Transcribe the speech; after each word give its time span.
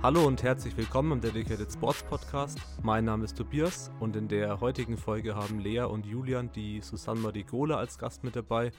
Hallo 0.00 0.24
und 0.24 0.44
herzlich 0.44 0.76
willkommen 0.76 1.10
im 1.10 1.20
Dedicated 1.20 1.72
Sports 1.72 2.04
Podcast. 2.04 2.58
Mein 2.82 3.04
Name 3.04 3.24
ist 3.24 3.36
Tobias 3.36 3.90
und 3.98 4.14
in 4.14 4.28
der 4.28 4.60
heutigen 4.60 4.96
Folge 4.96 5.34
haben 5.34 5.58
Lea 5.58 5.80
und 5.80 6.06
Julian 6.06 6.52
die 6.52 6.80
Susanne 6.80 7.20
Marigola 7.20 7.76
als 7.76 7.98
Gast 7.98 8.22
mit 8.22 8.36
dabei. 8.36 8.70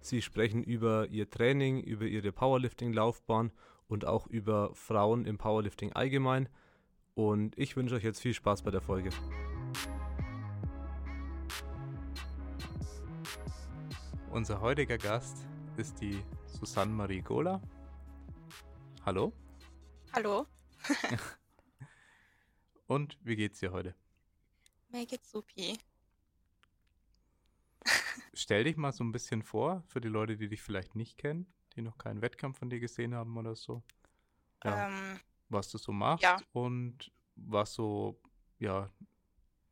Sie 0.00 0.22
sprechen 0.22 0.62
über 0.62 1.08
ihr 1.08 1.28
Training, 1.28 1.80
über 1.80 2.04
ihre 2.04 2.30
Powerlifting-Laufbahn 2.30 3.50
und 3.88 4.06
auch 4.06 4.28
über 4.28 4.70
Frauen 4.74 5.26
im 5.26 5.38
Powerlifting 5.38 5.92
allgemein. 5.92 6.48
Und 7.14 7.58
ich 7.58 7.76
wünsche 7.76 7.96
euch 7.96 8.04
jetzt 8.04 8.20
viel 8.20 8.32
Spaß 8.34 8.62
bei 8.62 8.70
der 8.70 8.80
Folge. 8.80 9.10
Unser 14.30 14.60
heutiger 14.60 14.98
Gast 14.98 15.46
ist 15.76 16.00
die 16.00 16.22
Susanne 16.46 16.92
Marigola. 16.92 17.60
Hallo. 19.04 19.32
Hallo. 20.12 20.46
Und 22.86 23.18
wie 23.22 23.36
geht's 23.36 23.60
dir 23.60 23.72
heute? 23.72 23.94
Mir 24.88 25.06
geht's 25.06 25.30
supi. 25.30 25.78
Stell 28.34 28.64
dich 28.64 28.76
mal 28.76 28.92
so 28.92 29.04
ein 29.04 29.12
bisschen 29.12 29.42
vor 29.42 29.82
für 29.86 30.00
die 30.00 30.08
Leute, 30.08 30.36
die 30.36 30.48
dich 30.48 30.62
vielleicht 30.62 30.94
nicht 30.94 31.18
kennen, 31.18 31.52
die 31.76 31.82
noch 31.82 31.98
keinen 31.98 32.22
Wettkampf 32.22 32.58
von 32.58 32.70
dir 32.70 32.80
gesehen 32.80 33.14
haben 33.14 33.36
oder 33.36 33.54
so. 33.54 33.82
Ja, 34.64 34.88
Ähm, 34.88 35.20
was 35.48 35.68
du 35.70 35.78
so 35.78 35.92
machst 35.92 36.22
ja. 36.22 36.36
und 36.52 37.10
was 37.36 37.74
so, 37.74 38.20
ja, 38.58 38.90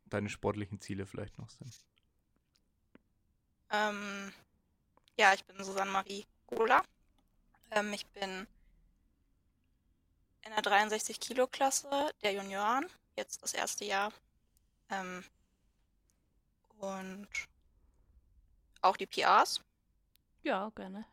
deine 0.05 0.29
sportlichen 0.29 0.79
Ziele 0.81 1.05
vielleicht 1.05 1.37
noch 1.37 1.49
sind. 1.49 1.85
ähm, 3.71 4.31
ja, 5.19 5.33
ich 5.33 5.43
bin 5.43 5.61
Susanne 5.61 5.91
Marie 5.91 6.25
Gola. 6.47 6.81
Ähm, 7.71 7.91
ich 7.91 8.07
bin 8.07 8.47
in 10.43 10.51
der 10.53 10.61
63 10.61 11.19
Kilo 11.19 11.45
Klasse 11.45 11.89
der 12.23 12.31
Junioren, 12.31 12.87
jetzt 13.17 13.43
das 13.43 13.53
erste 13.53 13.83
Jahr. 13.83 14.13
Ähm, 14.89 15.25
und 16.77 17.27
auch 18.81 18.95
die 18.95 19.07
PRs. 19.07 19.61
Ja, 20.43 20.69
gerne. 20.69 21.05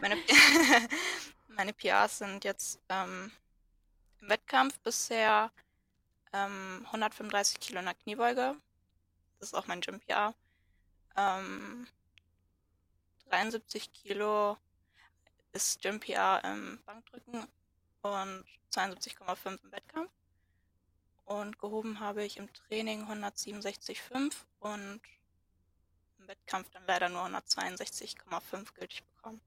Meine, 0.00 0.16
meine 1.48 1.74
PRs 1.74 2.18
sind 2.18 2.44
jetzt 2.44 2.80
ähm, 2.88 3.30
im 4.22 4.28
Wettkampf 4.30 4.78
bisher 4.80 5.52
ähm, 6.32 6.80
135 6.86 7.60
Kilo 7.60 7.80
in 7.80 7.84
der 7.84 7.94
Kniebeuge. 7.94 8.56
Das 9.38 9.48
ist 9.50 9.54
auch 9.54 9.66
mein 9.66 9.82
Gym-PR. 9.82 10.34
Ähm, 11.18 11.86
73 13.34 13.92
Kilo 13.92 14.56
ist 15.52 15.82
Gym-PR 15.82 16.44
im 16.44 16.78
Bankdrücken 16.86 17.48
und 18.02 18.44
72,5 18.72 19.58
im 19.64 19.72
Wettkampf. 19.72 20.10
Und 21.24 21.58
gehoben 21.58 21.98
habe 21.98 22.22
ich 22.24 22.36
im 22.36 22.52
Training 22.52 23.04
167,5 23.04 24.34
und 24.60 25.00
im 26.18 26.28
Wettkampf 26.28 26.70
dann 26.70 26.84
leider 26.86 27.08
nur 27.08 27.24
162,5 27.24 28.72
gültig 28.74 29.02
bekommen. 29.04 29.40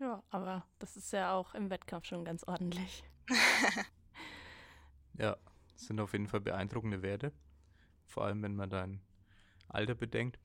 Ja, 0.00 0.22
aber 0.30 0.66
das 0.80 0.96
ist 0.96 1.12
ja 1.12 1.32
auch 1.34 1.54
im 1.54 1.70
Wettkampf 1.70 2.06
schon 2.06 2.24
ganz 2.24 2.42
ordentlich. 2.44 3.04
Ja, 5.20 5.36
das 5.72 5.86
sind 5.88 5.98
auf 5.98 6.12
jeden 6.12 6.28
Fall 6.28 6.38
beeindruckende 6.38 7.02
Werte. 7.02 7.32
Vor 8.06 8.24
allem, 8.24 8.40
wenn 8.40 8.54
man 8.54 8.70
dein 8.70 9.00
Alter 9.66 9.96
bedenkt. 9.96 10.38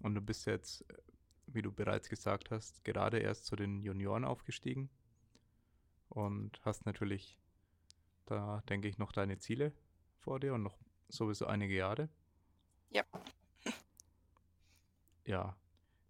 Und 0.00 0.14
du 0.14 0.20
bist 0.20 0.46
jetzt, 0.46 0.88
äh, 0.90 0.94
wie 1.46 1.62
du 1.62 1.72
bereits 1.72 2.08
gesagt 2.08 2.50
hast, 2.50 2.84
gerade 2.84 3.18
erst 3.18 3.46
zu 3.46 3.56
den 3.56 3.82
Junioren 3.82 4.24
aufgestiegen. 4.24 4.90
Und 6.08 6.60
hast 6.64 6.86
natürlich 6.86 7.38
da, 8.26 8.62
denke 8.68 8.88
ich, 8.88 8.98
noch 8.98 9.12
deine 9.12 9.38
Ziele 9.38 9.72
vor 10.18 10.40
dir 10.40 10.54
und 10.54 10.62
noch 10.62 10.78
sowieso 11.08 11.46
einige 11.46 11.74
Jahre. 11.74 12.08
Ja. 12.90 13.04
Ja, 15.24 15.56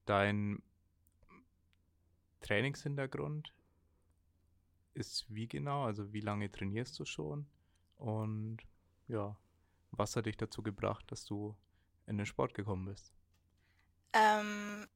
dein 0.04 0.62
Trainingshintergrund 2.40 3.52
ist 4.92 5.32
wie 5.32 5.48
genau? 5.48 5.84
Also 5.84 6.12
wie 6.12 6.20
lange 6.20 6.50
trainierst 6.50 6.98
du 6.98 7.04
schon? 7.04 7.46
Und 7.96 8.58
ja, 9.08 9.36
was 9.92 10.16
hat 10.16 10.26
dich 10.26 10.36
dazu 10.36 10.62
gebracht, 10.62 11.10
dass 11.10 11.24
du 11.24 11.56
in 12.06 12.16
den 12.16 12.26
Sport 12.26 12.54
gekommen 12.54 12.86
bist? 12.86 13.12
Ähm, 14.14 14.88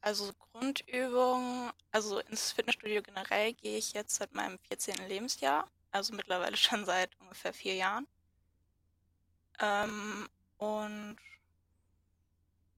also 0.00 0.32
Grundübung, 0.52 1.72
also 1.92 2.18
ins 2.20 2.52
Fitnessstudio 2.52 3.00
generell 3.02 3.54
gehe 3.54 3.78
ich 3.78 3.92
jetzt 3.92 4.16
seit 4.16 4.34
meinem 4.34 4.58
14. 4.68 5.08
Lebensjahr, 5.08 5.70
also 5.92 6.14
mittlerweile 6.14 6.56
schon 6.58 6.84
seit 6.84 7.18
ungefähr 7.20 7.54
vier 7.54 7.74
Jahren. 7.76 8.06
Ähm, 9.60 10.28
und 10.58 11.16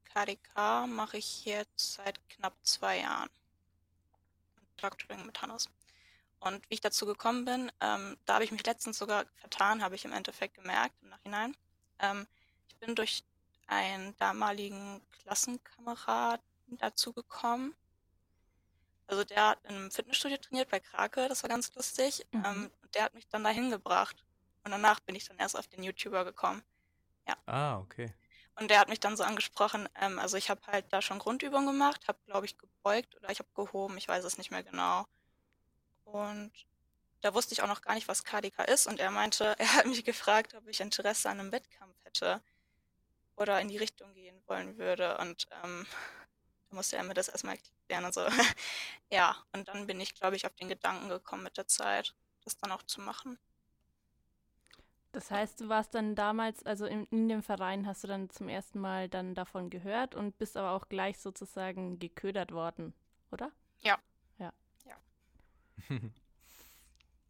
KDK 0.04 0.87
mache 0.87 1.16
ich 1.16 1.44
jetzt 1.44 1.94
seit 1.94 2.20
knapp 2.28 2.55
zwei 2.62 3.00
Jahren. 3.00 3.31
Doctoring 4.76 5.26
mit 5.26 5.41
Hannes. 5.43 5.69
Und 6.41 6.62
wie 6.70 6.75
ich 6.75 6.81
dazu 6.81 7.06
gekommen 7.06 7.44
bin, 7.44 7.72
ähm, 7.81 8.16
da 8.26 8.34
habe 8.34 8.44
ich 8.44 8.53
mich 8.53 8.65
letztens 8.65 8.99
sogar 8.99 9.25
vertan, 9.37 9.82
habe 9.82 9.97
ich 9.97 10.05
im 10.05 10.12
Endeffekt 10.12 10.55
gemerkt 10.55 10.94
im 11.03 11.09
Nachhinein. 11.09 11.56
Ähm, 11.99 12.26
ich 12.69 12.76
bin 12.76 12.94
durch 12.94 13.25
einen 13.69 14.17
damaligen 14.17 15.01
Klassenkameraden 15.12 16.43
dazu 16.71 17.12
gekommen. 17.12 17.75
Also 19.06 19.25
der 19.25 19.49
hat 19.49 19.65
in 19.65 19.77
einem 19.77 19.91
Fitnessstudio 19.91 20.37
trainiert 20.39 20.71
bei 20.71 20.81
Krake, 20.81 21.29
das 21.29 21.43
war 21.43 21.49
ganz 21.49 21.73
lustig. 21.75 22.27
Mhm. 22.33 22.45
Ähm, 22.45 22.71
und 22.83 22.95
der 22.95 23.05
hat 23.05 23.15
mich 23.15 23.29
dann 23.29 23.45
dahin 23.45 23.71
gebracht. 23.71 24.25
Und 24.65 24.73
danach 24.73 25.01
bin 25.01 25.15
ich 25.15 25.27
dann 25.27 25.39
erst 25.39 25.56
auf 25.56 25.69
den 25.69 25.83
YouTuber 25.83 26.25
gekommen. 26.25 26.62
Ah, 27.47 27.79
okay. 27.79 28.12
Und 28.56 28.71
der 28.71 28.81
hat 28.81 28.89
mich 28.89 29.01
dann 29.01 29.17
so 29.17 29.23
angesprochen, 29.23 29.89
ähm, 30.00 30.19
also 30.19 30.37
ich 30.37 30.50
habe 30.50 30.61
halt 30.67 30.87
da 30.93 31.00
schon 31.00 31.21
Grundübungen 31.21 31.67
gemacht, 31.67 32.09
habe, 32.09 32.19
glaube 32.27 32.47
ich, 32.47 32.59
gebeugt 32.59 33.15
oder 33.17 33.31
ich 33.31 33.39
habe 33.39 33.49
gehoben, 33.55 33.97
ich 33.97 34.09
weiß 34.09 34.25
es 34.25 34.37
nicht 34.37 34.50
mehr 34.50 34.65
genau. 34.65 35.06
Und 36.05 36.53
da 37.21 37.35
wusste 37.35 37.53
ich 37.53 37.62
auch 37.62 37.69
noch 37.69 37.83
gar 37.83 37.95
nicht, 37.95 38.09
was 38.09 38.25
KDK 38.25 38.65
ist. 38.65 38.87
Und 38.87 38.99
er 38.99 39.11
meinte, 39.11 39.55
er 39.59 39.75
hat 39.75 39.87
mich 39.87 40.05
gefragt, 40.05 40.55
ob 40.55 40.67
ich 40.67 40.81
Interesse 40.81 41.31
an 41.31 41.39
einem 41.39 41.53
Wettkampf 41.53 41.95
hätte 42.05 42.43
oder 43.38 43.60
in 43.60 43.69
die 43.69 43.76
Richtung 43.76 44.12
gehen 44.15 44.41
wollen 44.47 44.78
würde. 44.78 45.19
Und 45.19 45.47
ähm, 45.65 45.87
da 46.69 46.76
musste 46.76 46.97
er 46.97 47.04
mir 47.04 47.15
das 47.15 47.28
erstmal 47.28 47.56
erklären 47.56 48.04
und 48.04 48.15
so. 48.15 48.26
ja, 49.10 49.37
und 49.53 49.69
dann 49.69 49.87
bin 49.87 50.00
ich, 50.00 50.15
glaube 50.15 50.37
ich, 50.37 50.47
auf 50.47 50.54
den 50.54 50.69
Gedanken 50.69 51.09
gekommen 51.09 51.43
mit 51.43 51.56
der 51.56 51.66
Zeit, 51.66 52.15
das 52.44 52.56
dann 52.56 52.72
auch 52.72 52.82
zu 52.82 53.00
machen. 53.00 53.38
Das 55.12 55.31
heißt, 55.31 55.60
du 55.60 55.69
warst 55.69 55.94
dann 55.94 56.15
damals, 56.15 56.65
also 56.65 56.84
in, 56.84 57.04
in 57.06 57.28
dem 57.28 57.43
Verein 57.43 57.87
hast 57.87 58.04
du 58.04 58.09
dann 58.09 58.28
zum 58.28 58.49
ersten 58.49 58.78
Mal 58.78 59.09
dann 59.09 59.34
davon 59.34 59.70
gehört 59.70 60.15
und 60.15 60.37
bist 60.37 60.56
aber 60.56 60.72
auch 60.72 60.88
gleich 60.88 61.19
sozusagen 61.19 61.99
geködert 61.99 62.53
worden, 62.53 62.93
oder? 63.32 63.50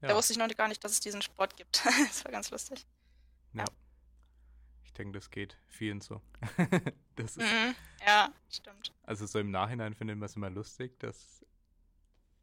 Da 0.00 0.14
wusste 0.14 0.32
ich 0.32 0.38
noch 0.38 0.48
gar 0.48 0.68
nicht, 0.68 0.82
dass 0.84 0.92
es 0.92 1.00
diesen 1.00 1.22
Sport 1.22 1.56
gibt. 1.56 1.84
das 2.08 2.24
war 2.24 2.32
ganz 2.32 2.50
lustig. 2.50 2.86
Ja. 3.52 3.64
Ich 3.64 3.87
denke, 4.98 5.18
das 5.18 5.30
geht 5.30 5.56
vielen 5.66 6.00
so. 6.00 6.20
das 7.16 7.36
ist, 7.36 7.38
Mhm. 7.38 7.74
Ja, 8.06 8.32
stimmt. 8.50 8.92
also 9.04 9.26
so 9.26 9.38
im 9.38 9.50
Nachhinein 9.50 9.94
findet 9.94 10.18
man 10.18 10.26
es 10.26 10.36
immer 10.36 10.50
lustig, 10.50 10.98
dass 11.00 11.44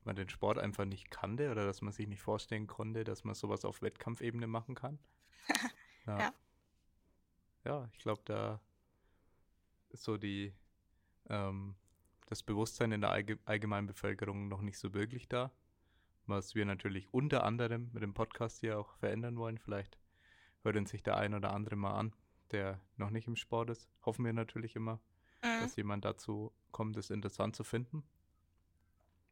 man 0.03 0.15
den 0.15 0.29
Sport 0.29 0.57
einfach 0.59 0.85
nicht 0.85 1.09
kannte 1.11 1.51
oder 1.51 1.65
dass 1.65 1.81
man 1.81 1.91
sich 1.93 2.07
nicht 2.07 2.21
vorstellen 2.21 2.67
konnte, 2.67 3.03
dass 3.03 3.23
man 3.23 3.33
sowas 3.35 3.65
auf 3.65 3.81
Wettkampfebene 3.81 4.47
machen 4.47 4.75
kann. 4.75 4.99
Ja. 6.07 6.19
Ja. 6.19 6.33
Ja, 7.63 7.89
ich 7.93 7.97
glaube, 7.97 8.21
da 8.25 8.61
ist 9.89 10.03
so 10.03 10.17
die, 10.17 10.53
ähm, 11.29 11.75
das 12.27 12.43
Bewusstsein 12.43 12.91
in 12.91 13.01
der 13.01 13.09
allge 13.09 13.39
allgemeinen 13.45 13.87
Bevölkerung 13.87 14.47
noch 14.47 14.61
nicht 14.61 14.77
so 14.77 14.93
wirklich 14.93 15.27
da. 15.27 15.51
Was 16.27 16.53
wir 16.53 16.65
natürlich 16.65 17.11
unter 17.11 17.43
anderem 17.43 17.89
mit 17.91 18.03
dem 18.03 18.13
Podcast 18.13 18.59
hier 18.59 18.77
auch 18.77 18.95
verändern 18.97 19.35
wollen. 19.37 19.57
Vielleicht 19.57 19.97
hört 20.61 20.75
uns 20.75 20.91
sich 20.91 21.01
der 21.01 21.17
ein 21.17 21.33
oder 21.33 21.53
andere 21.53 21.75
mal 21.75 21.95
an, 21.97 22.13
der 22.51 22.79
noch 22.97 23.09
nicht 23.09 23.27
im 23.27 23.35
Sport 23.35 23.69
ist. 23.69 23.89
Hoffen 24.05 24.25
wir 24.25 24.33
natürlich 24.33 24.75
immer, 24.75 24.99
Mhm. 25.43 25.59
dass 25.61 25.75
jemand 25.75 26.05
dazu 26.05 26.53
kommt, 26.71 26.97
es 26.97 27.09
interessant 27.09 27.55
zu 27.55 27.63
finden. 27.63 28.03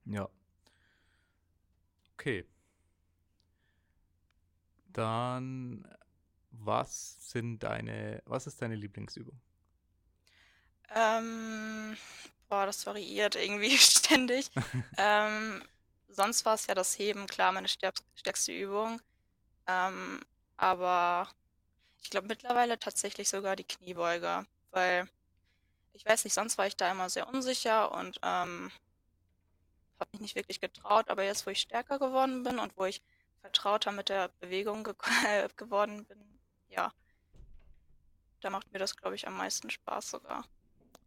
Ja. 0.05 0.29
Okay. 2.13 2.45
Dann, 4.93 5.87
was 6.51 7.31
sind 7.31 7.59
deine, 7.63 8.21
was 8.25 8.47
ist 8.47 8.61
deine 8.61 8.75
Lieblingsübung? 8.75 9.39
Ähm, 10.89 11.97
boah, 12.49 12.65
das 12.65 12.85
variiert 12.85 13.35
irgendwie 13.35 13.77
ständig. 13.77 14.51
ähm, 14.97 15.63
sonst 16.09 16.45
war 16.45 16.55
es 16.55 16.67
ja 16.67 16.75
das 16.75 16.97
Heben, 16.99 17.27
klar, 17.27 17.51
meine 17.51 17.67
stärk- 17.67 18.03
stärkste 18.15 18.53
Übung. 18.53 19.01
Ähm, 19.67 20.21
aber 20.57 21.29
ich 22.03 22.09
glaube 22.09 22.27
mittlerweile 22.27 22.77
tatsächlich 22.77 23.29
sogar 23.29 23.55
die 23.55 23.63
Kniebeuge, 23.63 24.45
weil 24.71 25.07
ich 25.93 26.05
weiß 26.05 26.23
nicht, 26.25 26.33
sonst 26.33 26.57
war 26.57 26.67
ich 26.67 26.75
da 26.75 26.91
immer 26.91 27.09
sehr 27.09 27.27
unsicher 27.27 27.91
und 27.91 28.19
ähm, 28.23 28.71
habe 29.99 30.09
mich 30.13 30.21
nicht 30.21 30.35
wirklich 30.35 30.59
getraut. 30.59 31.09
Aber 31.09 31.23
jetzt, 31.23 31.45
wo 31.45 31.51
ich 31.51 31.61
stärker 31.61 31.99
geworden 31.99 32.43
bin 32.43 32.59
und 32.59 32.75
wo 32.77 32.85
ich 32.85 33.01
vertrauter 33.41 33.91
mit 33.91 34.09
der 34.09 34.29
Bewegung 34.39 34.83
ge 34.83 34.93
geworden 35.57 36.05
bin, 36.05 36.17
ja, 36.69 36.91
da 38.41 38.49
macht 38.49 38.71
mir 38.73 38.79
das, 38.79 38.95
glaube 38.95 39.15
ich, 39.15 39.27
am 39.27 39.37
meisten 39.37 39.69
Spaß 39.69 40.11
sogar. 40.11 40.45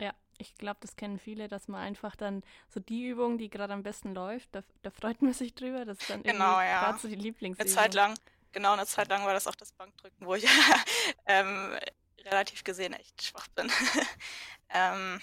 Ja, 0.00 0.14
ich 0.38 0.54
glaube, 0.56 0.78
das 0.80 0.96
kennen 0.96 1.18
viele, 1.18 1.48
dass 1.48 1.68
man 1.68 1.80
einfach 1.82 2.16
dann 2.16 2.42
so 2.68 2.80
die 2.80 3.06
Übung, 3.06 3.38
die 3.38 3.50
gerade 3.50 3.72
am 3.74 3.82
besten 3.82 4.14
läuft, 4.14 4.54
da, 4.54 4.62
da, 4.82 4.90
freut 4.90 5.20
man 5.20 5.34
sich 5.34 5.54
drüber. 5.54 5.84
Das 5.84 5.98
ist 5.98 6.08
dann 6.08 6.22
genau, 6.22 6.60
ja. 6.60 6.80
gerade 6.80 6.98
so 6.98 7.08
die 7.08 7.14
Lieblingsübung. 7.16 7.66
Eine 7.66 7.74
Zeit 7.74 7.94
lang, 7.94 8.14
genau, 8.56 8.72
eine 8.72 8.86
Zeit 8.86 9.08
lang 9.10 9.26
war 9.26 9.34
das 9.34 9.46
auch 9.46 9.54
das 9.54 9.72
Bankdrücken, 9.72 10.26
wo 10.26 10.34
ich 10.34 10.46
ähm, 11.26 11.76
relativ 12.24 12.64
gesehen 12.64 12.94
echt 12.94 13.22
schwach 13.22 13.46
bin. 13.48 13.70
ähm, 14.70 15.20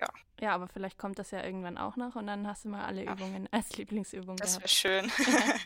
ja. 0.00 0.08
Ja, 0.40 0.50
aber 0.52 0.66
vielleicht 0.66 0.98
kommt 0.98 1.20
das 1.20 1.30
ja 1.30 1.44
irgendwann 1.44 1.78
auch 1.78 1.94
noch 1.94 2.16
und 2.16 2.26
dann 2.26 2.48
hast 2.48 2.64
du 2.64 2.70
mal 2.70 2.84
alle 2.86 3.04
ja. 3.04 3.12
Übungen 3.12 3.48
als 3.52 3.76
Lieblingsübung 3.76 4.36
das 4.36 4.58
gehabt. 4.58 4.64
Das 4.64 4.84
wäre 4.84 5.10
schön. 5.12 5.12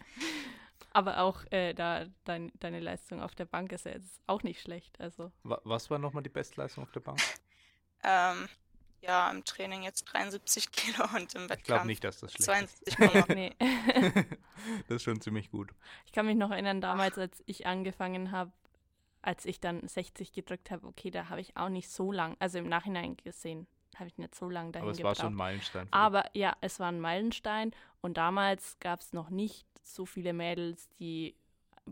aber 0.93 1.21
auch 1.21 1.43
äh, 1.51 1.73
da 1.73 2.05
dein, 2.25 2.53
deine 2.61 2.81
Leistung 2.81 3.23
auf 3.23 3.35
der 3.35 3.47
Bank 3.47 3.73
ist 3.73 3.87
ja 3.87 3.93
jetzt 3.93 4.21
auch 4.27 4.43
nicht 4.43 4.61
schlecht. 4.61 5.01
Also. 5.01 5.33
Was 5.45 5.89
war 5.89 5.99
nochmal 5.99 6.23
die 6.23 6.29
Bestleistung 6.29 6.85
auf 6.85 6.93
der 6.93 7.01
Bank? 7.01 7.19
ähm, 8.05 8.47
ja, 9.01 9.31
im 9.31 9.45
Training 9.45 9.83
jetzt 9.83 10.05
73 10.05 10.71
Kilo 10.73 11.05
und 11.15 11.35
im 11.35 11.43
Wettkampf 11.43 11.59
Ich 11.59 11.65
glaube 11.65 11.87
nicht, 11.87 12.05
dass 12.05 12.19
das 12.21 12.33
schlecht 12.33 12.45
72 12.45 12.97
Kilo. 12.97 13.25
nee. 13.35 13.55
das 14.89 14.97
ist 14.97 15.03
schon 15.03 15.21
ziemlich 15.21 15.51
gut. 15.51 15.71
Ich 16.07 16.13
kann 16.13 16.27
mich 16.27 16.37
noch 16.37 16.51
erinnern, 16.51 16.81
damals, 16.81 17.19
als 17.19 17.43
ich 17.47 17.67
angefangen 17.67 18.31
habe, 18.33 18.53
als 19.23 19.45
ich 19.45 19.61
dann 19.61 19.87
60 19.87 20.33
gedrückt 20.33 20.71
habe, 20.71 20.87
okay, 20.87 21.11
da 21.11 21.29
habe 21.29 21.41
ich 21.41 21.57
auch 21.57 21.69
nicht 21.69 21.91
so 21.91 22.13
lang, 22.13 22.37
also 22.39 22.59
im 22.59 22.69
Nachhinein 22.69 23.17
gesehen, 23.17 23.67
habe 23.97 24.09
ich 24.09 24.17
nicht 24.19 24.35
so 24.35 24.49
lange 24.49 24.73
dahin 24.73 24.85
Aber 24.85 24.93
es 24.93 24.99
gebraucht. 24.99 25.19
war 25.19 25.25
schon 25.25 25.33
ein 25.33 25.37
Meilenstein. 25.37 25.89
Aber 25.91 26.25
ja, 26.35 26.57
es 26.61 26.79
war 26.79 26.89
ein 26.89 27.01
Meilenstein 27.01 27.73
und 28.01 28.17
damals 28.17 28.79
gab 28.79 29.01
es 29.01 29.13
noch 29.13 29.31
nicht 29.31 29.67
so 29.83 30.07
viele 30.07 30.33
Mädels, 30.33 30.89
die 31.01 31.35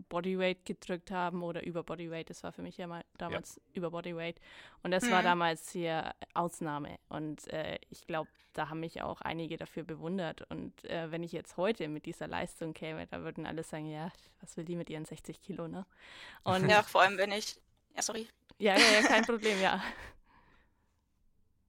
Bodyweight 0.03 0.65
gedrückt 0.65 1.11
haben 1.11 1.43
oder 1.43 1.65
über 1.65 1.83
Bodyweight. 1.83 2.29
Das 2.29 2.43
war 2.43 2.51
für 2.51 2.61
mich 2.61 2.77
ja 2.77 2.87
mal 2.87 3.03
damals 3.17 3.55
ja. 3.55 3.61
über 3.73 3.91
Bodyweight. 3.91 4.39
Und 4.83 4.91
das 4.91 5.03
mhm. 5.03 5.11
war 5.11 5.23
damals 5.23 5.69
hier 5.71 6.13
Ausnahme. 6.33 6.97
Und 7.09 7.47
äh, 7.47 7.79
ich 7.89 8.05
glaube, 8.07 8.29
da 8.53 8.69
haben 8.69 8.79
mich 8.79 9.01
auch 9.01 9.21
einige 9.21 9.57
dafür 9.57 9.83
bewundert. 9.83 10.41
Und 10.49 10.83
äh, 10.85 11.11
wenn 11.11 11.23
ich 11.23 11.31
jetzt 11.31 11.57
heute 11.57 11.87
mit 11.87 12.05
dieser 12.05 12.27
Leistung 12.27 12.73
käme, 12.73 13.07
da 13.07 13.21
würden 13.21 13.45
alle 13.45 13.63
sagen, 13.63 13.89
ja, 13.89 14.11
was 14.41 14.57
will 14.57 14.65
die 14.65 14.75
mit 14.75 14.89
ihren 14.89 15.05
60 15.05 15.41
Kilo, 15.41 15.67
ne? 15.67 15.85
Und 16.43 16.69
ja, 16.69 16.83
vor 16.83 17.01
allem 17.01 17.17
wenn 17.17 17.31
ich. 17.31 17.55
Ja, 17.95 18.01
sorry. 18.01 18.27
Ja, 18.59 18.77
ja, 18.77 19.01
ja, 19.01 19.07
kein 19.07 19.25
Problem, 19.25 19.61
ja. 19.61 19.83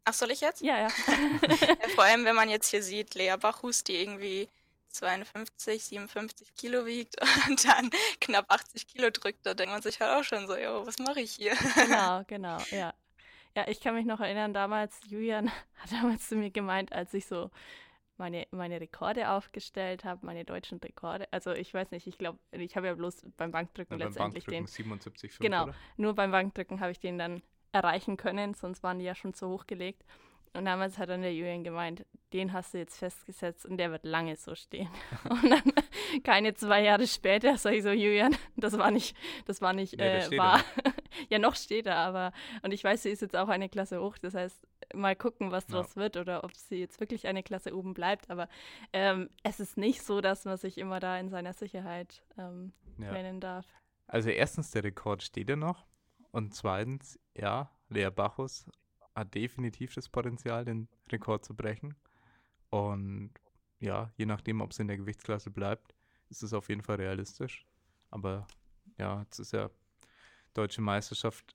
Ach, 0.05 0.15
soll 0.15 0.31
ich 0.31 0.41
jetzt? 0.41 0.63
Ja, 0.63 0.79
ja. 0.79 0.89
ja 1.51 1.89
vor 1.95 2.05
allem, 2.05 2.25
wenn 2.25 2.35
man 2.35 2.49
jetzt 2.49 2.71
hier 2.71 2.83
sieht, 2.83 3.15
Lea 3.15 3.35
Bachhus, 3.39 3.85
die 3.85 3.97
irgendwie 3.97 4.49
52, 4.89 5.85
57 5.85 6.55
Kilo 6.55 6.87
wiegt 6.87 7.17
und 7.49 7.65
dann 7.65 7.91
knapp 8.21 8.47
80 8.49 8.87
Kilo 8.87 9.11
drückt, 9.11 9.45
da 9.45 9.55
denkt 9.55 9.73
man 9.73 9.83
sich 9.83 10.01
halt 10.01 10.11
auch 10.13 10.25
schon 10.25 10.47
so, 10.47 10.57
jo, 10.57 10.87
was 10.87 10.99
mache 10.99 11.21
ich 11.21 11.33
hier? 11.33 11.55
Genau, 11.75 12.23
genau, 12.27 12.59
ja. 12.71 12.95
Ja, 13.57 13.67
ich 13.67 13.81
kann 13.81 13.95
mich 13.95 14.07
noch 14.07 14.21
erinnern, 14.21 14.53
damals, 14.53 15.01
Julian 15.09 15.51
hat 15.77 15.93
damals 15.93 16.29
zu 16.29 16.37
mir 16.37 16.51
gemeint, 16.51 16.93
als 16.93 17.13
ich 17.15 17.27
so 17.27 17.51
meine, 18.17 18.47
meine 18.51 18.81
Rekorde 18.81 19.31
aufgestellt 19.31 20.05
habe, 20.05 20.27
meine 20.27 20.45
deutschen 20.45 20.79
Rekorde. 20.79 21.29
Also 21.33 21.53
ich 21.53 21.73
weiß 21.73 21.91
nicht, 21.93 22.07
ich 22.07 22.19
glaube, 22.19 22.39
ich 22.51 22.77
habe 22.77 22.89
ja 22.89 22.95
bloß 22.95 23.23
beim 23.37 23.53
Bankdrücken 23.53 23.99
ja, 23.99 24.07
letztendlich 24.07 24.45
beim 24.45 24.65
Bankdrücken 24.65 25.01
den. 25.01 25.31
77,5, 25.31 25.39
genau, 25.41 25.65
oder? 25.65 25.75
nur 25.97 26.15
beim 26.15 26.31
Bankdrücken 26.31 26.81
habe 26.81 26.93
ich 26.93 27.01
den 27.01 27.19
dann 27.19 27.43
erreichen 27.73 28.17
können, 28.17 28.55
sonst 28.55 28.83
waren 28.83 28.99
die 28.99 29.05
ja 29.05 29.15
schon 29.15 29.35
zu 29.35 29.49
hoch 29.49 29.67
gelegt. 29.67 30.05
Und 30.55 30.65
damals 30.65 30.99
hat 30.99 31.09
dann 31.09 31.23
der 31.23 31.35
Julian 31.35 31.65
gemeint, 31.65 32.05
den 32.33 32.53
hast 32.53 32.75
du 32.75 32.79
jetzt 32.79 32.99
festgesetzt 32.99 33.65
und 33.65 33.77
der 33.77 33.91
wird 33.91 34.05
lange 34.05 34.37
so 34.37 34.55
stehen. 34.55 34.89
Und 35.31 35.51
dann 35.51 35.73
keine 36.25 36.55
zwei 36.55 36.83
Jahre 36.83 37.07
später 37.07 37.57
sage 37.57 37.77
ich 37.77 37.83
so, 37.83 37.91
Julian, 37.91 38.37
das 38.57 38.77
war 38.77 38.91
nicht, 38.91 39.17
das 39.47 39.63
war 39.63 39.73
nicht 39.73 39.97
nee, 39.97 40.19
äh, 40.19 40.39
wahr. 40.39 40.63
ja, 41.31 41.39
noch 41.39 41.55
steht 41.55 41.87
er, 41.87 41.97
aber 41.97 42.33
und 42.63 42.73
ich 42.73 42.85
weiß, 42.85 43.03
sie 43.03 43.11
ist 43.11 43.23
jetzt 43.23 43.37
auch 43.37 43.49
eine 43.49 43.69
Klasse 43.69 44.01
hoch, 44.01 44.19
das 44.19 44.35
heißt, 44.35 44.67
mal 44.95 45.17
gucken, 45.17 45.51
was 45.51 45.67
draus 45.67 45.95
ja. 45.95 46.03
wird 46.03 46.17
oder 46.17 46.45
ob 46.45 46.55
sie 46.55 46.77
jetzt 46.77 47.01
wirklich 47.01 47.27
eine 47.27 47.43
Klasse 47.43 47.75
oben 47.75 47.95
bleibt. 47.95 48.31
Aber 48.31 48.49
ähm, 48.93 49.29
es 49.43 49.61
ist 49.61 49.77
nicht 49.77 50.03
so, 50.03 50.21
dass 50.21 50.45
man 50.45 50.57
sich 50.57 50.79
immer 50.79 51.01
da 51.01 51.19
in 51.19 51.29
seiner 51.29 51.53
Sicherheit 51.53 52.23
ähm, 52.39 52.73
ja. 52.99 53.13
nennen 53.13 53.41
darf. 53.41 53.67
Also 54.07 54.31
erstens, 54.31 54.71
der 54.71 54.85
Rekord 54.85 55.23
steht 55.23 55.51
ja 55.51 55.57
noch. 55.57 55.87
Und 56.31 56.55
zweitens, 56.55 57.19
ja, 57.35 57.71
Lea 57.89 58.11
Bachus 58.11 58.67
hat 59.19 59.35
definitiv 59.35 59.95
das 59.95 60.09
Potenzial, 60.09 60.65
den 60.65 60.89
Rekord 61.11 61.45
zu 61.45 61.55
brechen. 61.55 61.95
Und 62.71 63.33
ja, 63.81 64.11
je 64.17 64.27
nachdem, 64.27 64.61
ob 64.61 64.73
es 64.73 64.79
in 64.79 64.89
der 64.89 64.97
Gewichtsklasse 64.97 65.51
bleibt, 65.51 65.95
ist 66.31 66.43
es 66.43 66.53
auf 66.53 66.69
jeden 66.69 66.83
Fall 66.83 66.97
realistisch. 66.97 67.67
Aber 68.11 68.47
ja, 68.99 69.23
jetzt 69.23 69.39
ist 69.39 69.53
ja 69.53 69.71
deutsche 70.55 70.81
Meisterschaft 70.81 71.55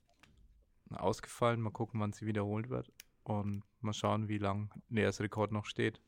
ausgefallen. 0.90 1.62
Mal 1.62 1.72
gucken, 1.72 2.00
wann 2.00 2.14
sie 2.14 2.26
wiederholt 2.26 2.70
wird. 2.70 2.92
Und 3.24 3.64
mal 3.82 3.94
schauen, 3.94 4.28
wie 4.28 4.38
lange 4.38 4.70
Leas 4.90 5.22
Rekord 5.22 5.52
noch 5.52 5.66
steht. 5.66 6.02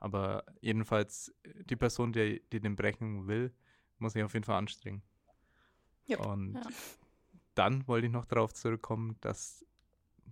Aber 0.00 0.44
jedenfalls, 0.60 1.32
die 1.44 1.76
Person, 1.76 2.12
die, 2.12 2.42
die 2.52 2.60
den 2.60 2.76
brechen 2.76 3.26
will, 3.26 3.54
muss 3.98 4.14
sich 4.14 4.22
auf 4.22 4.34
jeden 4.34 4.44
Fall 4.44 4.58
anstrengen. 4.58 5.02
Yep. 6.08 6.26
Und 6.26 6.54
ja. 6.54 6.62
dann 7.54 7.86
wollte 7.86 8.06
ich 8.06 8.12
noch 8.12 8.24
darauf 8.24 8.52
zurückkommen, 8.52 9.16
dass 9.20 9.64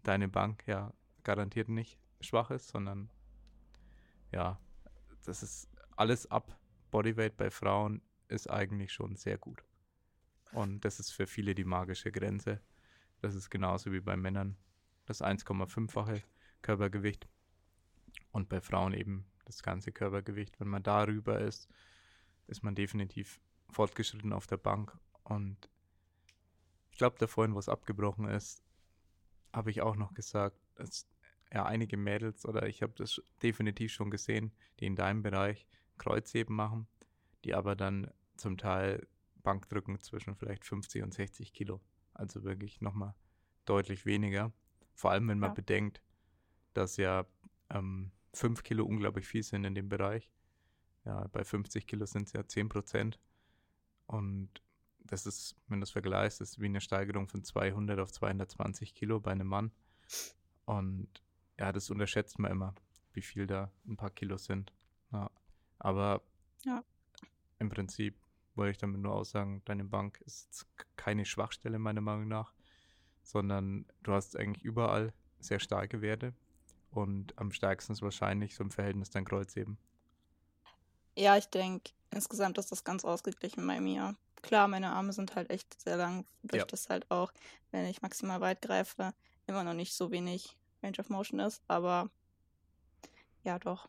deine 0.03 0.29
Bank 0.29 0.67
ja 0.67 0.93
garantiert 1.23 1.69
nicht 1.69 1.99
schwach 2.21 2.51
ist, 2.51 2.69
sondern 2.69 3.11
ja, 4.33 4.59
das 5.25 5.43
ist 5.43 5.69
alles 5.97 6.31
ab 6.31 6.57
Bodyweight 6.91 7.37
bei 7.37 7.51
Frauen 7.51 8.03
ist 8.29 8.51
eigentlich 8.51 8.93
schon 8.93 9.17
sehr 9.17 9.39
gut. 9.39 9.65
Und 10.53 10.85
das 10.85 10.99
ist 10.99 11.13
für 11.13 11.27
viele 11.27 11.55
die 11.55 11.65
magische 11.65 12.11
Grenze. 12.11 12.61
Das 13.21 13.35
ist 13.35 13.51
genauso 13.51 13.93
wie 13.93 14.01
bei 14.01 14.17
Männern 14.17 14.57
das 15.07 15.23
1,5-fache 15.23 16.23
Körpergewicht 16.63 17.29
und 18.33 18.49
bei 18.49 18.61
Frauen 18.61 18.93
eben 18.95 19.27
das 19.45 19.63
ganze 19.63 19.93
Körpergewicht. 19.93 20.59
Wenn 20.61 20.69
man 20.69 20.83
darüber 20.83 21.41
ist, 21.41 21.69
ist 22.47 22.63
man 22.63 22.75
definitiv 22.75 23.41
fortgeschritten 23.69 24.33
auf 24.33 24.47
der 24.47 24.57
Bank. 24.57 24.97
Und 25.25 25.69
ich 26.91 26.99
glaube, 26.99 27.17
da 27.19 27.27
vorhin, 27.27 27.55
wo 27.55 27.59
es 27.59 27.69
abgebrochen 27.69 28.27
ist, 28.29 28.63
habe 29.53 29.71
ich 29.71 29.83
auch 29.83 29.97
noch 29.97 30.15
gesagt, 30.15 30.57
dass 30.75 31.09
ja 31.53 31.65
einige 31.65 31.97
Mädels 31.97 32.47
oder 32.47 32.67
ich 32.67 32.83
habe 32.83 32.93
das 32.97 33.21
definitiv 33.43 33.93
schon 33.93 34.11
gesehen, 34.11 34.53
die 34.79 34.87
in 34.87 34.97
deinem 34.97 35.23
Bereich 35.23 35.67
Kreuzheben 35.99 36.55
machen, 36.55 36.87
die 37.45 37.55
aber 37.55 37.77
dann 37.77 38.11
zum 38.37 38.57
Teil 38.57 39.07
Bankdrücken 39.43 40.01
zwischen 40.01 40.37
vielleicht 40.37 40.65
50 40.65 41.03
und 41.03 41.15
60 41.15 41.53
Kilo. 41.53 41.81
Also 42.15 42.45
wirklich 42.45 42.81
nochmal 42.81 43.15
deutlich 43.65 44.07
weniger. 44.07 44.53
Vor 44.95 45.11
allem, 45.11 45.29
wenn 45.29 45.39
man 45.39 45.51
ja. 45.51 45.55
bedenkt, 45.55 46.03
dass 46.75 46.97
ja 46.97 47.27
ähm, 47.71 48.13
5 48.35 48.63
Kilo 48.63 48.85
unglaublich 48.85 49.27
viel 49.27 49.43
sind 49.43 49.65
in 49.65 49.75
dem 49.75 49.89
Bereich. 49.89 50.31
Ja, 51.05 51.27
bei 51.33 51.45
50 51.45 51.87
Kilo 51.87 52.07
sind 52.07 52.27
es 52.27 52.33
ja 52.33 52.47
10 52.47 52.69
Prozent. 52.69 53.19
Und 54.07 54.63
das 55.11 55.27
ist, 55.27 55.57
wenn 55.67 55.81
du 55.81 55.85
es 55.85 55.91
vergleichst, 55.91 56.41
ist 56.41 56.61
wie 56.61 56.67
eine 56.67 56.81
Steigerung 56.81 57.29
von 57.29 57.43
200 57.43 57.99
auf 57.99 58.13
220 58.13 58.95
Kilo 58.95 59.21
bei 59.21 59.33
einem 59.33 59.49
Mann. 59.49 59.73
Und 60.65 61.09
ja, 61.59 61.73
das 61.73 61.91
unterschätzt 61.91 62.39
man 62.39 62.53
immer, 62.53 62.75
wie 63.13 63.23
viel 63.23 63.47
da 63.47 63.71
ein 63.87 63.97
paar 63.97 64.11
Kilos 64.11 64.45
sind. 64.45 64.73
Ja, 65.13 65.31
aber 65.79 66.23
ja. 66.65 66.85
im 67.59 67.69
Prinzip 67.69 68.17
wollte 68.55 68.71
ich 68.73 68.79
damit 68.79 69.01
nur 69.01 69.15
aussagen, 69.15 69.63
deine 69.65 69.85
Bank 69.85 70.21
ist 70.27 70.67
keine 70.97 71.25
Schwachstelle 71.25 71.79
meiner 71.79 72.01
Meinung 72.01 72.29
nach, 72.29 72.53
sondern 73.23 73.87
du 74.03 74.13
hast 74.13 74.37
eigentlich 74.37 74.65
überall 74.65 75.13
sehr 75.41 75.59
starke 75.59 76.03
Werte 76.03 76.35
und 76.91 77.37
am 77.39 77.51
stärksten 77.51 77.93
ist 77.93 78.03
wahrscheinlich 78.03 78.55
so 78.55 78.63
im 78.63 78.71
Verhältnis 78.71 79.11
dein 79.11 79.25
Kreuzheben. 79.25 79.79
Ja, 81.17 81.37
ich 81.37 81.49
denke, 81.49 81.91
insgesamt 82.11 82.59
ist 82.59 82.71
das 82.71 82.85
ganz 82.85 83.05
ausgeglichen 83.05 83.67
bei 83.67 83.81
mir 83.81 84.17
klar, 84.43 84.69
meine 84.69 84.91
Arme 84.93 85.13
sind 85.13 85.37
halt 85.37 85.51
echt 85.51 85.81
sehr 85.81 85.97
lang, 85.97 86.25
durch 86.43 86.61
ja. 86.61 86.67
das 86.67 86.89
halt 86.89 87.11
auch, 87.11 87.33
wenn 87.71 87.87
ich 87.87 88.03
maximal 88.03 88.41
weit 88.41 88.63
greife, 88.63 89.13
immer 89.47 89.65
noch 89.65 89.75
nicht 89.75 89.95
so 89.95 90.11
wenig 90.11 90.57
Range 90.83 90.99
of 90.99 91.09
Motion 91.09 91.41
ist, 91.41 91.63
aber 91.69 92.11
ja, 93.43 93.59
doch. 93.59 93.89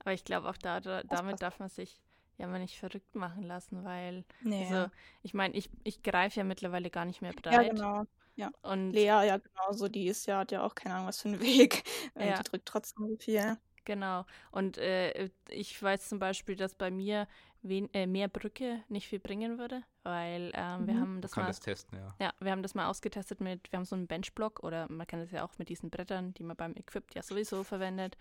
Aber 0.00 0.12
ich 0.12 0.24
glaube 0.24 0.48
auch 0.48 0.56
da, 0.56 0.80
da 0.80 1.02
damit 1.02 1.42
darf 1.42 1.58
man 1.58 1.68
sich 1.68 2.00
ja 2.38 2.46
mal 2.46 2.60
nicht 2.60 2.78
verrückt 2.78 3.14
machen 3.14 3.42
lassen, 3.42 3.84
weil 3.84 4.24
nee. 4.42 4.64
also 4.64 4.90
ich 5.22 5.34
meine, 5.34 5.54
ich, 5.54 5.68
ich 5.84 6.02
greife 6.02 6.38
ja 6.38 6.44
mittlerweile 6.44 6.90
gar 6.90 7.04
nicht 7.04 7.20
mehr 7.20 7.32
breit. 7.32 7.52
Ja, 7.52 7.62
genau. 7.68 8.04
Ja. 8.36 8.52
Und 8.62 8.92
Lea, 8.92 9.06
ja, 9.06 9.38
genauso, 9.38 9.88
die 9.88 10.06
ist 10.06 10.26
ja, 10.26 10.38
hat 10.38 10.52
ja 10.52 10.62
auch 10.62 10.76
keine 10.76 10.94
Ahnung, 10.94 11.08
was 11.08 11.20
für 11.20 11.28
einen 11.28 11.40
Weg. 11.40 11.82
Ja. 12.16 12.36
Die 12.36 12.44
drückt 12.44 12.66
trotzdem 12.66 13.08
so 13.08 13.16
viel. 13.16 13.58
Genau. 13.84 14.26
Und 14.52 14.78
äh, 14.78 15.30
ich 15.48 15.82
weiß 15.82 16.08
zum 16.08 16.18
Beispiel, 16.18 16.54
dass 16.54 16.74
bei 16.74 16.90
mir 16.90 17.26
wen, 17.62 17.92
äh, 17.94 18.06
mehr 18.06 18.28
Brücke 18.28 18.82
nicht 18.88 19.08
viel 19.08 19.18
bringen 19.18 19.58
würde, 19.58 19.82
weil 20.02 20.52
ähm, 20.54 20.86
wir 20.86 20.94
Mhm. 20.94 21.00
haben 21.00 21.20
das 21.20 21.32
kann 21.32 21.44
mal 21.44 21.48
das 21.48 21.60
testen, 21.60 21.98
ja. 21.98 22.14
Ja, 22.20 22.32
wir 22.40 22.50
haben 22.52 22.62
das 22.62 22.74
mal 22.74 22.86
ausgetestet 22.86 23.40
mit, 23.40 23.70
wir 23.72 23.78
haben 23.78 23.84
so 23.84 23.96
einen 23.96 24.06
Benchblock 24.06 24.62
oder 24.62 24.90
man 24.90 25.06
kann 25.06 25.20
das 25.20 25.30
ja 25.30 25.44
auch 25.44 25.58
mit 25.58 25.68
diesen 25.68 25.90
Brettern, 25.90 26.34
die 26.34 26.42
man 26.42 26.56
beim 26.56 26.74
Equip 26.74 27.14
ja 27.14 27.22
sowieso 27.22 27.64
verwendet. 27.64 28.16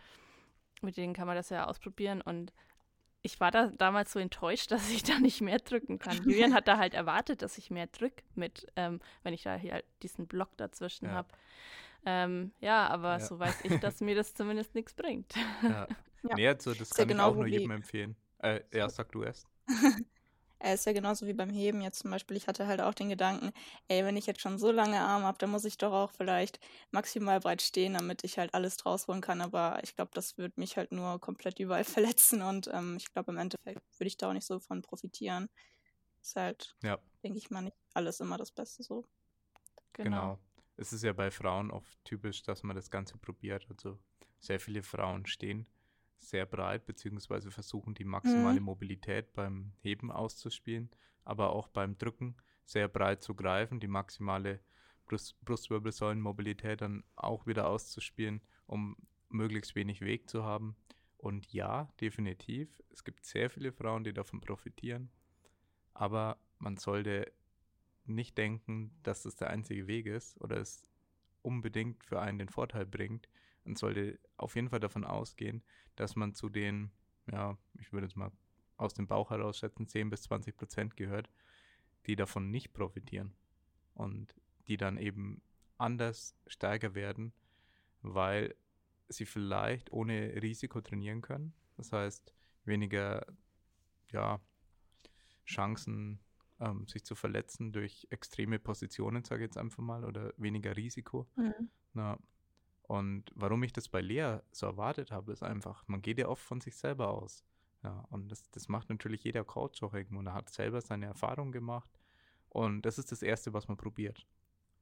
Mit 0.82 0.98
denen 0.98 1.14
kann 1.14 1.26
man 1.28 1.36
das 1.36 1.50
ja 1.50 1.66
ausprobieren 1.66 2.22
und 2.22 2.54
ich 3.24 3.40
war 3.40 3.50
da 3.52 3.68
damals 3.68 4.12
so 4.14 4.20
enttäuscht, 4.20 4.72
dass 4.72 4.90
ich 4.90 5.04
da 5.04 5.20
nicht 5.20 5.42
mehr 5.42 5.60
drücken 5.60 6.00
kann. 6.00 6.22
Julian 6.24 6.54
hat 6.54 6.68
da 6.68 6.78
halt 6.78 6.94
erwartet, 6.94 7.42
dass 7.42 7.58
ich 7.58 7.72
mehr 7.72 7.88
drück 7.88 8.24
mit, 8.36 8.68
ähm, 8.76 9.00
wenn 9.24 9.34
ich 9.34 9.44
da 9.44 9.56
hier 9.56 9.74
halt 9.74 9.86
diesen 10.04 10.28
Block 10.28 10.56
dazwischen 10.58 11.06
Ja. 11.08 11.12
habe. 11.14 11.28
Ähm, 12.06 12.52
ja, 12.62 12.88
aber 12.88 13.14
Ja. 13.14 13.20
so 13.20 13.38
weiß 13.40 13.66
ich, 13.66 13.80
dass 13.80 14.00
mir 14.02 14.16
das 14.16 14.34
zumindest 14.34 14.76
nichts 14.76 14.94
bringt. 14.94 15.34
ja. 15.64 15.88
Ja. 16.24 16.36
Nee, 16.36 16.48
also 16.48 16.72
das 16.72 16.82
Ist 16.90 16.98
ja 16.98 17.04
kann 17.04 17.10
ich 17.10 17.16
genau 17.16 17.30
auch 17.30 17.36
nur 17.36 17.46
jedem 17.48 17.72
empfehlen. 17.72 18.16
Äh, 18.40 18.62
ja, 18.74 18.90
sag 18.90 19.12
du 19.12 19.24
erst. 19.24 19.48
Er 20.60 20.74
ist 20.74 20.86
ja 20.86 20.94
genauso 20.94 21.28
wie 21.28 21.34
beim 21.34 21.50
Heben 21.50 21.82
jetzt 21.82 22.00
zum 22.00 22.12
Beispiel. 22.12 22.38
Ich 22.38 22.48
hatte 22.48 22.68
halt 22.68 22.82
auch 22.82 22.94
den 22.94 23.10
Gedanken, 23.10 23.52
ey, 23.88 24.04
wenn 24.06 24.18
ich 24.18 24.26
jetzt 24.26 24.42
schon 24.42 24.58
so 24.60 24.72
lange 24.72 25.00
Arme 25.00 25.26
habe, 25.26 25.38
dann 25.38 25.52
muss 25.52 25.66
ich 25.66 25.78
doch 25.78 25.94
auch 25.94 26.12
vielleicht 26.12 26.60
maximal 26.92 27.40
breit 27.40 27.62
stehen, 27.62 27.94
damit 27.94 28.24
ich 28.24 28.38
halt 28.40 28.54
alles 28.54 28.78
draus 28.78 29.08
holen 29.08 29.22
kann. 29.22 29.42
Aber 29.42 29.80
ich 29.84 29.96
glaube, 29.96 30.12
das 30.14 30.38
würde 30.38 30.54
mich 30.60 30.78
halt 30.78 30.92
nur 30.92 31.20
komplett 31.20 31.60
überall 31.60 31.84
verletzen 32.24 32.42
und 32.42 32.68
ähm, 32.74 32.98
ich 32.98 33.12
glaube, 33.14 33.32
im 33.32 33.38
Endeffekt 33.38 33.82
würde 34.00 34.08
ich 34.08 34.18
da 34.18 34.30
auch 34.30 34.34
nicht 34.34 34.48
so 34.48 34.60
von 34.60 34.82
profitieren. 34.82 35.50
Ist 36.22 36.36
halt, 36.36 36.76
Ja, 36.84 37.00
denke 37.24 37.38
ich 37.40 37.50
mal, 37.52 37.62
nicht 37.62 37.78
alles 37.94 38.20
immer 38.20 38.38
das 38.38 38.52
Beste 38.52 38.84
so. 38.84 39.06
genau. 40.02 40.40
Es 40.78 40.94
ist 40.94 41.04
ja 41.04 41.14
bei 41.14 41.32
Frauen 41.32 41.72
oft 41.72 41.98
typisch, 42.06 42.44
dass 42.44 42.64
man 42.64 42.76
das 42.76 42.90
Ganze 42.92 43.18
probiert. 43.18 43.68
Also 43.70 44.00
sehr 44.40 44.60
viele 44.60 44.84
Frauen 44.84 45.26
stehen 45.26 45.68
sehr 46.20 46.46
breit, 46.46 46.86
beziehungsweise 46.86 47.52
versuchen 47.52 47.94
die 47.94 48.04
maximale 48.04 48.60
Mobilität 48.60 49.34
beim 49.34 49.74
Heben 49.82 50.12
auszuspielen, 50.12 50.90
aber 51.24 51.52
auch 51.52 51.68
beim 51.68 51.98
Drücken 51.98 52.36
sehr 52.66 52.88
breit 52.88 53.24
zu 53.24 53.36
greifen, 53.36 53.80
die 53.80 53.88
maximale 53.88 54.60
Brust 55.06 55.40
Brustwirbelsäulenmobilität 55.46 56.82
dann 56.82 57.04
auch 57.16 57.46
wieder 57.48 57.70
auszuspielen, 57.70 58.42
um 58.66 58.98
möglichst 59.30 59.76
wenig 59.76 60.02
Weg 60.02 60.30
zu 60.30 60.44
haben. 60.44 60.76
Und 61.18 61.52
ja, 61.54 61.92
definitiv, 62.02 62.84
es 62.90 63.04
gibt 63.04 63.26
sehr 63.26 63.50
viele 63.50 63.72
Frauen, 63.72 64.04
die 64.04 64.14
davon 64.14 64.42
profitieren, 64.42 65.10
aber 65.94 66.38
man 66.60 66.78
sollte 66.78 67.32
nicht 68.06 68.38
denken, 68.38 68.92
dass 69.04 69.24
das 69.24 69.36
der 69.36 69.50
einzige 69.50 69.88
Weg 69.88 70.06
ist 70.06 70.40
oder 70.42 70.58
es 70.58 70.88
unbedingt 71.42 72.04
für 72.04 72.22
einen 72.22 72.40
den 72.40 72.50
Vorteil 72.50 72.86
bringt. 72.86 73.28
Man 73.68 73.76
sollte 73.76 74.20
auf 74.38 74.56
jeden 74.56 74.70
Fall 74.70 74.80
davon 74.80 75.04
ausgehen, 75.04 75.62
dass 75.96 76.16
man 76.16 76.34
zu 76.34 76.50
den, 76.50 76.92
ja, 77.32 77.58
ich 77.80 77.92
würde 77.92 78.08
jetzt 78.08 78.16
mal 78.16 78.32
aus 78.78 78.94
dem 78.94 79.08
Bauch 79.08 79.30
heraus 79.30 79.58
schätzen, 79.58 79.88
10 79.88 80.10
bis 80.10 80.22
20 80.24 80.56
Prozent 80.56 80.96
gehört, 80.96 81.30
die 82.06 82.16
davon 82.16 82.50
nicht 82.50 82.74
profitieren 82.74 83.36
und 83.94 84.36
die 84.68 84.78
dann 84.78 84.98
eben 84.98 85.42
anders 85.78 86.36
stärker 86.48 86.96
werden, 86.96 87.34
weil 88.02 88.56
sie 89.10 89.26
vielleicht 89.26 89.92
ohne 89.92 90.42
Risiko 90.42 90.82
trainieren 90.82 91.22
können. 91.22 91.54
Das 91.76 91.92
heißt, 91.92 92.34
weniger, 92.66 93.26
ja, 94.12 94.40
Chancen, 95.46 96.20
ähm, 96.60 96.88
sich 96.88 97.04
zu 97.06 97.16
verletzen 97.16 97.72
durch 97.72 98.08
extreme 98.12 98.60
Positionen, 98.60 99.24
sage 99.24 99.44
ich 99.44 99.48
jetzt 99.50 99.58
einfach 99.58 99.84
mal, 99.84 100.04
oder 100.06 100.34
weniger 100.38 100.76
Risiko. 100.76 101.28
Na, 101.94 102.18
und 102.88 103.32
warum 103.36 103.64
ich 103.64 103.74
das 103.74 103.90
bei 103.90 104.02
Lea 104.02 104.40
so 104.52 104.66
erwartet 104.66 105.12
habe, 105.12 105.34
ist 105.34 105.44
einfach, 105.44 105.86
man 105.88 106.02
geht 106.02 106.20
ja 106.20 106.28
oft 106.30 106.42
von 106.42 106.62
sich 106.62 106.76
selber 106.78 107.10
aus. 107.10 107.44
Ja, 107.84 108.06
und 108.10 108.30
das, 108.30 108.50
das 108.52 108.70
macht 108.70 108.90
natürlich 108.90 109.24
jeder 109.24 109.44
Coach 109.44 109.84
auch 109.84 109.94
irgendwo. 109.94 110.20
Und 110.20 110.28
er 110.28 110.34
hat 110.34 110.50
selber 110.50 110.82
seine 110.82 111.06
Erfahrung 111.06 111.52
gemacht. 111.52 111.92
Und 112.50 112.84
das 112.84 112.98
ist 112.98 113.12
das 113.12 113.22
Erste, 113.22 113.54
was 113.54 113.68
man 113.68 113.78
probiert. 113.78 114.26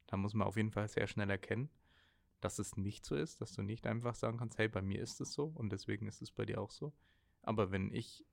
Da 0.07 0.17
muss 0.17 0.35
man 0.35 0.47
auf 0.47 0.55
jeden 0.55 0.71
Fall 0.71 0.88
sehr 0.88 1.07
schnell 1.07 1.29
erkennen, 1.31 1.69
dass 2.41 2.59
es 2.59 2.77
nicht 2.77 3.05
so 3.05 3.15
ist, 3.15 3.41
dass 3.41 3.53
du 3.53 3.63
nicht 3.63 3.88
einfach 3.88 4.13
sagen 4.13 4.38
kannst, 4.38 4.59
hey, 4.59 4.67
bei 4.69 4.83
mir 4.83 5.01
ist 5.01 5.19
es 5.19 5.33
so 5.33 5.45
und 5.55 5.71
deswegen 5.71 6.07
ist 6.07 6.21
es 6.21 6.31
bei 6.31 6.45
dir 6.45 6.62
auch 6.62 6.71
so. 6.71 6.93
Aber 7.41 7.71
wenn 7.71 7.91
ich, 7.91 8.24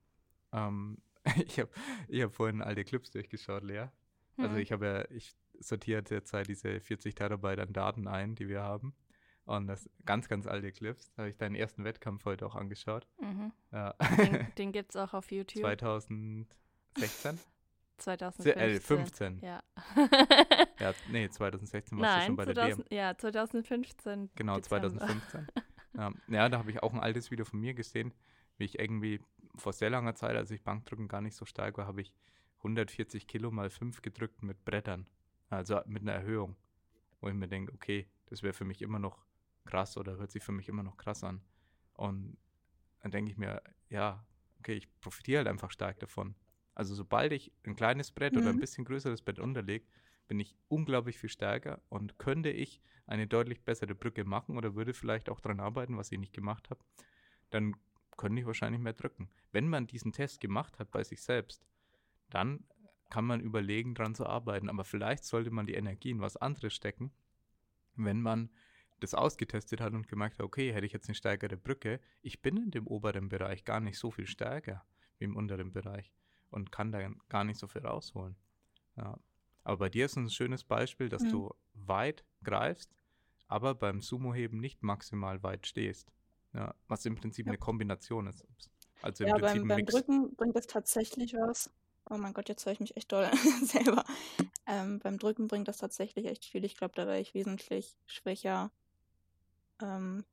ähm, 0.52 0.98
ich 1.46 1.58
habe 1.58 1.70
ich 2.08 2.22
hab 2.22 2.34
vorhin 2.34 2.60
alte 2.60 2.84
Clips 2.84 3.10
durchgeschaut, 3.10 3.62
Lea. 3.62 3.86
Also 4.36 4.54
Hm. 4.54 4.62
ich 4.62 4.70
habe 4.70 4.86
ja, 4.86 5.10
ich 5.10 5.34
sortiere 5.60 6.02
derzeit 6.02 6.48
diese 6.48 6.80
40 6.80 7.14
Terabyte 7.14 7.60
an 7.60 7.72
Daten 7.72 8.06
ein, 8.06 8.34
die 8.34 8.48
wir 8.48 8.62
haben. 8.62 8.94
Und 9.44 9.66
das 9.66 9.90
ganz, 10.04 10.28
ganz 10.28 10.46
alte 10.46 10.70
Clips. 10.72 11.12
Da 11.12 11.22
habe 11.22 11.30
ich 11.30 11.36
deinen 11.36 11.54
ersten 11.54 11.84
Wettkampf 11.84 12.24
heute 12.24 12.46
auch 12.46 12.54
angeschaut. 12.54 13.06
Mhm. 13.20 13.52
Ja. 13.72 13.94
Den, 14.16 14.46
den 14.58 14.72
gibt 14.72 14.90
es 14.90 14.96
auch 14.96 15.14
auf 15.14 15.32
YouTube. 15.32 15.62
2016? 15.62 17.38
2015. 17.98 18.58
Äh, 18.58 18.80
15. 18.80 19.40
Ja. 19.40 19.62
Ja, 20.78 20.94
nee, 21.10 21.28
2016 21.28 21.98
warst 21.98 22.14
du 22.14 22.18
Nein, 22.18 22.26
schon 22.26 22.36
bei 22.36 22.44
der 22.44 22.54
2000, 22.54 22.90
DM. 22.90 22.96
ja, 22.98 23.16
2015. 23.16 24.30
Genau, 24.34 24.56
Dezember. 24.56 24.88
2015. 24.88 25.46
ja, 25.94 26.12
ja, 26.28 26.48
da 26.48 26.58
habe 26.58 26.70
ich 26.70 26.82
auch 26.82 26.92
ein 26.92 27.00
altes 27.00 27.30
Video 27.30 27.44
von 27.44 27.60
mir 27.60 27.74
gesehen, 27.74 28.12
wie 28.58 28.64
ich 28.64 28.78
irgendwie 28.78 29.20
vor 29.56 29.72
sehr 29.72 29.90
langer 29.90 30.14
Zeit, 30.14 30.36
als 30.36 30.50
ich 30.50 30.64
Bankdrücken 30.64 31.08
gar 31.08 31.20
nicht 31.20 31.36
so 31.36 31.44
stark 31.44 31.78
war, 31.78 31.86
habe 31.86 32.00
ich 32.00 32.12
140 32.58 33.26
Kilo 33.26 33.50
mal 33.50 33.70
5 33.70 34.02
gedrückt 34.02 34.42
mit 34.42 34.64
Brettern. 34.64 35.06
Also 35.50 35.80
mit 35.86 36.02
einer 36.02 36.12
Erhöhung. 36.12 36.56
Wo 37.20 37.28
ich 37.28 37.34
mir 37.34 37.48
denke, 37.48 37.72
okay, 37.74 38.08
das 38.26 38.42
wäre 38.42 38.54
für 38.54 38.64
mich 38.64 38.82
immer 38.82 38.98
noch 38.98 39.24
krass 39.64 39.96
oder 39.96 40.16
hört 40.16 40.30
sich 40.32 40.42
für 40.42 40.52
mich 40.52 40.68
immer 40.68 40.82
noch 40.82 40.96
krass 40.96 41.24
an. 41.24 41.42
Und 41.94 42.36
dann 43.00 43.10
denke 43.10 43.30
ich 43.30 43.36
mir, 43.36 43.62
ja, 43.88 44.26
okay, 44.58 44.74
ich 44.74 44.88
profitiere 45.00 45.38
halt 45.38 45.48
einfach 45.48 45.70
stark 45.70 45.98
davon. 46.00 46.34
Also 46.74 46.94
sobald 46.94 47.32
ich 47.32 47.52
ein 47.64 47.76
kleines 47.76 48.10
Brett 48.12 48.36
oder 48.36 48.50
ein 48.50 48.56
Mhm. 48.56 48.60
bisschen 48.60 48.84
größeres 48.84 49.22
Brett 49.22 49.38
unterlege, 49.38 49.86
bin 50.28 50.40
ich 50.40 50.56
unglaublich 50.68 51.18
viel 51.18 51.28
stärker 51.28 51.82
und 51.88 52.18
könnte 52.18 52.50
ich 52.50 52.80
eine 53.06 53.26
deutlich 53.26 53.64
bessere 53.64 53.94
Brücke 53.94 54.24
machen 54.24 54.56
oder 54.56 54.74
würde 54.74 54.94
vielleicht 54.94 55.28
auch 55.28 55.40
daran 55.40 55.60
arbeiten, 55.60 55.96
was 55.96 56.12
ich 56.12 56.18
nicht 56.18 56.32
gemacht 56.32 56.70
habe, 56.70 56.80
dann 57.50 57.76
könnte 58.16 58.40
ich 58.40 58.46
wahrscheinlich 58.46 58.80
mehr 58.80 58.92
drücken. 58.94 59.30
Wenn 59.50 59.68
man 59.68 59.86
diesen 59.86 60.12
Test 60.12 60.40
gemacht 60.40 60.78
hat 60.78 60.90
bei 60.90 61.04
sich 61.04 61.22
selbst, 61.22 61.66
dann 62.30 62.64
kann 63.10 63.26
man 63.26 63.40
überlegen, 63.40 63.94
daran 63.94 64.14
zu 64.14 64.26
arbeiten. 64.26 64.70
Aber 64.70 64.84
vielleicht 64.84 65.24
sollte 65.24 65.50
man 65.50 65.66
die 65.66 65.74
Energie 65.74 66.10
in 66.10 66.20
was 66.20 66.36
anderes 66.38 66.72
stecken, 66.72 67.12
wenn 67.96 68.22
man 68.22 68.50
das 69.02 69.14
ausgetestet 69.14 69.80
hat 69.80 69.92
und 69.92 70.08
gemerkt 70.08 70.38
hat, 70.38 70.44
okay, 70.46 70.72
hätte 70.72 70.86
ich 70.86 70.92
jetzt 70.92 71.08
eine 71.08 71.14
stärkere 71.14 71.56
Brücke, 71.56 72.00
ich 72.22 72.42
bin 72.42 72.56
in 72.56 72.70
dem 72.70 72.86
oberen 72.86 73.28
Bereich 73.28 73.64
gar 73.64 73.80
nicht 73.80 73.98
so 73.98 74.10
viel 74.10 74.26
stärker 74.26 74.84
wie 75.18 75.24
im 75.24 75.36
unteren 75.36 75.72
Bereich 75.72 76.12
und 76.50 76.72
kann 76.72 76.92
da 76.92 77.08
gar 77.28 77.44
nicht 77.44 77.58
so 77.58 77.66
viel 77.66 77.86
rausholen. 77.86 78.36
Ja. 78.96 79.18
Aber 79.64 79.76
bei 79.78 79.88
dir 79.88 80.06
ist 80.06 80.16
ein 80.16 80.28
schönes 80.30 80.64
Beispiel, 80.64 81.08
dass 81.08 81.22
Mhm. 81.22 81.30
du 81.30 81.54
weit 81.74 82.24
greifst, 82.42 82.90
aber 83.48 83.74
beim 83.74 84.00
Sumo-Heben 84.00 84.58
nicht 84.58 84.82
maximal 84.82 85.42
weit 85.42 85.66
stehst. 85.66 86.10
Ja, 86.54 86.74
was 86.88 87.04
im 87.06 87.14
Prinzip 87.14 87.46
Ja. 87.46 87.50
eine 87.52 87.58
Kombination 87.58 88.26
ist. 88.26 88.46
Also 89.00 89.24
im 89.24 89.30
Ja, 89.30 89.36
Prinzip 89.38 89.60
beim, 89.60 89.68
beim 89.68 89.76
Mix. 89.78 89.94
Drücken 89.94 90.34
bringt 90.36 90.56
das 90.56 90.66
tatsächlich 90.66 91.34
was. 91.34 91.70
Oh 92.10 92.16
mein 92.18 92.34
Gott, 92.34 92.48
jetzt 92.48 92.66
höre 92.66 92.72
ich 92.72 92.80
mich 92.80 92.96
echt 92.96 93.10
doll 93.12 93.30
selber. 93.62 94.04
Ähm, 94.66 94.98
beim 94.98 95.18
Drücken 95.18 95.48
bringt 95.48 95.68
das 95.68 95.78
tatsächlich 95.78 96.26
echt 96.26 96.44
viel. 96.44 96.64
Ich 96.64 96.76
glaube, 96.76 96.94
da 96.94 97.06
wäre 97.06 97.20
ich 97.20 97.32
wesentlich 97.34 97.96
schwächer, 98.06 98.70
ähm, 99.82 100.24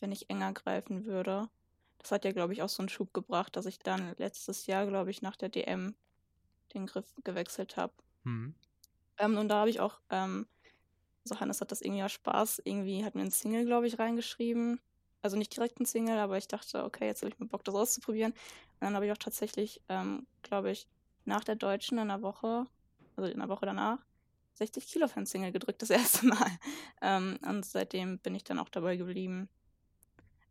wenn 0.00 0.12
ich 0.12 0.28
enger 0.28 0.52
greifen 0.52 1.06
würde. 1.06 1.48
Das 1.98 2.12
hat 2.12 2.26
ja, 2.26 2.32
glaube 2.32 2.52
ich, 2.52 2.60
auch 2.60 2.68
so 2.68 2.82
einen 2.82 2.90
Schub 2.90 3.14
gebracht, 3.14 3.56
dass 3.56 3.64
ich 3.64 3.78
dann 3.78 4.14
letztes 4.18 4.66
Jahr, 4.66 4.86
glaube 4.86 5.10
ich, 5.10 5.22
nach 5.22 5.36
der 5.36 5.48
DM 5.48 5.94
den 6.74 6.86
Griff 6.86 7.14
gewechselt 7.24 7.78
habe. 7.78 7.94
Mhm. 8.24 8.54
Ähm, 9.16 9.38
und 9.38 9.48
da 9.48 9.60
habe 9.60 9.70
ich 9.70 9.80
auch, 9.80 10.00
ähm, 10.10 10.46
so 11.24 11.40
Hannes 11.40 11.62
hat 11.62 11.72
das 11.72 11.80
irgendwie 11.80 12.00
ja 12.00 12.08
Spaß, 12.08 12.60
irgendwie 12.64 13.04
hat 13.04 13.14
mir 13.14 13.22
ein 13.22 13.30
Single, 13.30 13.64
glaube 13.64 13.86
ich, 13.86 13.98
reingeschrieben. 13.98 14.80
Also 15.22 15.38
nicht 15.38 15.56
direkt 15.56 15.80
ein 15.80 15.86
Single, 15.86 16.18
aber 16.18 16.36
ich 16.36 16.48
dachte, 16.48 16.84
okay, 16.84 17.06
jetzt 17.06 17.22
habe 17.22 17.32
ich 17.32 17.38
mal 17.38 17.46
Bock, 17.46 17.64
das 17.64 17.74
auszuprobieren. 17.74 18.32
Und 18.32 18.80
dann 18.80 18.94
habe 18.94 19.06
ich 19.06 19.12
auch 19.12 19.16
tatsächlich, 19.16 19.80
ähm, 19.88 20.26
glaube 20.42 20.70
ich, 20.70 20.86
nach 21.24 21.44
der 21.44 21.56
Deutschen 21.56 21.96
in 21.96 22.08
der 22.08 22.20
Woche, 22.20 22.66
also 23.16 23.30
in 23.30 23.38
der 23.38 23.48
Woche 23.48 23.64
danach, 23.64 24.04
60 24.54 24.86
Kilo 24.86 25.08
für 25.08 25.20
ein 25.20 25.26
Single 25.26 25.52
gedrückt, 25.52 25.82
das 25.82 25.90
erste 25.90 26.26
Mal. 26.26 26.50
Ähm, 27.02 27.38
und 27.46 27.64
seitdem 27.64 28.18
bin 28.18 28.34
ich 28.34 28.44
dann 28.44 28.58
auch 28.58 28.68
dabei 28.68 28.96
geblieben. 28.96 29.48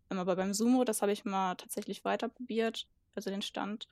Ähm, 0.09 0.19
aber 0.19 0.35
beim 0.35 0.53
Sumo, 0.53 0.83
das 0.83 1.01
habe 1.01 1.11
ich 1.11 1.25
mal 1.25 1.55
tatsächlich 1.55 2.05
weiter 2.05 2.29
probiert. 2.29 2.87
Also 3.15 3.29
den 3.29 3.41
Stand 3.41 3.87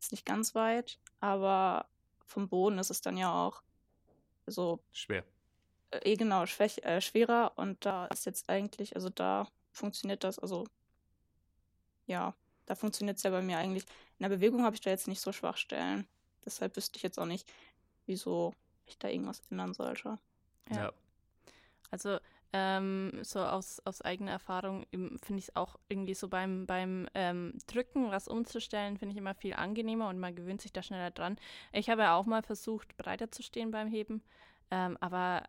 ist 0.00 0.12
nicht 0.12 0.24
ganz 0.26 0.54
weit, 0.54 0.98
aber 1.20 1.88
vom 2.26 2.48
Boden 2.48 2.78
ist 2.78 2.90
es 2.90 3.00
dann 3.00 3.16
ja 3.16 3.32
auch 3.32 3.62
so 4.46 4.80
Schwer. 4.92 5.24
äh, 5.90 6.12
eh 6.12 6.16
genau 6.16 6.46
schwäch, 6.46 6.78
äh, 6.84 7.00
schwerer 7.00 7.52
und 7.56 7.84
da 7.84 8.06
ist 8.06 8.26
jetzt 8.26 8.48
eigentlich, 8.48 8.94
also 8.96 9.10
da 9.10 9.48
funktioniert 9.72 10.24
das, 10.24 10.38
also 10.38 10.64
ja, 12.06 12.34
da 12.66 12.74
funktioniert 12.74 13.18
es 13.18 13.22
ja 13.24 13.30
bei 13.30 13.42
mir 13.42 13.58
eigentlich. 13.58 13.84
In 14.18 14.24
der 14.24 14.28
Bewegung 14.30 14.64
habe 14.64 14.74
ich 14.76 14.80
da 14.80 14.90
jetzt 14.90 15.08
nicht 15.08 15.20
so 15.20 15.32
Schwachstellen. 15.32 16.06
Deshalb 16.44 16.76
wüsste 16.76 16.96
ich 16.96 17.02
jetzt 17.02 17.18
auch 17.18 17.26
nicht, 17.26 17.50
wieso 18.06 18.54
ich 18.90 18.98
da 18.98 19.08
irgendwas 19.08 19.42
ändern 19.50 19.74
sollte. 19.74 20.18
Ja. 20.70 20.76
Ja. 20.76 20.92
Also 21.90 22.18
ähm, 22.52 23.12
so 23.22 23.40
aus, 23.40 23.80
aus 23.84 24.02
eigener 24.02 24.32
Erfahrung 24.32 24.84
finde 24.90 25.38
ich 25.38 25.48
es 25.48 25.56
auch 25.56 25.78
irgendwie 25.88 26.14
so 26.14 26.28
beim, 26.28 26.66
beim 26.66 27.08
ähm, 27.14 27.56
Drücken, 27.66 28.10
was 28.10 28.26
umzustellen, 28.26 28.96
finde 28.96 29.12
ich 29.12 29.18
immer 29.18 29.34
viel 29.34 29.54
angenehmer 29.54 30.08
und 30.08 30.18
man 30.18 30.34
gewöhnt 30.34 30.60
sich 30.60 30.72
da 30.72 30.82
schneller 30.82 31.10
dran. 31.12 31.36
Ich 31.72 31.88
habe 31.90 32.02
ja 32.02 32.16
auch 32.16 32.26
mal 32.26 32.42
versucht, 32.42 32.96
breiter 32.96 33.30
zu 33.30 33.42
stehen 33.42 33.70
beim 33.70 33.86
Heben, 33.86 34.22
ähm, 34.70 34.96
aber 35.00 35.44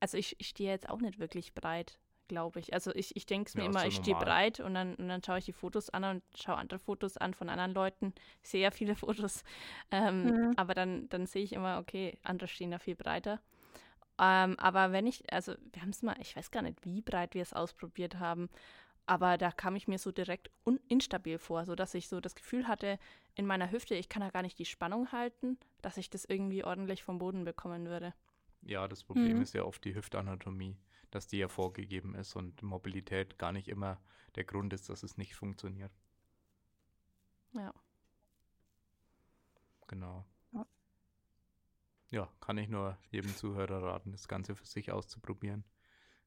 also 0.00 0.16
ich, 0.16 0.36
ich 0.40 0.48
stehe 0.48 0.70
jetzt 0.70 0.88
auch 0.88 1.00
nicht 1.00 1.18
wirklich 1.18 1.54
breit, 1.54 1.98
glaube 2.28 2.60
ich. 2.60 2.72
Also 2.72 2.94
ich, 2.94 3.16
ich 3.16 3.26
denke 3.26 3.48
es 3.48 3.54
mir 3.54 3.64
ja, 3.64 3.70
immer, 3.70 3.86
ich 3.86 3.96
stehe 3.96 4.16
breit 4.16 4.60
und 4.60 4.74
dann, 4.74 4.94
und 4.94 5.08
dann 5.08 5.22
schaue 5.22 5.38
ich 5.38 5.46
die 5.46 5.52
Fotos 5.52 5.90
an 5.90 6.04
und 6.04 6.22
schaue 6.36 6.56
andere 6.56 6.78
Fotos 6.78 7.16
an 7.16 7.34
von 7.34 7.48
anderen 7.48 7.74
Leuten. 7.74 8.14
Ich 8.42 8.50
sehe 8.50 8.62
ja 8.62 8.70
viele 8.70 8.94
Fotos, 8.96 9.42
ähm, 9.90 10.24
mhm. 10.24 10.54
aber 10.56 10.74
dann, 10.74 11.08
dann 11.08 11.26
sehe 11.26 11.42
ich 11.42 11.52
immer, 11.52 11.78
okay, 11.78 12.18
andere 12.22 12.48
stehen 12.48 12.70
da 12.70 12.78
viel 12.78 12.96
breiter. 12.96 13.40
Ähm, 14.20 14.58
aber 14.58 14.92
wenn 14.92 15.06
ich, 15.06 15.32
also 15.32 15.54
wir 15.72 15.82
haben 15.82 15.90
es 15.90 16.02
mal, 16.02 16.16
ich 16.20 16.36
weiß 16.36 16.50
gar 16.50 16.62
nicht, 16.62 16.84
wie 16.84 17.00
breit 17.00 17.34
wir 17.34 17.42
es 17.42 17.52
ausprobiert 17.52 18.18
haben, 18.18 18.48
aber 19.06 19.38
da 19.38 19.50
kam 19.50 19.74
ich 19.74 19.88
mir 19.88 19.98
so 19.98 20.12
direkt 20.12 20.50
instabil 20.88 21.38
vor, 21.38 21.64
sodass 21.64 21.94
ich 21.94 22.08
so 22.08 22.20
das 22.20 22.34
Gefühl 22.34 22.68
hatte, 22.68 22.98
in 23.34 23.46
meiner 23.46 23.70
Hüfte, 23.70 23.94
ich 23.94 24.08
kann 24.10 24.20
da 24.20 24.28
gar 24.28 24.42
nicht 24.42 24.58
die 24.58 24.66
Spannung 24.66 25.12
halten, 25.12 25.56
dass 25.80 25.96
ich 25.96 26.10
das 26.10 26.26
irgendwie 26.26 26.62
ordentlich 26.62 27.02
vom 27.02 27.18
Boden 27.18 27.44
bekommen 27.44 27.86
würde. 27.86 28.12
Ja, 28.62 28.86
das 28.86 29.04
Problem 29.04 29.36
mhm. 29.36 29.42
ist 29.42 29.54
ja 29.54 29.64
oft 29.64 29.84
die 29.84 29.94
Hüftanatomie, 29.94 30.76
dass 31.10 31.26
die 31.26 31.38
ja 31.38 31.48
vorgegeben 31.48 32.14
ist 32.14 32.36
und 32.36 32.62
Mobilität 32.62 33.38
gar 33.38 33.52
nicht 33.52 33.68
immer 33.68 34.00
der 34.34 34.44
Grund 34.44 34.72
ist, 34.72 34.88
dass 34.88 35.02
es 35.02 35.16
nicht 35.16 35.34
funktioniert. 35.34 35.92
Ja. 37.52 37.72
Genau 39.86 40.26
ja, 42.10 42.28
kann 42.40 42.58
ich 42.58 42.68
nur 42.68 42.98
jedem 43.10 43.34
Zuhörer 43.36 43.82
raten, 43.82 44.12
das 44.12 44.28
Ganze 44.28 44.54
für 44.54 44.64
sich 44.64 44.90
auszuprobieren, 44.92 45.64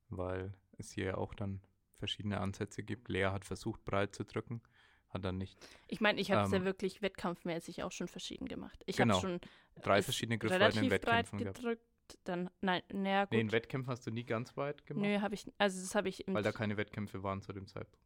weil 0.09 0.53
es 0.77 0.91
hier 0.91 1.17
auch 1.17 1.33
dann 1.33 1.61
verschiedene 1.97 2.39
Ansätze 2.39 2.83
gibt. 2.83 3.09
Lea 3.09 3.25
hat 3.25 3.45
versucht, 3.45 3.83
breit 3.83 4.15
zu 4.15 4.23
drücken, 4.23 4.61
hat 5.09 5.25
dann 5.25 5.37
nicht. 5.37 5.57
Ich 5.87 6.01
meine, 6.01 6.19
ich 6.19 6.31
habe 6.31 6.43
es 6.43 6.53
ähm, 6.53 6.61
ja 6.61 6.65
wirklich 6.65 7.01
wettkampfmäßig 7.01 7.83
auch 7.83 7.91
schon 7.91 8.07
verschieden 8.07 8.47
gemacht. 8.47 8.83
Ich 8.85 8.97
genau, 8.97 9.15
habe 9.15 9.21
schon 9.21 9.39
drei 9.81 10.01
verschiedene 10.01 10.37
Griffweiten 10.37 10.83
in 10.83 10.91
Wettkämpfen 10.91 11.39
breit 11.39 11.55
gedrückt. 11.55 11.85
Dann, 12.23 12.49
nein, 12.61 12.81
naja, 12.91 13.25
gut. 13.25 13.33
Nee, 13.33 13.41
in 13.41 13.51
Wettkämpfen 13.51 13.91
hast 13.91 14.05
du 14.05 14.11
nie 14.11 14.23
ganz 14.23 14.55
weit 14.57 14.85
gemacht? 14.85 15.05
Nö, 15.05 15.19
habe 15.21 15.35
ich, 15.35 15.45
also 15.57 15.81
das 15.81 15.95
habe 15.95 16.09
ich. 16.09 16.23
Weil 16.27 16.43
da 16.43 16.51
keine 16.51 16.77
Wettkämpfe 16.77 17.23
waren 17.23 17.41
zu 17.41 17.53
dem 17.53 17.67
Zeitpunkt. 17.67 18.05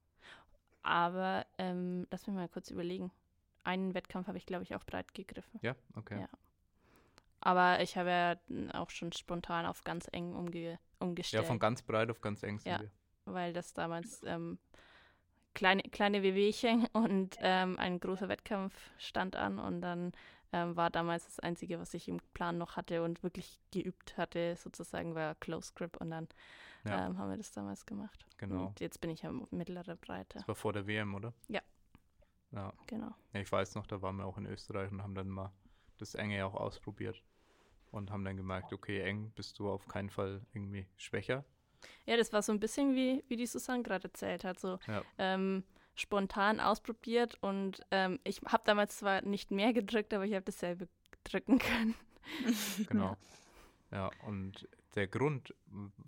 Aber, 0.84 1.46
ähm, 1.58 2.08
lass 2.12 2.28
mich 2.28 2.36
mal 2.36 2.48
kurz 2.48 2.70
überlegen. 2.70 3.12
Einen 3.64 3.96
Wettkampf 3.96 4.28
habe 4.28 4.38
ich, 4.38 4.46
glaube 4.46 4.64
ich, 4.64 4.76
auch 4.76 4.84
breit 4.84 5.14
gegriffen. 5.14 5.60
Ja, 5.64 5.76
okay. 5.96 6.20
Ja. 6.22 6.30
Aber 7.42 7.82
ich 7.82 7.98
habe 7.98 8.10
ja 8.10 8.36
auch 8.74 8.90
schon 8.90 9.12
spontan 9.12 9.66
auf 9.66 9.84
ganz 9.84 10.08
eng 10.12 10.34
umge 10.34 10.80
umgestellt. 11.00 11.44
Ja, 11.44 11.48
von 11.48 11.60
ganz 11.60 11.82
breit 11.82 12.10
auf 12.10 12.22
ganz 12.22 12.44
eng 12.44 12.60
sind 12.60 12.72
ja, 12.72 12.80
wir. 12.82 12.92
Weil 13.26 13.54
das 13.54 13.74
damals 13.74 14.22
ähm, 14.26 14.58
kleine, 15.54 15.84
kleine 15.84 16.22
Wehwehchen 16.22 16.88
und 16.94 17.38
ähm, 17.40 17.78
ein 17.80 18.00
großer 18.00 18.30
Wettkampf 18.30 18.74
stand 18.98 19.36
an 19.36 19.60
und 19.60 19.82
dann 19.82 20.12
ähm, 20.56 20.78
war 20.78 20.90
damals 20.90 21.26
das 21.26 21.40
Einzige, 21.42 21.80
was 21.80 21.94
ich 21.94 22.08
im 22.08 22.22
Plan 22.34 22.58
noch 22.58 22.78
hatte 22.78 23.04
und 23.04 23.24
wirklich 23.24 23.60
geübt 23.72 24.18
hatte, 24.18 24.56
sozusagen, 24.56 25.14
war 25.14 25.36
Close 25.36 25.74
Grip 25.76 25.98
und 25.98 26.12
dann 26.12 26.30
ja. 26.86 27.06
ähm, 27.06 27.18
haben 27.18 27.30
wir 27.30 27.36
das 27.36 27.52
damals 27.52 27.86
gemacht. 27.86 28.26
Genau. 28.38 28.68
Und 28.68 28.80
jetzt 28.80 29.02
bin 29.02 29.10
ich 29.10 29.24
ja 29.24 29.32
mittlere 29.52 29.98
Breite. 29.98 30.38
Das 30.38 30.48
war 30.48 30.56
vor 30.56 30.72
der 30.72 30.88
WM, 30.88 31.14
oder? 31.14 31.34
Ja. 31.50 31.62
Ja. 32.52 32.72
Genau. 32.88 33.14
Ja, 33.34 33.42
ich 33.42 33.52
weiß 33.52 33.76
noch, 33.76 33.86
da 33.86 34.02
waren 34.02 34.16
wir 34.16 34.26
auch 34.26 34.38
in 34.38 34.46
Österreich 34.46 34.90
und 34.92 35.04
haben 35.04 35.14
dann 35.14 35.28
mal 35.28 35.52
das 35.98 36.16
Enge 36.16 36.46
auch 36.46 36.54
ausprobiert 36.54 37.22
und 37.92 38.10
haben 38.10 38.24
dann 38.24 38.38
gemerkt, 38.38 38.72
okay, 38.72 39.02
eng 39.02 39.32
bist 39.36 39.60
du 39.60 39.70
auf 39.70 39.86
keinen 39.90 40.10
Fall 40.10 40.42
irgendwie 40.54 40.88
schwächer. 40.96 41.44
Ja, 42.06 42.16
das 42.16 42.32
war 42.32 42.42
so 42.42 42.54
ein 42.54 42.62
bisschen 42.62 42.96
wie, 42.96 43.26
wie 43.28 43.36
die 43.36 43.46
Susanne 43.46 43.84
gerade 43.84 44.06
erzählt 44.06 44.46
hat, 44.46 44.58
so 44.58 44.80
ja. 44.88 45.04
ähm, 45.18 45.66
spontan 45.96 46.60
ausprobiert 46.60 47.38
und 47.42 47.82
ähm, 47.92 48.20
ich 48.24 48.42
habe 48.46 48.64
damals 48.66 48.98
zwar 48.98 49.22
nicht 49.22 49.52
mehr 49.52 49.74
gedrückt, 49.74 50.14
aber 50.14 50.26
ich 50.26 50.34
habe 50.34 50.46
dasselbe 50.46 50.88
drücken 51.24 51.60
können. 51.60 51.96
Genau. 52.90 53.16
Ja, 53.92 54.10
und 54.26 54.68
der 54.96 55.06
Grund, 55.06 55.54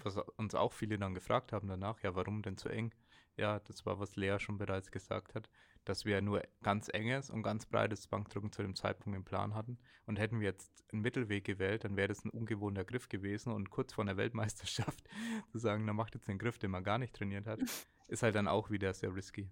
was 0.03 0.17
uns 0.36 0.56
auch 0.56 0.74
viele 0.74 0.98
dann 0.98 1.13
gefragt 1.13 1.53
haben 1.53 1.67
danach, 1.67 2.01
ja, 2.01 2.15
warum 2.15 2.41
denn 2.41 2.58
zu 2.58 2.70
eng? 2.70 2.91
Ja, 3.36 3.60
das 3.60 3.86
war, 3.86 4.00
was 4.00 4.15
Lea 4.15 4.38
schon 4.39 4.58
bereits 4.58 4.89
gesagt 4.89 5.36
hat 5.36 5.48
dass 5.88 6.03
wir 6.03 6.22
nur 6.22 6.44
ganz 6.64 6.90
enges 6.90 7.29
und 7.29 7.44
ganz 7.44 7.66
breites 7.66 8.07
Bankdrücken 8.07 8.51
zu 8.51 8.61
dem 8.61 8.75
Zeitpunkt 8.75 9.16
im 9.16 9.24
Plan 9.24 9.55
hatten. 9.55 9.77
Und 10.05 10.20
hätten 10.20 10.40
wir 10.40 10.48
jetzt 10.48 10.83
einen 10.92 11.01
Mittelweg 11.01 11.46
gewählt, 11.46 11.85
dann 11.85 11.96
wäre 11.96 12.09
das 12.09 12.25
ein 12.25 12.29
ungewohnter 12.29 12.83
Griff 12.83 13.07
gewesen. 13.07 13.53
Und 13.53 13.70
kurz 13.70 13.94
vor 13.94 14.03
der 14.03 14.18
Weltmeisterschaft 14.18 15.03
zu 15.51 15.59
sagen, 15.59 15.85
na 15.85 15.94
macht 15.94 16.16
jetzt 16.16 16.27
den 16.27 16.40
Griff, 16.40 16.57
den 16.57 16.72
man 16.72 16.83
gar 16.83 16.98
nicht 16.98 17.16
trainiert 17.16 17.48
hat, 17.48 17.59
ist 18.07 18.24
halt 18.24 18.35
dann 18.35 18.48
auch 18.48 18.70
wieder 18.70 18.94
sehr 18.94 19.16
risky. 19.16 19.50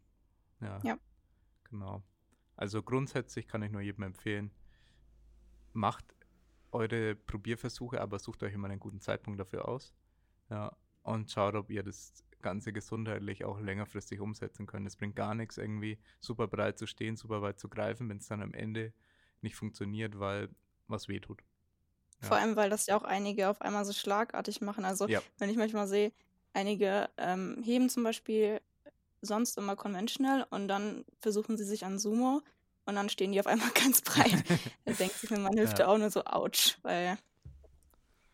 Ja. 0.62 0.80
ja. 0.84 0.98
Genau. 1.70 2.04
Also 2.56 2.82
grundsätzlich 2.82 3.48
kann 3.48 3.62
ich 3.64 3.72
nur 3.72 3.82
jedem 3.82 4.04
empfehlen, 4.04 4.52
macht 5.74 6.06
eure 6.72 7.16
Probierversuche, 7.16 8.02
aber 8.02 8.20
sucht 8.20 8.44
euch 8.44 8.54
immer 8.54 8.70
einen 8.70 8.80
guten 8.80 9.02
Zeitpunkt 9.02 9.40
dafür 9.40 9.68
aus. 9.68 9.94
Ja, 10.50 10.76
und 11.04 11.32
schaut, 11.32 11.56
ob 11.56 11.70
ihr 11.70 11.84
das 11.84 12.24
Ganze 12.42 12.72
gesundheitlich 12.74 13.44
auch 13.44 13.60
längerfristig 13.60 14.20
umsetzen 14.20 14.68
können. 14.68 14.86
Es 14.86 14.96
bringt 14.96 15.16
gar 15.16 15.36
nichts, 15.36 15.58
irgendwie 15.58 16.00
super 16.20 16.48
breit 16.48 16.78
zu 16.78 16.86
stehen, 16.86 17.16
super 17.16 17.42
weit 17.42 17.60
zu 17.60 17.70
greifen, 17.70 18.08
wenn 18.10 18.18
es 18.18 18.28
dann 18.28 18.42
am 18.42 18.54
Ende 18.54 18.94
nicht 19.42 19.56
funktioniert, 19.56 20.20
weil 20.20 20.50
was 20.88 21.08
wehtut. 21.08 21.42
Ja. 22.22 22.28
Vor 22.28 22.38
allem, 22.38 22.56
weil 22.56 22.70
das 22.70 22.86
ja 22.86 22.98
auch 22.98 23.04
einige 23.04 23.50
auf 23.50 23.62
einmal 23.62 23.86
so 23.86 23.94
schlagartig 23.94 24.62
machen. 24.62 24.86
Also, 24.86 25.08
ja. 25.08 25.22
wenn 25.38 25.50
ich 25.50 25.58
manchmal 25.58 25.88
sehe, 25.88 26.12
einige 26.54 27.10
ähm, 27.18 27.62
heben 27.64 27.90
zum 27.90 28.04
Beispiel 28.04 28.62
sonst 29.22 29.58
immer 29.58 29.76
conventional 29.76 30.46
und 30.50 30.68
dann 30.68 31.06
versuchen 31.20 31.58
sie 31.58 31.64
sich 31.64 31.86
an 31.86 32.00
Sumo 32.00 32.42
und 32.86 32.96
dann 32.96 33.10
stehen 33.10 33.32
die 33.32 33.40
auf 33.40 33.48
einmal 33.48 33.70
ganz 33.74 34.02
breit. 34.02 34.44
da 34.86 34.94
denkt 35.00 35.16
sich 35.16 35.30
mir 35.30 35.40
meine 35.40 35.62
Hüfte 35.62 35.84
ja. 35.84 35.88
auch 35.88 35.98
nur 35.98 36.10
so, 36.10 36.26
ouch, 36.26 36.78
weil 36.84 37.18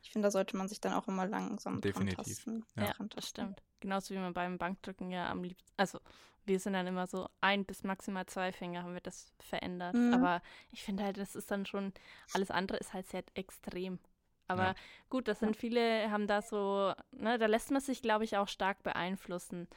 ich 0.02 0.12
finde, 0.12 0.28
da 0.28 0.32
sollte 0.32 0.58
man 0.58 0.68
sich 0.68 0.82
dann 0.82 0.94
auch 0.94 1.08
immer 1.08 1.26
langsam 1.26 1.80
Definitiv. 1.80 2.46
Ja. 2.76 2.84
ja, 2.86 2.94
das 3.16 3.30
stimmt. 3.30 3.62
Genauso 3.80 4.14
wie 4.14 4.20
man 4.20 4.34
beim 4.34 4.58
Bankdrücken 4.58 5.10
ja 5.10 5.30
am 5.30 5.44
liebsten, 5.44 5.72
also 5.78 6.00
wir 6.46 6.60
sind 6.60 6.74
dann 6.74 6.88
immer 6.88 7.08
so 7.08 7.30
ein 7.40 7.66
bis 7.66 7.84
maximal 7.84 8.26
zwei 8.26 8.52
Finger 8.52 8.84
haben 8.84 8.94
wir 8.94 9.02
das 9.02 9.32
verändert. 9.40 9.96
Mhm. 9.96 10.14
Aber 10.14 10.42
ich 10.72 10.84
finde 10.84 11.04
halt, 11.04 11.18
das 11.18 11.36
ist 11.36 11.52
dann 11.52 11.66
schon, 11.66 11.94
alles 12.34 12.52
andere 12.52 12.78
ist 12.78 12.94
halt 12.94 13.08
sehr 13.08 13.24
extrem. 13.36 14.00
Aber 14.48 14.64
ja. 14.64 14.76
gut, 15.10 15.28
das 15.28 15.40
sind 15.40 15.56
viele, 15.56 16.12
haben 16.12 16.28
da 16.28 16.42
so, 16.42 16.94
ne, 17.12 17.38
da 17.38 17.46
lässt 17.46 17.72
man 17.72 17.82
sich, 17.82 18.02
glaube 18.02 18.26
ich, 18.26 18.36
auch 18.38 18.48
stark 18.48 18.84
beeinflussen. 18.84 19.68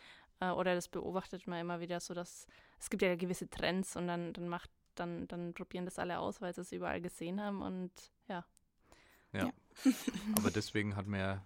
Äh, 0.44 0.52
oder 0.52 0.74
das 0.74 0.88
beobachtet 0.88 1.46
man 1.46 1.60
immer 1.60 1.80
wieder 1.80 2.00
so, 2.00 2.14
dass 2.14 2.46
es 2.78 2.90
gibt 2.90 3.02
ja 3.02 3.14
gewisse 3.16 3.48
Trends 3.48 3.96
und 3.96 4.06
dann, 4.06 4.32
dann 4.32 4.48
macht, 4.48 4.70
dann, 4.94 5.26
dann 5.28 5.54
probieren 5.54 5.84
das 5.84 5.98
alle 5.98 6.18
aus, 6.18 6.40
weil 6.40 6.54
sie 6.54 6.60
es 6.60 6.72
überall 6.72 7.00
gesehen 7.00 7.40
haben 7.40 7.62
und 7.62 7.90
ja. 8.28 8.44
Ja. 9.32 9.50
Aber 10.36 10.50
deswegen 10.50 10.96
hat 10.96 11.06
mir 11.06 11.44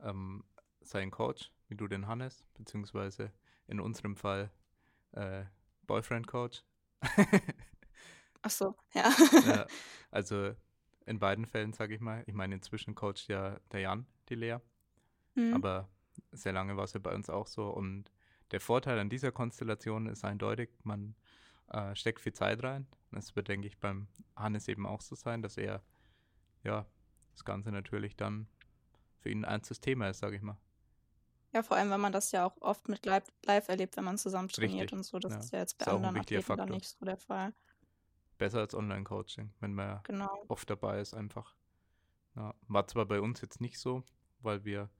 ähm, 0.00 0.44
sein 0.80 1.10
Coach, 1.10 1.52
wie 1.68 1.76
du 1.76 1.86
den 1.86 2.06
Hannes, 2.06 2.44
beziehungsweise 2.54 3.32
in 3.66 3.80
unserem 3.80 4.16
Fall 4.16 4.50
äh, 5.12 5.44
Boyfriend 5.86 6.26
Coach. 6.26 6.64
Ach 8.42 8.50
so, 8.50 8.76
ja. 8.94 9.12
ja. 9.46 9.66
Also 10.10 10.54
in 11.04 11.18
beiden 11.18 11.44
Fällen, 11.44 11.72
sage 11.72 11.94
ich 11.94 12.00
mal. 12.00 12.22
Ich 12.26 12.34
meine, 12.34 12.54
inzwischen 12.54 12.94
coacht 12.94 13.28
ja 13.28 13.58
der 13.72 13.80
Jan 13.80 14.06
die 14.28 14.36
Lea. 14.36 14.58
Mhm. 15.34 15.54
Aber 15.54 15.88
sehr 16.32 16.52
lange 16.52 16.76
war 16.76 16.84
es 16.84 16.92
ja 16.92 17.00
bei 17.00 17.14
uns 17.14 17.28
auch 17.28 17.46
so. 17.46 17.68
Und 17.68 18.10
der 18.50 18.60
Vorteil 18.60 18.98
an 18.98 19.10
dieser 19.10 19.32
Konstellation 19.32 20.06
ist 20.06 20.24
eindeutig, 20.24 20.70
man 20.82 21.14
äh, 21.68 21.94
steckt 21.94 22.20
viel 22.20 22.32
Zeit 22.32 22.62
rein. 22.62 22.86
Das 23.12 23.36
wird, 23.36 23.48
denke 23.48 23.66
ich, 23.66 23.78
beim 23.78 24.08
Hannes 24.36 24.68
eben 24.68 24.86
auch 24.86 25.00
so 25.00 25.14
sein, 25.14 25.42
dass 25.42 25.56
er 25.56 25.82
ja 26.62 26.86
das 27.32 27.44
Ganze 27.44 27.70
natürlich 27.70 28.16
dann 28.16 28.48
für 29.20 29.30
ihn 29.30 29.44
ein 29.44 29.62
Thema 29.62 30.08
ist, 30.08 30.18
sage 30.18 30.36
ich 30.36 30.42
mal. 30.42 30.58
Ja, 31.52 31.62
vor 31.62 31.76
allem, 31.76 31.90
wenn 31.90 32.00
man 32.00 32.12
das 32.12 32.30
ja 32.32 32.44
auch 32.44 32.60
oft 32.60 32.88
mit 32.88 33.06
live, 33.06 33.24
live 33.44 33.68
erlebt, 33.68 33.96
wenn 33.96 34.04
man 34.04 34.18
zusammen 34.18 34.48
trainiert 34.48 34.92
Richtig. 34.92 34.98
und 34.98 35.02
so. 35.04 35.18
Das 35.18 35.32
ja. 35.32 35.38
ist 35.38 35.52
ja 35.52 35.58
jetzt 35.60 35.78
bei 35.78 35.86
ist 35.86 35.92
anderen 35.92 36.18
Athleten 36.18 36.56
dann 36.56 36.68
nicht 36.68 36.88
so 36.88 37.04
der 37.04 37.16
Fall. 37.16 37.54
Besser 38.36 38.60
als 38.60 38.74
Online-Coaching, 38.74 39.52
wenn 39.60 39.74
man 39.74 40.00
genau. 40.04 40.44
oft 40.48 40.68
dabei 40.68 41.00
ist 41.00 41.14
einfach. 41.14 41.54
Ja, 42.36 42.54
war 42.68 42.86
zwar 42.86 43.06
bei 43.06 43.20
uns 43.20 43.40
jetzt 43.40 43.60
nicht 43.60 43.78
so, 43.78 44.04
weil 44.40 44.64
wir, 44.64 44.90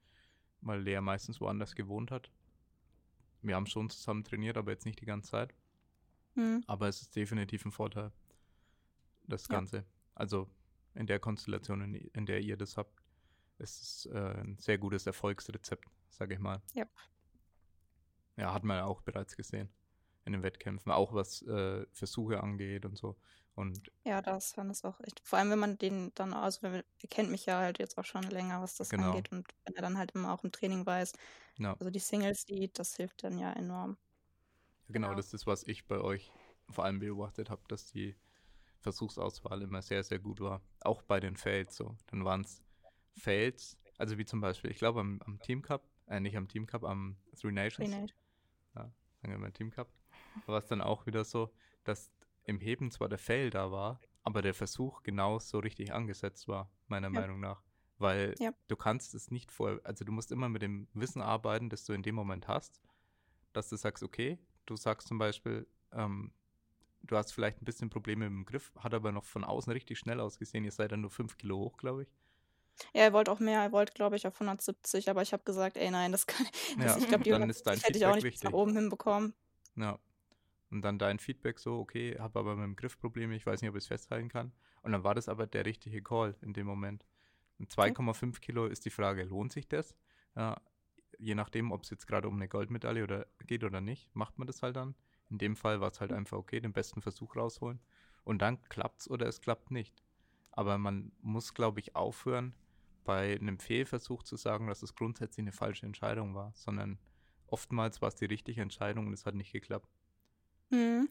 weil 0.60 0.80
Lea 0.80 1.00
meistens 1.00 1.40
woanders 1.40 1.74
gewohnt 1.74 2.10
hat. 2.10 2.30
Wir 3.42 3.54
haben 3.54 3.66
schon 3.66 3.90
zusammen 3.90 4.24
trainiert, 4.24 4.56
aber 4.56 4.72
jetzt 4.72 4.84
nicht 4.84 5.00
die 5.00 5.06
ganze 5.06 5.30
Zeit. 5.30 5.54
Hm. 6.34 6.62
Aber 6.66 6.88
es 6.88 7.02
ist 7.02 7.16
definitiv 7.16 7.64
ein 7.64 7.72
Vorteil, 7.72 8.12
das 9.26 9.48
Ganze. 9.48 9.78
Ja. 9.78 9.84
Also 10.14 10.48
in 10.94 11.06
der 11.06 11.20
Konstellation, 11.20 11.80
in, 11.82 11.94
in 11.94 12.26
der 12.26 12.40
ihr 12.40 12.56
das 12.56 12.76
habt, 12.76 13.02
ist 13.58 13.82
es 13.82 14.06
äh, 14.06 14.40
ein 14.40 14.56
sehr 14.58 14.78
gutes 14.78 15.06
Erfolgsrezept, 15.06 15.88
sage 16.10 16.34
ich 16.34 16.40
mal. 16.40 16.62
Ja. 16.74 16.86
Ja, 18.36 18.52
hat 18.52 18.64
man 18.64 18.80
auch 18.82 19.02
bereits 19.02 19.36
gesehen 19.36 19.68
in 20.28 20.34
den 20.34 20.44
Wettkämpfen, 20.44 20.92
auch 20.92 21.14
was 21.14 21.42
äh, 21.42 21.86
Versuche 21.92 22.42
angeht 22.42 22.86
und 22.86 22.96
so. 22.96 23.18
Und 23.54 23.90
ja, 24.04 24.22
das 24.22 24.52
fand 24.54 24.70
es 24.70 24.84
auch 24.84 25.00
echt. 25.00 25.20
Vor 25.24 25.38
allem, 25.38 25.50
wenn 25.50 25.58
man 25.58 25.78
den 25.78 26.12
dann, 26.14 26.32
also 26.32 26.62
wenn, 26.62 26.74
ihr 27.02 27.08
kennt 27.10 27.30
mich 27.30 27.46
ja 27.46 27.58
halt 27.58 27.78
jetzt 27.78 27.98
auch 27.98 28.04
schon 28.04 28.22
länger, 28.24 28.62
was 28.62 28.76
das 28.76 28.90
Genau. 28.90 29.12
angeht. 29.12 29.30
Und 29.32 29.48
wenn 29.64 29.74
er 29.76 29.82
dann 29.82 29.98
halt 29.98 30.12
immer 30.12 30.32
auch 30.32 30.44
im 30.44 30.52
Training 30.52 30.86
weiß, 30.86 31.12
ja, 31.58 31.78
also 31.80 31.90
die 31.90 31.98
Singles 32.00 32.42
sieht, 32.46 32.78
das 32.78 32.96
hilft 32.96 33.24
dann 33.24 33.38
ja 33.38 33.52
enorm. 33.54 33.98
genau, 34.88 35.08
Genau. 35.08 35.14
das 35.14 35.32
ist, 35.34 35.46
was 35.46 35.64
ich 35.64 35.86
bei 35.86 35.98
euch 36.00 36.32
vor 36.70 36.84
allem 36.84 36.98
beobachtet 36.98 37.50
habe, 37.50 37.62
dass 37.68 37.86
die 37.86 38.16
Versuchsauswahl 38.80 39.62
immer 39.62 39.82
sehr, 39.82 40.04
sehr 40.04 40.18
gut 40.18 40.40
war. 40.40 40.62
Auch 40.80 41.02
bei 41.02 41.20
den 41.20 41.36
Fails 41.36 41.76
so. 41.76 41.96
Dann 42.08 42.24
waren 42.24 42.42
es 42.42 42.62
Fails, 43.16 43.78
also 43.98 44.18
wie 44.18 44.24
zum 44.26 44.40
Beispiel, 44.40 44.70
ich 44.70 44.78
glaube 44.78 45.00
am, 45.00 45.20
am 45.22 45.40
Team 45.42 45.62
Cup, 45.62 45.90
äh, 46.06 46.20
nicht 46.20 46.36
am 46.36 46.48
Team 46.48 46.66
Cup, 46.66 46.84
am 46.84 47.18
Three 47.36 47.52
Nations, 47.52 47.90
Trainiert. 47.90 48.14
sagen 48.74 49.32
wir 49.32 49.38
mal 49.38 49.52
Team 49.52 49.70
Cup, 49.70 49.92
war 50.46 50.58
es 50.58 50.66
dann 50.66 50.80
auch 50.80 51.06
wieder 51.06 51.24
so, 51.24 51.52
dass 51.84 52.12
im 52.44 52.60
Heben 52.60 52.90
zwar 52.90 53.08
der 53.08 53.18
Fail 53.18 53.50
da 53.50 53.70
war, 53.70 54.00
aber 54.22 54.42
der 54.42 54.54
Versuch 54.54 55.02
genau 55.02 55.38
so 55.38 55.58
richtig 55.58 55.92
angesetzt 55.92 56.48
war, 56.48 56.70
meiner 56.86 57.10
Ja. 57.10 57.22
Meinung 57.22 57.40
nach. 57.40 57.62
Weil 57.98 58.38
Ja. 58.38 58.52
du 58.68 58.76
kannst 58.76 59.14
es 59.14 59.30
nicht 59.30 59.50
vor, 59.52 59.80
also 59.84 60.04
du 60.04 60.12
musst 60.12 60.32
immer 60.32 60.48
mit 60.48 60.62
dem 60.62 60.88
Wissen 60.94 61.22
arbeiten, 61.22 61.70
das 61.70 61.84
du 61.84 61.92
in 61.92 62.02
dem 62.02 62.14
Moment 62.14 62.48
hast, 62.48 62.80
dass 63.52 63.68
du 63.68 63.76
sagst, 63.76 64.02
okay, 64.02 64.38
du 64.66 64.76
sagst 64.76 65.08
zum 65.08 65.18
Beispiel, 65.18 65.66
ähm, 65.92 66.32
du 67.02 67.16
hast 67.16 67.32
vielleicht 67.32 67.62
ein 67.62 67.66
bisschen 67.66 67.90
Probleme 67.90 68.30
mit 68.30 68.38
dem 68.40 68.46
Griff, 68.46 68.72
hat 68.78 68.94
aber 68.94 69.12
noch 69.12 69.24
von 69.24 69.44
außen 69.44 69.72
richtig 69.72 69.98
schnell 69.98 70.20
ausgesehen, 70.20 70.64
ihr 70.64 70.72
seid 70.72 70.92
dann 70.92 71.02
nur 71.02 71.10
5 71.10 71.38
Kilo 71.38 71.58
hoch, 71.58 71.78
glaube 71.78 72.04
ich. 72.04 72.14
Ja, 72.94 73.02
er 73.02 73.12
wollte 73.12 73.30
auch 73.32 73.40
mehr, 73.40 73.60
er 73.62 73.72
wollte, 73.72 73.92
glaube 73.92 74.16
ich, 74.16 74.26
auf 74.26 74.38
170, 74.40 75.08
aber 75.10 75.22
ich 75.22 75.32
habe 75.32 75.42
gesagt, 75.44 75.76
ey, 75.76 75.90
nein, 75.90 76.12
das 76.12 76.26
kann, 76.26 76.46
Ja, 76.76 76.96
das, 76.96 76.96
ich 76.96 77.06
glaube, 77.08 77.24
die 77.24 77.30
dann 77.30 77.48
ist 77.50 77.66
dein 77.66 77.82
170 77.82 77.84
hätte 77.84 77.98
ich 77.98 78.06
auch 78.06 78.14
nicht 78.14 78.28
nach 78.42 78.52
oben 78.52 78.74
hinbekommen. 78.74 79.34
Ja. 79.76 79.98
Und 80.70 80.82
dann 80.82 80.98
dein 80.98 81.18
Feedback 81.18 81.58
so, 81.58 81.78
okay, 81.78 82.16
habe 82.18 82.38
aber 82.38 82.56
mit 82.56 82.64
dem 82.64 82.76
Griff 82.76 82.98
Probleme, 82.98 83.34
ich 83.34 83.46
weiß 83.46 83.62
nicht, 83.62 83.70
ob 83.70 83.76
ich 83.76 83.84
es 83.84 83.88
festhalten 83.88 84.28
kann. 84.28 84.52
Und 84.82 84.92
dann 84.92 85.04
war 85.04 85.14
das 85.14 85.28
aber 85.28 85.46
der 85.46 85.64
richtige 85.64 86.02
Call 86.02 86.36
in 86.42 86.52
dem 86.52 86.66
Moment. 86.66 87.06
Und 87.58 87.72
2,5 87.72 88.40
Kilo 88.40 88.66
ist 88.66 88.84
die 88.84 88.90
Frage, 88.90 89.24
lohnt 89.24 89.52
sich 89.52 89.68
das? 89.68 89.96
Ja, 90.36 90.60
je 91.18 91.34
nachdem, 91.34 91.72
ob 91.72 91.82
es 91.82 91.90
jetzt 91.90 92.06
gerade 92.06 92.28
um 92.28 92.36
eine 92.36 92.48
Goldmedaille 92.48 93.02
oder 93.02 93.26
geht 93.46 93.64
oder 93.64 93.80
nicht, 93.80 94.14
macht 94.14 94.38
man 94.38 94.46
das 94.46 94.62
halt 94.62 94.76
dann. 94.76 94.94
In 95.30 95.38
dem 95.38 95.56
Fall 95.56 95.80
war 95.80 95.90
es 95.90 96.00
halt 96.00 96.12
einfach 96.12 96.38
okay, 96.38 96.60
den 96.60 96.72
besten 96.72 97.02
Versuch 97.02 97.36
rausholen. 97.36 97.80
Und 98.24 98.40
dann 98.42 98.62
klappt's 98.64 99.10
oder 99.10 99.26
es 99.26 99.40
klappt 99.40 99.70
nicht. 99.70 100.02
Aber 100.52 100.78
man 100.78 101.12
muss, 101.20 101.54
glaube 101.54 101.80
ich, 101.80 101.96
aufhören, 101.96 102.54
bei 103.04 103.36
einem 103.36 103.58
Fehlversuch 103.58 104.22
zu 104.22 104.36
sagen, 104.36 104.66
dass 104.66 104.82
es 104.82 104.94
grundsätzlich 104.94 105.44
eine 105.44 105.52
falsche 105.52 105.86
Entscheidung 105.86 106.34
war, 106.34 106.52
sondern 106.54 106.98
oftmals 107.46 108.02
war 108.02 108.08
es 108.08 108.16
die 108.16 108.26
richtige 108.26 108.60
Entscheidung 108.60 109.06
und 109.06 109.14
es 109.14 109.24
hat 109.24 109.34
nicht 109.34 109.50
geklappt. 109.52 109.88
Mhm. 110.70 111.08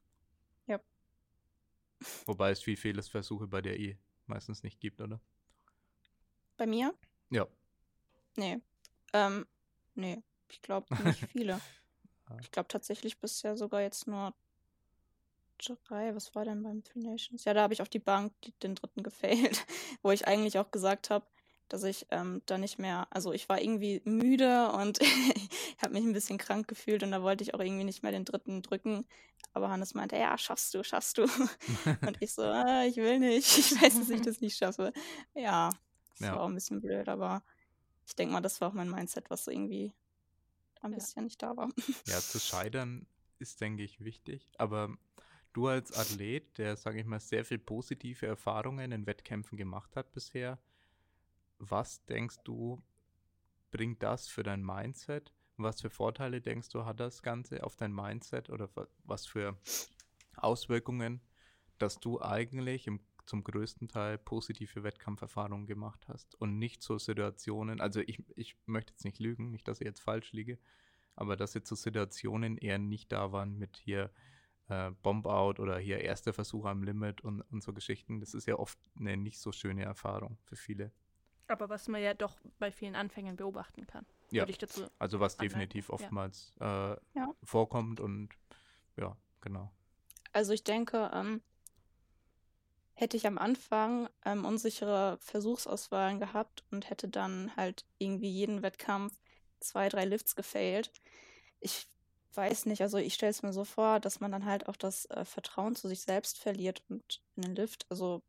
Wobei 2.26 2.52
es 2.52 2.62
viel 2.62 2.78
Fehlerversuche 2.78 3.48
bei 3.48 3.62
der 3.62 3.80
E 3.80 3.98
meistens 4.28 4.64
nicht 4.64 4.80
gibt, 4.80 5.02
oder? 5.02 5.20
Bei 6.58 6.66
mir? 6.66 6.94
Ja. 7.30 7.48
Nee. 8.36 8.60
Ähm, 9.14 9.46
nee, 9.96 10.22
ich 10.50 10.62
glaube 10.62 10.88
nicht 11.04 11.26
viele. 11.32 11.60
Ah. 12.26 12.38
Ich 12.42 12.52
glaube 12.52 12.68
tatsächlich 12.68 13.20
bisher 13.20 13.58
sogar 13.58 13.82
jetzt 13.82 14.08
nur 14.08 14.34
drei. 15.88 16.14
Was 16.14 16.36
war 16.36 16.46
denn 16.46 16.62
beim 16.62 16.84
Three 16.84 17.00
Nations? 17.00 17.46
Ja, 17.46 17.54
da 17.54 17.64
habe 17.64 17.74
ich 17.74 17.82
auf 17.82 17.90
die 17.90 18.00
Bank 18.00 18.34
die, 18.44 18.52
den 18.60 18.76
dritten 18.76 19.04
gefailt, 19.04 19.66
wo 20.04 20.12
ich 20.12 20.28
eigentlich 20.28 20.60
auch 20.60 20.72
gesagt 20.72 21.10
habe, 21.10 21.26
dass 21.68 21.84
ich 21.84 22.06
ähm, 22.12 22.42
da 22.46 22.58
nicht 22.58 22.80
mehr, 22.80 23.08
also 23.10 23.34
ich 23.34 23.50
war 23.50 23.62
irgendwie 23.62 24.02
müde 24.06 24.72
und 24.72 25.00
habe 25.82 25.94
mich 25.94 26.04
ein 26.04 26.14
bisschen 26.14 26.38
krank 26.38 26.68
gefühlt 26.68 27.04
und 27.04 27.12
da 27.12 27.22
wollte 27.22 27.44
ich 27.44 27.54
auch 27.54 27.60
irgendwie 27.60 27.84
nicht 27.84 28.04
mehr 28.04 28.12
den 28.12 28.26
dritten 28.26 28.62
drücken. 28.62 29.06
Aber 29.58 29.70
Hannes 29.70 29.94
meinte, 29.94 30.16
ja, 30.16 30.38
schaffst 30.38 30.74
du, 30.74 30.84
schaffst 30.84 31.18
du. 31.18 31.24
Und 32.06 32.18
ich 32.22 32.34
so, 32.34 32.44
ah, 32.44 32.86
ich 32.86 32.98
will 32.98 33.20
nicht, 33.20 33.58
ich 33.58 33.82
weiß, 33.82 34.00
dass 34.00 34.10
ich 34.10 34.22
das 34.22 34.40
nicht 34.42 34.58
schaffe. 34.58 34.94
Ja, 35.34 35.70
das 36.12 36.22
Ja. 36.22 36.34
war 36.36 36.42
auch 36.42 36.48
ein 36.48 36.56
bisschen 36.56 36.80
blöd, 36.82 37.10
aber 37.10 37.44
ich 38.06 38.16
denke 38.16 38.34
mal, 38.34 38.42
das 38.42 38.62
war 38.62 38.70
auch 38.70 38.74
mein 38.74 38.90
Mindset, 38.90 39.30
was 39.30 39.46
so 39.46 39.52
irgendwie 39.52 39.94
ein 40.82 40.92
Ja. 40.92 40.98
bisschen 40.98 41.26
nicht 41.26 41.42
da 41.42 41.58
war. 41.58 41.70
Ja, 42.06 42.20
zu 42.22 42.40
scheitern 42.40 43.08
ist, 43.40 43.60
denke 43.62 43.84
ich, 43.84 44.00
wichtig. 44.00 44.50
Aber 44.58 44.96
du 45.54 45.68
als 45.68 45.92
Athlet, 45.94 46.58
der, 46.58 46.78
sage 46.78 47.00
ich 47.00 47.06
mal, 47.06 47.20
sehr 47.20 47.44
viel 47.46 47.60
positive 47.60 48.26
Erfahrungen 48.26 48.92
in 48.92 49.06
Wettkämpfen 49.06 49.58
gemacht 49.58 49.96
hat 49.96 50.14
bisher, 50.14 50.60
was 51.60 52.06
denkst 52.06 52.38
du, 52.44 52.82
bringt 53.72 54.04
das 54.04 54.28
für 54.28 54.44
dein 54.44 54.64
Mindset? 54.64 55.34
Was 55.58 55.82
für 55.82 55.90
Vorteile 55.90 56.40
denkst 56.40 56.70
du, 56.70 56.86
hat 56.86 57.00
das 57.00 57.24
Ganze 57.24 57.64
auf 57.64 57.76
dein 57.76 57.94
Mindset 57.94 58.50
oder 58.50 58.70
wa- 58.76 58.88
was 59.04 59.26
für 59.26 59.58
Auswirkungen, 60.36 61.20
dass 61.80 62.00
du 62.00 62.22
eigentlich 62.22 62.86
im, 62.88 63.00
zum 63.26 63.44
größten 63.44 63.88
Teil 63.88 64.18
positive 64.20 64.84
Wettkampferfahrungen 64.84 65.66
gemacht 65.66 66.08
hast 66.08 66.36
und 66.36 66.60
nicht 66.60 66.84
so 66.84 66.98
Situationen, 67.00 67.82
also 67.82 68.02
ich, 68.02 68.24
ich 68.36 68.56
möchte 68.68 68.94
jetzt 68.94 69.04
nicht 69.04 69.20
lügen, 69.20 69.50
nicht, 69.50 69.68
dass 69.68 69.82
ich 69.82 69.86
jetzt 69.86 70.00
falsch 70.00 70.32
liege, 70.32 70.60
aber 71.16 71.36
dass 71.36 71.56
jetzt 71.56 71.70
so 71.70 71.76
Situationen 71.76 72.58
eher 72.58 72.78
nicht 72.78 73.12
da 73.12 73.32
waren 73.32 73.58
mit 73.58 73.78
hier 73.78 74.12
äh, 74.70 74.92
Bomb-Out 75.02 75.60
oder 75.60 75.80
hier 75.80 76.02
erster 76.02 76.34
Versuch 76.34 76.66
am 76.66 76.84
Limit 76.84 77.22
und, 77.22 77.42
und 77.42 77.64
so 77.64 77.74
Geschichten. 77.74 78.20
Das 78.20 78.36
ist 78.36 78.46
ja 78.46 78.58
oft 78.58 78.78
eine 78.98 79.18
nicht 79.18 79.40
so 79.40 79.52
schöne 79.52 79.84
Erfahrung 79.84 80.38
für 80.44 80.56
viele. 80.56 80.92
Aber 81.48 81.70
was 81.70 81.88
man 81.88 82.02
ja 82.02 82.14
doch 82.14 82.38
bei 82.60 82.72
vielen 82.72 82.96
Anfängern 82.96 83.38
beobachten 83.38 83.88
kann. 83.88 84.06
Ja. 84.32 84.42
Würde 84.42 84.52
ich 84.52 84.58
dazu. 84.58 84.86
Also 85.00 85.20
was 85.20 85.40
Anmerken, 85.40 85.60
definitiv 85.60 85.88
ja. 85.90 85.94
oftmals 85.94 86.54
äh, 86.60 86.66
Ja. 86.66 87.34
vorkommt 87.44 88.00
und 88.00 88.30
ja, 88.98 89.16
genau. 89.42 89.72
Also 90.34 90.54
ich 90.54 90.64
denke, 90.64 91.10
ähm, 91.14 91.42
hätte 92.94 93.16
ich 93.16 93.28
am 93.28 93.38
Anfang 93.38 94.10
ähm, 94.26 94.44
unsichere 94.44 95.18
Versuchsauswahlen 95.22 96.20
gehabt 96.20 96.64
und 96.72 96.90
hätte 96.90 97.08
dann 97.08 97.56
halt 97.56 97.86
irgendwie 98.00 98.30
jeden 98.30 98.64
Wettkampf 98.64 99.14
zwei, 99.60 99.88
drei 99.88 100.06
Lifts 100.06 100.36
gefailt. 100.36 100.92
Ich 101.60 101.88
weiß 102.34 102.66
nicht, 102.66 102.82
also 102.82 102.98
ich 102.98 103.14
stelle 103.14 103.32
es 103.32 103.44
mir 103.44 103.54
so 103.54 103.66
vor, 103.66 104.00
dass 104.00 104.20
man 104.20 104.32
dann 104.32 104.46
halt 104.46 104.68
auch 104.68 104.76
das 104.76 105.06
äh, 105.06 105.26
Vertrauen 105.26 105.76
zu 105.76 105.88
sich 105.88 106.02
selbst 106.02 106.40
verliert 106.40 106.84
und 106.90 107.22
in 107.36 107.44
den 107.44 107.56
Lift. 107.56 107.86
Also 107.90 108.24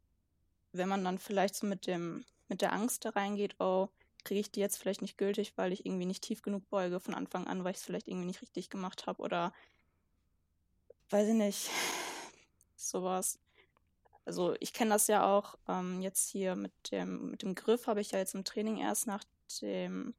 wenn 0.73 0.89
man 0.89 1.05
dann 1.05 1.19
vielleicht 1.19 1.55
so 1.55 1.67
mit 1.67 1.87
dem, 1.87 2.25
mit 2.49 2.63
der 2.63 2.73
Angst 2.73 3.05
da 3.05 3.11
reingeht, 3.11 3.57
oh, 3.61 3.89
kriege 4.25 4.41
ich 4.41 4.51
die 4.51 4.61
jetzt 4.61 4.77
vielleicht 4.77 5.03
nicht 5.03 5.19
gültig, 5.19 5.53
weil 5.57 5.73
ich 5.73 5.87
irgendwie 5.87 6.07
nicht 6.07 6.23
tief 6.23 6.43
genug 6.43 6.69
beuge 6.69 7.01
von 7.01 7.15
Anfang 7.15 7.47
an, 7.47 7.65
weil 7.65 7.73
ich 7.73 7.79
es 7.79 7.85
vielleicht 7.85 8.09
irgendwie 8.09 8.27
nicht 8.27 8.43
richtig 8.43 8.71
gemacht 8.71 9.07
habe 9.07 9.23
oder 9.23 9.53
weiß 11.11 11.29
ich 11.29 11.35
nicht, 11.35 11.71
sowas. 12.77 13.39
Also 14.25 14.55
ich 14.61 14.75
kenne 14.75 14.91
das 14.91 15.07
ja 15.07 15.25
auch 15.25 15.55
ähm, 15.69 16.03
jetzt 16.03 16.29
hier 16.29 16.55
mit 16.55 16.73
dem, 16.93 17.31
mit 17.31 17.43
dem 17.43 17.55
Griff 17.55 17.87
habe 17.87 18.01
ich 18.01 18.11
ja 18.11 18.19
jetzt 18.19 18.35
im 18.35 18.45
Training 18.45 18.77
erst 18.77 19.07
nach 19.07 19.25
dem, 19.63 20.15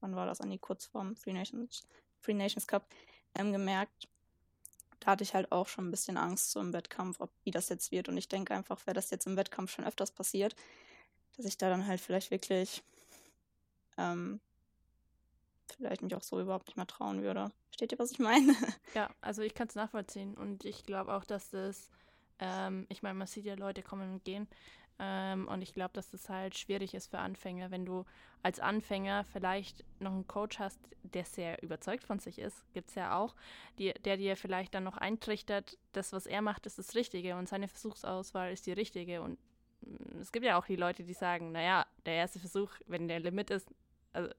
wann 0.00 0.16
war 0.16 0.26
das, 0.26 0.40
an 0.40 0.50
die 0.50 0.58
kurz 0.58 0.86
vorm 0.86 1.14
Free 1.14 1.32
Nations, 1.32 1.86
Free 2.20 2.34
Nations 2.34 2.66
Cup, 2.66 2.88
ähm, 3.36 3.52
gemerkt. 3.52 4.08
Da 4.98 5.12
hatte 5.12 5.22
ich 5.22 5.34
halt 5.34 5.52
auch 5.52 5.68
schon 5.68 5.86
ein 5.86 5.90
bisschen 5.92 6.16
Angst 6.16 6.50
so 6.50 6.60
im 6.60 6.72
Wettkampf, 6.72 7.20
ob 7.20 7.30
wie 7.44 7.52
das 7.52 7.68
jetzt 7.68 7.92
wird. 7.92 8.08
Und 8.08 8.16
ich 8.16 8.28
denke 8.28 8.54
einfach, 8.54 8.84
wäre 8.86 8.94
das 8.94 9.10
jetzt 9.10 9.26
im 9.26 9.36
Wettkampf 9.36 9.70
schon 9.70 9.84
öfters 9.84 10.10
passiert, 10.10 10.56
dass 11.40 11.46
ich 11.46 11.58
da 11.58 11.70
dann 11.70 11.86
halt 11.86 12.00
vielleicht 12.00 12.30
wirklich 12.30 12.82
ähm, 13.96 14.40
vielleicht 15.76 16.02
mich 16.02 16.14
auch 16.14 16.22
so 16.22 16.40
überhaupt 16.40 16.66
nicht 16.66 16.76
mehr 16.76 16.86
trauen 16.86 17.22
würde. 17.22 17.50
Versteht 17.68 17.92
ihr, 17.92 17.98
was 17.98 18.12
ich 18.12 18.18
meine? 18.18 18.54
Ja, 18.94 19.08
also 19.20 19.42
ich 19.42 19.54
kann 19.54 19.68
es 19.68 19.74
nachvollziehen 19.74 20.34
und 20.36 20.64
ich 20.64 20.84
glaube 20.84 21.14
auch, 21.14 21.24
dass 21.24 21.50
das, 21.50 21.88
ähm, 22.40 22.86
ich 22.88 23.02
meine, 23.02 23.14
man 23.14 23.26
sieht 23.26 23.44
ja 23.44 23.54
Leute 23.54 23.82
kommen 23.82 24.12
und 24.12 24.24
gehen 24.24 24.48
ähm, 24.98 25.48
und 25.48 25.62
ich 25.62 25.72
glaube, 25.72 25.92
dass 25.94 26.10
das 26.10 26.28
halt 26.28 26.58
schwierig 26.58 26.92
ist 26.92 27.06
für 27.06 27.20
Anfänger, 27.20 27.70
wenn 27.70 27.86
du 27.86 28.04
als 28.42 28.60
Anfänger 28.60 29.24
vielleicht 29.24 29.84
noch 30.00 30.12
einen 30.12 30.26
Coach 30.26 30.58
hast, 30.58 30.80
der 31.02 31.24
sehr 31.24 31.62
überzeugt 31.62 32.04
von 32.04 32.18
sich 32.18 32.38
ist, 32.38 32.70
gibt 32.74 32.90
es 32.90 32.96
ja 32.96 33.16
auch, 33.16 33.34
die, 33.78 33.94
der 34.04 34.16
dir 34.16 34.36
vielleicht 34.36 34.74
dann 34.74 34.84
noch 34.84 34.96
eintrichtert, 34.98 35.78
das, 35.92 36.12
was 36.12 36.26
er 36.26 36.42
macht, 36.42 36.66
ist 36.66 36.78
das 36.78 36.94
Richtige 36.94 37.36
und 37.36 37.48
seine 37.48 37.68
Versuchsauswahl 37.68 38.52
ist 38.52 38.66
die 38.66 38.72
richtige 38.72 39.22
und 39.22 39.38
es 40.20 40.32
gibt 40.32 40.44
ja 40.46 40.58
auch 40.58 40.66
die 40.66 40.76
Leute, 40.76 41.04
die 41.04 41.14
sagen, 41.14 41.52
naja, 41.52 41.86
der 42.06 42.14
erste 42.14 42.38
Versuch, 42.38 42.70
wenn 42.86 43.08
der 43.08 43.20
Limit 43.20 43.50
ist, 43.50 43.68
also 44.12 44.30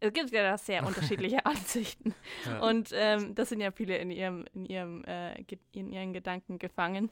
es 0.00 0.12
gibt 0.12 0.30
ja 0.30 0.42
da 0.42 0.58
sehr 0.58 0.86
unterschiedliche 0.86 1.44
Ansichten. 1.46 2.14
Ja. 2.44 2.62
Und 2.62 2.90
ähm, 2.92 3.34
das 3.34 3.50
sind 3.50 3.60
ja 3.60 3.70
viele 3.70 3.98
in 3.98 4.10
ihrem, 4.10 4.46
in 4.54 4.66
ihrem, 4.66 5.04
äh, 5.04 5.34
in 5.72 5.92
ihren 5.92 6.12
Gedanken 6.12 6.58
gefangen. 6.58 7.10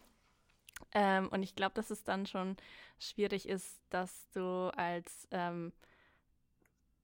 Ähm, 0.94 1.29
und 1.31 1.42
ich 1.42 1.55
glaube, 1.57 1.75
dass 1.75 1.90
es 1.90 2.05
dann 2.05 2.27
schon 2.27 2.57
schwierig 2.99 3.49
ist, 3.49 3.81
dass 3.90 4.31
du 4.33 4.70
als, 4.77 5.29
ähm, 5.31 5.72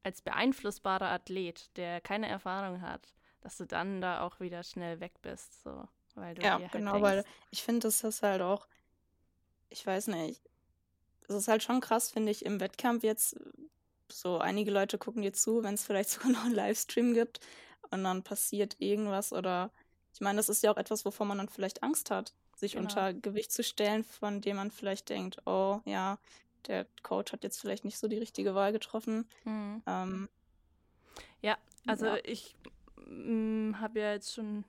als 0.04 0.22
beeinflussbarer 0.22 1.10
Athlet, 1.10 1.76
der 1.76 2.00
keine 2.00 2.28
Erfahrung 2.28 2.80
hat, 2.82 3.14
dass 3.40 3.56
du 3.56 3.66
dann 3.66 4.00
da 4.00 4.22
auch 4.22 4.38
wieder 4.40 4.62
schnell 4.62 5.00
weg 5.00 5.14
bist. 5.22 5.62
So, 5.62 5.88
weil 6.14 6.34
du 6.34 6.44
Ja, 6.44 6.50
dir 6.50 6.70
halt 6.72 6.92
genau, 6.92 6.92
denkst, 6.92 7.16
weil 7.16 7.24
ich 7.50 7.62
finde, 7.62 7.80
das 7.88 8.02
ist 8.04 8.22
halt 8.22 8.42
auch, 8.42 8.66
ich 9.70 9.86
weiß 9.86 10.08
nicht, 10.08 10.40
es 11.28 11.34
ist 11.34 11.48
halt 11.48 11.62
schon 11.62 11.80
krass, 11.80 12.10
finde 12.10 12.30
ich, 12.32 12.44
im 12.44 12.60
Wettkampf 12.60 13.02
jetzt, 13.04 13.36
so 14.10 14.38
einige 14.38 14.70
Leute 14.70 14.98
gucken 14.98 15.22
dir 15.22 15.32
zu, 15.32 15.62
wenn 15.62 15.74
es 15.74 15.84
vielleicht 15.84 16.10
sogar 16.10 16.30
noch 16.32 16.44
einen 16.44 16.54
Livestream 16.54 17.14
gibt 17.14 17.40
und 17.90 18.04
dann 18.04 18.22
passiert 18.22 18.76
irgendwas 18.78 19.32
oder 19.32 19.70
Ich 20.14 20.20
meine, 20.20 20.36
das 20.36 20.48
ist 20.48 20.62
ja 20.62 20.70
auch 20.72 20.76
etwas, 20.76 21.04
wovon 21.04 21.28
man 21.28 21.38
dann 21.38 21.48
vielleicht 21.48 21.82
Angst 21.82 22.10
hat, 22.10 22.34
sich 22.56 22.72
Genau. 22.72 22.82
unter 22.82 23.14
Gewicht 23.14 23.52
zu 23.52 23.62
stellen, 23.62 24.04
von 24.04 24.40
dem 24.40 24.56
man 24.56 24.70
vielleicht 24.70 25.08
denkt, 25.08 25.38
oh 25.46 25.80
ja, 25.86 26.18
der 26.66 26.86
Coach 27.02 27.32
hat 27.32 27.42
jetzt 27.44 27.60
vielleicht 27.60 27.84
nicht 27.84 27.98
so 27.98 28.08
die 28.08 28.18
richtige 28.18 28.54
Wahl 28.54 28.72
getroffen. 28.72 29.26
Mhm. 29.44 29.82
Ähm, 29.86 30.28
Ja, 31.40 31.56
also 31.86 32.06
Ja. 32.06 32.18
ich 32.24 32.54
habe 33.80 34.00
ja 34.00 34.12
jetzt 34.12 34.32
schon 34.34 34.64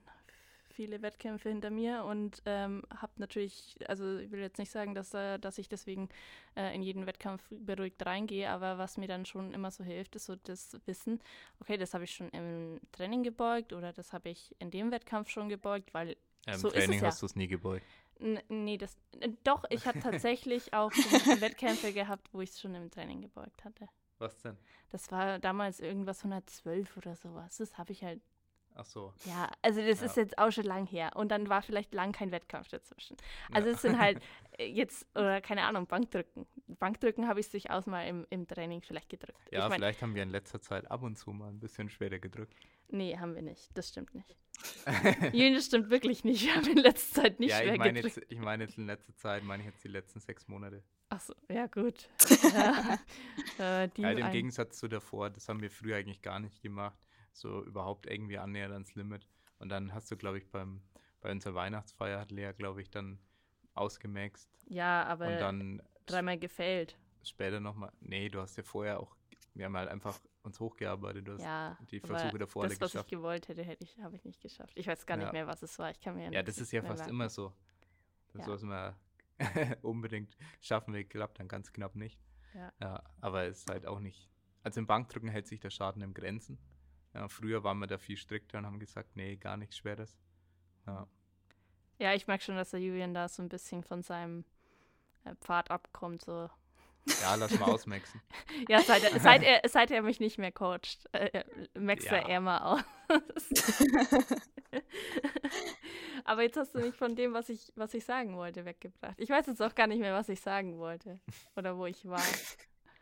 viele 0.74 1.02
Wettkämpfe 1.02 1.48
hinter 1.48 1.70
mir 1.70 2.04
und 2.04 2.42
ähm, 2.46 2.82
habe 2.94 3.12
natürlich, 3.16 3.76
also 3.86 4.18
ich 4.18 4.30
will 4.30 4.40
jetzt 4.40 4.58
nicht 4.58 4.70
sagen, 4.70 4.94
dass, 4.94 5.14
äh, 5.14 5.38
dass 5.38 5.58
ich 5.58 5.68
deswegen 5.68 6.08
äh, 6.56 6.74
in 6.74 6.82
jeden 6.82 7.06
Wettkampf 7.06 7.42
beruhigt 7.50 8.04
reingehe, 8.04 8.50
aber 8.50 8.76
was 8.78 8.96
mir 8.96 9.08
dann 9.08 9.24
schon 9.24 9.54
immer 9.54 9.70
so 9.70 9.84
hilft, 9.84 10.16
ist 10.16 10.26
so 10.26 10.36
das 10.36 10.76
Wissen, 10.86 11.20
okay, 11.60 11.76
das 11.76 11.94
habe 11.94 12.04
ich 12.04 12.14
schon 12.14 12.28
im 12.30 12.80
Training 12.92 13.22
gebeugt 13.22 13.72
oder 13.72 13.92
das 13.92 14.12
habe 14.12 14.28
ich 14.28 14.54
in 14.58 14.70
dem 14.70 14.90
Wettkampf 14.90 15.30
schon 15.30 15.48
gebeugt, 15.48 15.94
weil 15.94 16.16
Im 16.46 16.54
So 16.54 16.68
ist 16.68 16.74
Training 16.74 16.96
es 16.96 17.02
ja. 17.02 17.06
hast 17.08 17.22
du 17.22 17.26
es 17.26 17.36
nie 17.36 17.46
gebeugt. 17.48 17.86
N 18.18 18.40
nee, 18.48 18.76
das 18.76 18.96
äh, 19.20 19.30
doch, 19.44 19.64
ich 19.70 19.86
habe 19.86 20.00
tatsächlich 20.00 20.72
auch 20.74 20.90
Wettkämpfe 21.40 21.92
gehabt, 21.92 22.28
wo 22.32 22.40
ich 22.40 22.50
es 22.50 22.60
schon 22.60 22.74
im 22.74 22.90
Training 22.90 23.22
gebeugt 23.22 23.64
hatte. 23.64 23.88
Was 24.18 24.38
denn? 24.38 24.56
Das 24.90 25.10
war 25.10 25.38
damals 25.38 25.80
irgendwas 25.80 26.18
112 26.18 26.96
oder 26.96 27.16
sowas. 27.16 27.56
Das 27.56 27.78
habe 27.78 27.92
ich 27.92 28.04
halt 28.04 28.22
Ach 28.76 28.84
so. 28.84 29.12
Ja, 29.24 29.50
also 29.62 29.80
das 29.80 30.00
Ja. 30.00 30.06
ist 30.06 30.16
jetzt 30.16 30.38
auch 30.38 30.50
schon 30.50 30.64
lang 30.64 30.86
her. 30.86 31.12
Und 31.14 31.30
dann 31.30 31.48
war 31.48 31.62
vielleicht 31.62 31.94
lang 31.94 32.12
kein 32.12 32.32
Wettkampf 32.32 32.68
dazwischen. 32.68 33.16
Also 33.52 33.68
Ja. 33.68 33.74
es 33.74 33.82
sind 33.82 33.98
halt 33.98 34.20
äh, 34.58 34.66
jetzt, 34.66 35.06
oder 35.14 35.40
keine 35.40 35.62
Ahnung, 35.62 35.86
Bankdrücken. 35.86 36.46
Bankdrücken 36.66 37.28
habe 37.28 37.40
ich 37.40 37.48
durchaus 37.50 37.86
mal 37.86 38.02
im, 38.06 38.26
im 38.30 38.46
Training 38.48 38.82
vielleicht 38.82 39.08
gedrückt. 39.08 39.38
Ja, 39.52 39.64
ich 39.64 39.68
mein, 39.68 39.78
vielleicht 39.78 40.02
haben 40.02 40.14
wir 40.14 40.22
in 40.24 40.30
letzter 40.30 40.60
Zeit 40.60 40.90
ab 40.90 41.02
und 41.02 41.16
zu 41.16 41.30
mal 41.30 41.48
ein 41.50 41.60
bisschen 41.60 41.88
schwerer 41.88 42.18
gedrückt. 42.18 42.54
Nee, 42.88 43.16
haben 43.16 43.34
wir 43.34 43.42
nicht. 43.42 43.70
Das 43.76 43.88
stimmt 43.88 44.14
nicht. 44.14 44.36
Das 45.56 45.66
stimmt 45.66 45.90
wirklich 45.90 46.24
nicht. 46.24 46.44
Wir 46.44 46.54
haben 46.54 46.66
in 46.68 46.78
letzter 46.78 47.22
Zeit 47.22 47.40
nicht 47.40 47.50
ja, 47.50 47.58
schwer 47.58 47.72
ich 47.72 47.78
meine 47.78 47.92
gedrückt. 47.94 48.16
jetzt, 48.16 48.32
ich 48.32 48.38
meine 48.38 48.64
jetzt 48.64 48.78
in 48.78 48.86
letzter 48.86 49.14
Zeit, 49.16 49.42
meine 49.42 49.62
ich 49.62 49.68
jetzt 49.68 49.82
die 49.84 49.88
letzten 49.88 50.20
sechs 50.20 50.46
Monate. 50.48 50.82
Achso, 51.10 51.34
ja 51.50 51.66
gut. 51.66 52.08
ja, 52.54 52.98
äh, 53.58 53.88
die 53.88 54.04
Halt 54.04 54.18
im 54.18 54.30
Gegensatz 54.30 54.78
zu 54.78 54.88
davor, 54.88 55.30
das 55.30 55.48
haben 55.48 55.60
wir 55.60 55.70
früher 55.70 55.96
eigentlich 55.96 56.22
gar 56.22 56.40
nicht 56.40 56.62
gemacht. 56.62 56.98
So 57.34 57.62
überhaupt 57.64 58.06
irgendwie 58.06 58.38
annähernd 58.38 58.72
ans 58.72 58.94
Limit. 58.94 59.26
Und 59.58 59.68
dann 59.68 59.92
hast 59.92 60.10
du, 60.10 60.16
glaube 60.16 60.38
ich, 60.38 60.48
beim, 60.50 60.80
bei 61.20 61.30
unserer 61.30 61.54
Weihnachtsfeier 61.54 62.20
hat 62.20 62.30
Lea, 62.30 62.52
glaube 62.56 62.80
ich, 62.80 62.90
dann 62.90 63.18
ausgemaxt. 63.74 64.48
ja, 64.66 65.04
aber 65.04 65.26
und 65.26 65.38
dann 65.40 65.82
dreimal 66.06 66.38
gefällt. 66.38 66.96
später 67.22 67.60
nochmal. 67.60 67.92
Nee, 68.00 68.28
du 68.28 68.40
hast 68.40 68.56
ja 68.56 68.62
vorher 68.62 69.00
auch, 69.00 69.16
wir 69.54 69.64
haben 69.66 69.76
halt 69.76 69.88
einfach 69.88 70.18
uns 70.42 70.60
hochgearbeitet. 70.60 71.26
Du 71.26 71.32
hast 71.32 71.42
Ja, 71.42 71.76
die 71.90 71.98
Versuche 72.00 72.38
davor 72.38 72.62
alle 72.64 72.70
das, 72.70 72.80
was 72.80 72.92
geschafft. 72.92 73.10
ich 73.12 73.16
gewollt 73.18 73.48
hätte, 73.48 73.62
hätte 73.64 73.82
ich, 73.84 73.98
habe 74.00 74.14
ich 74.14 74.24
nicht 74.24 74.40
geschafft. 74.40 74.72
Ich 74.76 74.86
weiß 74.86 75.06
gar 75.06 75.16
nicht 75.16 75.26
Ja. 75.26 75.32
mehr, 75.32 75.46
was 75.46 75.62
es 75.62 75.78
war. 75.78 75.90
Ich 75.90 76.00
kann 76.00 76.14
mir 76.14 76.24
Ja, 76.24 76.30
nicht 76.30 76.48
das 76.48 76.58
ist 76.58 76.70
ja 76.72 76.82
fast 76.82 77.08
immer 77.08 77.28
so. 77.28 77.52
Das, 78.32 78.46
Ja. 78.46 78.52
was 78.52 78.62
man 78.62 78.94
unbedingt 79.82 80.36
schaffen 80.60 80.94
will, 80.94 81.04
klappt 81.04 81.40
dann 81.40 81.48
ganz 81.48 81.72
knapp 81.72 81.96
nicht. 81.96 82.20
Ja. 82.80 83.02
aber 83.20 83.44
es 83.46 83.60
ist 83.60 83.70
halt 83.70 83.84
auch 83.86 83.98
nicht. 83.98 84.30
Also 84.62 84.78
im 84.78 84.86
Bankdrücken 84.86 85.28
hält 85.28 85.48
sich 85.48 85.58
der 85.58 85.70
Schaden 85.70 86.02
im 86.02 86.14
Grenzen. 86.14 86.56
Ja, 87.14 87.28
früher 87.28 87.62
waren 87.62 87.78
wir 87.78 87.86
da 87.86 87.96
viel 87.98 88.16
strikter 88.16 88.58
und 88.58 88.66
haben 88.66 88.78
gesagt, 88.80 89.14
nee, 89.16 89.36
gar 89.36 89.56
nichts 89.56 89.76
Schweres. 89.78 90.16
Ja, 90.86 91.06
Ja, 91.98 92.12
ich 92.14 92.26
merke 92.26 92.42
schon, 92.44 92.56
dass 92.56 92.70
der 92.70 92.80
Julian 92.80 93.14
da 93.14 93.28
so 93.28 93.42
ein 93.42 93.48
bisschen 93.48 93.82
von 93.84 94.02
seinem 94.02 94.44
äh, 95.24 95.34
Pfad 95.36 95.70
abkommt. 95.70 96.22
So. 96.22 96.50
ja 97.22 97.34
lass 97.36 97.58
mal 97.58 97.70
ausmaxen. 97.70 98.20
Ja, 98.68 98.80
seit 98.82 99.04
er, 99.04 99.20
seit, 99.20 99.42
er, 99.42 99.60
seit 99.68 99.90
er 99.90 100.02
mich 100.02 100.20
nicht 100.20 100.38
mehr 100.38 100.50
coacht, 100.52 101.08
äh, 101.12 101.26
äh, 101.26 101.44
maxt 101.78 102.06
er 102.08 102.22
Ja. 102.22 102.28
eher 102.28 102.40
mal 102.40 102.58
aus. 102.58 102.82
Aber 106.24 106.42
jetzt 106.42 106.56
hast 106.56 106.74
du 106.74 106.80
mich 106.80 106.94
von 106.94 107.14
dem, 107.16 107.32
was 107.34 107.48
ich, 107.48 107.72
was 107.76 107.92
ich 107.94 108.04
sagen 108.04 108.36
wollte, 108.36 108.64
weggebracht. 108.64 109.14
Ich 109.18 109.28
weiß 109.28 109.46
jetzt 109.46 109.60
auch 109.62 109.74
gar 109.74 109.86
nicht 109.86 110.00
mehr, 110.00 110.14
was 110.14 110.28
ich 110.28 110.40
sagen 110.40 110.78
wollte 110.78 111.20
oder 111.56 111.76
wo 111.76 111.86
ich 111.86 112.04
war. 112.06 112.22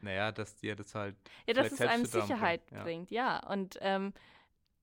Naja, 0.03 0.33
dass 0.33 0.57
dir 0.57 0.77
das 0.77 0.95
halt. 0.95 1.17
Ja, 1.47 1.55
dass 1.55 1.73
es 1.73 1.81
einem 1.81 2.05
Sicherheit 2.05 2.67
bringt, 2.67 2.79
ja. 2.79 2.83
bringt, 2.83 3.11
ja. 3.11 3.49
Und 3.49 3.79
ähm, 3.81 4.12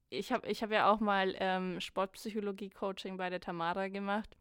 ich 0.09 0.31
habe 0.31 0.47
ich 0.47 0.63
hab 0.63 0.71
ja 0.71 0.91
auch 0.91 0.99
mal 0.99 1.35
ähm, 1.39 1.79
Sportpsychologie-Coaching 1.79 3.17
bei 3.17 3.29
der 3.29 3.41
Tamara 3.41 3.89
gemacht. 3.89 4.35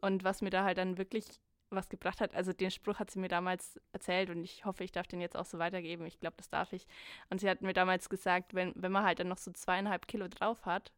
Und 0.00 0.24
was 0.24 0.42
mir 0.42 0.50
da 0.50 0.64
halt 0.64 0.78
dann 0.78 0.98
wirklich 0.98 1.26
was 1.70 1.88
gebracht 1.88 2.20
hat, 2.20 2.34
also 2.34 2.52
den 2.52 2.70
Spruch 2.70 2.98
hat 2.98 3.10
sie 3.10 3.18
mir 3.18 3.28
damals 3.28 3.80
erzählt 3.92 4.28
und 4.30 4.42
ich 4.42 4.64
hoffe, 4.64 4.84
ich 4.84 4.92
darf 4.92 5.06
den 5.06 5.20
jetzt 5.20 5.36
auch 5.36 5.46
so 5.46 5.58
weitergeben. 5.58 6.04
Ich 6.06 6.20
glaube, 6.20 6.36
das 6.36 6.48
darf 6.50 6.72
ich. 6.72 6.86
Und 7.30 7.40
sie 7.40 7.48
hat 7.48 7.62
mir 7.62 7.72
damals 7.72 8.08
gesagt, 8.08 8.54
wenn, 8.54 8.72
wenn 8.74 8.92
man 8.92 9.04
halt 9.04 9.20
dann 9.20 9.28
noch 9.28 9.38
so 9.38 9.52
zweieinhalb 9.52 10.06
Kilo 10.06 10.28
drauf 10.28 10.66
hat, 10.66 10.92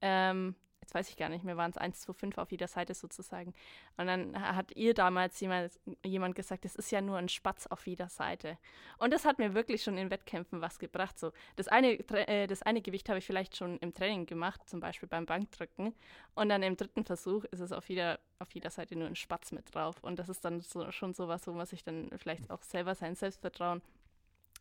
ähm, 0.00 0.56
weiß 0.94 1.08
ich 1.08 1.16
gar 1.16 1.28
nicht 1.28 1.44
mehr, 1.44 1.56
waren 1.56 1.70
es 1.70 1.78
1,25 1.78 2.38
auf 2.38 2.50
jeder 2.50 2.68
Seite 2.68 2.94
sozusagen. 2.94 3.54
Und 3.96 4.06
dann 4.06 4.40
hat 4.40 4.76
ihr 4.76 4.94
damals 4.94 5.40
jemand, 5.40 6.34
gesagt, 6.34 6.64
das 6.64 6.76
ist 6.76 6.90
ja 6.90 7.00
nur 7.00 7.18
ein 7.18 7.28
Spatz 7.28 7.66
auf 7.66 7.86
jeder 7.86 8.08
Seite. 8.08 8.58
Und 8.98 9.12
das 9.12 9.24
hat 9.24 9.38
mir 9.38 9.54
wirklich 9.54 9.82
schon 9.82 9.98
in 9.98 10.10
Wettkämpfen 10.10 10.60
was 10.60 10.78
gebracht. 10.78 11.18
So, 11.18 11.32
das 11.56 11.68
eine, 11.68 11.98
äh, 12.28 12.46
das 12.46 12.62
eine 12.62 12.82
Gewicht 12.82 13.08
habe 13.08 13.18
ich 13.18 13.26
vielleicht 13.26 13.56
schon 13.56 13.78
im 13.78 13.94
Training 13.94 14.26
gemacht, 14.26 14.68
zum 14.68 14.80
Beispiel 14.80 15.08
beim 15.08 15.26
Bankdrücken. 15.26 15.94
Und 16.34 16.48
dann 16.48 16.62
im 16.62 16.76
dritten 16.76 17.04
Versuch 17.04 17.44
ist 17.44 17.60
es 17.60 17.72
auf 17.72 17.88
jeder, 17.88 18.18
auf 18.38 18.52
jeder 18.52 18.70
Seite 18.70 18.96
nur 18.96 19.06
ein 19.06 19.16
Spatz 19.16 19.52
mit 19.52 19.74
drauf. 19.74 20.02
Und 20.02 20.18
das 20.18 20.28
ist 20.28 20.44
dann 20.44 20.60
so, 20.60 20.90
schon 20.90 21.14
sowas, 21.14 21.46
wo 21.46 21.52
man 21.52 21.66
sich 21.66 21.84
dann 21.84 22.10
vielleicht 22.16 22.50
auch 22.50 22.62
selber 22.62 22.94
sein 22.94 23.14
Selbstvertrauen 23.14 23.82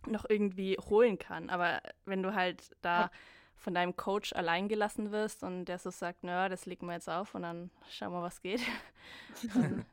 noch 0.08 0.26
irgendwie 0.28 0.78
holen 0.78 1.17
kann. 1.20 1.50
Aber 1.50 1.82
wenn 2.06 2.24
du 2.24 2.34
halt 2.34 2.76
da 2.82 3.02
Ja. 3.02 3.12
Von 3.62 3.74
deinem 3.74 3.95
Coach 3.95 4.34
allein 4.34 4.67
gelassen 4.67 5.12
wirst 5.12 5.43
und 5.43 5.65
der 5.65 5.80
so 5.80 5.91
sagt, 5.91 6.24
naja, 6.24 6.50
das 6.50 6.65
legen 6.65 6.88
wir 6.88 6.93
jetzt 6.93 7.10
auf 7.10 7.36
und 7.36 7.43
dann 7.43 7.69
schauen 7.89 8.12
wir, 8.12 8.21
was 8.21 8.41
geht. 8.41 8.62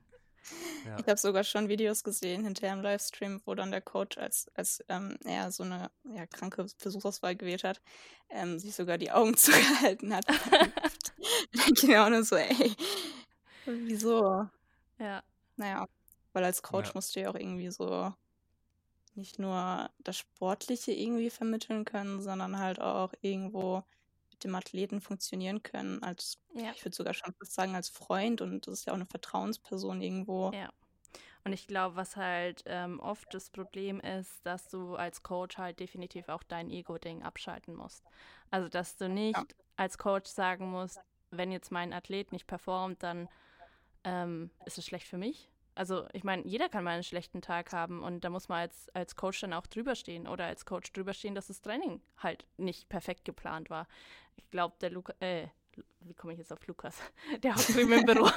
Ja. 0.87 0.97
Ich 0.99 1.07
habe 1.07 1.19
sogar 1.19 1.45
schon 1.45 1.69
Videos 1.69 2.05
gesehen 2.05 2.43
hinterher 2.45 2.73
im 2.73 2.81
Livestream, 2.81 3.43
wo 3.45 3.55
dann 3.55 3.71
der 3.71 3.83
Coach, 3.83 4.17
als, 4.17 4.51
als 4.55 4.83
ähm, 4.89 5.19
er 5.25 5.51
so 5.51 5.63
eine 5.63 5.91
ja, 6.05 6.27
kranke 6.27 6.67
Versuchsauswahl 6.79 7.37
gewählt 7.37 7.65
hat, 7.65 7.83
ähm, 8.31 8.59
sich 8.59 8.75
sogar 8.75 8.97
die 8.97 9.11
Augen 9.11 9.37
zugehalten 9.37 10.15
hat. 10.15 10.25
genau, 11.83 12.09
nur 12.09 12.25
so, 12.25 12.37
ey, 12.37 12.73
wieso? 13.67 14.49
ja. 14.99 15.23
Naja, 15.57 15.87
weil 16.33 16.45
als 16.45 16.63
Coach 16.63 16.89
Ja. 16.89 16.93
musst 16.95 17.15
du 17.15 17.21
ja 17.21 17.31
auch 17.31 17.35
irgendwie 17.35 17.71
so 17.71 18.15
nicht 19.19 19.39
nur 19.39 19.91
das 19.99 20.17
Sportliche 20.19 20.93
irgendwie 20.93 21.31
vermitteln 21.31 21.85
können, 21.85 22.23
sondern 22.23 22.59
halt 22.59 22.81
auch 22.81 23.13
irgendwo 23.21 23.85
mit 24.31 24.45
dem 24.45 24.55
Athleten 24.55 25.01
funktionieren 25.01 25.63
können. 25.63 26.03
Als, 26.03 26.41
Ja. 26.55 26.75
ich 26.75 26.85
würde 26.85 26.97
sogar 26.97 27.15
schon 27.15 27.35
fast 27.35 27.55
sagen, 27.55 27.75
als 27.75 27.89
Freund 27.91 28.41
und 28.41 28.67
das 28.67 28.75
ist 28.81 28.87
ja 28.87 28.93
auch 28.93 28.97
eine 28.97 29.07
Vertrauensperson 29.07 30.01
irgendwo. 30.03 30.53
Ja. 30.53 30.71
Und 31.45 31.53
ich 31.53 31.67
glaube, 31.67 31.97
was 31.97 32.17
halt 32.17 32.63
ähm, 32.67 33.01
oft 33.01 33.33
das 33.35 33.51
Problem 33.51 34.01
ist, 34.01 34.45
dass 34.45 34.69
du 34.69 34.97
als 34.97 35.23
Coach 35.23 35.59
halt 35.59 35.81
definitiv 35.81 36.29
auch 36.29 36.43
dein 36.43 36.71
Ego-Ding 36.71 37.23
abschalten 37.23 37.75
musst. 37.75 38.05
Also, 38.51 38.69
dass 38.69 38.97
du 38.97 39.09
nicht 39.09 39.57
als 39.77 39.99
Coach 39.99 40.31
sagen 40.31 40.71
musst, 40.71 41.03
wenn 41.31 41.53
jetzt 41.53 41.71
mein 41.73 41.93
Athlet 41.93 42.33
nicht 42.33 42.47
performt, 42.47 43.03
dann 43.03 43.29
ähm, 44.05 44.53
ist 44.65 44.79
es 44.79 44.87
schlecht 44.87 45.07
für 45.09 45.19
mich. 45.19 45.51
Also, 45.79 46.09
ich 46.13 46.25
meine, 46.25 46.45
jeder 46.45 46.69
kann 46.69 46.83
mal 46.83 46.91
einen 46.91 47.05
schlechten 47.05 47.41
Tag 47.41 47.73
haben 47.73 48.03
und 48.03 48.25
da 48.25 48.31
muss 48.31 48.49
man 48.49 48.63
als, 48.63 48.89
als 48.95 49.15
Coach 49.15 49.41
dann 49.43 49.53
auch 49.53 49.69
drüber 49.69 49.95
stehen 49.95 50.27
oder 50.27 50.47
als 50.47 50.67
Coach 50.67 50.93
drüber 50.93 51.15
stehen, 51.15 51.37
dass 51.37 51.47
das 51.47 51.61
Training 51.61 52.03
halt 52.17 52.49
nicht 52.57 52.89
perfekt 52.89 53.25
geplant 53.25 53.71
war. 53.71 53.87
Ich 54.35 54.51
glaube, 54.51 54.75
der 54.81 54.91
Luca, 54.91 55.15
äh, 55.21 55.47
wie 56.01 56.15
komme 56.15 56.33
ich 56.33 56.41
jetzt 56.41 56.53
auf 56.53 56.67
Lukas? 56.67 56.99
Der 57.45 57.55
hockt 57.55 57.73
drüben 57.73 57.93
im 57.93 58.05
Büro. 58.05 58.29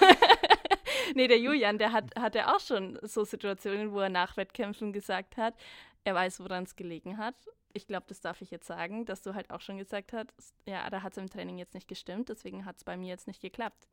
nee, 1.16 1.28
der 1.28 1.40
Julian, 1.40 1.80
der 1.80 1.92
hat, 1.92 2.16
hatte 2.16 2.48
auch 2.48 2.60
schon 2.60 3.00
so 3.02 3.24
Situationen, 3.24 3.92
wo 3.92 4.02
er 4.02 4.10
nach 4.10 4.38
Wettkämpfen 4.38 4.94
gesagt 4.94 5.38
hat, 5.38 5.56
er 6.04 6.14
weiß, 6.14 6.42
woran 6.42 6.66
es 6.66 6.76
gelegen 6.76 7.18
hat. 7.18 7.34
Ich 7.74 7.88
glaube, 7.88 8.06
das 8.08 8.22
darf 8.22 8.42
ich 8.42 8.52
jetzt 8.52 8.68
sagen, 8.68 9.06
dass 9.06 9.22
du 9.22 9.34
halt 9.34 9.50
auch 9.50 9.62
schon 9.62 9.78
gesagt 9.78 10.14
hast, 10.14 10.56
ja, 10.66 10.90
da 10.90 11.02
hat 11.04 11.14
es 11.14 11.18
im 11.18 11.30
Training 11.30 11.58
jetzt 11.58 11.74
nicht 11.74 11.88
gestimmt, 11.88 12.30
deswegen 12.30 12.66
hat 12.66 12.78
es 12.78 12.84
bei 12.84 12.98
mir 12.98 13.08
jetzt 13.10 13.28
nicht 13.28 13.42
geklappt. 13.42 13.88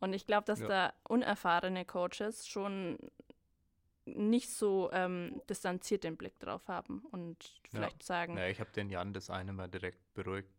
Und 0.00 0.12
ich 0.12 0.26
glaube, 0.26 0.44
dass 0.44 0.60
Ja. 0.60 0.68
da 0.68 0.92
unerfahrene 1.08 1.84
Coaches 1.84 2.46
schon 2.46 2.98
nicht 4.06 4.50
so 4.50 4.90
ähm, 4.92 5.40
distanziert 5.48 6.04
den 6.04 6.16
Blick 6.16 6.38
drauf 6.38 6.68
haben 6.68 7.00
und 7.10 7.60
vielleicht 7.70 8.02
sagen, 8.02 8.36
Ja, 8.36 8.46
ich 8.48 8.60
habe 8.60 8.70
den 8.72 8.90
Jan 8.90 9.14
das 9.14 9.30
eine 9.30 9.52
Mal 9.52 9.68
direkt 9.68 10.12
beruhigt. 10.14 10.52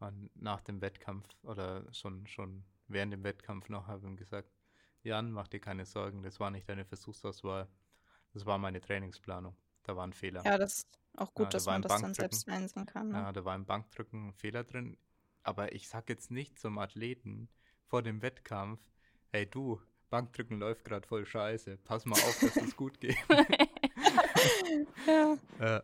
Und 0.00 0.30
nach 0.36 0.60
dem 0.60 0.80
Wettkampf 0.82 1.26
oder 1.44 1.90
schon, 1.94 2.26
schon 2.26 2.64
während 2.88 3.12
dem 3.14 3.24
Wettkampf 3.24 3.68
noch 3.70 3.86
habe 3.86 4.06
ihm 4.06 4.16
gesagt, 4.16 4.50
Jan, 5.02 5.32
mach 5.32 5.48
dir 5.48 5.60
keine 5.60 5.86
Sorgen, 5.86 6.22
das 6.22 6.40
war 6.40 6.50
nicht 6.50 6.68
deine 6.68 6.84
Versuchsauswahl, 6.84 7.68
das 8.34 8.44
war 8.44 8.58
meine 8.58 8.80
Trainingsplanung. 8.80 9.56
Da 9.84 9.96
war 9.96 10.06
ein 10.06 10.12
Fehler. 10.12 10.42
Ja, 10.44 10.58
das 10.58 10.78
ist 10.78 10.98
auch 11.16 11.32
gut, 11.32 11.46
Ja, 11.46 11.50
da 11.50 11.56
dass 11.56 11.66
man 11.66 11.82
das 11.82 12.00
dann 12.00 12.14
selbst 12.14 12.48
einsehen 12.48 12.86
kann. 12.86 13.10
Ne? 13.10 13.18
Ja, 13.18 13.32
da 13.32 13.44
war 13.44 13.54
im 13.54 13.64
Bankdrücken 13.64 14.28
ein 14.28 14.34
Fehler 14.34 14.64
drin. 14.64 14.98
Aber 15.42 15.72
ich 15.72 15.88
sag 15.88 16.08
jetzt 16.08 16.30
nicht 16.30 16.58
zum 16.58 16.78
Athleten 16.78 17.48
vor 17.86 18.02
dem 18.02 18.22
Wettkampf, 18.22 18.80
hey 19.28 19.46
du, 19.46 19.80
Bankdrücken 20.10 20.58
läuft 20.58 20.84
gerade 20.84 21.06
voll 21.06 21.26
scheiße. 21.26 21.76
Pass 21.78 22.04
mal 22.06 22.14
auf, 22.14 22.38
dass 22.40 22.56
es 22.56 22.76
gut 22.76 23.00
geht. 23.00 23.16
Ja. 25.06 25.38
äh, 25.58 25.82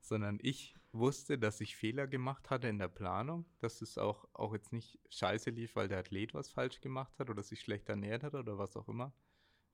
sondern 0.00 0.38
ich 0.42 0.76
wusste, 0.92 1.38
dass 1.38 1.60
ich 1.60 1.76
Fehler 1.76 2.06
gemacht 2.06 2.50
hatte 2.50 2.68
in 2.68 2.78
der 2.78 2.88
Planung, 2.88 3.44
dass 3.58 3.82
es 3.82 3.98
auch, 3.98 4.26
auch 4.32 4.52
jetzt 4.54 4.72
nicht 4.72 4.98
scheiße 5.10 5.50
lief, 5.50 5.76
weil 5.76 5.88
der 5.88 5.98
Athlet 5.98 6.34
was 6.34 6.48
falsch 6.48 6.80
gemacht 6.80 7.18
hat 7.18 7.30
oder 7.30 7.42
sich 7.42 7.60
schlecht 7.60 7.88
ernährt 7.88 8.22
hat 8.22 8.34
oder 8.34 8.58
was 8.58 8.76
auch 8.76 8.88
immer, 8.88 9.12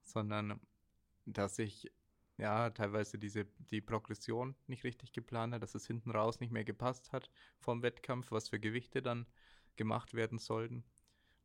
sondern 0.03 0.61
dass 1.25 1.59
ich 1.59 1.93
ja 2.39 2.71
teilweise 2.71 3.19
diese 3.19 3.45
die 3.71 3.81
Progression 3.81 4.55
nicht 4.67 4.85
richtig 4.85 5.13
geplant 5.13 5.55
hat, 5.55 5.63
dass 5.63 5.75
es 5.75 5.87
hinten 5.87 6.11
raus 6.11 6.41
nicht 6.41 6.53
mehr 6.53 6.65
gepasst 6.65 7.13
hat 7.13 7.31
vom 7.59 7.83
Wettkampf, 7.83 8.31
was 8.31 8.49
für 8.49 8.61
Gewichte 8.61 9.03
dann 9.03 9.27
gemacht 9.77 10.15
werden 10.15 10.39
sollten. 10.39 10.85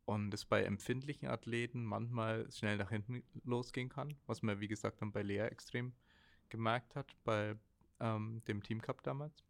Und 0.04 0.32
es 0.32 0.46
bei 0.46 0.64
empfindlichen 0.64 1.28
Athleten 1.28 1.84
manchmal 1.84 2.50
schnell 2.50 2.78
nach 2.78 2.88
hinten 2.88 3.22
losgehen 3.44 3.90
kann, 3.90 4.16
was 4.26 4.42
man 4.42 4.58
wie 4.60 4.68
gesagt 4.68 5.02
dann 5.02 5.12
bei 5.12 5.22
Lea 5.22 5.40
extrem 5.40 5.92
gemerkt 6.48 6.96
hat 6.96 7.14
bei 7.24 7.56
ähm, 8.00 8.42
dem 8.48 8.62
Team 8.62 8.80
Cup 8.80 9.02
damals. 9.02 9.44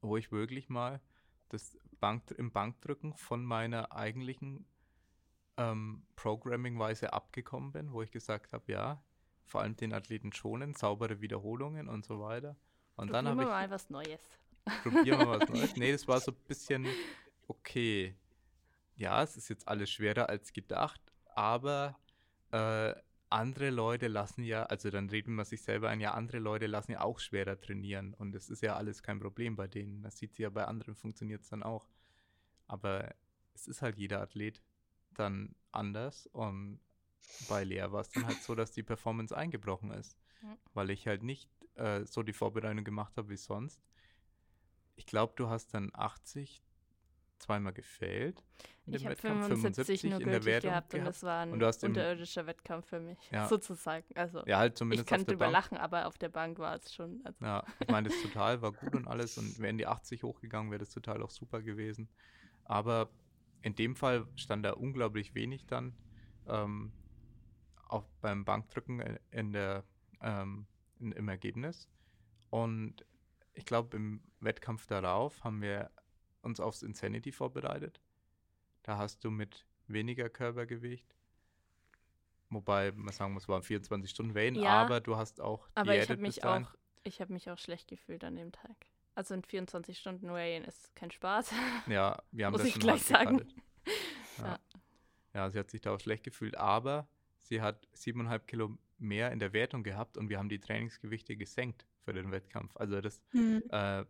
Wo 0.00 0.16
ich 0.16 0.32
wirklich 0.32 0.70
mal 0.70 1.02
das 1.50 1.78
Bank, 2.00 2.30
im 2.30 2.50
Bankdrücken 2.50 3.14
von 3.14 3.44
meiner 3.44 3.92
eigentlichen 3.92 4.64
ähm, 5.58 6.06
Programming-Weise 6.16 7.12
abgekommen 7.12 7.72
bin, 7.72 7.92
wo 7.92 8.00
ich 8.00 8.10
gesagt 8.10 8.54
habe, 8.54 8.72
ja, 8.72 9.04
vor 9.44 9.60
allem 9.62 9.76
den 9.76 9.92
Athleten 9.92 10.32
schonen, 10.32 10.74
saubere 10.74 11.20
Wiederholungen 11.20 11.88
und 11.88 12.04
so 12.04 12.20
weiter. 12.20 12.56
Und 12.96 13.08
Probieren 13.08 13.12
dann 13.12 13.28
habe 13.28 13.36
wir 13.38 13.44
ich. 13.44 13.48
mal 13.48 13.70
was 13.70 13.90
Neues. 13.90 14.20
Probieren 14.82 15.18
wir 15.20 15.40
was 15.40 15.48
Neues. 15.48 15.76
Nee, 15.76 15.92
das 15.92 16.06
war 16.08 16.20
so 16.20 16.32
ein 16.32 16.38
bisschen 16.46 16.86
okay. 17.48 18.14
Ja, 18.96 19.22
es 19.22 19.36
ist 19.36 19.48
jetzt 19.48 19.66
alles 19.68 19.90
schwerer 19.90 20.28
als 20.28 20.52
gedacht, 20.52 21.00
aber 21.34 21.98
äh, 22.50 22.94
andere 23.30 23.70
Leute 23.70 24.08
lassen 24.08 24.44
ja, 24.44 24.64
also 24.64 24.90
dann 24.90 25.08
reden 25.08 25.34
wir 25.34 25.44
sich 25.44 25.62
selber 25.62 25.88
ein, 25.88 26.00
ja, 26.00 26.12
andere 26.12 26.38
Leute 26.38 26.66
lassen 26.66 26.92
ja 26.92 27.00
auch 27.00 27.18
schwerer 27.18 27.58
trainieren 27.58 28.14
und 28.14 28.32
das 28.32 28.50
ist 28.50 28.62
ja 28.62 28.76
alles 28.76 29.02
kein 29.02 29.18
Problem 29.18 29.56
bei 29.56 29.66
denen. 29.66 30.02
Das 30.02 30.18
sieht 30.18 30.34
sie 30.34 30.42
ja 30.42 30.50
bei 30.50 30.66
anderen, 30.66 30.94
funktioniert 30.94 31.42
es 31.42 31.48
dann 31.48 31.62
auch. 31.62 31.88
Aber 32.68 33.14
es 33.54 33.66
ist 33.66 33.82
halt 33.82 33.98
jeder 33.98 34.20
Athlet 34.20 34.62
dann 35.14 35.54
anders 35.72 36.26
und 36.26 36.80
bei 37.48 37.64
Lea 37.64 37.86
war 37.90 38.00
es 38.00 38.10
dann 38.10 38.26
halt 38.26 38.42
so, 38.42 38.54
dass 38.54 38.72
die 38.72 38.82
Performance 38.82 39.36
eingebrochen 39.36 39.90
ist, 39.92 40.16
Ja. 40.42 40.56
weil 40.74 40.90
ich 40.90 41.06
halt 41.06 41.22
nicht 41.22 41.50
äh, 41.74 42.04
so 42.04 42.22
die 42.22 42.32
Vorbereitung 42.32 42.84
gemacht 42.84 43.16
habe 43.16 43.28
wie 43.30 43.36
sonst. 43.36 43.80
Ich 44.96 45.06
glaube, 45.06 45.32
du 45.36 45.48
hast 45.48 45.74
dann 45.74 45.90
80 45.94 46.62
zweimal 47.38 47.72
gefällt 47.72 48.44
Ich 48.86 49.04
habe 49.04 49.16
Wettkampf, 49.16 49.48
75 49.48 50.04
nur 50.04 50.20
in 50.20 50.30
der 50.30 50.40
gültig 50.40 50.46
Wertung 50.46 50.70
gehabt 50.70 50.94
und 50.94 51.00
gehabt. 51.00 51.08
das 51.16 51.22
war 51.24 51.40
ein 51.42 51.52
Und 51.52 51.62
unterirdischer 51.62 52.46
Wettkampf 52.46 52.86
für 52.86 53.00
mich, 53.00 53.18
Ja. 53.32 53.48
sozusagen. 53.48 54.04
Also 54.14 54.44
Ja, 54.46 54.58
halt 54.58 54.74
ich 54.74 54.78
zumindest 54.78 55.08
kann 55.08 55.20
auf 55.20 55.26
der 55.26 55.34
drüber 55.34 55.46
Bank. 55.46 55.52
lachen, 55.52 55.78
aber 55.78 56.06
auf 56.06 56.18
der 56.18 56.28
Bank 56.28 56.58
war 56.58 56.76
es 56.76 56.94
schon. 56.94 57.20
Also, 57.24 57.44
Ja, 57.44 57.64
ich 57.80 57.88
meine, 57.88 58.08
das 58.08 58.22
total 58.22 58.62
war 58.62 58.70
gut 58.72 58.94
und 58.94 59.08
alles 59.08 59.38
und 59.38 59.58
wären 59.58 59.76
die 59.76 59.86
80 59.86 60.22
hochgegangen, 60.22 60.70
wäre 60.70 60.78
das 60.80 60.90
total 60.90 61.22
auch 61.22 61.30
super 61.30 61.62
gewesen. 61.62 62.08
Aber 62.64 63.10
in 63.62 63.74
dem 63.74 63.96
Fall 63.96 64.26
stand 64.36 64.64
da 64.64 64.72
unglaublich 64.72 65.34
wenig 65.34 65.66
dann 65.66 65.94
ähm, 66.46 66.92
auch 67.92 68.04
beim 68.20 68.44
Bankdrücken 68.44 69.00
in- 69.00 69.18
in 69.30 69.52
der, 69.52 69.84
ähm, 70.20 70.66
in, 70.98 71.12
im 71.12 71.28
Ergebnis. 71.28 71.88
Und 72.50 73.04
ich 73.54 73.64
glaube, 73.66 73.96
im 73.96 74.22
Wettkampf 74.40 74.86
darauf 74.86 75.42
haben 75.44 75.60
wir 75.62 75.90
uns 76.42 76.58
aufs 76.60 76.82
Insanity 76.82 77.32
vorbereitet. 77.32 78.00
Da 78.82 78.98
hast 78.98 79.24
du 79.24 79.30
mit 79.30 79.66
weniger 79.86 80.28
Körpergewicht, 80.28 81.14
wobei 82.50 82.92
man 82.92 83.12
sagen 83.12 83.32
muss, 83.34 83.48
waren 83.48 83.62
24 83.62 84.10
Stunden 84.10 84.34
Wellen, 84.34 84.54
Ja, 84.56 84.82
aber 84.82 85.00
du 85.00 85.16
hast 85.16 85.40
auch 85.40 85.68
aber 85.74 85.96
ich 85.96 86.08
habe 86.10 86.20
mich 86.20 86.44
auch, 86.44 86.74
ich 87.04 87.20
habe 87.20 87.32
mich 87.32 87.50
auch 87.50 87.58
schlecht 87.58 87.88
gefühlt 87.88 88.24
an 88.24 88.36
dem 88.36 88.52
Tag. 88.52 88.86
Also 89.14 89.34
in 89.34 89.42
24 89.42 89.98
Stunden 89.98 90.30
Rayen 90.30 90.64
ist 90.64 90.94
kein 90.96 91.10
Spaß. 91.10 91.52
Ja, 91.86 92.22
wir 92.30 92.46
haben 92.46 92.52
Muss 92.52 92.62
das 92.62 92.68
ich 92.68 92.72
schon 92.74 92.80
gleich 92.82 93.02
sagen. 93.02 93.42
Ja. 94.38 94.44
Ja. 94.46 94.58
ja, 95.34 95.50
sie 95.50 95.58
hat 95.58 95.70
sich 95.70 95.80
da 95.82 95.94
auch 95.94 96.00
schlecht 96.00 96.24
gefühlt, 96.24 96.56
aber 96.56 97.06
sie 97.42 97.60
hat 97.60 97.86
siebeneinhalb 97.92 98.46
Kilo 98.46 98.78
mehr 98.98 99.32
in 99.32 99.38
der 99.38 99.52
Wertung 99.52 99.82
gehabt 99.82 100.16
und 100.16 100.28
wir 100.28 100.38
haben 100.38 100.48
die 100.48 100.60
Trainingsgewichte 100.60 101.36
gesenkt 101.36 101.86
für 102.04 102.12
den 102.12 102.30
Wettkampf. 102.30 102.76
Also 102.76 103.00
das, 103.00 103.22
Mhm. 103.32 103.62
äh, 103.68 104.04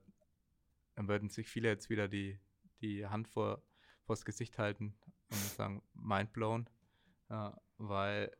dann 0.94 1.08
würden 1.08 1.28
sich 1.30 1.48
viele 1.48 1.68
jetzt 1.68 1.88
wieder 1.90 2.08
die, 2.08 2.38
die 2.80 3.06
Hand 3.06 3.28
vor 3.28 3.62
vors 4.04 4.24
Gesicht 4.24 4.58
halten 4.58 4.94
und 5.30 5.38
sagen, 5.56 5.82
mind 5.94 6.32
blown, 6.32 6.68
ja, 7.30 7.56
weil 7.78 8.30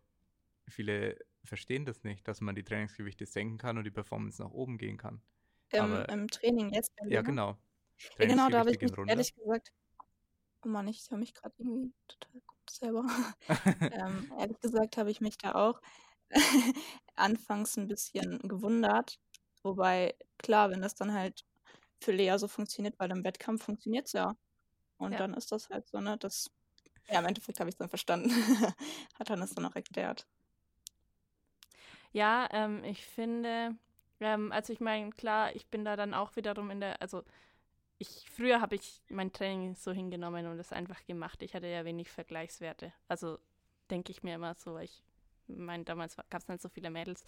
viele 0.69 1.19
verstehen 1.45 1.85
das 1.87 2.05
nicht, 2.05 2.27
dass 2.29 2.41
man 2.41 2.55
die 2.55 2.63
Trainingsgewichte 2.65 3.27
senken 3.27 3.59
kann 3.59 3.79
und 3.79 3.85
die 3.85 3.91
Performance 3.91 4.43
nach 4.43 4.51
oben 4.51 4.77
gehen 4.79 4.97
kann. 4.99 5.23
Im, 5.71 5.81
aber- 5.81 6.09
Im 6.11 6.29
Training 6.29 6.71
jetzt. 6.73 6.93
Ja, 7.09 7.21
mir? 7.21 7.23
genau. 7.23 7.59
Ja, 8.19 8.27
genau, 8.27 8.49
da 8.51 8.59
habe 8.61 8.71
ich 8.73 8.81
mich 8.81 8.97
runter. 8.97 9.11
ehrlich 9.11 9.35
gesagt. 9.35 9.73
Oh 10.65 10.69
Mann, 10.69 10.87
ich 10.89 11.09
höre 11.11 11.19
mich 11.19 11.33
gerade 11.35 11.55
irgendwie 11.59 11.93
total 12.09 12.41
selber. 12.77 13.05
ähm, 13.91 14.33
ehrlich 14.39 14.61
gesagt 14.61 14.97
habe 14.97 15.11
ich 15.11 15.21
mich 15.21 15.39
da 15.39 15.55
auch 15.55 15.81
anfangs 17.17 17.77
ein 17.77 17.89
bisschen 17.89 18.39
gewundert. 18.41 19.19
Wobei, 19.63 20.17
klar, 20.39 20.71
wenn 20.71 20.83
das 20.83 20.95
dann 20.95 21.13
halt 21.13 21.43
für 22.03 22.13
Lea 22.13 22.37
so 22.39 22.49
funktioniert, 22.49 22.99
weil 22.99 23.11
im 23.13 23.25
Wettkampf 23.25 23.65
funktioniert 23.65 24.07
es 24.09 24.13
ja. 24.15 24.37
Und 24.99 25.19
Ja. 25.19 25.21
dann 25.21 25.35
ist 25.35 25.53
das 25.53 25.71
halt 25.71 25.89
so, 25.89 26.01
ne? 26.01 26.19
Das, 26.19 26.51
ja, 27.11 27.21
im 27.21 27.27
Endeffekt 27.27 27.61
habe 27.61 27.71
ich 27.71 27.75
es 27.75 27.79
dann 27.79 27.91
verstanden. 27.91 28.31
Hat 29.19 29.31
dann 29.31 29.41
das 29.41 29.55
dann 29.55 29.67
auch 29.67 29.77
erklärt. 29.77 30.27
Ja, 32.13 32.49
ähm, 32.53 32.85
ich 32.85 33.05
finde, 33.07 33.77
ähm, 34.21 34.53
also 34.53 34.73
ich 34.73 34.81
meine, 34.81 35.11
klar, 35.11 35.55
ich 35.55 35.69
bin 35.69 35.85
da 35.85 35.97
dann 35.97 36.15
auch 36.15 36.37
wiederum 36.37 36.71
in 36.71 36.81
der, 36.81 37.01
also 37.03 37.23
ich, 38.03 38.27
früher 38.31 38.61
habe 38.61 38.75
ich 38.77 39.01
mein 39.09 39.33
Training 39.33 39.75
so 39.75 39.93
hingenommen 39.93 40.47
und 40.47 40.59
es 40.59 40.73
einfach 40.73 41.05
gemacht. 41.07 41.43
Ich 41.43 41.55
hatte 41.55 41.67
ja 41.67 41.85
wenig 41.85 42.11
Vergleichswerte. 42.11 42.93
Also 43.09 43.38
denke 43.91 44.11
ich 44.12 44.23
mir 44.23 44.35
immer 44.35 44.55
so, 44.55 44.79
ich 44.79 45.03
meine, 45.49 45.85
damals 45.85 46.17
gab 46.17 46.41
es 46.41 46.49
nicht 46.49 46.62
so 46.62 46.69
viele 46.69 46.88
Mädels. 46.91 47.25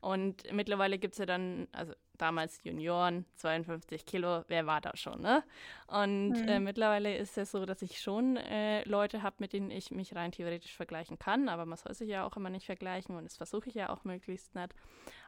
Und 0.00 0.50
mittlerweile 0.52 0.98
gibt 0.98 1.14
es 1.14 1.18
ja 1.18 1.26
dann, 1.26 1.68
also 1.72 1.92
damals 2.16 2.60
Junioren, 2.64 3.24
52 3.36 4.04
Kilo, 4.06 4.42
wer 4.48 4.66
war 4.66 4.80
da 4.80 4.96
schon, 4.96 5.20
ne? 5.20 5.44
Und 5.86 6.32
Mhm. 6.42 6.48
äh, 6.48 6.58
mittlerweile 6.60 7.16
ist 7.16 7.38
es 7.38 7.50
so, 7.52 7.66
dass 7.66 7.82
ich 7.82 8.00
schon 8.00 8.36
äh, 8.36 8.82
Leute 8.88 9.22
habe, 9.22 9.36
mit 9.38 9.52
denen 9.52 9.70
ich 9.70 9.90
mich 9.92 10.14
rein 10.16 10.32
theoretisch 10.32 10.74
vergleichen 10.74 11.18
kann, 11.18 11.48
aber 11.48 11.66
man 11.66 11.78
soll 11.78 11.94
sich 11.94 12.08
ja 12.08 12.26
auch 12.26 12.36
immer 12.36 12.50
nicht 12.50 12.66
vergleichen 12.66 13.16
und 13.16 13.24
das 13.24 13.36
versuche 13.36 13.68
ich 13.68 13.74
ja 13.76 13.90
auch 13.90 14.02
möglichst 14.04 14.54
nicht. 14.54 14.74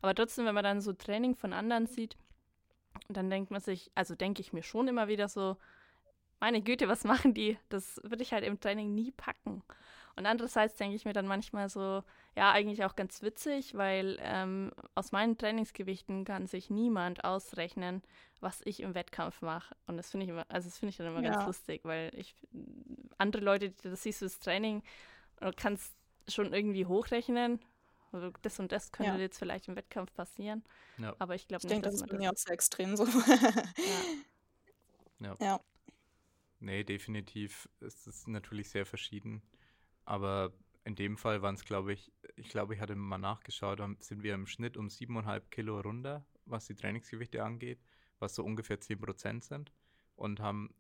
Aber 0.03 0.15
trotzdem, 0.15 0.47
wenn 0.47 0.55
man 0.55 0.65
dann 0.65 0.81
so 0.81 0.93
Training 0.93 1.37
von 1.37 1.53
anderen 1.53 1.87
sieht, 1.87 2.17
dann 3.09 3.31
denkt 3.31 3.51
man 3.51 3.61
sich, 3.61 3.91
also 3.95 4.15
denke 4.15 4.41
ich 4.41 4.53
mir 4.53 4.63
schon 4.63 4.89
immer 4.89 5.09
wieder 5.09 5.29
so, 5.29 5.57
meine 6.41 6.63
Güte, 6.63 6.89
was 6.89 7.05
machen 7.05 7.35
die? 7.35 7.59
Das 7.69 8.01
würde 8.05 8.23
ich 8.23 8.33
halt 8.33 8.45
im 8.45 8.61
Training 8.61 8.95
nie 8.95 9.13
packen. 9.13 9.63
Und 10.17 10.27
andererseits 10.27 10.77
denke 10.77 10.97
ich 10.97 11.05
mir 11.05 11.13
dann 11.13 11.27
manchmal 11.27 11.69
so, 11.69 12.03
ja, 12.37 12.53
eigentlich 12.53 12.85
auch 12.85 12.97
ganz 12.97 13.23
witzig, 13.23 13.75
weil 13.77 14.19
ähm, 14.21 14.73
aus 14.95 15.13
meinen 15.13 15.39
Trainingsgewichten 15.39 16.25
kann 16.25 16.47
sich 16.47 16.69
niemand 16.69 17.25
ausrechnen, 17.25 18.03
was 18.41 18.61
ich 18.65 18.81
im 18.81 18.95
Wettkampf 18.95 19.41
mache. 19.41 19.75
Und 19.87 19.97
das 19.97 20.11
finde 20.11 20.25
ich 20.25 20.31
immer, 20.31 20.45
also 20.49 20.69
das 20.69 20.79
finde 20.79 20.91
ich 20.91 20.97
dann 20.97 21.07
immer 21.07 21.23
Ja. 21.23 21.31
ganz 21.31 21.47
lustig, 21.47 21.83
weil 21.85 22.11
ich 22.15 22.35
andere 23.19 23.43
Leute, 23.45 23.71
das 23.83 24.03
siehst 24.03 24.21
du 24.21 24.27
das 24.27 24.39
Training, 24.41 24.83
du 25.41 25.53
kannst 25.57 25.95
schon 26.29 26.53
irgendwie 26.53 26.87
hochrechnen. 26.87 27.61
Also 28.13 28.33
das 28.43 28.59
und 28.59 28.73
das 28.73 28.91
könnte 28.93 29.13
Ja. 29.13 29.19
jetzt 29.19 29.39
vielleicht 29.39 29.69
im 29.69 29.77
Wettkampf 29.77 30.13
passieren. 30.13 30.65
Ja. 30.99 31.15
Aber 31.19 31.35
ich 31.35 31.47
glaube 31.47 31.61
Ich 31.61 31.65
nicht, 31.65 31.73
denke, 31.73 31.85
das 31.87 31.95
dass 31.95 32.03
ist 32.03 32.09
bei 32.09 32.17
das. 32.17 32.19
mir 32.21 32.31
auch 32.33 32.37
sehr 32.37 32.53
extrem 32.55 32.97
so. 32.97 33.07
Ja. 35.21 35.37
ja. 35.41 35.61
Nee, 36.61 36.85
definitiv 36.85 37.69
ist 37.81 38.07
es 38.07 38.27
natürlich 38.27 38.71
sehr 38.71 38.87
verschieden. 38.87 39.43
Aber 40.05 40.53
in 40.85 40.95
dem 40.95 41.17
Fall 41.17 41.43
waren 41.43 41.55
es, 41.55 41.65
glaube 41.65 41.93
ich, 41.93 42.13
ich 42.37 42.49
glaube, 42.49 42.75
ich 42.75 42.81
hatte 42.81 42.95
mal 42.97 43.19
nachgeschaut, 43.19 43.81
sind 44.03 44.23
wir 44.23 44.35
im 44.35 44.47
Schnitt 44.47 44.77
um 44.77 44.89
7,5 44.89 45.51
Kilo 45.51 45.81
runter, 45.81 46.25
was 46.47 46.67
die 46.67 46.75
Trainingsgewichte 46.75 47.45
angeht, 47.45 47.81
was 48.19 48.35
so 48.35 48.45
ungefähr 48.45 48.81
10 48.81 48.99
Prozent 49.01 49.45
sind. 49.45 49.73
Und 50.17 50.41
haben 50.41 50.75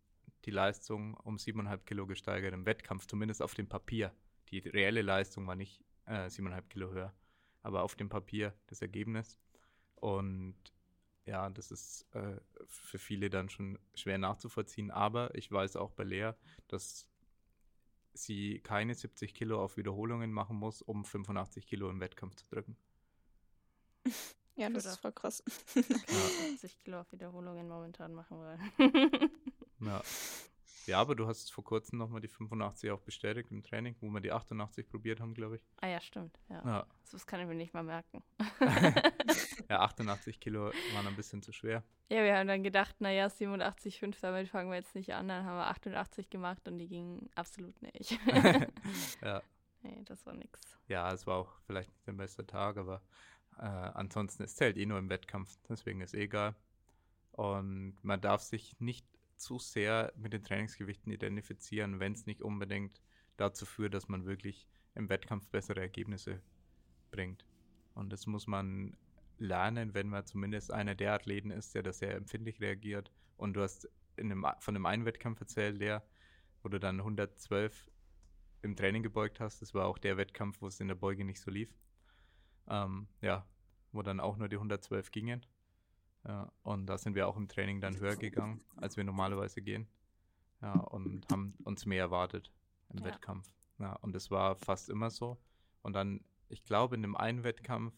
die 0.44 0.50
Leistung 0.50 1.14
um 1.18 1.36
7,5 1.36 1.84
Kilo 1.84 2.06
gesteigert 2.06 2.54
im 2.54 2.66
Wettkampf, 2.66 3.06
zumindest 3.06 3.42
auf 3.42 3.54
dem 3.54 3.68
Papier. 3.68 4.14
Die 4.48 4.58
reelle 4.58 5.02
Leistung 5.02 5.46
war 5.46 5.54
nicht 5.54 5.82
äh, 6.06 6.28
7,5 6.28 6.62
Kilo 6.68 6.90
höher, 6.92 7.14
aber 7.62 7.83
auf 7.83 7.94
dem 7.94 8.09
Papier 8.09 8.55
das 8.66 8.83
Ergebnis. 8.83 9.38
Und 9.96 10.57
ja, 11.27 11.49
das 11.51 11.70
ist 11.70 12.07
äh, 12.14 12.40
für 12.66 12.99
viele 12.99 13.31
dann 13.31 13.49
schon 13.49 13.79
schwer 13.94 14.18
nachzuvollziehen. 14.18 14.90
Aber 14.90 15.35
ich 15.35 15.51
weiß 15.51 15.77
auch 15.77 15.92
bei 15.92 16.05
Lea, 16.05 16.33
dass 16.68 17.07
sie 18.12 18.61
keine 18.61 18.94
70 18.94 19.35
Kilo 19.35 19.62
auf 19.62 19.77
Wiederholungen 19.77 20.33
machen 20.33 20.57
muss, 20.57 20.83
um 20.83 21.05
85 21.05 21.66
Kilo 21.66 21.88
im 21.90 22.01
Wettkampf 22.01 22.37
zu 22.37 22.46
drücken. 22.49 22.77
ja, 24.56 24.69
das 24.71 24.87
ist 24.87 24.96
voll 24.96 25.13
krass. 25.13 25.42
Ja. 25.75 25.83
50 25.83 26.79
Kilo 26.79 27.00
auf 27.00 27.13
Wiederholungen 27.13 27.69
momentan 27.69 28.13
machen 28.15 28.38
wollen. 28.38 29.31
Ja, 29.81 30.02
Ja, 30.90 30.98
aber 30.98 31.14
du 31.14 31.28
hast 31.28 31.52
vor 31.52 31.62
kurzem 31.62 32.00
nochmal 32.00 32.20
die 32.20 32.26
85 32.26 32.90
auch 32.90 33.00
bestätigt 33.00 33.52
im 33.52 33.62
Training, 33.62 33.94
wo 34.00 34.08
wir 34.08 34.20
die 34.20 34.32
88 34.32 34.88
probiert 34.88 35.20
haben, 35.20 35.34
glaube 35.34 35.56
ich. 35.56 35.62
Ah 35.80 35.86
ja, 35.86 36.00
stimmt. 36.00 36.36
Ja. 36.48 36.62
Ja. 36.66 36.86
Das 37.12 37.28
kann 37.28 37.38
ich 37.38 37.46
mir 37.46 37.54
nicht 37.54 37.72
mal 37.72 37.84
merken. 37.84 38.24
ja, 39.70 39.82
88 39.82 40.40
Kilo 40.40 40.72
waren 40.92 41.06
ein 41.06 41.14
bisschen 41.14 41.42
zu 41.42 41.52
schwer. 41.52 41.84
Ja, 42.08 42.24
wir 42.24 42.36
haben 42.36 42.48
dann 42.48 42.64
gedacht, 42.64 43.00
naja, 43.00 43.28
87,5, 43.28 44.16
damit 44.20 44.48
fangen 44.48 44.68
wir 44.68 44.78
jetzt 44.78 44.96
nicht 44.96 45.14
an. 45.14 45.28
Dann 45.28 45.44
haben 45.44 45.58
wir 45.58 45.68
88 45.68 46.28
gemacht 46.28 46.66
und 46.66 46.78
die 46.78 46.88
gingen 46.88 47.30
absolut 47.36 47.80
nicht. 47.82 48.18
ja. 49.22 49.42
Nee, 49.82 50.02
das 50.06 50.26
war 50.26 50.34
nix. 50.34 50.58
Ja, 50.88 51.12
es 51.12 51.24
war 51.24 51.36
auch 51.36 51.52
vielleicht 51.66 51.90
nicht 51.90 52.06
der 52.08 52.14
beste 52.14 52.44
Tag, 52.44 52.78
aber 52.78 53.00
äh, 53.58 53.62
ansonsten, 53.62 54.42
es 54.42 54.56
zählt 54.56 54.76
eh 54.76 54.86
nur 54.86 54.98
im 54.98 55.08
Wettkampf, 55.08 55.56
deswegen 55.68 56.00
ist 56.00 56.14
eh 56.14 56.24
egal. 56.24 56.56
Und 57.30 57.96
man 58.02 58.20
darf 58.20 58.42
sich 58.42 58.74
nicht 58.80 59.06
zu 59.40 59.58
sehr 59.58 60.12
mit 60.16 60.32
den 60.32 60.42
Trainingsgewichten 60.42 61.12
identifizieren, 61.12 62.00
wenn 62.00 62.12
es 62.12 62.26
nicht 62.26 62.42
unbedingt 62.42 63.00
dazu 63.36 63.66
führt, 63.66 63.94
dass 63.94 64.08
man 64.08 64.26
wirklich 64.26 64.68
im 64.94 65.08
Wettkampf 65.08 65.48
bessere 65.48 65.80
Ergebnisse 65.80 66.42
bringt. 67.10 67.46
Und 67.94 68.12
das 68.12 68.26
muss 68.26 68.46
man 68.46 68.96
lernen, 69.38 69.94
wenn 69.94 70.08
man 70.08 70.26
zumindest 70.26 70.72
einer 70.72 70.94
der 70.94 71.14
Athleten 71.14 71.50
ist, 71.50 71.74
der 71.74 71.82
da 71.82 71.92
sehr 71.92 72.14
empfindlich 72.14 72.60
reagiert. 72.60 73.10
Und 73.36 73.54
du 73.54 73.62
hast 73.62 73.88
in 74.16 74.30
einem, 74.30 74.46
von 74.58 74.76
einem 74.76 74.86
einen 74.86 75.04
Wettkampf 75.06 75.40
erzählt, 75.40 75.80
der, 75.80 76.04
wo 76.62 76.68
du 76.68 76.78
dann 76.78 77.00
112 77.00 77.90
im 78.62 78.76
Training 78.76 79.02
gebeugt 79.02 79.40
hast. 79.40 79.62
Das 79.62 79.72
war 79.74 79.86
auch 79.86 79.98
der 79.98 80.18
Wettkampf, 80.18 80.60
wo 80.60 80.66
es 80.66 80.80
in 80.80 80.88
der 80.88 80.94
Beuge 80.94 81.24
nicht 81.24 81.40
so 81.40 81.50
lief. 81.50 81.74
Ähm, 82.68 83.08
ja, 83.22 83.46
wo 83.92 84.02
dann 84.02 84.20
auch 84.20 84.36
nur 84.36 84.48
die 84.48 84.56
112 84.56 85.10
gingen. 85.10 85.46
Ja, 86.27 86.52
und 86.62 86.87
da 86.87 86.98
sind 86.98 87.14
wir 87.14 87.27
auch 87.29 87.37
im 87.37 87.48
Training 87.48 87.81
dann 87.81 87.98
höher 87.98 88.16
gegangen, 88.16 88.62
als 88.77 88.96
wir 88.96 89.04
normalerweise 89.04 89.62
gehen. 89.62 89.88
Ja, 90.60 90.75
und 90.75 91.27
haben 91.31 91.54
uns 91.64 91.87
mehr 91.87 92.02
erwartet 92.02 92.52
im 92.90 92.98
Ja. 92.98 93.06
Wettkampf. 93.06 93.50
Ja, 93.79 93.94
und 93.96 94.14
das 94.14 94.31
war 94.31 94.56
fast 94.56 94.90
immer 94.90 95.10
so. 95.10 95.38
Und 95.83 95.94
dann, 95.94 96.23
ich 96.48 96.62
glaube, 96.64 96.94
in 96.94 97.02
dem 97.02 97.16
einen 97.16 97.42
Wettkampf 97.44 97.94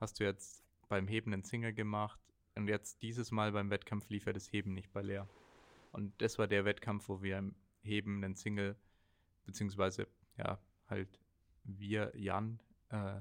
hast 0.00 0.18
du 0.18 0.24
jetzt 0.24 0.64
beim 0.88 1.06
Heben 1.06 1.32
einen 1.32 1.44
Single 1.44 1.72
gemacht 1.72 2.20
und 2.56 2.66
jetzt 2.66 3.02
dieses 3.02 3.30
Mal 3.30 3.52
beim 3.52 3.70
Wettkampf 3.70 4.08
lief 4.08 4.26
ja 4.26 4.32
das 4.32 4.52
Heben 4.52 4.74
nicht 4.74 4.92
bei 4.92 5.02
Lea. 5.02 5.22
Und 5.92 6.20
das 6.20 6.38
war 6.38 6.48
der 6.48 6.64
Wettkampf, 6.64 7.08
wo 7.08 7.22
wir 7.22 7.38
im 7.38 7.54
Heben 7.82 8.24
einen 8.24 8.34
Single, 8.34 8.76
beziehungsweise 9.44 10.08
ja, 10.36 10.58
halt 10.88 11.20
wir, 11.64 12.12
Jan, 12.16 12.60
äh, 12.88 13.20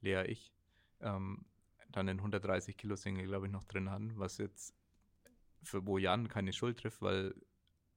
Lea, 0.00 0.24
ich, 0.26 0.52
ähm, 1.00 1.46
dann 1.88 2.08
einen 2.08 2.20
130 2.20 2.76
Kilo 2.76 2.96
Single, 2.96 3.26
glaube 3.26 3.46
ich, 3.46 3.52
noch 3.52 3.64
drin 3.64 3.90
hatten, 3.90 4.18
was 4.18 4.38
jetzt 4.38 4.74
für 5.62 5.86
wo 5.86 5.98
Jan 5.98 6.28
keine 6.28 6.52
Schuld 6.52 6.78
trifft, 6.78 7.02
weil 7.02 7.34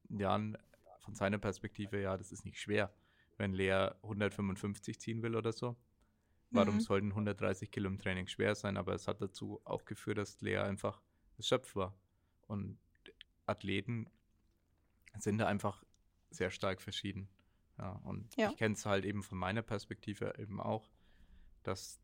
Jan 0.09 0.57
von 0.99 1.15
seiner 1.15 1.37
Perspektive, 1.37 2.01
ja, 2.01 2.17
das 2.17 2.31
ist 2.31 2.45
nicht 2.45 2.59
schwer, 2.59 2.93
wenn 3.37 3.53
Lea 3.53 3.89
155 4.03 4.99
ziehen 4.99 5.21
will 5.21 5.35
oder 5.35 5.51
so. 5.53 5.75
Warum 6.51 6.75
Mhm. 6.75 6.79
sollten 6.79 7.13
130 7.13 7.69
Kilo 7.71 7.87
im 7.89 7.99
Training 7.99 8.27
schwer 8.27 8.55
sein? 8.55 8.75
Aber 8.77 8.93
es 8.93 9.07
hat 9.07 9.21
dazu 9.21 9.61
auch 9.65 9.85
geführt, 9.85 10.17
dass 10.17 10.41
Lea 10.41 10.57
einfach 10.57 11.01
erschöpft 11.37 11.75
war. 11.75 11.95
Und 12.47 12.79
Athleten 13.45 14.09
sind 15.19 15.37
da 15.37 15.47
einfach 15.47 15.83
sehr 16.31 16.49
stark 16.51 16.81
verschieden. 16.81 17.29
Ja, 17.77 17.91
und 18.03 18.35
Ja. 18.35 18.49
ich 18.49 18.57
kenne 18.57 18.73
es 18.73 18.85
halt 18.85 19.05
eben 19.05 19.23
von 19.23 19.37
meiner 19.37 19.61
Perspektive 19.61 20.33
eben 20.37 20.59
auch, 20.59 20.89
dass 21.63 21.99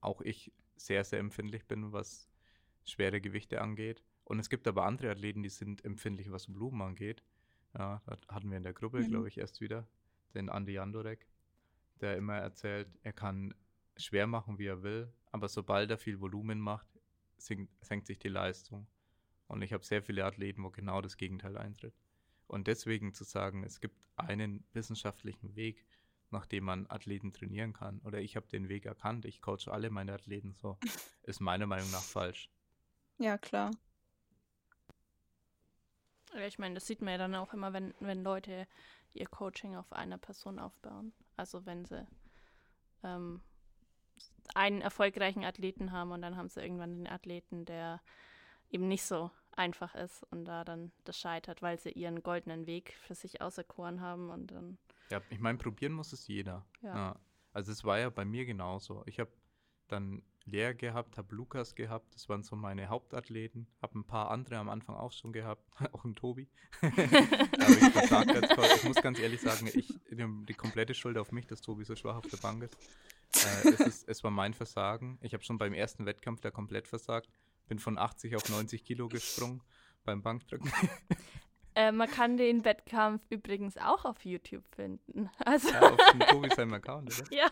auch 0.00 0.20
ich 0.20 0.52
sehr, 0.86 1.04
sehr 1.04 1.18
empfindlich 1.18 1.66
bin, 1.66 1.92
was 1.92 2.28
schwere 2.84 3.20
Gewichte 3.20 3.60
angeht. 3.60 4.02
Und 4.24 4.38
es 4.38 4.48
gibt 4.48 4.66
aber 4.68 4.84
andere 4.84 5.10
Athleten, 5.10 5.42
die 5.42 5.48
sind 5.48 5.84
empfindlich, 5.84 6.30
was 6.30 6.46
Blumen 6.46 6.80
angeht. 6.82 7.22
Ja, 7.76 8.02
das 8.06 8.18
hatten 8.28 8.50
wir 8.50 8.56
in 8.56 8.62
der 8.62 8.72
Gruppe, 8.72 8.98
Mhm. 9.00 9.08
glaube 9.10 9.28
ich, 9.28 9.38
erst 9.38 9.60
wieder, 9.60 9.86
den 10.34 10.48
Andi 10.48 10.72
Jandorek, 10.72 11.26
der 12.00 12.16
immer 12.16 12.36
erzählt, 12.36 12.88
er 13.02 13.12
kann 13.12 13.54
schwer 13.96 14.26
machen, 14.26 14.58
wie 14.58 14.66
er 14.66 14.82
will, 14.82 15.12
aber 15.32 15.48
sobald 15.48 15.90
er 15.90 15.98
viel 15.98 16.20
Volumen 16.20 16.58
macht, 16.60 16.86
sinkt, 17.36 17.72
senkt 17.84 18.06
sich 18.06 18.18
die 18.18 18.28
Leistung. 18.28 18.86
Und 19.46 19.62
ich 19.62 19.72
habe 19.72 19.84
sehr 19.84 20.02
viele 20.02 20.24
Athleten, 20.24 20.62
wo 20.62 20.70
genau 20.70 21.00
das 21.00 21.16
Gegenteil 21.16 21.56
eintritt. 21.56 21.94
Und 22.46 22.66
deswegen 22.66 23.12
zu 23.14 23.24
sagen, 23.24 23.64
es 23.64 23.80
gibt 23.80 23.96
einen 24.16 24.64
wissenschaftlichen 24.72 25.54
Weg, 25.56 25.84
nach 26.32 26.46
dem 26.46 26.64
man 26.64 26.86
Athleten 26.88 27.32
trainieren 27.32 27.72
kann, 27.72 28.00
oder 28.00 28.20
ich 28.20 28.36
habe 28.36 28.46
den 28.48 28.68
Weg 28.68 28.86
erkannt, 28.86 29.24
ich 29.24 29.40
coache 29.40 29.70
alle 29.70 29.90
meine 29.90 30.12
Athleten 30.12 30.54
so, 30.54 30.78
ist 31.22 31.40
meiner 31.40 31.66
Meinung 31.66 31.90
nach 31.90 32.02
falsch. 32.02 32.50
Ja, 33.18 33.38
klar. 33.38 33.70
Ja, 36.34 36.46
ich 36.46 36.58
meine, 36.58 36.74
das 36.74 36.86
sieht 36.86 37.02
man 37.02 37.12
ja 37.12 37.18
dann 37.18 37.34
auch 37.34 37.52
immer, 37.52 37.72
wenn, 37.72 37.94
wenn 38.00 38.22
Leute 38.22 38.66
ihr 39.12 39.26
Coaching 39.26 39.76
auf 39.76 39.92
einer 39.92 40.18
Person 40.18 40.58
aufbauen. 40.58 41.12
Also 41.36 41.66
wenn 41.66 41.84
sie 41.84 42.06
ähm, 43.02 43.40
einen 44.54 44.80
erfolgreichen 44.80 45.44
Athleten 45.44 45.92
haben 45.92 46.12
und 46.12 46.22
dann 46.22 46.36
haben 46.36 46.48
sie 46.48 46.60
irgendwann 46.60 46.96
den 46.96 47.08
Athleten, 47.08 47.64
der 47.64 48.00
eben 48.70 48.88
nicht 48.88 49.04
so 49.04 49.30
einfach 49.52 49.94
ist 49.94 50.22
und 50.30 50.44
da 50.44 50.64
dann 50.64 50.92
das 51.04 51.18
scheitert, 51.18 51.62
weil 51.62 51.78
sie 51.78 51.90
ihren 51.90 52.22
goldenen 52.22 52.66
Weg 52.66 52.94
für 53.02 53.14
sich 53.14 53.40
auserkoren 53.40 54.00
haben 54.00 54.30
und 54.30 54.50
dann, 54.52 54.78
Ja, 55.10 55.20
ich 55.30 55.40
meine, 55.40 55.58
probieren 55.58 55.92
muss 55.92 56.12
es 56.12 56.26
jeder. 56.26 56.66
Ja. 56.82 57.18
Also 57.52 57.72
es 57.72 57.84
war 57.84 57.98
ja 57.98 58.10
bei 58.10 58.24
mir 58.24 58.44
genauso. 58.46 59.02
Ich 59.06 59.18
habe 59.18 59.32
dann 59.88 60.22
Lea 60.44 60.72
gehabt, 60.72 61.18
habe 61.18 61.34
Lukas 61.34 61.74
gehabt, 61.74 62.14
das 62.14 62.28
waren 62.28 62.42
so 62.42 62.56
meine 62.56 62.88
Hauptathleten, 62.88 63.66
habe 63.82 63.98
ein 63.98 64.04
paar 64.04 64.30
andere 64.30 64.56
am 64.58 64.68
Anfang 64.68 64.96
auch 64.96 65.12
schon 65.12 65.32
gehabt, 65.32 65.68
auch 65.92 66.04
ein 66.04 66.14
Tobi. 66.14 66.48
ich. 66.82 66.92
Ich 68.76 68.84
muss 68.84 69.02
ganz 69.02 69.18
ehrlich 69.18 69.40
sagen, 69.40 69.68
ich 69.72 70.00
nehme 70.10 70.44
die 70.46 70.54
komplette 70.54 70.94
Schuld 70.94 71.18
auf 71.18 71.32
mich, 71.32 71.46
dass 71.46 71.60
Tobi 71.60 71.84
so 71.84 71.96
schwach 71.96 72.16
auf 72.16 72.26
der 72.26 72.38
Bank 72.38 72.62
ist. 72.62 72.76
Äh, 73.34 73.68
es, 73.68 73.80
ist 73.80 74.08
es 74.08 74.24
war 74.24 74.30
mein 74.30 74.54
Versagen. 74.54 75.18
Ich 75.22 75.34
habe 75.34 75.44
schon 75.44 75.58
beim 75.58 75.72
ersten 75.72 76.06
Wettkampf 76.06 76.40
da 76.40 76.50
komplett 76.50 76.88
versagt. 76.88 77.28
Bin 77.68 77.78
von 77.78 77.98
80 77.98 78.34
auf 78.36 78.48
90 78.48 78.84
Kilo 78.84 79.08
gesprungen 79.08 79.62
beim 80.04 80.22
Bankdrücken. 80.22 80.72
äh, 81.74 81.92
man 81.92 82.08
kann 82.10 82.36
den 82.36 82.64
Wettkampf 82.64 83.22
übrigens 83.30 83.76
auch 83.76 84.04
auf 84.04 84.24
YouTube 84.24 84.64
finden. 84.74 85.30
Also 85.44 85.70
ja, 85.70 85.80
auf 85.80 85.96
dem 86.12 86.20
Tobi 86.20 86.50
seinem 86.54 86.74
Account, 86.74 87.20
oder? 87.20 87.32
ja, 87.36 87.48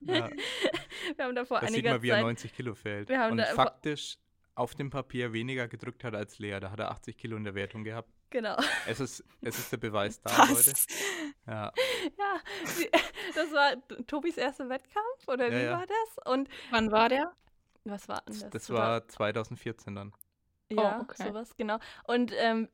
Ja. 0.00 0.30
wir 1.16 1.24
haben 1.24 1.34
da 1.34 1.44
vor 1.44 1.60
Da 1.60 1.68
sieht 1.68 1.84
man, 1.84 2.02
wie 2.02 2.08
er 2.10 2.16
Zeit 2.16 2.24
90 2.24 2.54
Kilo 2.54 2.74
fällt. 2.74 3.08
Wir 3.08 3.18
haben 3.20 3.32
Und 3.32 3.42
faktisch 3.48 4.18
auf 4.54 4.74
dem 4.74 4.90
Papier 4.90 5.32
weniger 5.32 5.68
gedrückt 5.68 6.04
hat 6.04 6.14
als 6.14 6.38
Lea. 6.38 6.58
Da 6.60 6.70
hat 6.70 6.80
er 6.80 6.90
80 6.90 7.16
Kilo 7.16 7.36
in 7.36 7.44
der 7.44 7.54
Wertung 7.54 7.84
gehabt. 7.84 8.10
genau. 8.30 8.56
Es 8.86 9.00
ist, 9.00 9.24
es 9.40 9.58
ist 9.58 9.72
der 9.72 9.78
Beweis 9.78 10.20
da, 10.20 10.30
Leute. 10.44 10.52
Was? 10.52 10.86
Ja, 11.46 11.72
Ja, 12.18 12.40
das 13.34 13.52
war 13.52 13.74
Tobis 14.06 14.36
erster 14.36 14.68
Wettkampf 14.68 15.26
oder 15.28 15.50
Ja, 15.50 15.58
wie 15.58 15.64
ja. 15.64 15.72
war 15.78 15.86
das? 15.86 16.32
Und 16.32 16.48
Wann 16.70 16.90
war 16.92 17.08
der? 17.08 17.32
was 17.84 18.08
war 18.08 18.22
denn 18.28 18.38
das? 18.40 18.50
das 18.50 18.70
war 18.70 19.08
2014 19.08 19.94
dann. 19.94 20.12
ja, 20.70 20.98
Oh, 20.98 21.02
okay. 21.02 21.28
sowas, 21.28 21.56
genau. 21.56 21.78
Und 22.04 22.32
ähm, 22.36 22.68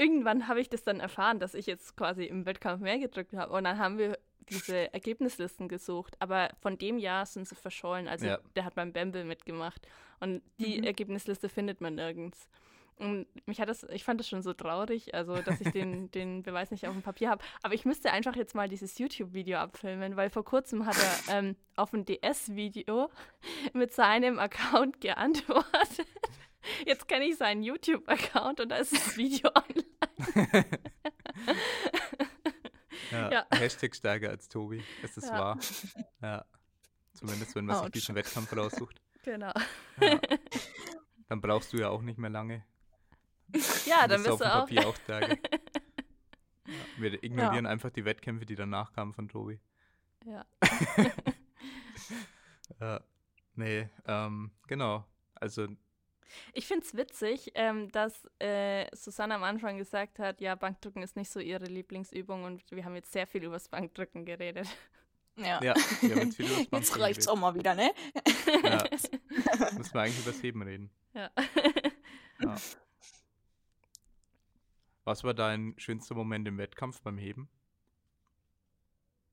irgendwann 0.00 0.48
habe 0.48 0.60
ich 0.60 0.68
das 0.70 0.82
dann 0.82 0.98
erfahren, 1.00 1.38
dass 1.38 1.54
ich 1.54 1.66
jetzt 1.66 1.96
quasi 1.96 2.24
im 2.24 2.46
Wettkampf 2.46 2.80
mehr 2.82 2.98
gedrückt 2.98 3.34
habe. 3.34 3.52
Und 3.52 3.64
dann 3.64 3.78
haben 3.78 3.98
wir 3.98 4.18
diese 4.48 4.92
Ergebnislisten 4.94 5.68
gesucht. 5.68 6.16
Aber 6.18 6.48
von 6.60 6.78
dem 6.78 6.98
Jahr 6.98 7.26
sind 7.26 7.46
sie 7.46 7.54
verschollen. 7.54 8.08
Also 8.08 8.26
Ja. 8.26 8.38
der 8.56 8.64
hat 8.64 8.74
beim 8.74 8.92
Bamble 8.92 9.24
mitgemacht. 9.24 9.86
Und 10.18 10.42
die 10.58 10.78
Mhm. 10.78 10.84
Ergebnisliste 10.84 11.48
findet 11.48 11.80
man 11.80 11.94
nirgends. 11.94 12.48
Und 12.98 13.26
mich 13.46 13.58
hat 13.62 13.70
das, 13.70 13.84
ich 13.84 14.04
fand 14.04 14.20
das 14.20 14.28
schon 14.28 14.42
so 14.42 14.52
traurig, 14.52 15.14
also 15.14 15.36
dass 15.40 15.58
ich 15.62 15.70
den, 15.70 16.10
den 16.12 16.42
Beweis 16.42 16.70
nicht 16.70 16.86
auf 16.86 16.92
dem 16.92 17.00
Papier 17.02 17.30
habe. 17.30 17.42
Aber 17.62 17.72
ich 17.72 17.86
müsste 17.86 18.12
einfach 18.12 18.36
jetzt 18.36 18.54
mal 18.54 18.68
dieses 18.68 18.98
YouTube-Video 18.98 19.56
abfilmen, 19.58 20.16
weil 20.16 20.28
vor 20.28 20.44
kurzem 20.44 20.84
hat 20.84 20.96
er 20.98 21.34
ähm, 21.38 21.56
auf 21.76 21.94
ein 21.94 22.04
DS-Video 22.04 23.08
mit 23.72 23.92
seinem 23.94 24.38
Account 24.38 25.00
geantwortet. 25.00 26.06
Jetzt 26.86 27.08
kenne 27.08 27.24
ich 27.26 27.36
seinen 27.36 27.62
YouTube-Account 27.62 28.60
und 28.60 28.68
da 28.68 28.76
ist 28.76 28.92
das 28.92 29.16
Video 29.16 29.50
online. 29.54 30.64
Ja, 33.10 33.30
Ja. 33.32 33.46
Hashtag 33.52 33.94
stärker 33.96 34.30
als 34.30 34.48
Tobi. 34.48 34.82
Es 35.02 35.16
ist 35.16 35.28
Ja. 35.28 35.38
wahr. 35.38 35.58
Ja. 36.22 36.44
Zumindest, 37.14 37.54
wenn 37.54 37.64
man 37.66 37.76
sich 37.76 37.84
Autsch. 37.86 37.92
diesen 37.94 38.14
Wettkampf 38.14 38.54
raussucht. 38.56 39.00
Genau. 39.24 39.52
Ja. 40.00 40.20
Dann 41.28 41.40
brauchst 41.40 41.72
du 41.72 41.78
ja 41.78 41.88
auch 41.88 42.02
nicht 42.02 42.18
mehr 42.18 42.30
lange. 42.30 42.64
Ja, 43.86 44.06
dann 44.08 44.22
bist 44.22 44.28
du 44.28 44.32
auf 44.32 44.38
dem 44.40 44.46
auch. 44.48 44.60
Papier 44.66 44.88
auch 44.88 44.96
stärker. 44.96 45.36
Ja, 46.66 46.76
wir 46.98 47.24
ignorieren 47.24 47.66
einfach 47.66 47.90
die 47.90 48.04
Wettkämpfe, 48.04 48.46
die 48.46 48.54
danach 48.54 48.92
kamen 48.92 49.12
von 49.12 49.28
Tobi. 49.28 49.58
Ja. 50.24 50.46
Ja. 52.78 53.00
Nee, 53.56 53.88
ähm, 54.06 54.52
genau. 54.68 55.04
Also, 55.34 55.66
Ich 56.52 56.66
finde 56.66 56.84
es 56.84 56.96
witzig, 56.96 57.52
ähm, 57.54 57.90
dass 57.92 58.28
äh, 58.38 58.86
Susanne 58.94 59.34
am 59.34 59.42
Anfang 59.42 59.78
gesagt 59.78 60.18
hat, 60.18 60.40
ja, 60.40 60.54
Bankdrücken 60.54 61.02
ist 61.02 61.16
nicht 61.16 61.30
so 61.30 61.40
ihre 61.40 61.64
Lieblingsübung 61.66 62.44
und 62.44 62.62
wir 62.70 62.84
haben 62.84 62.94
jetzt 62.94 63.12
sehr 63.12 63.26
viel 63.26 63.44
über 63.44 63.54
das 63.54 63.68
Bankdrücken 63.68 64.24
geredet. 64.24 64.68
Ja. 65.36 65.62
ja, 65.62 65.74
wir 66.00 66.16
haben 66.16 66.22
jetzt 66.26 66.36
viel 66.36 66.46
über 66.46 66.54
das 66.54 66.58
Jetzt 66.60 66.70
Bankdrücken 66.70 67.02
reicht's 67.02 67.26
geredet. 67.26 67.28
auch 67.28 67.36
mal 67.40 67.54
wieder, 67.54 67.74
ne? 67.74 67.90
Ja. 68.64 68.84
Müssen 69.78 69.94
wir 69.94 70.00
eigentlich 70.00 70.18
über 70.20 70.32
das 70.32 70.42
Heben 70.42 70.62
reden. 70.62 70.90
Ja. 71.14 71.30
Ja. 72.42 72.56
Was 75.04 75.24
war 75.24 75.34
dein 75.34 75.74
schönster 75.78 76.14
Moment 76.14 76.46
im 76.46 76.58
Wettkampf 76.58 77.00
beim 77.02 77.18
Heben? 77.18 77.48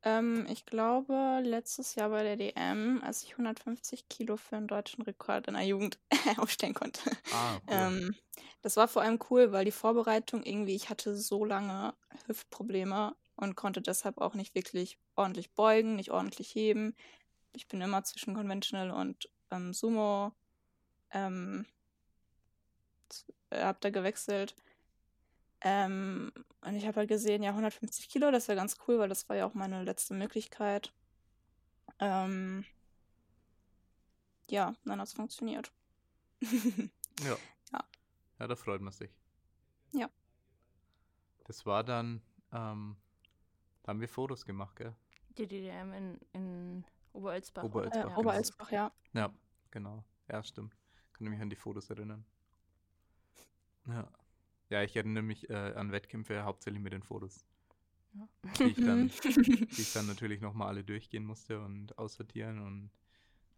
Ähm, 0.08 0.46
ich 0.50 0.66
glaube, 0.66 1.42
letztes 1.44 1.96
Jahr 1.96 2.10
bei 2.10 2.24
der 2.24 2.38
DM, 2.38 3.02
als 3.04 3.24
ich 3.24 3.32
150 3.32 4.08
Kilo 4.08 4.38
für 4.38 4.56
einen 4.56 4.68
deutschen 4.68 5.02
Rekord 5.02 5.48
in 5.48 5.56
der 5.56 5.64
Jugend 5.64 6.00
aufstellen 6.38 6.74
konnte. 6.74 7.02
Ah, 7.34 7.56
cool. 7.56 7.62
Ähm, 7.68 8.16
das 8.62 8.78
war 8.78 8.88
vor 8.88 9.02
allem 9.02 9.20
cool, 9.30 9.52
weil 9.52 9.66
die 9.66 9.72
Vorbereitung 9.72 10.44
irgendwie, 10.44 10.76
ich 10.76 10.90
hatte 10.90 11.18
so 11.18 11.44
lange 11.44 11.94
Hüftprobleme 12.26 13.16
und 13.36 13.56
konnte 13.56 13.82
deshalb 13.82 14.20
auch 14.20 14.34
nicht 14.34 14.56
wirklich 14.56 14.98
ordentlich 15.16 15.52
beugen, 15.52 15.98
nicht 15.98 16.12
ordentlich 16.12 16.56
heben. 16.56 16.96
Ich 17.52 17.68
bin 17.68 17.82
immer 17.82 18.04
zwischen 18.04 18.34
Conventional 18.34 18.92
und 18.92 19.30
ähm, 19.52 19.74
Sumo. 19.74 20.32
Ähm, 21.12 21.66
hab 23.52 23.82
da 23.82 23.90
gewechselt. 23.90 24.56
Ähm, 25.62 26.32
und 26.62 26.76
ich 26.76 26.86
habe 26.86 26.98
halt 26.98 27.10
gesehen, 27.10 27.44
ja, 27.44 27.50
150 27.52 28.10
Kilo, 28.10 28.32
das 28.32 28.48
wäre 28.48 28.58
ganz 28.58 28.78
cool, 28.88 29.00
weil 29.00 29.10
das 29.10 29.28
war 29.30 29.36
ja 29.36 29.46
auch 29.46 29.54
meine 29.54 29.84
letzte 29.84 30.14
Möglichkeit. 30.14 30.94
Ähm, 32.00 32.64
ja, 34.50 34.76
dann 34.86 35.00
hat 35.00 35.08
es 35.08 35.14
funktioniert. 35.14 35.72
ja. 36.42 37.38
Ja. 37.74 37.84
Ja, 38.40 38.48
da 38.48 38.56
freut 38.56 38.82
man 38.82 38.94
sich. 38.94 39.12
Ja. 39.94 40.10
Das 41.46 41.66
war 41.66 41.84
dann, 41.84 42.22
ähm, 42.52 42.98
da 43.84 43.90
haben 43.90 44.02
wir 44.02 44.10
Fotos 44.10 44.46
gemacht, 44.46 44.76
gell? 44.76 44.96
Die 45.38 45.48
DDM 45.48 45.94
in, 45.94 46.20
in 46.34 46.86
Oberölsbach. 47.14 47.64
Oberölsbach, 47.64 48.00
Äh, 48.00 48.04
genau. 48.04 48.20
Oberalsbach, 48.20 48.72
ja. 48.72 48.92
Ja, 49.14 49.34
genau. 49.72 50.04
Ja, 50.28 50.44
stimmt. 50.44 50.76
Kann 51.14 51.30
mich 51.30 51.42
an 51.42 51.50
die 51.50 51.56
Fotos 51.56 51.90
erinnern. 51.90 52.26
Ja. 53.88 54.08
Ja, 54.70 54.84
ich 54.84 54.96
erinnere 54.96 55.24
mich 55.24 55.50
äh, 55.50 55.54
an 55.54 55.92
Wettkämpfe 55.92 56.44
hauptsächlich 56.44 56.82
mit 56.82 56.94
den 56.94 57.04
Fotos. 57.04 57.46
Ja. 58.14 58.28
Die 58.60 58.64
ich 58.64 58.76
dann, 58.76 59.08
die 59.24 59.82
ich 59.82 59.94
dann 59.94 60.08
natürlich 60.08 60.42
nochmal 60.42 60.70
alle 60.70 60.84
durchgehen 60.84 61.26
musste 61.26 61.60
und 61.62 61.98
aussortieren 61.98 62.60
und 62.60 62.90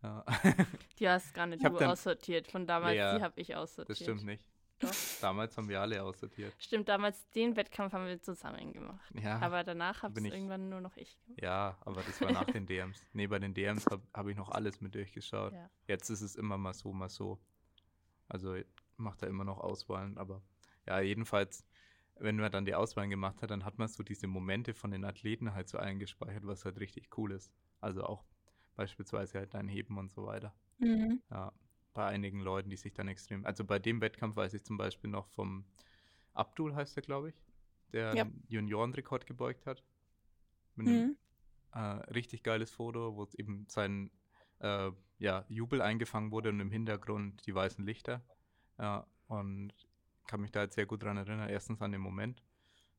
ja. 0.03 0.23
Die 0.99 1.09
hast 1.09 1.33
gar 1.33 1.45
nicht 1.45 1.63
du 1.63 1.69
dann- 1.69 1.91
aussortiert. 1.91 2.47
Von 2.47 2.65
damals, 2.65 2.95
Ja, 2.97 3.17
die 3.17 3.23
habe 3.23 3.39
ich 3.41 3.55
aussortiert. 3.55 3.89
das 3.89 3.99
stimmt 3.99 4.23
nicht. 4.23 4.45
Doch. 4.79 4.93
Damals 5.19 5.57
haben 5.57 5.67
wir 5.67 5.81
alle 5.81 6.01
aussortiert. 6.01 6.53
Stimmt, 6.57 6.87
damals 6.87 7.29
den 7.31 7.57
Wettkampf 7.57 7.91
haben 7.91 8.05
wir 8.07 8.21
zusammen 8.21 8.71
gemacht. 8.71 9.11
Ja, 9.21 9.37
Aber 9.39 9.65
danach 9.65 10.03
habe 10.03 10.17
ich- 10.25 10.33
irgendwann 10.33 10.69
nur 10.69 10.79
noch 10.79 10.95
ich 10.95 11.19
gemacht. 11.25 11.41
ja, 11.41 11.77
aber 11.81 12.01
das 12.03 12.21
war 12.21 12.31
nach 12.31 12.45
den 12.45 12.65
DMs. 12.65 13.05
Nee, 13.11 13.27
bei 13.27 13.39
den 13.39 13.53
DMs 13.53 13.85
habe 13.87 14.01
hab 14.13 14.27
ich 14.27 14.37
noch 14.37 14.49
alles 14.51 14.79
mit 14.79 14.95
durchgeschaut. 14.95 15.51
Ja. 15.51 15.69
Jetzt 15.87 16.09
ist 16.09 16.21
es 16.21 16.35
immer 16.37 16.57
mal 16.57 16.73
so, 16.73 16.93
mal 16.93 17.09
so. 17.09 17.39
Also 18.29 18.55
macht 18.95 19.21
er 19.21 19.27
immer 19.27 19.43
noch 19.43 19.57
Auswahlen, 19.59 20.17
aber 20.17 20.41
ja, 20.87 20.99
jedenfalls, 21.01 21.65
wenn 22.15 22.37
man 22.37 22.51
dann 22.51 22.65
die 22.65 22.75
Auswahlen 22.75 23.09
gemacht 23.09 23.41
hat, 23.41 23.51
dann 23.51 23.65
hat 23.65 23.77
man 23.77 23.87
so 23.87 24.03
diese 24.03 24.27
Momente 24.27 24.73
von 24.73 24.91
den 24.91 25.05
Athleten 25.05 25.53
halt 25.53 25.69
so 25.69 25.77
eingespeichert, 25.77 26.45
was 26.45 26.65
halt 26.65 26.79
richtig 26.79 27.17
cool 27.17 27.31
ist. 27.31 27.51
Also 27.79 28.03
auch 28.03 28.25
beispielsweise 28.75 29.39
halt 29.39 29.53
dein 29.53 29.67
Heben 29.67 29.97
und 29.97 30.11
so 30.11 30.25
weiter. 30.25 30.55
Mhm. 30.79 31.19
Ja, 31.31 31.53
bei 31.93 32.05
einigen 32.07 32.39
Leuten, 32.41 32.69
die 32.69 32.77
sich 32.77 32.93
dann 32.93 33.07
extrem. 33.07 33.45
Also 33.45 33.65
bei 33.65 33.79
dem 33.79 34.01
Wettkampf 34.01 34.35
weiß 34.35 34.53
ich 34.53 34.63
zum 34.63 34.77
Beispiel 34.77 35.09
noch 35.09 35.27
vom 35.29 35.65
Abdul, 36.33 36.75
heißt 36.75 36.97
er, 36.97 37.03
glaube 37.03 37.29
ich, 37.29 37.43
der 37.93 38.15
Ja. 38.15 38.27
Juniorenrekord 38.47 39.25
gebeugt 39.25 39.65
hat. 39.65 39.83
Mit 40.75 40.87
einem 40.87 41.09
Mhm. 41.09 41.17
äh, 41.73 41.79
richtig 42.13 42.43
geiles 42.43 42.71
Foto, 42.71 43.15
wo 43.15 43.27
eben 43.37 43.67
sein 43.69 44.11
äh, 44.59 44.91
ja, 45.19 45.45
Jubel 45.49 45.81
eingefangen 45.81 46.31
wurde 46.31 46.49
und 46.49 46.59
im 46.59 46.71
Hintergrund 46.71 47.45
die 47.45 47.55
weißen 47.55 47.85
Lichter. 47.85 48.23
Ja, 48.77 49.07
und 49.27 49.73
kann 50.29 50.41
mich 50.41 50.51
da 50.51 50.61
jetzt 50.61 50.75
sehr 50.75 50.85
gut 50.85 51.01
dran 51.01 51.17
erinnern. 51.17 51.49
Erstens 51.49 51.81
an 51.81 51.91
den 51.91 52.01
Moment 52.01 52.43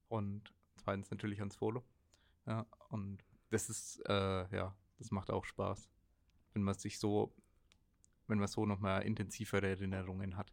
und 0.08 0.52
zweitens 0.76 1.12
natürlich 1.12 1.38
ans 1.38 1.54
Foto. 1.54 1.84
Ja, 2.44 2.66
und 2.88 3.24
das 3.50 3.68
ist, 3.70 4.02
äh, 4.08 4.56
ja, 4.56 4.74
das 4.98 5.12
macht 5.12 5.30
auch 5.30 5.44
Spaß, 5.44 5.88
wenn 6.54 6.62
man 6.62 6.74
sich 6.74 6.98
so, 6.98 7.32
wenn 8.26 8.38
man 8.38 8.48
so 8.48 8.66
nochmal 8.66 9.02
intensivere 9.02 9.68
Erinnerungen 9.68 10.36
hat. 10.36 10.52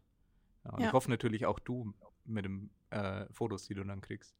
Ja, 0.64 0.78
Ja. 0.78 0.86
ich 0.86 0.92
hoffe 0.92 1.10
natürlich 1.10 1.46
auch 1.46 1.58
du 1.58 1.92
mit 2.24 2.44
den 2.44 2.70
äh, 2.90 3.26
Fotos, 3.32 3.64
die 3.64 3.74
du 3.74 3.82
dann 3.82 4.00
kriegst. 4.00 4.36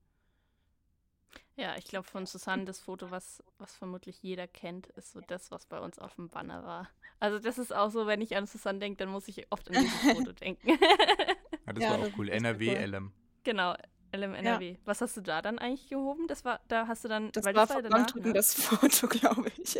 Ja, 1.56 1.76
ich 1.76 1.86
glaube 1.86 2.06
von 2.06 2.24
Susanne 2.24 2.66
das 2.66 2.78
Foto, 2.78 3.10
was, 3.10 3.42
was 3.58 3.74
vermutlich 3.74 4.22
jeder 4.22 4.46
kennt, 4.46 4.86
ist 4.88 5.10
so 5.10 5.20
das, 5.20 5.50
was 5.50 5.66
bei 5.66 5.80
uns 5.80 5.98
auf 5.98 6.14
dem 6.14 6.28
Banner 6.28 6.62
war. 6.64 6.88
Also 7.18 7.40
das 7.40 7.58
ist 7.58 7.74
auch 7.74 7.90
so, 7.90 8.06
wenn 8.06 8.20
ich 8.20 8.36
an 8.36 8.46
Susanne 8.46 8.78
denke, 8.78 8.98
dann 8.98 9.08
muss 9.08 9.26
ich 9.26 9.50
oft 9.50 9.68
an 9.68 9.74
dieses 9.82 10.00
Foto 10.16 10.30
denken. 10.32 10.68
Ja, 11.68 11.72
das 11.74 11.82
Ja, 11.84 11.90
war 11.90 11.98
das 11.98 12.08
auch 12.08 12.18
cool. 12.18 12.28
NRW, 12.28 12.66
cool. 12.68 12.76
LM. 12.76 13.12
genau, 13.44 13.74
LMNRW. 14.12 14.78
Was 14.84 15.00
hast 15.00 15.16
du 15.16 15.20
da 15.20 15.42
dann 15.42 15.58
eigentlich 15.58 15.88
gehoben? 15.88 16.26
Das 16.28 16.44
war, 16.44 16.60
da 16.68 16.86
hast 16.88 17.04
du 17.04 17.08
dann, 17.08 17.32
Das 17.32 17.44
weil 17.44 17.54
war 17.54 17.66
das 17.66 17.74
war 17.74 17.82
danach, 17.82 17.98
Bankdrücken 17.98 18.28
ne? 18.28 18.34
das 18.34 18.54
Foto, 18.62 19.08
glaube 19.08 19.50
ich. 19.58 19.74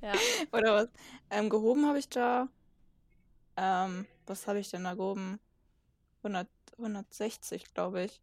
Ja, 0.00 0.22
Oder 0.52 0.74
was? 0.74 0.88
Ähm, 1.30 1.48
gehoben 1.50 1.86
habe 1.86 1.98
ich 1.98 2.08
da. 2.08 2.48
Ähm, 3.56 4.06
was 4.26 4.46
habe 4.46 4.58
ich 4.58 4.70
denn 4.70 4.84
da 4.84 4.94
gehoben? 4.94 5.40
100, 6.22 6.48
160, 6.78 7.72
glaube 7.74 8.04
ich. 8.04 8.20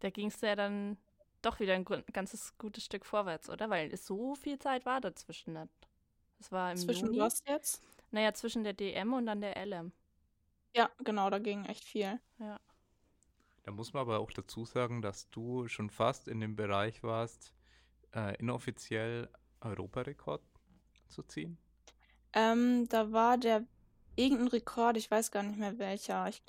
da 0.00 0.10
ging 0.10 0.28
es 0.28 0.40
ja 0.40 0.54
dann 0.56 0.96
doch 1.42 1.60
wieder 1.60 1.74
ein 1.74 1.84
ganzes 2.12 2.56
gutes 2.58 2.84
Stück 2.84 3.04
vorwärts, 3.06 3.50
oder? 3.50 3.70
Weil 3.70 3.92
es 3.92 4.06
so 4.06 4.34
viel 4.34 4.58
Zeit 4.58 4.86
war 4.86 5.00
dazwischen. 5.00 5.54
Das 6.38 6.52
war 6.52 6.72
im 6.72 6.78
Zwischen 6.78 7.06
Juni. 7.08 7.18
was 7.18 7.42
jetzt? 7.46 7.82
Naja, 8.10 8.32
zwischen 8.34 8.64
der 8.64 8.72
DM 8.74 9.12
und 9.12 9.26
dann 9.26 9.40
der 9.40 9.56
LM. 9.56 9.92
Ja, 10.74 10.90
genau, 11.04 11.30
da 11.30 11.38
ging 11.38 11.64
echt 11.64 11.84
viel. 11.84 12.20
Da 13.62 13.72
muss 13.72 13.92
man 13.92 14.00
aber 14.02 14.20
auch 14.20 14.30
dazu 14.32 14.64
sagen, 14.64 15.02
dass 15.02 15.28
du 15.30 15.68
schon 15.68 15.90
fast 15.90 16.28
in 16.28 16.40
dem 16.40 16.56
Bereich 16.56 17.02
warst, 17.02 17.52
äh, 18.14 18.36
inoffiziell 18.38 19.30
Europarekord 19.60 20.42
zu 21.08 21.22
ziehen. 21.24 21.58
Ähm, 22.32 22.86
da 22.88 23.12
war 23.12 23.38
der 23.38 23.66
irgendein 24.16 24.48
Rekord, 24.48 24.96
ich 24.96 25.10
weiß 25.10 25.30
gar 25.30 25.42
nicht 25.42 25.58
mehr 25.58 25.78
welcher. 25.78 26.28
Ich, 26.28 26.42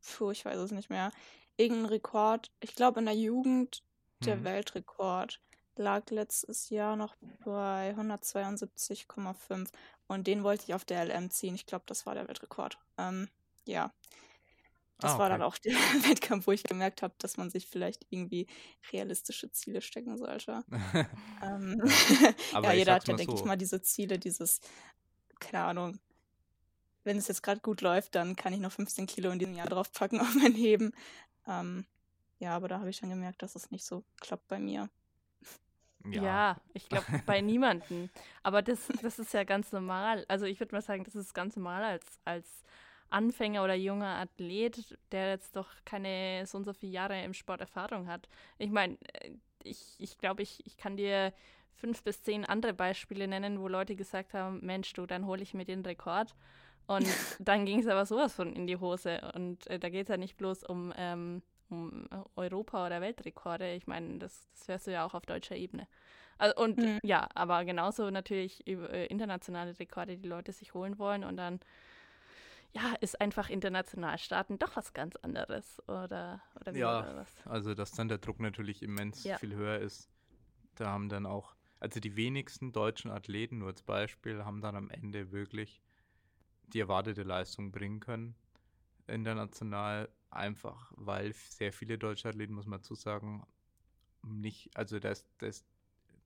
puh, 0.00 0.30
ich 0.30 0.44
weiß 0.44 0.58
es 0.58 0.72
nicht 0.72 0.90
mehr. 0.90 1.12
Irgendein 1.56 1.86
Rekord, 1.86 2.52
ich 2.60 2.74
glaube 2.74 3.00
in 3.00 3.06
der 3.06 3.16
Jugend 3.16 3.84
der 4.24 4.42
Mhm. 4.42 4.44
Weltrekord 4.44 5.40
lag 5.76 6.10
letztes 6.10 6.70
Jahr 6.70 6.96
noch 6.96 7.16
bei 7.44 7.94
172,5 7.96 9.70
und 10.08 10.26
den 10.26 10.42
wollte 10.44 10.64
ich 10.66 10.74
auf 10.74 10.84
der 10.84 11.02
LM 11.02 11.30
ziehen. 11.30 11.54
Ich 11.54 11.66
glaube, 11.66 11.84
das 11.86 12.06
war 12.06 12.14
der 12.14 12.28
Weltrekord. 12.28 12.78
Ähm, 12.98 13.28
ja. 13.68 13.92
Das 15.00 15.14
Ah, 15.14 15.18
war 15.18 15.28
dann 15.28 15.42
okay. 15.42 15.46
auch 15.46 15.58
der 15.58 15.72
Wettkampf, 16.10 16.46
wo 16.48 16.52
ich 16.52 16.64
gemerkt 16.64 17.02
habe, 17.02 17.14
dass 17.18 17.36
man 17.36 17.50
sich 17.50 17.68
vielleicht 17.68 18.06
irgendwie 18.10 18.48
realistische 18.92 19.50
Ziele 19.52 19.80
stecken 19.82 20.16
sollte. 20.18 20.64
Ähm, 21.40 21.80
Aber 22.50 22.72
ja, 22.72 22.74
ich 22.74 22.78
jeder 22.80 22.94
hat 22.94 23.06
ja, 23.06 23.14
denke 23.14 23.34
ich 23.34 23.42
so. 23.42 23.44
mal, 23.44 23.56
diese 23.56 23.80
Ziele, 23.82 24.18
dieses, 24.18 24.60
keine 25.40 25.64
Ahnung, 25.64 26.00
wenn 27.04 27.16
es 27.18 27.28
jetzt 27.28 27.42
gerade 27.42 27.60
gut 27.60 27.80
läuft, 27.80 28.14
dann 28.14 28.36
kann 28.36 28.52
ich 28.52 28.60
noch 28.60 28.72
15 28.72 29.06
Kilo 29.06 29.30
in 29.30 29.38
diesem 29.38 29.54
Jahr 29.54 29.68
draufpacken 29.68 30.20
auf 30.20 30.34
mein 30.34 30.54
Heben. 30.54 30.92
Ähm, 31.46 31.86
ja, 32.38 32.54
aber 32.56 32.68
da 32.68 32.80
habe 32.80 32.90
ich 32.90 33.00
dann 33.00 33.10
gemerkt, 33.10 33.42
dass 33.42 33.54
es 33.56 33.70
nicht 33.70 33.84
so 33.84 34.04
klappt 34.20 34.48
bei 34.48 34.58
mir. 34.58 34.90
Ja, 36.04 36.60
ich 36.74 36.88
glaube 36.88 37.06
bei 37.26 37.40
niemanden. 37.40 38.10
Aber 38.42 38.62
das, 38.62 38.88
das 39.02 39.18
ist 39.18 39.32
ja 39.34 39.44
ganz 39.44 39.72
normal. 39.72 40.24
Also 40.28 40.46
ich 40.46 40.60
würde 40.60 40.74
mal 40.74 40.82
sagen, 40.82 41.04
das 41.04 41.14
ist 41.14 41.34
ganz 41.34 41.56
normal 41.56 41.84
als, 41.84 42.06
als 42.24 42.64
Anfänger 43.10 43.64
oder 43.64 43.74
junger 43.74 44.18
Athlet, 44.18 44.98
der 45.12 45.30
jetzt 45.30 45.56
doch 45.56 45.68
keine 45.84 46.44
so 46.46 46.58
und 46.58 46.64
so 46.64 46.72
viele 46.72 46.92
Jahre 46.92 47.22
im 47.22 47.34
Sport 47.34 47.60
Erfahrung 47.60 48.06
hat. 48.08 48.28
Ich 48.58 48.70
meine, 48.70 48.98
äh, 49.14 49.30
ich, 49.64 49.94
ich 49.98 50.18
glaube, 50.18 50.42
ich, 50.42 50.64
ich 50.66 50.76
kann 50.76 50.96
dir 50.96 51.32
fünf 51.74 52.02
bis 52.02 52.22
zehn 52.22 52.44
andere 52.44 52.72
Beispiele 52.74 53.28
nennen, 53.28 53.60
wo 53.60 53.68
Leute 53.68 53.96
gesagt 53.96 54.34
haben, 54.34 54.60
Mensch, 54.64 54.92
du, 54.92 55.06
dann 55.06 55.26
hole 55.26 55.42
ich 55.42 55.54
mir 55.54 55.64
den 55.64 55.84
Rekord. 55.84 56.34
Und 56.86 57.06
dann 57.38 57.64
ging 57.66 57.80
es 57.80 57.86
aber 57.86 58.06
sowas 58.06 58.34
von 58.34 58.54
in 58.54 58.66
die 58.66 58.78
Hose. 58.78 59.20
Und 59.34 59.66
äh, 59.68 59.78
da 59.78 59.88
geht 59.88 60.04
es 60.04 60.08
ja 60.08 60.16
nicht 60.16 60.36
bloß 60.36 60.64
um, 60.64 60.92
ähm, 60.96 61.42
um 61.70 62.08
Europa- 62.34 62.86
oder 62.86 63.00
Weltrekorde. 63.00 63.74
Ich 63.74 63.86
meine, 63.86 64.18
das, 64.18 64.48
das 64.52 64.68
hörst 64.68 64.86
du 64.86 64.92
ja 64.92 65.04
auch 65.06 65.14
auf 65.14 65.26
deutscher 65.26 65.56
Ebene. 65.56 65.86
Also, 66.38 66.56
und 66.62 66.78
Mhm. 66.78 66.98
ja, 67.02 67.28
aber 67.34 67.64
genauso 67.64 68.10
natürlich 68.10 68.66
über, 68.66 68.90
äh, 68.90 69.06
internationale 69.06 69.78
Rekorde, 69.78 70.16
die 70.16 70.28
Leute 70.28 70.52
sich 70.52 70.72
holen 70.74 70.98
wollen. 70.98 71.24
Und 71.24 71.36
dann, 71.36 71.60
ja, 72.78 72.94
ist 73.00 73.20
einfach 73.20 73.48
international 73.50 74.18
starten 74.18 74.58
doch 74.58 74.76
was 74.76 74.92
ganz 74.92 75.16
anderes. 75.16 75.80
Oder, 75.88 76.40
oder 76.60 76.74
wie 76.74 76.78
Ja. 76.78 77.16
was? 77.16 77.28
Also, 77.44 77.74
dass 77.74 77.92
dann 77.92 78.08
der 78.08 78.18
Druck 78.18 78.40
natürlich 78.40 78.82
immens 78.82 79.24
Ja. 79.24 79.36
viel 79.38 79.54
höher 79.54 79.78
ist. 79.78 80.08
Da 80.76 80.86
haben 80.88 81.08
dann 81.08 81.26
auch, 81.26 81.56
also 81.80 82.00
die 82.00 82.16
wenigsten 82.16 82.72
deutschen 82.72 83.10
Athleten, 83.10 83.58
nur 83.58 83.68
als 83.68 83.82
Beispiel, 83.82 84.44
haben 84.44 84.60
dann 84.60 84.76
am 84.76 84.90
Ende 84.90 85.32
wirklich 85.32 85.82
die 86.68 86.80
erwartete 86.80 87.22
Leistung 87.22 87.72
bringen 87.72 88.00
können. 88.00 88.36
International 89.06 90.08
einfach, 90.30 90.92
weil 90.96 91.32
sehr 91.32 91.72
viele 91.72 91.98
deutsche 91.98 92.28
Athleten, 92.28 92.52
muss 92.54 92.66
man 92.66 92.80
dazu 92.80 92.94
sagen, 92.94 93.46
nicht, 94.22 94.76
also 94.76 94.98
das, 94.98 95.26
das 95.38 95.64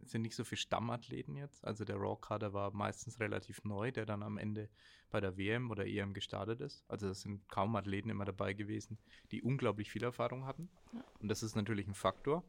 sind 0.05 0.23
nicht 0.23 0.35
so 0.35 0.45
viele 0.45 0.59
Stammathleten 0.59 1.37
jetzt. 1.37 1.65
Also 1.65 1.85
der 1.85 1.97
Raw-Kader 1.97 2.53
war 2.53 2.73
meistens 2.73 3.21
relativ 3.21 3.65
neu, 3.65 3.93
der 3.93 4.07
dann 4.07 4.23
am 4.23 4.39
Ende 4.39 4.69
bei 5.11 5.21
der 5.21 5.37
WM 5.37 5.71
oder 5.71 5.87
EM 5.87 6.15
gestartet 6.15 6.61
ist. 6.61 6.85
Also 6.89 7.09
es 7.09 7.21
sind 7.21 7.49
kaum 7.49 7.77
Athleten 7.77 8.11
immer 8.11 8.25
dabei 8.25 8.53
gewesen, 8.53 8.99
die 9.31 9.43
unglaublich 9.43 9.91
viel 9.91 10.03
Erfahrung 10.03 10.47
hatten. 10.47 10.71
Ja. 10.93 11.05
Und 11.21 11.29
das 11.29 11.43
ist 11.43 11.55
natürlich 11.55 11.87
ein 11.87 11.95
Faktor. 11.95 12.45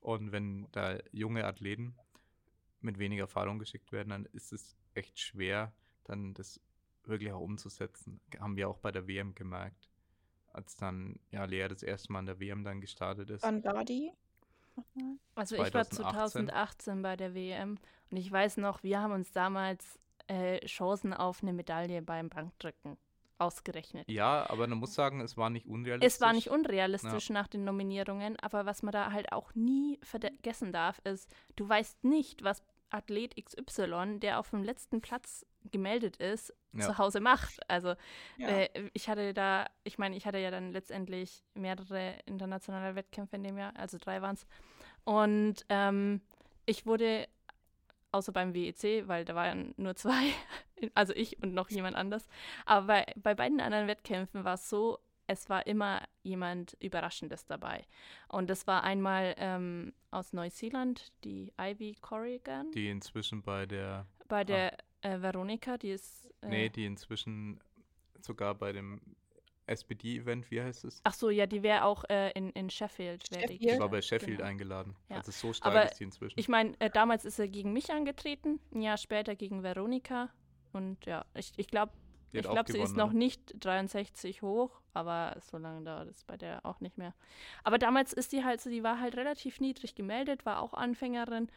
Und 0.00 0.32
wenn 0.32 0.68
da 0.72 0.98
junge 1.12 1.44
Athleten 1.44 1.96
mit 2.80 2.98
wenig 2.98 3.18
Erfahrung 3.18 3.58
geschickt 3.58 3.92
werden, 3.92 4.10
dann 4.10 4.26
ist 4.26 4.52
es 4.52 4.76
echt 4.94 5.18
schwer, 5.18 5.72
dann 6.04 6.34
das 6.34 6.60
wirklich 7.04 7.32
auch 7.32 7.40
umzusetzen. 7.40 8.20
Haben 8.38 8.56
wir 8.56 8.68
auch 8.68 8.78
bei 8.78 8.92
der 8.92 9.06
WM 9.06 9.34
gemerkt. 9.34 9.90
Als 10.52 10.76
dann 10.76 11.18
ja 11.30 11.44
Lea 11.44 11.68
das 11.68 11.82
erste 11.82 12.12
Mal 12.12 12.20
an 12.20 12.26
der 12.26 12.40
WM 12.40 12.64
dann 12.64 12.80
gestartet 12.80 13.30
ist. 13.30 13.42
Wann 13.42 13.62
war 13.64 13.84
die? 13.84 14.12
Nochmal? 14.76 15.16
Also 15.34 15.56
ich 15.56 15.74
war 15.74 15.88
2018 15.88 17.02
bei 17.02 17.16
der 17.16 17.34
WM 17.34 17.78
und 18.10 18.16
ich 18.16 18.30
weiß 18.30 18.58
noch, 18.58 18.82
wir 18.82 19.00
haben 19.00 19.12
uns 19.12 19.32
damals 19.32 19.98
äh, 20.28 20.64
Chancen 20.66 21.12
auf 21.14 21.42
eine 21.42 21.52
Medaille 21.52 22.02
beim 22.02 22.28
Bankdrücken 22.28 22.96
ausgerechnet. 23.38 24.08
Ja, 24.08 24.48
aber 24.48 24.66
man 24.66 24.78
muss 24.78 24.94
sagen, 24.94 25.20
es 25.20 25.36
war 25.36 25.50
nicht 25.50 25.66
unrealistisch. 25.66 26.14
Es 26.14 26.20
war 26.20 26.32
nicht 26.32 26.50
unrealistisch 26.50 27.30
nach 27.30 27.48
den 27.48 27.64
Nominierungen, 27.64 28.36
aber 28.40 28.66
was 28.66 28.82
man 28.82 28.92
da 28.92 29.12
halt 29.12 29.32
auch 29.32 29.54
nie 29.54 29.98
vergessen 30.02 30.72
darf, 30.72 31.00
ist, 31.04 31.30
du 31.54 31.68
weißt 31.68 32.04
nicht, 32.04 32.44
was 32.44 32.62
Athlet 32.90 33.34
XY, 33.36 34.20
der 34.20 34.38
auf 34.38 34.50
dem 34.50 34.62
letzten 34.62 35.00
Platz 35.00 35.44
gemeldet 35.72 36.16
ist, 36.16 36.52
Ja. 36.72 36.86
zu 36.86 36.98
Hause 36.98 37.20
macht. 37.20 37.58
Also 37.70 37.94
Ja. 38.36 38.48
äh, 38.48 38.90
ich 38.92 39.08
hatte 39.08 39.32
da, 39.34 39.66
ich 39.84 39.98
meine, 39.98 40.16
ich 40.16 40.26
hatte 40.26 40.38
ja 40.38 40.50
dann 40.50 40.72
letztendlich 40.72 41.42
mehrere 41.54 42.14
internationale 42.26 42.94
Wettkämpfe 42.94 43.36
in 43.36 43.44
dem 43.44 43.56
Jahr, 43.58 43.72
also 43.76 43.98
drei 43.98 44.20
waren 44.22 44.34
es. 44.34 44.46
Und 45.04 45.64
ähm, 45.68 46.20
ich 46.66 46.84
wurde, 46.86 47.28
außer 48.12 48.32
beim 48.32 48.54
WEC, 48.54 49.06
weil 49.08 49.24
da 49.24 49.34
waren 49.34 49.72
nur 49.76 49.94
zwei, 49.96 50.32
also 50.94 51.12
ich 51.14 51.42
und 51.42 51.54
noch 51.54 51.70
jemand 51.70 51.96
anders, 51.96 52.26
aber 52.64 52.86
bei, 52.86 53.06
bei 53.16 53.34
beiden 53.34 53.60
anderen 53.60 53.86
Wettkämpfen 53.88 54.44
war 54.44 54.54
es 54.54 54.68
so, 54.68 54.98
es 55.28 55.48
war 55.48 55.66
immer 55.66 56.02
jemand 56.22 56.76
Überraschendes 56.80 57.46
dabei. 57.46 57.84
Und 58.28 58.48
das 58.48 58.66
war 58.68 58.84
einmal 58.84 59.34
ähm, 59.38 59.92
aus 60.12 60.32
Neuseeland, 60.32 61.12
die 61.24 61.52
Ivy 61.60 61.96
Corrigan, 62.00 62.70
Die 62.72 62.88
inzwischen 62.88 63.42
bei 63.42 63.66
der, 63.66 64.06
bei 64.28 64.44
der 64.44 64.76
äh, 65.02 65.20
Veronika, 65.20 65.76
die 65.78 65.90
ist. 65.90 66.30
Äh, 66.42 66.48
nee, 66.48 66.68
die 66.68 66.86
inzwischen 66.86 67.60
sogar 68.20 68.54
bei 68.54 68.72
dem 68.72 69.00
SPD-Event, 69.66 70.50
wie 70.50 70.62
heißt 70.62 70.84
es? 70.84 71.00
Ach 71.04 71.14
so, 71.14 71.30
ja, 71.30 71.46
die 71.46 71.62
wäre 71.62 71.84
auch 71.84 72.04
äh, 72.08 72.30
in, 72.32 72.50
in 72.50 72.70
Sheffield. 72.70 73.26
Sheffield? 73.26 73.60
Die 73.60 73.78
war 73.78 73.88
bei 73.88 74.00
Sheffield 74.00 74.38
genau. 74.38 74.48
eingeladen. 74.48 74.96
Ja. 75.08 75.16
Also 75.16 75.32
so 75.32 75.52
stark 75.52 75.74
Aber 75.74 75.90
ist 75.90 75.98
die 75.98 76.04
inzwischen. 76.04 76.38
Ich 76.38 76.48
meine, 76.48 76.78
äh, 76.80 76.90
damals 76.90 77.24
ist 77.24 77.38
er 77.38 77.48
gegen 77.48 77.72
mich 77.72 77.90
angetreten, 77.90 78.60
ein 78.72 78.82
Jahr 78.82 78.96
später 78.96 79.34
gegen 79.34 79.62
Veronika. 79.62 80.30
Und 80.72 81.04
ja, 81.06 81.24
ich, 81.34 81.52
ich 81.56 81.66
glaube, 81.68 81.92
ich 82.32 82.42
glaube, 82.42 82.70
sie 82.70 82.78
ist 82.78 82.96
noch 82.96 83.10
oder? 83.10 83.18
nicht 83.18 83.54
63 83.60 84.42
hoch, 84.42 84.80
aber 84.92 85.36
so 85.40 85.58
lange 85.58 85.84
dauert 85.84 86.08
es 86.08 86.24
bei 86.24 86.36
der 86.36 86.64
auch 86.64 86.80
nicht 86.80 86.98
mehr. 86.98 87.14
Aber 87.64 87.78
damals 87.78 88.12
ist 88.12 88.32
die 88.32 88.44
halt 88.44 88.60
so, 88.60 88.70
die 88.70 88.82
war 88.82 89.00
halt 89.00 89.16
relativ 89.16 89.60
niedrig 89.60 89.94
gemeldet, 89.94 90.44
war 90.44 90.60
auch 90.60 90.74
Anfängerin. 90.74 91.48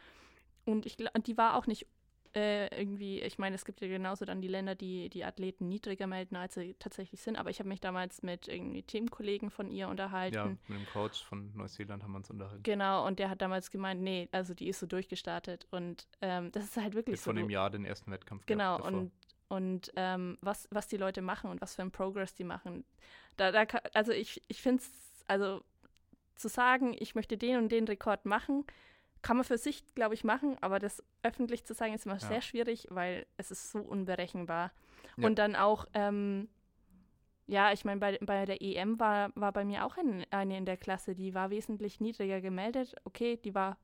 Und 0.64 0.86
ich 0.86 0.96
die 0.96 1.36
war 1.36 1.56
auch 1.56 1.66
nicht 1.66 1.86
äh, 2.34 2.68
irgendwie, 2.78 3.20
ich 3.20 3.38
meine, 3.38 3.56
es 3.56 3.64
gibt 3.64 3.80
ja 3.80 3.88
genauso 3.88 4.24
dann 4.24 4.40
die 4.40 4.48
Länder, 4.48 4.74
die 4.74 5.08
die 5.08 5.24
Athleten 5.24 5.68
niedriger 5.68 6.06
melden, 6.06 6.36
als 6.36 6.54
sie 6.54 6.74
tatsächlich 6.78 7.20
sind. 7.20 7.36
Aber 7.36 7.50
ich 7.50 7.58
habe 7.58 7.68
mich 7.68 7.80
damals 7.80 8.22
mit 8.22 8.46
irgendwie 8.46 8.82
Teamkollegen 8.82 9.50
von 9.50 9.70
ihr 9.70 9.88
unterhalten. 9.88 10.34
Ja, 10.34 10.44
mit 10.46 10.68
dem 10.68 10.86
Coach 10.92 11.24
von 11.24 11.50
Neuseeland 11.56 12.04
haben 12.04 12.12
wir 12.12 12.18
uns 12.18 12.30
unterhalten. 12.30 12.62
Genau, 12.62 13.06
und 13.06 13.18
der 13.18 13.30
hat 13.30 13.42
damals 13.42 13.70
gemeint, 13.70 14.00
nee, 14.00 14.28
also 14.30 14.54
die 14.54 14.68
ist 14.68 14.78
so 14.78 14.86
durchgestartet. 14.86 15.66
Und 15.70 16.06
ähm, 16.20 16.52
das 16.52 16.64
ist 16.64 16.76
halt 16.76 16.94
wirklich 16.94 17.16
hat 17.16 17.24
so. 17.24 17.30
von 17.30 17.36
dem 17.36 17.50
Jahr 17.50 17.70
den 17.70 17.84
ersten 17.84 18.12
Wettkampf 18.12 18.46
Genau, 18.46 18.76
gehabt 18.76 18.94
und, 18.94 19.12
und 19.48 19.92
ähm, 19.96 20.38
was, 20.40 20.68
was 20.70 20.86
die 20.86 20.98
Leute 20.98 21.22
machen 21.22 21.50
und 21.50 21.60
was 21.60 21.74
für 21.74 21.82
einen 21.82 21.90
Progress 21.90 22.34
die 22.34 22.44
machen. 22.44 22.84
Da, 23.36 23.50
da, 23.50 23.66
also 23.94 24.12
ich, 24.12 24.40
ich 24.46 24.62
finde 24.62 24.82
es, 24.82 24.90
also 25.26 25.62
zu 26.36 26.48
sagen, 26.48 26.94
ich 26.98 27.14
möchte 27.14 27.36
den 27.36 27.58
und 27.58 27.70
den 27.70 27.86
Rekord 27.86 28.24
machen, 28.24 28.64
kann 29.22 29.36
man 29.36 29.44
für 29.44 29.58
sich, 29.58 29.84
glaube 29.94 30.14
ich, 30.14 30.24
machen, 30.24 30.56
aber 30.60 30.78
das 30.78 31.02
öffentlich 31.22 31.64
zu 31.64 31.74
sagen, 31.74 31.94
ist 31.94 32.06
immer 32.06 32.14
Ja. 32.16 32.28
sehr 32.28 32.42
schwierig, 32.42 32.86
weil 32.90 33.26
es 33.36 33.50
ist 33.50 33.70
so 33.70 33.80
unberechenbar. 33.80 34.72
Ja. 35.16 35.26
Und 35.26 35.38
dann 35.38 35.56
auch, 35.56 35.86
ähm, 35.94 36.48
ja, 37.46 37.72
ich 37.72 37.84
meine, 37.84 38.00
bei, 38.00 38.18
bei 38.20 38.44
der 38.46 38.62
EM 38.62 38.98
war, 39.00 39.32
war 39.34 39.52
bei 39.52 39.64
mir 39.64 39.84
auch 39.84 39.96
ein, 39.96 40.24
eine 40.30 40.56
in 40.56 40.66
der 40.66 40.76
Klasse, 40.76 41.14
die 41.14 41.34
war 41.34 41.50
wesentlich 41.50 42.00
niedriger 42.00 42.40
gemeldet. 42.40 42.94
Okay, 43.04 43.36
die 43.36 43.54
war 43.54 43.76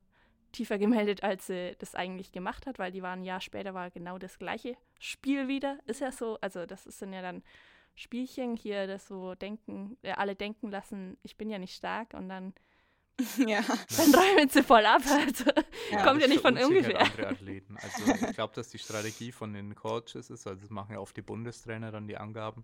tiefer 0.53 0.77
gemeldet, 0.77 1.23
als 1.23 1.47
sie 1.47 1.75
das 1.77 1.93
eigentlich 1.93 2.31
gemacht 2.31 2.65
hat, 2.65 2.79
weil 2.79 2.91
die 2.91 3.01
war 3.03 3.11
ein 3.13 3.23
Jahr 3.25 3.41
später, 3.41 3.73
war 3.73 3.91
genau 3.91 4.17
das 4.17 4.39
gleiche 4.39 4.75
Spiel 4.99 5.47
wieder. 5.49 5.77
Ist 5.85 5.99
ja 5.99 6.11
so, 6.11 6.37
also 6.41 6.65
das 6.65 6.85
ist 6.85 7.01
dann 7.01 7.11
ja 7.13 7.21
dann 7.21 7.43
Spielchen 7.95 8.55
hier, 8.55 8.87
das 8.87 9.07
so 9.07 9.35
denken, 9.35 9.97
äh, 10.03 10.11
alle 10.11 10.35
denken 10.35 10.69
lassen, 10.69 11.17
ich 11.23 11.35
bin 11.35 11.49
ja 11.49 11.59
nicht 11.59 11.75
stark 11.75 12.13
und 12.13 12.29
dann, 12.29 12.53
ja. 13.47 13.61
dann 13.97 14.15
räumen 14.15 14.49
sie 14.49 14.63
voll 14.63 14.85
ab. 14.85 15.01
Also, 15.05 15.45
Ja. 15.91 16.03
kommt 16.03 16.21
ja 16.21 16.27
nicht 16.27 16.41
von 16.41 16.57
ungefähr. 16.57 17.01
andere 17.01 17.27
Athleten. 17.29 17.77
Also 17.77 18.13
ich 18.27 18.35
glaube, 18.35 18.53
dass 18.53 18.69
die 18.69 18.77
Strategie 18.79 19.31
von 19.31 19.53
den 19.53 19.73
Coaches 19.75 20.29
ist, 20.29 20.45
also 20.47 20.55
das 20.59 20.69
machen 20.69 20.93
ja 20.93 20.99
oft 20.99 21.15
die 21.17 21.21
Bundestrainer 21.21 21.91
dann 21.91 22.07
die 22.07 22.17
Angaben. 22.17 22.63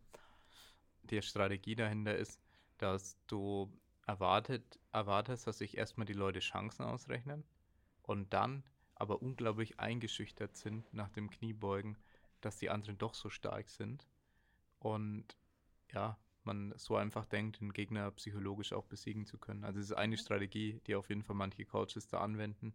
Die 1.04 1.22
Strategie 1.22 1.76
dahinter 1.76 2.16
ist, 2.16 2.40
dass 2.78 3.18
du 3.28 3.72
erwartet, 4.06 4.80
erwartest, 4.92 5.48
dass 5.48 5.58
sich 5.58 5.78
erstmal 5.78 6.06
die 6.06 6.14
Leute 6.14 6.40
Chancen 6.40 6.84
ausrechnen 6.86 7.44
und 8.04 8.34
dann 8.34 8.64
aber 8.96 9.22
unglaublich 9.22 9.80
eingeschüchtert 9.80 10.56
sind 10.56 10.94
nach 10.94 11.10
dem 11.10 11.30
Kniebeugen, 11.30 11.98
dass 12.42 12.58
die 12.58 12.70
anderen 12.70 12.98
doch 12.98 13.14
so 13.16 13.30
stark 13.30 13.70
sind. 13.70 14.08
Und 14.80 15.36
ja, 15.94 16.18
man 16.46 16.74
so 16.78 16.96
einfach 16.96 17.26
denkt, 17.26 17.62
den 17.62 17.74
Gegner 17.74 18.12
psychologisch 18.12 18.74
auch 18.74 18.86
besiegen 18.86 19.26
zu 19.26 19.38
können. 19.38 19.64
Also 19.64 19.80
es 19.80 19.88
ist 19.88 19.98
eine 19.98 20.18
Strategie, 20.18 20.82
die 20.88 20.96
auf 20.96 21.10
jeden 21.10 21.24
Fall 21.24 21.36
manche 21.36 21.66
Coaches 21.66 22.08
da 22.08 22.20
anwenden. 22.20 22.74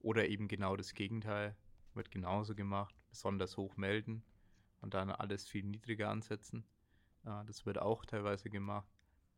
Oder 0.00 0.28
eben 0.28 0.48
genau 0.48 0.76
das 0.76 0.94
Gegenteil, 0.94 1.56
wird 1.94 2.10
genauso 2.10 2.54
gemacht, 2.54 2.94
besonders 3.10 3.56
hoch 3.56 3.76
melden 3.76 4.22
und 4.80 4.94
dann 4.94 5.10
alles 5.10 5.48
viel 5.48 5.64
niedriger 5.64 6.08
ansetzen. 6.08 6.64
Ja, 7.24 7.44
das 7.44 7.66
wird 7.66 7.78
auch 7.78 8.04
teilweise 8.04 8.48
gemacht. 8.48 8.88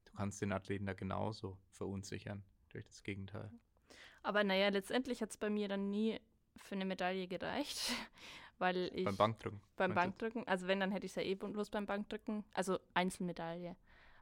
Du 0.05 0.12
kannst 0.12 0.40
den 0.40 0.53
Athleten 0.53 0.86
da 0.86 0.92
genauso 0.92 1.59
verunsichern 1.70 2.44
durch 2.68 2.86
das 2.86 3.03
Gegenteil. 3.03 3.50
Aber 4.22 4.44
naja, 4.44 4.68
letztendlich 4.68 5.20
hat 5.20 5.30
es 5.30 5.36
bei 5.36 5.50
mir 5.50 5.68
dann 5.68 5.90
nie 5.90 6.20
für 6.57 6.74
eine 6.74 6.84
Medaille 6.84 7.26
gereicht, 7.26 7.92
weil 8.59 8.90
ich 8.94 9.05
Beim 9.07 9.16
Bankdrücken. 9.16 9.61
beim? 9.76 9.94
Bankdrücken, 9.94 10.46
also 10.46 10.66
wenn, 10.68 10.80
dann 10.80 10.90
hätte 10.92 11.07
ich 11.07 11.12
es 11.12 11.16
ja 11.16 11.22
eh 11.22 11.34
bloß 11.34 11.70
beim 11.70 11.86
Bankdrücken, 11.86 12.44
also 12.55 12.78
Einzelmedaille, 12.94 13.76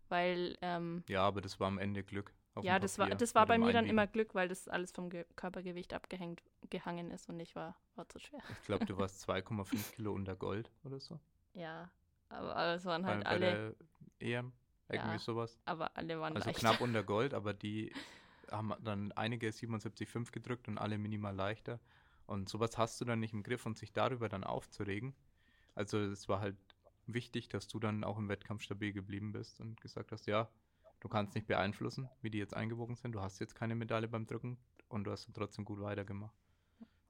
weil 0.08 0.56
ähm, 0.62 1.04
Ja, 1.08 1.22
aber 1.26 1.40
das 1.40 1.58
war 1.60 1.68
am 1.68 1.78
Ende 1.78 2.02
Glück. 2.02 2.32
ja, 2.62 2.78
das 2.78 2.98
war, 2.98 3.08
das 3.10 3.34
war 3.34 3.46
bei 3.46 3.58
mir 3.58 3.72
dann 3.72 3.86
immer 3.86 4.06
Glück, 4.06 4.34
weil 4.34 4.48
das 4.48 4.68
alles 4.68 4.92
vom 4.92 5.10
Ge 5.10 5.24
Körpergewicht 5.36 5.92
abgehängt 5.94 6.42
gehangen 6.70 7.10
ist 7.10 7.28
und 7.28 7.40
ich 7.40 7.56
war, 7.56 7.76
war 7.96 8.08
zu 8.08 8.18
schwer. 8.18 8.42
Ich 8.48 8.62
glaube, 8.62 8.84
du 8.84 8.96
warst 8.98 9.20
2,5 9.28 9.90
Kilo 9.92 10.12
unter 10.12 10.36
Gold 10.36 10.70
oder 10.84 11.00
so. 11.00 11.18
Ja, 11.54 11.90
aber, 12.28 12.56
aber 12.56 12.74
es 12.74 12.84
waren 12.84 13.04
Bei, 13.04 13.16
halt 13.16 13.26
bei 13.26 13.26
alle, 13.26 13.38
der 13.38 13.74
EM, 14.18 14.52
irgendwie 14.88 15.16
Ja. 15.16 15.18
sowas. 15.18 15.58
aber 15.64 15.96
alle 15.96 16.20
waren 16.20 16.34
Also 16.34 16.46
leichter. 16.46 16.60
knapp 16.60 16.80
unter 16.80 17.02
Gold, 17.04 17.34
aber 17.34 17.54
die 17.54 17.92
haben 18.50 18.72
dann 18.82 19.12
einige 19.12 19.52
77,5 19.52 20.32
gedrückt 20.32 20.68
und 20.68 20.78
alle 20.78 20.98
minimal 20.98 21.34
leichter. 21.34 21.80
Und 22.30 22.48
sowas 22.48 22.78
hast 22.78 23.00
du 23.00 23.04
dann 23.04 23.18
nicht 23.18 23.32
im 23.32 23.42
Griff 23.42 23.66
und 23.66 23.76
sich 23.76 23.92
darüber 23.92 24.28
dann 24.28 24.44
aufzuregen. 24.44 25.14
Also 25.74 25.98
es 25.98 26.28
war 26.28 26.40
halt 26.40 26.56
wichtig, 27.06 27.48
dass 27.48 27.66
du 27.66 27.80
dann 27.80 28.04
auch 28.04 28.18
im 28.18 28.28
Wettkampf 28.28 28.62
stabil 28.62 28.92
geblieben 28.92 29.32
bist 29.32 29.60
und 29.60 29.80
gesagt 29.80 30.12
hast, 30.12 30.26
ja, 30.26 30.48
du 31.00 31.08
kannst 31.08 31.34
nicht 31.34 31.48
beeinflussen, 31.48 32.08
wie 32.22 32.30
die 32.30 32.38
jetzt 32.38 32.54
eingewogen 32.54 32.94
sind. 32.94 33.16
Du 33.16 33.20
hast 33.20 33.40
jetzt 33.40 33.56
keine 33.56 33.74
Medaille 33.74 34.06
beim 34.06 34.26
Drücken 34.26 34.58
und 34.88 35.02
du 35.02 35.10
hast 35.10 35.28
trotzdem 35.34 35.64
gut 35.64 35.80
weitergemacht. 35.80 36.36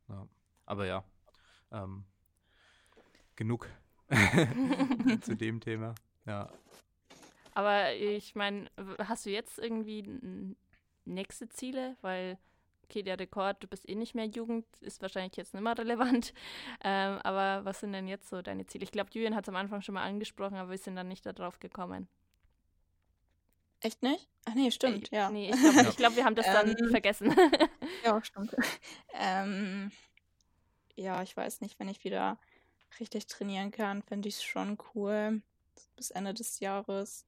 Ja. 0.08 0.26
Aber 0.64 0.86
ja, 0.86 1.04
ähm, 1.70 2.06
genug 3.36 3.68
zu 5.20 5.36
dem 5.36 5.60
Thema. 5.60 5.94
Ja, 6.24 6.50
Aber 7.52 7.92
ich 7.92 8.34
meine, 8.34 8.70
hast 9.00 9.26
du 9.26 9.30
jetzt 9.30 9.58
irgendwie 9.58 10.56
nächste 11.04 11.50
Ziele? 11.50 11.98
Weil, 12.00 12.38
okay, 12.90 13.02
der 13.02 13.18
Rekord, 13.18 13.62
du 13.62 13.68
bist 13.68 13.88
eh 13.88 13.94
nicht 13.94 14.14
mehr 14.14 14.26
Jugend, 14.26 14.66
ist 14.80 15.00
wahrscheinlich 15.02 15.36
jetzt 15.36 15.54
nicht 15.54 15.62
mehr 15.62 15.78
relevant. 15.78 16.34
Ähm, 16.82 17.18
aber 17.22 17.64
was 17.64 17.80
sind 17.80 17.92
denn 17.92 18.08
jetzt 18.08 18.28
so 18.30 18.40
deine 18.42 18.66
Ziele? 18.66 18.84
Ich 18.84 18.90
glaube, 18.92 19.10
Julian 19.12 19.34
hat 19.34 19.44
es 19.44 19.48
am 19.50 19.56
Anfang 19.56 19.82
schon 19.82 19.94
mal 19.94 20.02
angesprochen, 20.04 20.56
aber 20.56 20.70
wir 20.70 20.78
sind 20.78 20.96
dann 20.96 21.08
nicht 21.08 21.26
darauf 21.26 21.60
gekommen. 21.60 22.08
Echt 23.80 24.02
nicht? 24.02 24.28
Ach 24.46 24.54
nee, 24.54 24.70
stimmt, 24.70 25.12
Äh, 25.12 25.16
ja. 25.16 25.30
Nee, 25.30 25.50
ich 25.50 25.60
glaube, 25.60 25.92
glaub, 25.96 26.16
wir 26.16 26.24
haben 26.24 26.34
das 26.34 26.46
dann 26.46 26.68
Ähm, 26.78 26.90
vergessen. 26.90 27.34
Ja, 28.04 28.22
stimmt. 28.24 28.54
ähm, 29.14 29.90
ja, 30.96 31.22
ich 31.22 31.36
weiß 31.36 31.60
nicht, 31.60 31.78
wenn 31.78 31.88
ich 31.88 32.04
wieder 32.04 32.38
richtig 32.98 33.26
trainieren 33.26 33.70
kann, 33.70 34.02
finde 34.02 34.28
ich 34.28 34.36
es 34.36 34.42
schon 34.44 34.78
cool. 34.94 35.42
Bis 35.96 36.10
Ende 36.10 36.34
des 36.34 36.60
Jahres. 36.60 37.26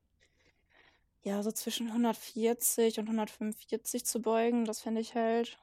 Ja, 1.25 1.43
so 1.43 1.53
zwischen 1.53 1.89
140 1.89 2.99
und 2.99 3.07
145 3.07 4.05
zu 4.05 4.21
beugen, 4.21 4.65
das 4.65 4.81
finde 4.81 5.01
ich 5.01 5.15
halt. 5.15 5.59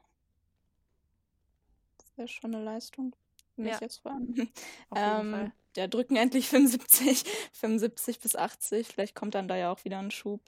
wäre 2.16 2.28
schon 2.28 2.54
eine 2.54 2.64
Leistung. 2.64 3.16
Mich 3.56 3.74
Ja. 3.74 3.80
jetzt 3.82 3.98
vor 4.02 4.12
allem. 4.12 4.30
Auf 4.30 4.36
jeden 4.36 4.52
Ähm, 4.96 5.32
Fall. 5.32 5.52
der 5.76 5.88
drücken 5.88 6.16
endlich 6.16 6.48
75, 6.50 7.24
75 7.54 8.20
bis 8.22 8.36
80. 8.36 8.88
Vielleicht 8.88 9.16
kommt 9.16 9.36
dann 9.36 9.48
da 9.48 9.56
ja 9.56 9.72
auch 9.72 9.84
wieder 9.86 10.00
ein 10.00 10.12
Schub. 10.12 10.42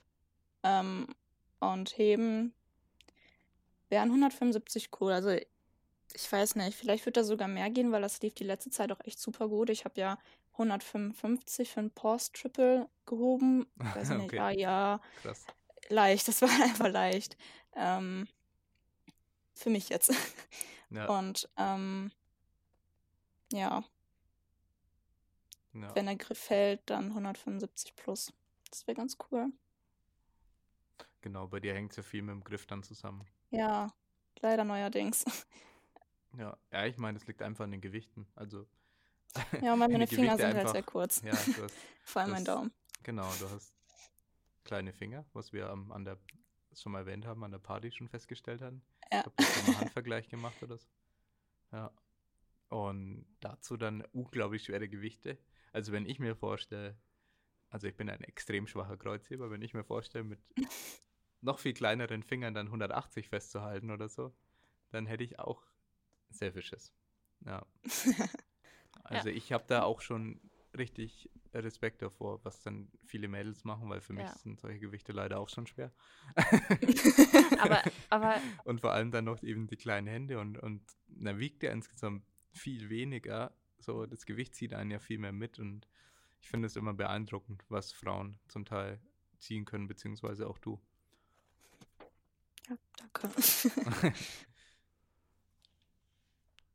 Ähm, 0.62 1.06
und 1.60 1.96
heben 1.96 2.54
wären 3.88 4.08
175 4.10 4.90
cool. 5.00 5.12
Also 5.12 5.30
ich 5.30 6.30
weiß 6.30 6.56
nicht, 6.56 6.76
vielleicht 6.76 7.06
wird 7.06 7.16
da 7.16 7.24
sogar 7.24 7.48
mehr 7.48 7.70
gehen, 7.70 7.92
weil 7.92 8.02
das 8.02 8.20
lief 8.20 8.34
die 8.34 8.44
letzte 8.44 8.70
Zeit 8.70 8.92
auch 8.92 9.00
echt 9.04 9.18
super 9.20 9.48
gut. 9.48 9.70
Ich 9.70 9.84
habe 9.84 10.00
ja 10.00 10.18
155 10.52 11.70
für 11.70 11.80
ein 11.80 11.90
Pause 11.90 12.32
Triple 12.32 12.88
gehoben. 13.06 13.66
Weiß 13.76 14.10
ich 14.10 14.16
nicht, 14.16 14.26
Okay. 14.26 14.36
ja, 14.36 14.50
ja, 14.50 15.00
Krass. 15.22 15.46
leicht. 15.88 16.28
Das 16.28 16.42
war 16.42 16.50
einfach 16.62 16.88
leicht. 16.88 17.36
Ähm, 17.74 18.28
für 19.54 19.70
mich 19.70 19.88
jetzt. 19.88 20.12
Ja, 20.90 21.06
Und 21.06 21.48
ähm, 21.56 22.10
ja, 23.52 23.82
ja. 25.74 25.94
wenn 25.94 26.06
der 26.06 26.16
Griff 26.16 26.38
fällt, 26.38 26.82
dann 26.90 27.08
175 27.08 27.94
plus. 27.96 28.32
Das 28.70 28.86
wäre 28.86 28.96
ganz 28.96 29.16
cool. 29.30 29.52
Genau, 31.20 31.46
bei 31.46 31.60
dir 31.60 31.74
hängt 31.74 31.92
es 31.92 31.96
ja 31.98 32.02
viel 32.02 32.22
mit 32.22 32.32
dem 32.34 32.42
Griff 32.44 32.66
dann 32.66 32.82
zusammen. 32.82 33.26
Ja, 33.50 33.92
leider 34.40 34.64
neuerdings. 34.64 35.24
Ja, 36.38 36.56
ja, 36.70 36.86
ich 36.86 36.96
meine, 36.96 37.18
es 37.18 37.26
liegt 37.26 37.42
einfach 37.42 37.64
an 37.64 37.72
den 37.72 37.82
Gewichten. 37.82 38.26
Also, 38.34 38.66
Ja, 39.62 39.72
und 39.72 39.78
meine 39.78 40.06
Finger 40.06 40.36
sind 40.36 40.46
halt 40.46 40.56
einfach- 40.56 40.72
sehr 40.72 40.82
kurz. 40.82 41.22
ja, 41.22 41.32
hast, 41.32 41.72
Vor 42.04 42.22
allem 42.22 42.30
mein 42.32 42.44
Daumen. 42.44 42.72
genau, 43.02 43.30
du 43.38 43.48
hast 43.50 43.74
kleine 44.64 44.92
Finger, 44.92 45.24
was 45.32 45.52
wir 45.52 45.70
am, 45.70 45.90
an 45.92 46.04
der, 46.04 46.18
schon 46.74 46.92
mal 46.92 47.00
erwähnt 47.00 47.26
haben, 47.26 47.42
an 47.44 47.50
der 47.52 47.58
Party 47.58 47.90
schon 47.92 48.08
festgestellt 48.08 48.60
hatten. 48.60 48.82
Ja. 49.12 49.20
Ich 49.20 49.24
habe 49.26 49.32
mal 49.42 49.66
einen 49.66 49.78
Handvergleich 49.80 50.28
gemacht 50.28 50.62
oder 50.62 50.78
so. 50.78 50.86
Ja. 51.72 51.90
Und 52.68 53.26
dazu 53.40 53.76
dann 53.76 54.02
unglaublich 54.12 54.64
schwere 54.64 54.88
Gewichte. 54.88 55.38
Also 55.72 55.92
wenn 55.92 56.06
ich 56.06 56.18
mir 56.18 56.34
vorstelle, 56.36 56.96
also 57.70 57.86
ich 57.86 57.96
bin 57.96 58.08
ein 58.10 58.22
extrem 58.24 58.66
schwacher 58.66 58.96
Kreuzheber, 58.96 59.50
wenn 59.50 59.62
ich 59.62 59.74
mir 59.74 59.84
vorstelle, 59.84 60.24
mit 60.24 60.40
noch 61.40 61.58
viel 61.58 61.74
kleineren 61.74 62.22
Fingern 62.22 62.54
dann 62.54 62.66
180 62.66 63.28
festzuhalten 63.28 63.90
oder 63.90 64.08
so, 64.08 64.32
dann 64.90 65.06
hätte 65.06 65.24
ich 65.24 65.38
auch 65.38 65.62
sehr 66.30 66.52
viel 66.52 66.62
Schiss. 66.62 66.92
Ja. 67.44 67.66
Also 69.04 69.28
ich 69.28 69.52
habe 69.52 69.64
da 69.66 69.82
auch 69.82 70.00
schon 70.00 70.40
richtig 70.76 71.28
Respekt 71.54 72.00
davor, 72.02 72.42
was 72.44 72.62
dann 72.62 72.90
viele 73.04 73.28
Mädels 73.28 73.64
machen, 73.64 73.88
weil 73.90 74.00
für 74.00 74.14
mich 74.14 74.24
Ja. 74.24 74.34
sind 74.38 74.60
solche 74.60 74.80
Gewichte 74.80 75.12
leider 75.12 75.38
auch 75.38 75.48
schon 75.48 75.66
schwer. 75.66 75.92
Aber, 77.58 77.82
aber 78.08 78.40
Und 78.64 78.80
vor 78.80 78.92
allem 78.92 79.10
dann 79.10 79.26
noch 79.26 79.42
eben 79.42 79.66
die 79.66 79.76
kleinen 79.76 80.06
Hände 80.06 80.38
und, 80.38 80.58
und 80.58 80.82
na, 81.08 81.38
wiegt 81.38 81.62
ja 81.62 81.72
insgesamt 81.72 82.24
viel 82.52 82.88
weniger. 82.88 83.54
So, 83.78 84.06
das 84.06 84.24
Gewicht 84.26 84.54
zieht 84.54 84.72
einen 84.74 84.90
ja 84.90 84.98
viel 84.98 85.18
mehr 85.18 85.32
mit 85.32 85.58
und 85.58 85.86
ich 86.40 86.48
finde 86.48 86.66
es 86.66 86.76
immer 86.76 86.94
beeindruckend, 86.94 87.62
was 87.68 87.92
Frauen 87.92 88.38
zum 88.48 88.64
Teil 88.64 89.00
ziehen 89.38 89.64
können, 89.64 89.88
beziehungsweise 89.88 90.48
auch 90.48 90.58
du. 90.58 90.80
Ja, 92.68 92.76
danke. 92.96 93.30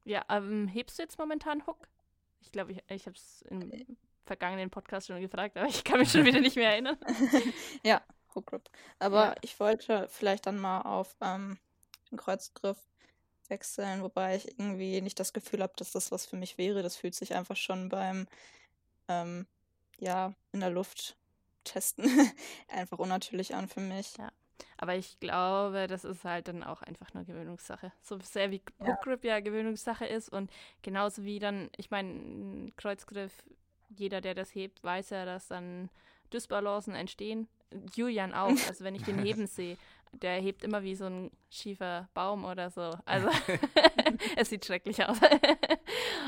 ja, 0.05 0.25
ähm, 0.29 0.67
hebst 0.67 0.97
du 0.99 1.03
jetzt 1.03 1.17
momentan 1.17 1.65
Hook? 1.65 1.87
Ich 2.41 2.51
glaube, 2.51 2.71
ich, 2.71 2.83
ich 2.89 3.05
habe 3.05 3.15
es 3.15 3.41
im 3.49 3.97
vergangenen 4.25 4.69
Podcast 4.69 5.07
schon 5.07 5.21
gefragt, 5.21 5.57
aber 5.57 5.67
ich 5.67 5.83
kann 5.83 5.99
mich 5.99 6.11
schon 6.11 6.25
wieder 6.25 6.39
nicht 6.41 6.55
mehr 6.55 6.71
erinnern. 6.71 6.97
ja, 7.83 8.01
Hook 8.35 8.47
Grip. 8.47 8.69
Aber 8.99 9.25
Ja. 9.27 9.35
ich 9.41 9.59
wollte 9.59 10.07
vielleicht 10.09 10.45
dann 10.45 10.59
mal 10.59 10.81
auf 10.81 11.15
ähm, 11.21 11.57
den 12.11 12.17
Kreuzgriff 12.17 12.77
wechseln, 13.47 14.03
wobei 14.03 14.35
ich 14.35 14.47
irgendwie 14.59 15.01
nicht 15.01 15.19
das 15.19 15.33
Gefühl 15.33 15.61
habe, 15.63 15.73
dass 15.77 15.91
das 15.91 16.11
was 16.11 16.25
für 16.25 16.35
mich 16.35 16.57
wäre. 16.57 16.83
Das 16.83 16.97
fühlt 16.97 17.15
sich 17.15 17.33
einfach 17.33 17.55
schon 17.55 17.89
beim, 17.89 18.27
ähm, 19.07 19.47
ja, 19.99 20.33
in 20.51 20.59
der 20.59 20.69
Luft 20.69 21.17
testen 21.63 22.05
einfach 22.67 22.99
unnatürlich 22.99 23.55
an 23.55 23.67
für 23.67 23.79
mich. 23.81 24.17
Ja. 24.17 24.31
Aber 24.77 24.95
ich 24.95 25.19
glaube, 25.19 25.87
das 25.87 26.05
ist 26.05 26.23
halt 26.23 26.47
dann 26.47 26.63
auch 26.63 26.83
einfach 26.83 27.13
nur 27.13 27.23
Gewöhnungssache. 27.23 27.91
So 28.01 28.19
sehr 28.19 28.51
wie. 28.51 28.61
Hook 28.79 29.01
Grip 29.01 29.23
ja 29.23 29.39
Gewöhnungssache 29.39 30.05
ist 30.05 30.29
und 30.29 30.51
genauso 30.83 31.23
wie 31.23 31.39
dann, 31.39 31.69
ich 31.77 31.89
meine, 31.89 32.09
ein 32.09 32.73
Kreuzgriff, 32.77 33.43
jeder, 33.89 34.21
der 34.21 34.35
das 34.35 34.53
hebt, 34.53 34.83
weiß 34.83 35.09
ja, 35.09 35.25
dass 35.25 35.47
dann 35.47 35.89
Dysbalancen 36.31 36.93
entstehen. 36.93 37.47
Julian 37.95 38.33
auch, 38.33 38.49
also 38.67 38.83
wenn 38.83 38.95
ich 38.95 39.03
den 39.03 39.19
heben 39.19 39.47
sehe, 39.47 39.77
der 40.11 40.39
hebt 40.39 40.63
immer 40.63 40.83
wie 40.83 40.95
so 40.95 41.05
ein 41.05 41.31
schiefer 41.49 42.07
Baum 42.13 42.45
oder 42.45 42.69
so. 42.69 42.93
Also 43.05 43.29
es 44.35 44.49
sieht 44.49 44.65
schrecklich 44.65 45.03
aus. 45.03 45.17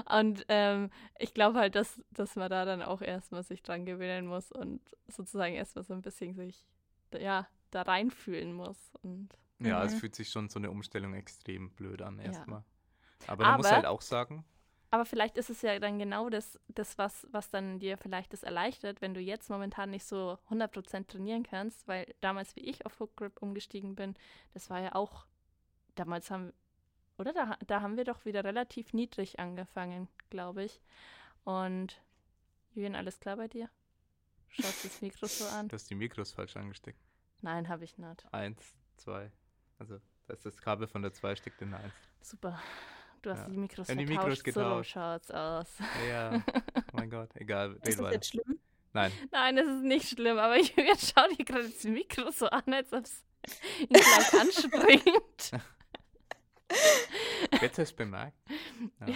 und 0.09 0.45
ähm, 0.49 0.89
ich 1.17 1.33
glaube 1.33 1.59
halt, 1.59 1.75
dass, 1.75 2.01
dass 2.11 2.35
man 2.35 2.49
da 2.49 2.65
dann 2.65 2.81
auch 2.81 3.01
erstmal 3.01 3.43
sich 3.43 3.61
dran 3.61 3.85
gewöhnen 3.85 4.27
muss 4.27 4.51
und 4.51 4.81
sozusagen 5.07 5.53
erstmal 5.53 5.83
so 5.83 5.93
ein 5.93 6.01
bisschen 6.01 6.33
sich, 6.33 6.65
ja, 7.17 7.47
da 7.71 7.81
reinfühlen 7.83 8.53
muss. 8.53 8.91
Und 9.03 9.29
Ja, 9.59 9.83
es 9.83 9.93
Mhm. 9.93 9.97
fühlt 9.99 10.15
sich 10.15 10.29
schon 10.29 10.49
so 10.49 10.57
eine 10.59 10.71
Umstellung 10.71 11.13
extrem 11.13 11.69
blöd 11.71 12.01
an 12.01 12.17
Ja. 12.17 12.25
erstmal. 12.25 12.63
Aber 13.27 13.43
man 13.45 13.57
muss 13.57 13.65
Aber- 13.67 13.75
halt 13.75 13.85
auch 13.85 14.01
sagen, 14.01 14.45
Aber 14.91 15.05
vielleicht 15.05 15.37
ist 15.37 15.51
es 15.51 15.61
ja 15.61 15.77
dann 15.77 15.99
genau 15.99 16.31
das, 16.31 16.59
das 16.67 16.97
was, 16.97 17.27
was 17.31 17.51
dann 17.51 17.77
dir 17.77 17.95
vielleicht 17.97 18.33
das 18.33 18.41
erleichtert, 18.41 19.01
wenn 19.01 19.13
du 19.13 19.19
jetzt 19.19 19.47
momentan 19.51 19.91
nicht 19.91 20.03
so 20.03 20.39
100% 20.49 21.09
trainieren 21.11 21.43
kannst, 21.43 21.87
weil 21.87 22.11
damals, 22.21 22.55
wie 22.55 22.61
ich 22.61 22.87
auf 22.87 22.99
Hook 22.99 23.15
Grip 23.15 23.39
umgestiegen 23.39 23.93
bin, 23.95 24.15
das 24.55 24.71
war 24.71 24.79
ja 24.81 24.95
auch, 24.95 25.27
damals 25.93 26.31
haben, 26.31 26.53
oder 27.19 27.33
da, 27.33 27.55
da 27.67 27.81
haben 27.81 27.97
wir 27.97 28.03
doch 28.03 28.25
wieder 28.25 28.43
relativ 28.43 28.93
niedrig 28.93 29.37
angefangen, 29.39 30.07
glaube 30.31 30.63
ich. 30.63 30.81
Und 31.43 32.01
Julian, 32.73 32.95
alles 32.95 33.19
klar 33.19 33.35
bei 33.35 33.47
dir? 33.47 33.69
Schaust 34.47 34.85
das 34.85 35.01
Mikro 35.03 35.27
so 35.27 35.45
an? 35.49 35.67
du 35.67 35.75
hast 35.75 35.87
die 35.91 35.95
Mikros 35.95 36.31
falsch 36.31 36.55
angesteckt. 36.57 36.99
Nein, 37.41 37.69
habe 37.69 37.83
ich 37.85 37.97
nicht. 37.97 38.25
Eins, 38.33 38.75
zwei. 38.97 39.31
Also, 39.77 39.99
da 40.27 40.33
ist 40.33 40.45
das 40.45 40.57
Kabel 40.57 40.87
von 40.87 41.01
der 41.01 41.13
2 41.13 41.35
steckt 41.35 41.61
in 41.61 41.71
der 41.71 41.79
1. 41.79 41.93
Super. 42.21 42.59
Du 43.21 43.29
hast 43.31 43.39
Ja. 43.41 43.49
die 43.49 43.57
Mikros 43.57 43.87
Ja, 43.87 43.95
die 43.95 44.05
Mikros 44.05 44.37
so 44.39 44.43
getauscht. 44.43 44.91
schaut's 44.91 45.31
aus. 45.31 45.77
Ja, 46.09 46.41
mein 46.93 47.09
Gott, 47.09 47.29
egal. 47.35 47.73
Ist 47.83 47.97
das 47.97 47.99
weiter. 47.99 48.13
jetzt 48.13 48.27
schlimm? 48.29 48.59
Nein, 48.93 49.11
Nein, 49.31 49.57
es 49.57 49.67
ist 49.67 49.83
nicht 49.83 50.09
schlimm, 50.09 50.37
aber 50.39 50.57
Julian 50.59 50.97
schaut 50.97 51.37
dir 51.37 51.45
gerade 51.45 51.69
das 51.69 51.83
Mikro 51.83 52.31
so 52.31 52.47
an, 52.47 52.73
als 52.73 52.91
ob 52.91 53.03
es 53.05 53.23
ihn 53.79 53.87
gleich 53.87 54.33
anspringt. 54.41 55.51
jetzt 57.51 57.61
hast 57.63 57.77
du 57.77 57.81
es 57.83 57.93
bemerkt. 57.93 58.37
Ja. 59.05 59.13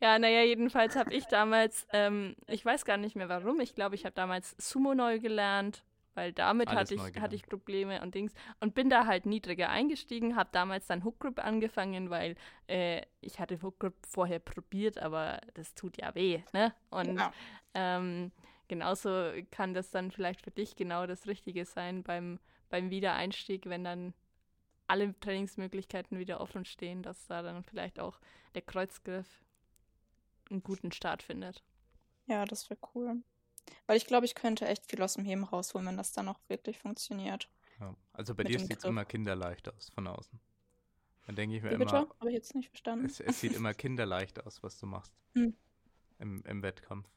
Ja, 0.00 0.18
naja, 0.18 0.42
jedenfalls 0.42 0.96
habe 0.96 1.12
ich 1.14 1.24
damals, 1.26 1.86
ähm, 1.92 2.36
ich 2.46 2.64
weiß 2.64 2.84
gar 2.84 2.96
nicht 2.98 3.16
mehr 3.16 3.28
warum, 3.28 3.60
ich 3.60 3.74
glaube, 3.74 3.94
ich 3.94 4.04
habe 4.04 4.14
damals 4.14 4.54
Sumo 4.58 4.94
neu 4.94 5.18
gelernt, 5.18 5.82
weil 6.14 6.32
damit 6.32 6.68
Alles 6.68 6.80
hatte 6.80 6.94
ich, 6.94 7.20
hatte 7.20 7.34
ich 7.36 7.46
Probleme 7.46 8.02
und 8.02 8.14
Dings 8.14 8.32
und 8.60 8.74
bin 8.74 8.90
da 8.90 9.06
halt 9.06 9.26
niedriger 9.26 9.68
eingestiegen, 9.70 10.36
habe 10.36 10.50
damals 10.52 10.86
dann 10.86 11.04
Hook 11.04 11.20
Grip 11.20 11.44
angefangen, 11.44 12.10
weil 12.10 12.34
äh, 12.66 13.02
ich 13.20 13.38
hatte 13.38 13.60
Hook 13.62 13.78
Grip 13.80 13.94
vorher 14.06 14.38
probiert, 14.38 14.98
aber 14.98 15.40
das 15.54 15.74
tut 15.74 15.96
ja 15.98 16.14
weh, 16.14 16.42
ne? 16.52 16.74
Und 16.90 17.16
Ja. 17.16 17.32
ähm, 17.74 18.32
genauso 18.68 19.30
kann 19.50 19.74
das 19.74 19.90
dann 19.90 20.10
vielleicht 20.10 20.42
für 20.42 20.50
dich 20.50 20.76
genau 20.76 21.06
das 21.06 21.26
Richtige 21.26 21.64
sein 21.64 22.02
beim, 22.02 22.38
beim 22.68 22.90
Wiedereinstieg, 22.90 23.66
wenn 23.66 23.84
dann 23.84 24.14
alle 24.86 25.18
Trainingsmöglichkeiten 25.20 26.18
wieder 26.18 26.40
offen 26.40 26.64
stehen, 26.64 27.02
dass 27.02 27.26
da 27.28 27.42
dann 27.42 27.62
vielleicht 27.62 28.00
auch 28.00 28.18
der 28.54 28.62
Kreuzgriff 28.62 29.44
einen 30.50 30.62
guten 30.64 30.90
Start 30.90 31.22
findet. 31.22 31.62
Ja, 32.26 32.44
das 32.46 32.70
wäre 32.70 32.80
cool. 32.94 33.22
Weil 33.86 33.96
ich 33.96 34.06
glaube, 34.06 34.26
ich 34.26 34.34
könnte 34.34 34.66
echt 34.66 34.86
viel 34.90 35.02
aus 35.02 35.14
dem 35.14 35.24
Heben 35.24 35.44
rausholen, 35.44 35.86
wenn 35.88 35.96
das 35.96 36.12
dann 36.12 36.28
auch 36.28 36.38
wirklich 36.48 36.78
funktioniert. 36.78 37.48
Ja. 37.80 37.94
Also 38.12 38.34
bei 38.34 38.42
Mit 38.42 38.44
dir 38.44 38.60
sieht 38.60 38.78
es 38.78 38.84
immer 38.84 39.04
kinderleicht 39.04 39.72
aus 39.72 39.90
von 39.90 40.06
außen. 40.06 40.38
Dann 41.26 41.36
denke 41.36 41.56
ich 41.56 41.62
mir 41.62 41.70
Wie 41.70 41.76
bitte? 41.76 41.96
immer, 41.96 42.08
Habe 42.20 42.28
ich 42.30 42.34
jetzt 42.34 42.54
nicht 42.54 42.68
verstanden. 42.68 43.06
es, 43.06 43.20
es 43.20 43.40
sieht 43.40 43.54
immer 43.54 43.72
kinderleicht 43.78 44.44
aus, 44.44 44.62
was 44.62 44.78
du 44.78 44.86
machst 44.86 45.14
Hm. 45.36 45.56
im, 46.18 46.42
im 46.44 46.62
Wettkampf. 46.62 47.08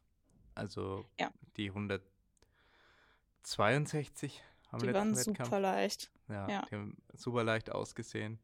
Also 0.55 1.05
Ja. 1.19 1.31
die 1.57 1.69
162 1.71 4.43
am 4.69 4.79
Die 4.79 4.85
letzten 4.85 4.99
waren 4.99 5.15
Wettkampf. 5.15 5.49
super 5.49 5.59
leicht. 5.59 6.11
Ja, 6.27 6.49
Ja. 6.49 6.61
die 6.69 6.75
haben 6.75 6.97
super 7.13 7.43
leicht 7.43 7.71
ausgesehen. 7.71 8.39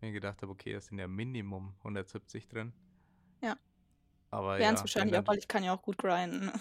Mir 0.00 0.12
gedacht 0.12 0.42
habe, 0.42 0.52
okay, 0.52 0.72
das 0.72 0.86
sind 0.86 0.98
ja 0.98 1.08
Minimum 1.08 1.74
170 1.82 2.48
drin. 2.48 2.72
Ja. 3.42 3.56
Aber 4.30 4.58
Wären 4.58 4.74
es 4.74 4.80
ja, 4.80 4.82
wahrscheinlich 4.82 5.18
auch, 5.18 5.26
weil 5.26 5.38
ich 5.38 5.48
kann 5.48 5.64
ja 5.64 5.74
auch 5.74 5.82
gut 5.82 5.98
grinden. 5.98 6.52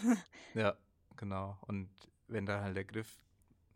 Ja, 0.54 0.76
genau. 1.18 1.58
Und 1.62 1.90
wenn 2.28 2.46
dann 2.46 2.62
halt 2.62 2.76
der 2.76 2.86
Griff, 2.86 3.20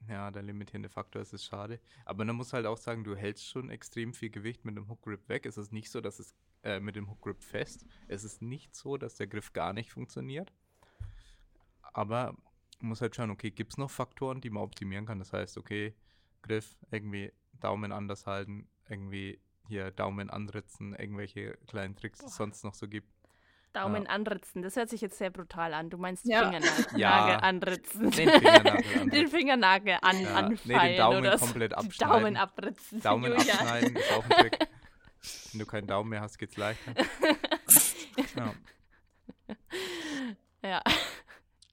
ja, 0.08 0.32
der 0.32 0.42
limitierende 0.42 0.90
Faktor 0.90 1.22
ist, 1.22 1.34
ist 1.34 1.46
schade. 1.46 1.80
Aber 2.06 2.26
man 2.26 2.36
muss 2.36 2.54
halt 2.54 2.66
auch 2.66 2.78
sagen, 2.78 3.04
du 3.04 3.16
hältst 3.16 3.48
schon 3.48 3.70
extrem 3.70 4.14
viel 4.14 4.30
Gewicht 4.30 4.66
mit 4.66 4.76
dem 4.76 4.90
Hook 4.90 5.02
Grip 5.04 5.28
weg. 5.30 5.46
Es 5.46 5.58
ist 5.58 5.72
nicht 5.72 5.92
so, 5.92 6.02
dass 6.02 6.20
es 6.20 6.34
äh, 6.64 6.80
mit 6.80 6.96
dem 6.96 7.10
Hook 7.10 7.22
Grip 7.22 7.42
fest. 7.44 7.86
Es 8.08 8.24
ist 8.24 8.42
nicht 8.42 8.76
so, 8.76 8.98
dass 8.98 9.16
der 9.16 9.28
Griff 9.28 9.54
gar 9.54 9.74
nicht 9.74 9.92
funktioniert. 9.92 10.52
Aber 11.82 12.36
man 12.80 12.90
muss 12.90 13.02
halt 13.02 13.16
schauen, 13.16 13.32
okay, 13.32 13.52
gibt 13.52 13.74
es 13.74 13.78
noch 13.78 13.92
Faktoren, 13.92 14.42
die 14.42 14.50
man 14.50 14.64
optimieren 14.64 15.06
kann? 15.06 15.20
Das 15.20 15.34
heißt, 15.34 15.58
okay, 15.58 15.94
Griff 16.42 16.76
irgendwie 16.90 17.32
Daumen 17.60 17.92
anders 17.92 18.26
halten, 18.26 18.68
irgendwie 18.90 19.40
hier 19.68 19.92
Daumen 19.92 20.30
anritzen, 20.30 20.96
irgendwelche 20.96 21.58
kleinen 21.68 21.96
Tricks 21.96 22.22
es 22.22 22.36
sonst 22.36 22.64
noch 22.64 22.74
so 22.74 22.88
gibt. 22.88 23.12
Daumen 23.74 24.06
anritzen, 24.08 24.62
das 24.62 24.76
hört 24.76 24.90
sich 24.90 25.00
jetzt 25.02 25.18
sehr 25.18 25.30
brutal 25.30 25.74
an. 25.74 25.90
Du 25.90 25.98
meinst 25.98 26.26
Ja. 26.26 26.44
Fingernagel 26.52 27.00
Ja. 27.00 27.38
anritzen. 27.38 28.12
Den 28.12 28.30
Fingernagel 28.30 28.68
anritzen. 28.72 29.10
Den 29.10 29.28
Fingernagel 29.28 29.98
an, 30.02 30.22
Ja, 30.22 30.42
nee, 30.42 30.76
anfeilen 30.76 30.88
den 30.92 30.98
Daumen 30.98 31.18
oder 31.20 31.38
komplett 31.38 31.74
abschneiden. 31.74 32.14
Daumen 32.14 32.38
abritzen. 32.38 33.02
Daumen 33.02 33.32
Julia. 33.32 33.54
abschneiden 33.54 33.96
ist 33.96 34.12
auch 34.12 34.24
ein 34.24 34.30
Trick. 34.30 34.60
Wenn 35.52 35.60
du 35.60 35.66
keinen 35.66 35.88
Daumen 35.88 36.10
mehr 36.10 36.22
hast, 36.22 36.38
geht's 36.38 36.58
leichter. 36.58 36.94
Ja. 38.36 38.54
Ja. 40.64 40.82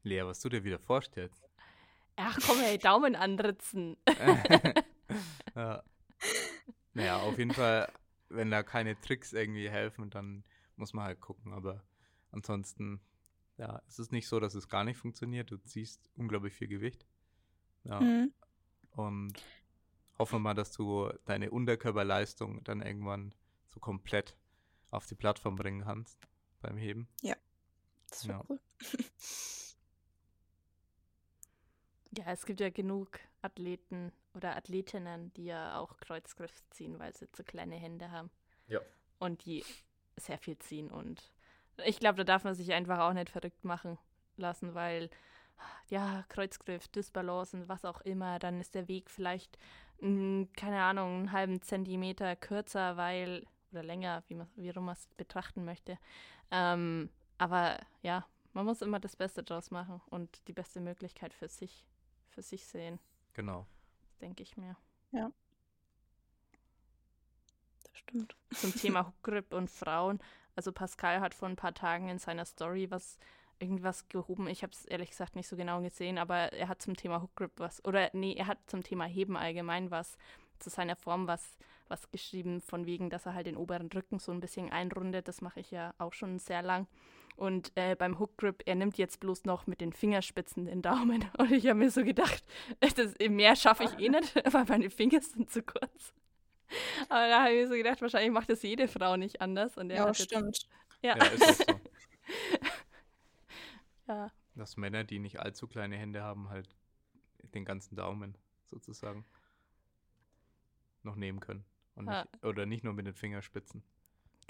Lea, 0.03 0.23
was 0.25 0.41
du 0.41 0.49
dir 0.49 0.63
wieder 0.65 0.79
vorstellst. 0.79 1.43
Ach 2.17 2.39
komm, 2.47 2.61
ey, 2.63 2.79
Daumen 2.79 3.17
anritzen. 3.17 3.97
ja. 5.55 5.83
Naja, 6.95 7.17
auf 7.19 7.39
jeden 7.39 7.53
Fall, 7.53 7.89
wenn 8.29 8.51
da 8.51 8.63
keine 8.63 8.99
Tricks 9.01 9.33
irgendwie 9.33 9.69
helfen, 9.69 10.11
dann 10.11 10.45
muss 10.77 10.93
man 10.95 11.05
halt 11.07 11.21
gucken. 11.21 11.53
Aber 11.53 11.83
ansonsten, 12.33 13.01
ja, 13.57 13.83
es 13.89 13.99
ist 13.99 14.13
nicht 14.13 14.29
so, 14.29 14.41
dass 14.41 14.55
es 14.55 14.69
gar 14.69 14.85
nicht 14.85 14.97
funktioniert. 14.99 15.51
Du 15.51 15.57
ziehst 15.59 16.11
unglaublich 16.17 16.55
viel 16.55 16.69
Gewicht. 16.69 17.07
Ja. 17.85 18.01
Mhm. 18.01 18.33
Und 18.91 19.35
hoffen 20.19 20.37
wir 20.37 20.41
mal, 20.41 20.55
dass 20.55 20.73
du 20.73 21.11
deine 21.25 21.51
Unterkörperleistung 21.51 22.63
dann 22.65 22.83
irgendwann 22.83 23.35
so 23.67 23.81
komplett 23.81 24.37
auf 24.91 25.07
die 25.07 25.15
Plattform 25.15 25.57
bringen 25.57 25.83
kannst 25.83 26.19
beim 26.61 26.77
Heben. 26.77 27.09
Das 28.11 28.27
wäre 28.27 28.39
Ja. 28.39 28.45
cool. 28.49 28.61
Ja, 32.17 32.25
es 32.33 32.47
gibt 32.47 32.61
ja 32.61 32.71
genug 32.71 33.21
Athleten 33.43 34.13
oder 34.35 34.57
Athletinnen, 34.57 35.33
die 35.35 35.45
ja 35.45 35.79
auch 35.79 35.99
Kreuzgriff 35.99 36.63
ziehen, 36.71 36.99
weil 36.99 37.15
sie 37.15 37.31
zu 37.33 37.45
kleine 37.45 37.77
Hände 37.77 38.11
haben. 38.11 38.31
Ja. 38.67 38.81
Und 39.19 39.45
die 39.45 39.65
sehr 40.17 40.39
viel 40.39 40.59
ziehen. 40.59 40.91
Und 40.91 41.33
ich 41.85 41.99
glaube, 42.01 42.17
da 42.19 42.25
darf 42.25 42.45
man 42.45 42.55
sich 42.55 42.73
einfach 42.73 42.99
auch 43.01 43.13
nicht 43.13 43.31
verrückt 43.31 43.65
machen 43.65 43.99
lassen, 44.37 44.75
weil 44.75 45.11
ja, 45.89 46.25
Kreuzgriff, 46.29 46.89
Dysbalancen, 46.89 47.69
was 47.69 47.85
auch 47.85 48.01
immer, 48.03 48.39
dann 48.39 48.61
ist 48.61 48.75
der 48.75 48.87
Weg 48.89 49.11
vielleicht, 49.11 49.59
mh, 50.01 50.47
keine 50.57 50.83
Ahnung, 50.83 51.19
einen 51.19 51.33
halben 51.33 51.63
Zentimeter 51.63 52.37
kürzer, 52.37 52.97
weil, 52.97 53.47
oder 53.73 53.83
länger, 53.83 54.23
wie 54.29 54.35
man 54.35 54.49
wie 54.57 54.73
man 54.73 54.91
es 54.95 55.09
betrachten 55.17 55.65
möchte. 55.65 55.99
Ähm, 56.51 57.11
aber 57.39 57.79
ja, 58.03 58.25
man 58.53 58.65
muss 58.67 58.83
immer 58.83 59.01
das 59.01 59.17
Beste 59.17 59.43
draus 59.43 59.71
machen 59.71 60.01
und 60.11 60.47
die 60.49 60.53
beste 60.53 60.81
Möglichkeit 60.81 61.35
für 61.35 61.49
sich, 61.49 61.85
für 62.29 62.43
sich 62.43 62.67
sehen, 62.67 62.99
Genau. 63.35 63.67
denke 64.21 64.43
ich 64.43 64.57
mir. 64.57 64.77
Das 67.83 67.99
stimmt. 67.99 68.37
Zum 68.53 68.75
Thema 68.75 69.13
Grip 69.23 69.53
und 69.53 69.71
Frauen. 69.71 70.21
Also 70.59 70.73
Pascal 70.73 71.21
hat 71.21 71.35
vor 71.35 71.47
ein 71.47 71.55
paar 71.55 71.73
Tagen 71.73 72.09
in 72.09 72.19
seiner 72.19 72.45
Story 72.45 72.91
was 72.91 73.17
irgendwas 73.61 74.09
gehoben. 74.09 74.49
Ich 74.49 74.65
habe 74.65 74.73
es 74.73 74.87
ehrlich 74.87 75.11
gesagt 75.11 75.37
nicht 75.37 75.47
so 75.47 75.55
genau 75.55 75.81
gesehen, 75.83 76.19
aber 76.19 76.53
er 76.53 76.67
hat 76.67 76.83
zum 76.83 76.97
Thema 76.97 77.23
Hook 77.23 77.37
Grip 77.37 77.53
was 77.59 77.85
oder 77.85 78.11
nee, 78.13 78.35
er 78.37 78.49
hat 78.49 78.59
zum 78.67 78.83
Thema 78.83 79.05
Heben 79.05 79.37
allgemein 79.37 79.93
was 79.93 80.19
zu 80.59 80.69
seiner 80.69 80.97
Form 80.97 81.29
was 81.29 81.57
was 81.87 82.11
geschrieben 82.11 82.61
von 82.61 82.87
wegen, 82.87 83.09
dass 83.09 83.25
er 83.25 83.35
halt 83.35 83.47
den 83.47 83.57
oberen 83.57 83.87
Rücken 83.87 84.19
so 84.19 84.33
ein 84.33 84.41
bisschen 84.41 84.73
einrundet. 84.73 85.29
Das 85.29 85.43
mache 85.43 85.61
ich 85.61 85.71
ja 85.71 85.95
auch 85.99 86.13
schon 86.13 86.41
sehr 86.41 86.61
lang. 86.61 86.89
Und 87.37 87.71
äh, 87.77 87.95
beim 87.95 88.19
Hook 88.19 88.37
Grip, 88.37 88.65
er 88.67 88.75
nimmt 88.75 88.99
jetzt 88.99 89.21
bloß 89.21 89.45
noch 89.45 89.69
mit 89.69 89.81
den 89.81 89.93
Fingerspitzen 89.93 90.65
den 90.65 90.83
Daumen. 90.83 91.25
Und 91.39 91.53
ich 91.53 91.69
habe 91.69 91.79
mir 91.79 91.93
so 91.93 92.03
gedacht, 92.03 92.43
das, 92.81 93.15
mehr 93.29 93.55
schaffe 93.55 93.85
ich 93.85 93.97
eh 94.01 94.09
nicht, 94.09 94.35
weil 94.53 94.65
meine 94.65 94.91
Finger 94.91 95.21
sind 95.21 95.51
zu 95.51 95.63
kurz. 95.63 96.13
Aber 97.09 97.29
da 97.29 97.43
habe 97.45 97.55
ich 97.55 97.63
mir 97.63 97.69
so 97.69 97.75
gedacht, 97.75 98.01
wahrscheinlich 98.03 98.33
macht 98.33 98.51
das 98.51 98.63
jede 98.63 98.89
Frau 98.89 99.17
nicht 99.17 99.41
anders. 99.41 99.77
Und 99.77 99.91
er 99.91 99.97
Ja, 99.97 100.09
hat 100.09 100.19
jetzt, 100.19 100.33
stimmt. 100.33 100.69
Ja, 101.03 101.17
Ja, 101.17 101.25
ist 101.27 101.67
so. 101.67 101.75
ja. 104.09 104.33
Dass 104.55 104.77
Männer, 104.77 105.05
die 105.05 105.19
nicht 105.19 105.41
allzu 105.41 105.67
kleine 105.69 105.97
Hände 105.97 106.23
haben, 106.23 106.51
halt 106.51 106.69
den 107.55 107.65
ganzen 107.65 107.97
Daumen 107.97 108.37
sozusagen 108.65 109.25
noch 111.03 111.17
nehmen 111.17 111.41
können. 111.41 111.65
Und 111.95 112.09
Ja. 112.11 112.25
nicht, 112.33 112.45
oder 112.45 112.67
nicht 112.67 112.85
nur 112.85 112.93
mit 112.93 113.07
den 113.07 113.15
Fingerspitzen. 113.15 113.83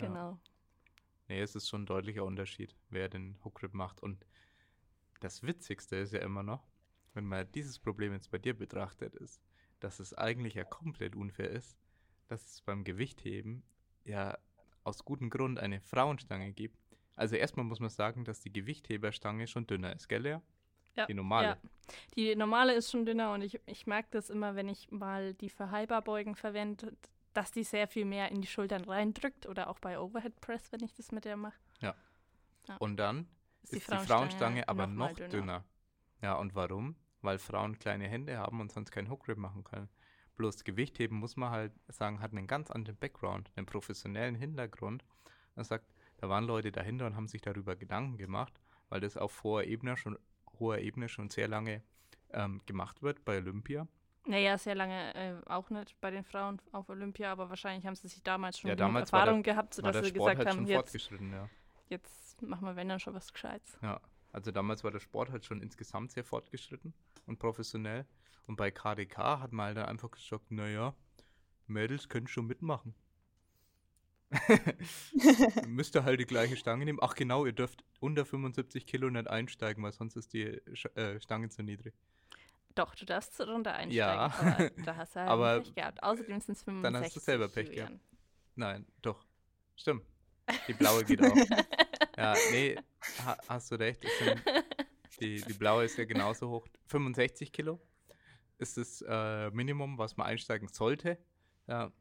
Ja. 0.00 0.06
genau. 0.06 0.40
Nee, 1.28 1.40
es 1.42 1.54
ist 1.54 1.68
schon 1.68 1.82
ein 1.82 1.86
deutlicher 1.86 2.24
Unterschied, 2.24 2.74
wer 2.88 3.08
den 3.08 3.38
Hookgrip 3.44 3.74
macht. 3.74 4.02
Und 4.02 4.24
das 5.20 5.42
Witzigste 5.42 5.96
ist 5.96 6.12
ja 6.14 6.20
immer 6.20 6.42
noch, 6.42 6.66
wenn 7.12 7.26
man 7.26 7.50
dieses 7.52 7.78
Problem 7.78 8.12
jetzt 8.12 8.30
bei 8.30 8.38
dir 8.38 8.56
betrachtet, 8.56 9.14
ist, 9.14 9.42
dass 9.80 10.00
es 10.00 10.14
eigentlich 10.14 10.54
ja 10.54 10.64
komplett 10.64 11.14
unfair 11.14 11.50
ist, 11.50 11.76
dass 12.28 12.46
es 12.46 12.60
beim 12.62 12.84
Gewichtheben 12.84 13.62
ja 14.04 14.38
aus 14.84 15.04
gutem 15.04 15.30
Grund 15.30 15.58
eine 15.58 15.80
Frauenstange 15.80 16.52
gibt. 16.52 16.78
Also 17.16 17.36
erstmal 17.36 17.66
muss 17.66 17.80
man 17.80 17.90
sagen, 17.90 18.24
dass 18.24 18.40
die 18.40 18.52
Gewichtheberstange 18.52 19.46
schon 19.46 19.66
dünner 19.66 19.94
ist, 19.94 20.08
gell, 20.08 20.22
Lea? 20.22 20.38
Ja, 20.94 21.06
Die 21.06 21.14
normale. 21.14 21.48
Ja. 21.48 21.58
Die 22.16 22.36
normale 22.36 22.74
ist 22.74 22.90
schon 22.90 23.04
dünner 23.06 23.32
und 23.32 23.42
ich, 23.42 23.60
ich 23.66 23.86
merke 23.86 24.08
das 24.12 24.30
immer, 24.30 24.54
wenn 24.56 24.68
ich 24.68 24.90
mal 24.90 25.34
die 25.34 25.48
für 25.50 25.70
Halberbeugen 25.70 26.34
verwende, 26.34 26.96
dass 27.34 27.50
die 27.50 27.64
sehr 27.64 27.86
viel 27.86 28.04
mehr 28.04 28.30
in 28.30 28.40
die 28.40 28.48
Schultern 28.48 28.84
reindrückt 28.84 29.46
oder 29.46 29.68
auch 29.68 29.78
bei 29.78 29.98
Overhead 29.98 30.40
Press, 30.40 30.72
wenn 30.72 30.82
ich 30.82 30.94
das 30.94 31.12
mit 31.12 31.24
der 31.24 31.36
mache. 31.36 31.58
Und 32.78 32.96
dann 32.98 33.26
Ist, 33.62 33.72
ist 33.72 33.90
die 33.90 33.96
Frauenstange, 33.96 34.68
aber 34.68 34.86
noch 34.86 35.16
mal 35.16 35.28
dünner. 35.28 35.64
Ja, 36.20 36.34
und 36.34 36.54
warum? 36.54 36.96
Weil 37.22 37.38
Frauen 37.38 37.78
kleine 37.78 38.06
Hände 38.08 38.36
haben 38.38 38.60
und 38.60 38.72
sonst 38.72 38.90
keinen 38.90 39.08
Hookgrip 39.10 39.38
machen 39.38 39.64
können. 39.64 39.88
Bloß 40.39 40.62
Gewichtheben 40.62 41.18
muss 41.18 41.36
man 41.36 41.51
halt 41.51 41.72
sagen, 41.89 42.20
hat 42.20 42.30
einen 42.32 42.47
ganz 42.47 42.70
anderen 42.70 42.97
Background, 42.97 43.51
einen 43.57 43.66
professionellen 43.66 44.36
Hintergrund. 44.36 45.05
Man 45.57 45.64
sagt, 45.64 45.84
da 46.18 46.28
waren 46.28 46.45
Leute 46.45 46.70
dahinter 46.70 47.07
und 47.07 47.16
haben 47.16 47.26
sich 47.26 47.43
darüber 47.43 47.74
Gedanken 47.74 48.16
gemacht, 48.16 48.61
weil 48.89 49.01
das 49.01 49.16
auf 49.16 49.43
hoher 49.43 49.64
Ebene 49.64 49.97
schon, 49.97 50.16
hoher 50.61 50.78
Ebene 50.78 51.09
schon 51.09 51.28
sehr 51.28 51.49
lange 51.49 51.82
ähm, 52.30 52.61
gemacht 52.66 53.03
wird 53.03 53.24
bei 53.24 53.39
Olympia. 53.39 53.89
Naja, 54.26 54.57
sehr 54.59 54.76
lange 54.76 55.14
äh, 55.14 55.34
auch 55.47 55.70
nicht 55.70 56.01
bei 56.01 56.11
den 56.12 56.22
Frauen 56.22 56.61
auf 56.70 56.89
Olympia, 56.89 57.32
aber 57.32 57.49
wahrscheinlich 57.49 57.84
haben 57.86 57.97
sie 57.97 58.07
sich 58.07 58.22
damals 58.22 58.59
schon 58.61 58.68
Ja, 58.68 58.76
damals 58.76 59.12
war 59.12 59.20
der- 59.20 59.26
Erfahrung 59.28 59.43
gehabt, 59.43 59.74
sodass 59.74 60.07
sie 60.07 60.12
gesagt 60.12 60.39
halt 60.39 60.49
haben, 60.49 60.66
jetzt, 60.66 60.76
fortgeschritten, 60.76 61.32
ja. 61.32 61.49
jetzt 61.89 62.41
machen 62.43 62.64
wir, 62.64 62.76
wenn 62.76 62.89
dann 62.89 63.01
schon 63.01 63.14
was 63.14 63.32
Gescheites. 63.32 63.76
Ja, 63.82 64.01
also 64.32 64.53
damals 64.53 64.84
war 64.84 64.93
der 64.93 65.01
Sport 65.01 65.30
halt 65.30 65.45
schon 65.45 65.61
insgesamt 65.62 66.12
sehr 66.12 66.22
fortgeschritten 66.24 66.95
und 67.26 67.39
professionell. 67.41 68.07
Und 68.49 68.57
bei 68.57 68.70
KDK 68.72 69.38
hat 69.40 69.53
man 69.53 69.66
halt 69.66 69.76
dann 69.76 69.86
einfach 69.86 70.11
gesagt, 70.11 70.51
naja, 70.51 70.94
Mädels 71.68 72.09
können 72.09 72.26
schon 72.26 72.46
mitmachen. 72.46 72.94
Müsst 75.66 75.94
ihr 75.94 76.05
halt 76.05 76.20
die 76.20 76.26
gleiche 76.26 76.57
Stange 76.57 76.84
nehmen. 76.84 76.99
Ach 77.01 77.14
genau, 77.14 77.46
ihr 77.46 77.53
dürft 77.53 77.84
unter 78.01 78.24
75 78.26 78.86
Kilo 78.86 79.09
nicht 79.11 79.28
einsteigen, 79.28 79.82
weil 79.82 79.92
sonst 79.92 80.16
ist 80.16 80.32
die 80.32 80.61
Sch- 80.72 80.94
äh, 80.96 81.20
Stange 81.20 81.49
zu 81.49 81.62
niedrig. 81.62 81.94
Doch, 82.74 82.94
du 82.94 83.05
darfst 83.07 83.40
runter 83.40 83.74
einsteigen, 83.74 83.94
Ja. 83.96 84.32
aber 84.38 84.70
da 84.84 84.96
hast 84.96 85.14
du 85.16 85.20
halt 85.20 85.28
Aber 85.30 85.61
Pech 85.61 85.74
gehabt. 85.74 86.03
Außerdem 86.03 86.40
sind 86.40 86.57
es 86.57 86.62
65. 86.62 86.82
dann 86.92 87.03
hast 87.05 87.16
du 87.16 87.20
selber 87.20 87.49
Pech 87.49 87.68
Julian. 87.68 87.86
gehabt. 87.88 88.05
Nein, 88.57 88.86
doch. 89.03 89.24
Stimmt. 89.76 90.05
Die 90.66 90.72
blaue 90.74 91.05
geht 91.05 91.22
auch. 91.22 91.34
Ja, 92.16 92.34
nee, 92.51 92.76
ha 93.24 93.36
hast 93.49 93.70
du 93.70 93.76
recht. 93.76 94.03
Die, 95.20 95.40
die 95.40 95.53
blaue 95.53 95.84
ist 95.84 95.96
ja 95.99 96.05
genauso 96.05 96.49
hoch. 96.51 96.66
65 96.88 97.53
Kilo 97.53 97.80
ist 98.59 98.76
das 98.76 99.02
äh, 99.06 99.50
Minimum, 99.50 99.98
was 99.98 100.16
man 100.16 100.26
einsteigen 100.26 100.68
sollte. 100.68 101.18
Ja, 101.66 101.92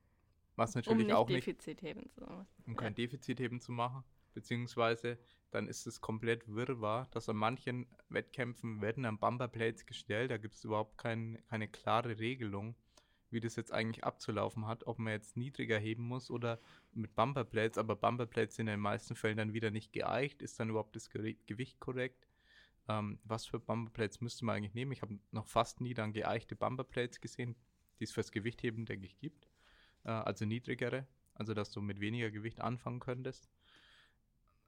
was 0.55 0.75
Um 0.75 0.79
natürlich 0.79 1.07
nicht 1.07 1.15
auch 1.15 1.29
nicht, 1.29 1.47
Defizit 1.47 1.81
heben 1.81 2.09
zu 2.09 2.21
machen. 2.21 2.47
um 2.65 2.75
kein 2.75 2.95
Defizitheben 2.95 3.61
zu 3.61 3.71
machen. 3.71 4.03
Beziehungsweise 4.33 5.17
dann 5.51 5.67
ist 5.67 5.87
es 5.87 6.01
komplett 6.01 6.47
wirrwarr, 6.47 7.07
dass 7.11 7.29
an 7.29 7.37
manchen 7.37 7.87
Wettkämpfen 8.09 8.81
werden 8.81 9.03
dann 9.03 9.17
Bumperplates 9.17 9.85
gestellt. 9.85 10.31
Da 10.31 10.37
gibt 10.37 10.55
es 10.55 10.63
überhaupt 10.63 10.97
kein, 10.97 11.41
keine 11.49 11.67
klare 11.67 12.19
Regelung, 12.19 12.75
wie 13.29 13.39
das 13.39 13.55
jetzt 13.55 13.71
eigentlich 13.71 14.03
abzulaufen 14.03 14.67
hat, 14.67 14.85
ob 14.87 14.99
man 14.99 15.13
jetzt 15.13 15.37
niedriger 15.37 15.77
heben 15.77 16.03
muss 16.03 16.29
oder 16.29 16.59
mit 16.91 17.15
Bumperplates. 17.15 17.77
Aber 17.77 17.95
Bumperplates 17.95 18.55
sind 18.55 18.67
in 18.67 18.73
den 18.73 18.79
meisten 18.79 19.15
Fällen 19.15 19.37
dann 19.37 19.53
wieder 19.53 19.71
nicht 19.71 19.93
geeicht. 19.93 20.41
Ist 20.41 20.59
dann 20.59 20.69
überhaupt 20.69 20.95
das 20.95 21.09
Gewicht 21.09 21.79
korrekt? 21.79 22.27
Ähm, 22.87 23.19
was 23.23 23.45
für 23.45 23.59
Bumperplates 23.59 24.21
müsste 24.21 24.45
man 24.45 24.57
eigentlich 24.57 24.73
nehmen? 24.73 24.91
Ich 24.91 25.01
habe 25.01 25.19
noch 25.31 25.47
fast 25.47 25.81
nie 25.81 25.93
dann 25.93 26.13
geeichte 26.13 26.55
Bumperplates 26.55 27.21
gesehen, 27.21 27.55
die 27.99 28.05
es 28.05 28.11
fürs 28.11 28.31
Gewichtheben, 28.31 28.85
denke 28.85 29.05
ich, 29.05 29.17
gibt. 29.17 29.47
Äh, 30.03 30.11
also 30.11 30.45
niedrigere, 30.45 31.07
also 31.33 31.53
dass 31.53 31.71
du 31.71 31.81
mit 31.81 31.99
weniger 31.99 32.31
Gewicht 32.31 32.61
anfangen 32.61 32.99
könntest. 32.99 33.49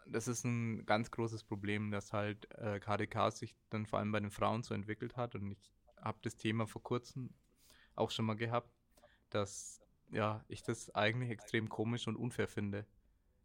Das 0.05 0.27
ist 0.27 0.43
ein 0.43 0.85
ganz 0.85 1.11
großes 1.11 1.43
Problem, 1.43 1.91
dass 1.91 2.13
halt 2.13 2.49
äh, 2.55 2.79
KDK 2.79 3.31
sich 3.31 3.55
dann 3.69 3.85
vor 3.85 3.99
allem 3.99 4.11
bei 4.11 4.19
den 4.19 4.31
Frauen 4.31 4.63
so 4.63 4.73
entwickelt 4.73 5.15
hat. 5.17 5.35
Und 5.35 5.51
ich 5.51 5.71
habe 6.01 6.17
das 6.21 6.35
Thema 6.35 6.67
vor 6.67 6.81
kurzem 6.81 7.29
auch 7.95 8.11
schon 8.11 8.25
mal 8.25 8.35
gehabt, 8.35 8.71
dass 9.29 9.81
ja, 10.11 10.43
ich 10.47 10.63
das 10.63 10.93
eigentlich 10.95 11.29
extrem 11.29 11.69
komisch 11.69 12.07
und 12.07 12.15
unfair 12.15 12.47
finde, 12.47 12.85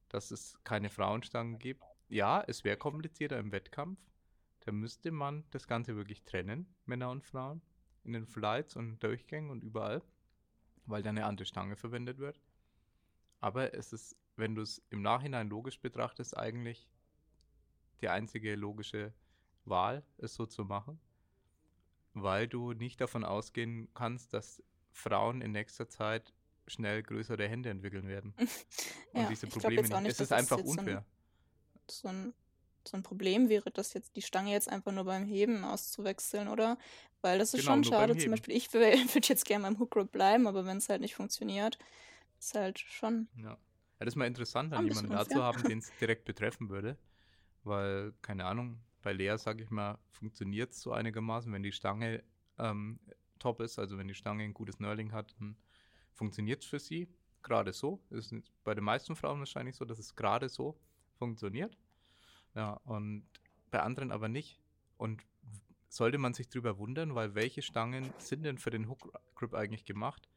dass 0.09 0.31
es 0.31 0.59
keine 0.65 0.89
Frauenstangen 0.89 1.59
gibt. 1.59 1.85
Ja, 2.09 2.43
es 2.47 2.65
wäre 2.65 2.77
komplizierter 2.77 3.39
im 3.39 3.53
Wettkampf. 3.53 3.99
Da 4.65 4.73
müsste 4.73 5.11
man 5.11 5.45
das 5.51 5.67
Ganze 5.67 5.97
wirklich 5.97 6.23
trennen, 6.25 6.75
Männer 6.87 7.11
und 7.11 7.23
Frauen, 7.25 7.61
in 8.03 8.13
den 8.13 8.27
Flights 8.27 8.77
und 8.77 8.99
Durchgängen 9.03 9.51
und 9.51 9.63
überall, 9.63 10.03
weil 10.87 11.03
da 11.03 11.11
eine 11.11 11.25
andere 11.27 11.47
Stange 11.47 11.77
verwendet 11.77 12.19
wird. 12.19 12.41
Aber 13.41 13.75
es 13.75 13.93
ist, 13.93 14.17
wenn 14.37 14.55
du 14.55 14.63
es 14.63 14.83
im 14.91 15.03
Nachhinein 15.03 15.49
logisch 15.49 15.81
betrachtest, 15.81 16.37
eigentlich 16.37 16.89
die 18.01 18.09
einzige 18.09 18.55
logische 18.57 19.13
Wahl, 19.67 20.03
es 20.19 20.35
so 20.35 20.47
zu 20.47 20.65
machen, 20.65 20.99
weil 22.15 22.49
du 22.49 22.73
nicht 22.73 23.01
davon 23.01 23.25
ausgehen 23.25 23.89
kannst, 23.95 24.33
dass 24.33 24.63
Frauen 24.93 25.41
in 25.41 25.53
nächster 25.53 25.89
Zeit 25.89 26.33
schnell 26.67 27.03
größere 27.03 27.47
Hände 27.49 27.69
entwickeln 27.71 28.07
werden. 28.09 28.35
Und 29.13 29.21
Ja, 29.23 29.29
diese 29.29 29.47
Probleme 29.47 29.83
nicht. 29.83 29.93
nicht, 30.01 30.13
Es 30.13 30.21
ist 30.21 30.33
einfach 30.33 30.59
jetzt 30.59 30.67
so 30.67 30.73
ein- 30.73 30.79
unfair. 30.79 31.05
So 31.91 32.09
ein, 32.09 32.35
so 32.89 32.97
ein 32.97 33.03
Problem 33.03 33.49
wäre, 33.49 33.71
das 33.71 33.95
jetzt 33.95 34.17
die 34.17 34.23
Stange 34.23 34.53
jetzt 34.53 34.69
einfach 34.69 34.93
nur 34.93 35.05
beim 35.05 35.25
Heben 35.25 35.65
auszuwechseln, 35.65 36.49
oder? 36.49 36.79
Weil 37.23 37.39
das 37.39 37.55
ist 37.55 37.61
Genau, 37.61 37.75
schon 37.75 37.85
schade. 37.85 38.17
Zum. 38.17 38.31
Beispiel, 38.31 38.57
ich 38.57 38.73
würde 38.73 39.29
jetzt 39.29 39.45
gerne 39.45 39.65
beim 39.65 39.79
Hook 39.79 39.93
Grip 39.93 40.13
bleiben, 40.13 40.47
aber 40.47 40.67
wenn 40.67 40.77
es 40.77 40.89
halt 40.89 41.01
nicht 41.01 41.15
funktioniert, 41.15 41.79
ist 42.39 42.55
halt 42.55 42.79
schon. 42.79 43.29
Ja. 43.37 43.51
ja, 43.51 43.59
das 43.99 44.09
ist 44.09 44.17
mal 44.17 44.27
interessant, 44.27 44.73
dann 44.73 44.87
jemanden 44.87 45.11
da 45.11 45.27
zu 45.27 45.43
haben, 45.43 45.63
den 45.69 45.79
es 45.79 45.91
direkt 46.01 46.25
betreffen 46.25 46.69
würde. 46.69 46.99
Weil, 47.63 48.13
keine 48.21 48.45
Ahnung, 48.45 48.79
bei 49.03 49.13
Lea, 49.13 49.37
sag 49.37 49.61
ich 49.61 49.71
mal, 49.71 49.99
funktioniert 50.11 50.73
es 50.73 50.83
so 50.83 50.93
einigermaßen, 50.93 51.53
wenn 51.53 51.63
die 51.63 51.73
Stange 51.73 52.23
ähm, 52.59 53.01
top 53.39 53.61
ist, 53.61 53.79
also 53.79 53.97
wenn 53.99 54.09
die 54.09 54.15
Stange 54.15 54.45
ein 54.45 54.55
gutes 54.55 54.77
Knurling 54.77 55.13
hat, 55.13 55.35
dann 55.39 55.57
funktioniert 56.13 56.63
es 56.63 56.69
für 56.69 56.79
sie 56.79 57.09
gerade 57.43 57.73
so. 57.73 58.01
Ist 58.11 58.35
bei 58.65 58.75
den 58.75 58.85
meisten 58.85 59.15
Frauen 59.15 59.39
wahrscheinlich 59.39 59.77
so, 59.77 59.85
dass 59.85 59.99
es 59.99 60.17
gerade 60.17 60.49
so 60.49 60.77
funktioniert. 61.15 61.77
Ja, 62.55 62.75
und 62.85 63.27
bei 63.71 63.81
anderen 63.81 64.13
aber 64.13 64.29
nicht. 64.29 64.61
Und 64.97 65.25
sollte 65.89 66.19
man 66.19 66.35
sich 66.35 66.49
drüber 66.49 66.79
wundern, 66.79 67.15
weil 67.15 67.35
welche 67.35 67.63
Stangen 67.63 68.13
sind 68.19 68.45
denn 68.45 68.59
für 68.59 68.71
den 68.71 68.89
Hook 68.89 69.13
Grip 69.35 69.55
eigentlich 69.55 69.85
gemacht? 69.85 70.29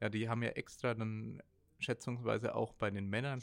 Ja, 0.00 0.08
die 0.08 0.28
haben 0.28 0.42
ja 0.42 0.50
extra 0.50 0.94
dann 0.94 1.42
schätzungsweise 1.78 2.54
auch 2.54 2.72
bei 2.72 2.90
den 2.90 3.08
Männern 3.08 3.42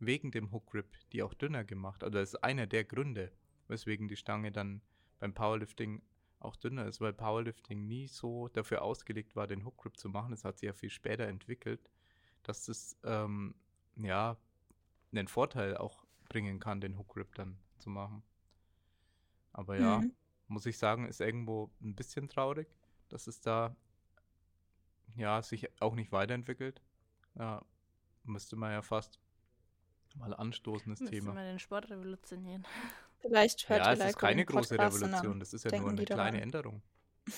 wegen 0.00 0.30
dem 0.30 0.52
Hook 0.52 0.66
Grip 0.66 0.86
die 1.12 1.22
auch 1.22 1.34
dünner 1.34 1.64
gemacht. 1.64 2.04
Also 2.04 2.18
das 2.18 2.34
ist 2.34 2.44
einer 2.44 2.66
der 2.66 2.84
Gründe, 2.84 3.32
weswegen 3.68 4.08
die 4.08 4.16
Stange 4.16 4.52
dann 4.52 4.80
beim 5.18 5.34
Powerlifting 5.34 6.02
auch 6.40 6.56
dünner 6.56 6.86
ist, 6.86 7.00
weil 7.00 7.12
Powerlifting 7.12 7.86
nie 7.86 8.06
so 8.06 8.48
dafür 8.48 8.82
ausgelegt 8.82 9.34
war, 9.34 9.46
den 9.46 9.64
Hook 9.64 9.78
Grip 9.78 9.96
zu 9.96 10.08
machen. 10.08 10.30
Das 10.30 10.44
hat 10.44 10.58
sich 10.58 10.68
ja 10.68 10.72
viel 10.72 10.90
später 10.90 11.26
entwickelt, 11.26 11.90
dass 12.42 12.66
das 12.66 12.96
ähm, 13.04 13.54
ja 13.96 14.36
einen 15.12 15.28
Vorteil 15.28 15.76
auch 15.76 16.04
bringen 16.28 16.60
kann, 16.60 16.80
den 16.80 16.98
Hook 16.98 17.08
Grip 17.14 17.34
dann 17.34 17.58
zu 17.78 17.90
machen. 17.90 18.22
Aber 19.52 19.78
ja, 19.78 19.98
Mhm. 20.00 20.14
muss 20.48 20.66
ich 20.66 20.78
sagen, 20.78 21.06
ist 21.06 21.20
irgendwo 21.20 21.70
ein 21.80 21.94
bisschen 21.94 22.28
traurig, 22.28 22.68
dass 23.08 23.26
es 23.26 23.40
da 23.40 23.74
ja 25.16 25.42
sich 25.42 25.68
auch 25.80 25.94
nicht 25.94 26.12
weiterentwickelt. 26.12 26.80
Ja, 27.34 27.64
müsste 28.24 28.56
man 28.56 28.72
ja 28.72 28.82
fast 28.82 29.18
mal 30.14 30.34
anstoßen, 30.34 30.90
das 30.90 31.00
Müsste 31.00 31.16
Thema. 31.16 31.34
man 31.34 31.44
den 31.44 31.58
Sport 31.58 31.90
revolutionieren. 31.90 32.64
Vielleicht 33.20 33.68
hört 33.68 33.80
Ja, 33.84 33.92
es 33.92 34.00
ist 34.00 34.18
keine 34.18 34.44
große 34.44 34.76
Podcast 34.76 35.02
Revolution, 35.02 35.40
das 35.40 35.52
ist 35.52 35.64
ja 35.64 35.78
nur 35.78 35.90
eine 35.90 36.04
kleine. 36.04 36.40
Änderung. 36.40 36.82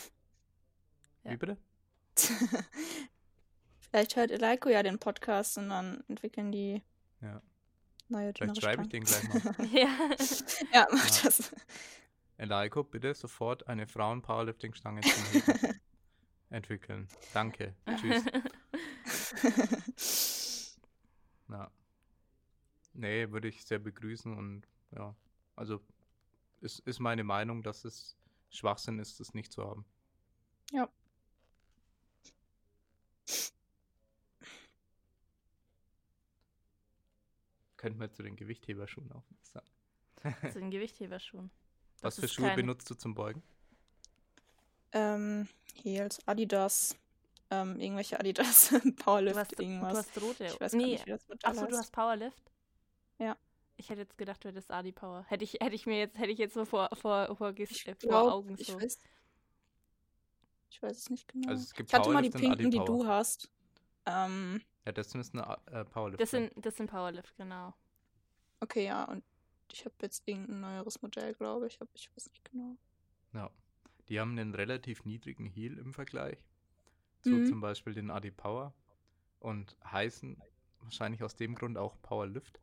Ja. 1.22 1.32
Wie 1.32 1.36
bitte? 1.36 1.59
Vielleicht 3.80 4.16
hört 4.16 4.30
Eleiko 4.30 4.70
ja 4.70 4.82
den 4.82 4.99
Podcast 4.99 5.59
und 5.59 5.68
dann 5.68 6.03
entwickeln 6.09 6.51
die 6.53 6.82
Ja. 7.20 7.43
Neue 8.11 8.32
Vielleicht 8.34 8.61
schreibe 8.61 8.82
ich 8.82 8.88
den 8.88 9.04
gleich 9.04 9.28
mal. 9.28 9.66
ja. 9.72 9.88
Ja, 10.72 10.86
mach 10.90 11.08
Ja. 11.08 11.22
das. 11.24 11.52
Elaiko, 12.36 12.84
bitte 12.84 13.12
sofort 13.14 13.66
eine 13.68 13.86
Frauen-Powerlifting-Stange 13.86 15.02
entwickeln. 16.48 17.06
Danke. 17.34 17.74
Tschüss. 17.96 18.24
Ja. 21.50 21.70
Nee, 22.94 23.30
würde 23.30 23.48
ich 23.48 23.64
sehr 23.64 23.78
begrüßen 23.78 24.36
und 24.36 24.66
ja, 24.92 25.14
also 25.56 25.80
ist, 26.61 26.80
ist 26.80 26.98
meine 26.98 27.24
Meinung, 27.24 27.62
dass 27.62 27.84
es 27.84 28.16
Schwachsinn 28.50 28.98
ist, 28.98 29.20
das 29.20 29.34
nicht 29.34 29.52
zu 29.52 29.64
haben. 29.64 29.84
Ja. 30.72 30.88
Könnten 37.80 37.98
wir 37.98 38.12
zu 38.12 38.22
den 38.22 38.36
Gewichtheberschuhen 38.36 39.10
auch 39.12 39.24
sagen. 39.40 39.66
Zu 40.52 40.58
den 40.58 40.70
Gewichtheberschuhen. 40.70 41.50
Was 42.02 42.16
Das 42.16 42.20
für 42.20 42.26
ist 42.26 42.34
Schuhe 42.34 42.48
kein- 42.48 42.56
benutzt 42.56 42.90
du 42.90 42.94
zum 42.94 43.14
Beugen? 43.14 43.42
ähm, 44.92 45.48
Heels, 45.82 46.18
Adidas, 46.28 46.94
ähm, 47.48 47.80
irgendwelche 47.80 48.20
Adidas, 48.20 48.68
Du 48.84 48.92
Powerlift, 48.96 49.36
hast, 49.38 49.58
du 49.58 49.62
irgendwas. 49.62 49.96
hast 49.96 50.20
rote. 50.20 50.44
Ich 50.44 50.60
weiß 50.60 50.72
gar 50.72 50.78
nee, 50.78 50.92
nicht, 50.92 51.06
wie 51.06 51.10
das 51.10 51.26
Modell 51.26 51.50
achso, 51.50 51.66
du 51.66 51.76
hast 51.78 51.90
Powerlift? 51.90 52.52
Ja. 53.18 53.34
Ich 53.78 53.88
hätte 53.88 54.02
jetzt 54.02 54.18
gedacht, 54.18 54.44
du 54.44 54.48
hättest 54.48 54.70
Adi 54.70 54.92
Power. 54.92 55.24
Hätte 55.28 55.44
ich, 55.44 55.54
hätte 55.54 55.74
ich 55.74 55.86
mir 55.86 55.98
jetzt, 55.98 56.18
hätte 56.18 56.30
ich 56.32 56.38
jetzt 56.38 56.52
so 56.52 56.66
vor, 56.66 56.90
vor, 57.00 57.34
vor, 57.34 57.54
Ich 57.56 57.88
äh, 57.88 57.94
vor 57.94 58.30
Augen 58.34 58.56
ich 58.58 58.66
so. 58.66 58.78
weiß, 58.78 58.98
ich 60.68 60.82
weiß 60.82 60.98
es 60.98 61.08
nicht 61.08 61.28
genau. 61.28 61.48
Also 61.48 61.62
es 61.62 61.72
gibt 61.72 61.88
ich 61.88 61.94
hatte 61.94 62.10
mal 62.10 62.20
die 62.22 62.28
Powerlift 62.28 62.58
pinken, 62.58 62.70
die 62.72 62.84
du 62.84 63.06
hast. 63.06 63.50
Ähm, 64.04 64.60
Ja, 64.86 64.92
das 64.92 65.14
ist 65.14 65.34
eine 65.34 65.58
äh, 65.66 65.84
Powerlift. 65.84 66.20
Das 66.20 66.30
sind, 66.30 66.52
das 66.56 66.76
sind 66.76 66.90
Powerlift, 66.90 67.36
genau. 67.36 67.74
okay, 68.60 68.86
ja, 68.86 69.04
und 69.04 69.24
ich 69.72 69.84
habe 69.84 69.94
jetzt 70.02 70.26
irgendein 70.26 70.60
neueres 70.60 71.00
Modell, 71.02 71.34
glaube 71.34 71.66
ich, 71.66 71.80
aber 71.80 71.90
ich 71.94 72.10
weiß 72.14 72.30
nicht 72.30 72.44
genau. 72.50 72.76
Ja. 73.32 73.50
Die 74.08 74.18
haben 74.18 74.32
einen 74.32 74.54
relativ 74.54 75.04
niedrigen 75.04 75.46
Heel 75.46 75.78
im 75.78 75.94
Vergleich 75.94 76.38
zu 77.22 77.30
Mhm. 77.30 77.46
zum 77.46 77.60
Beispiel 77.60 77.94
den 77.94 78.10
AD 78.10 78.30
Power 78.32 78.74
und 79.38 79.76
heißen 79.84 80.42
wahrscheinlich 80.80 81.22
aus 81.22 81.36
dem 81.36 81.54
Grund 81.54 81.78
auch 81.78 82.00
Powerlift, 82.02 82.60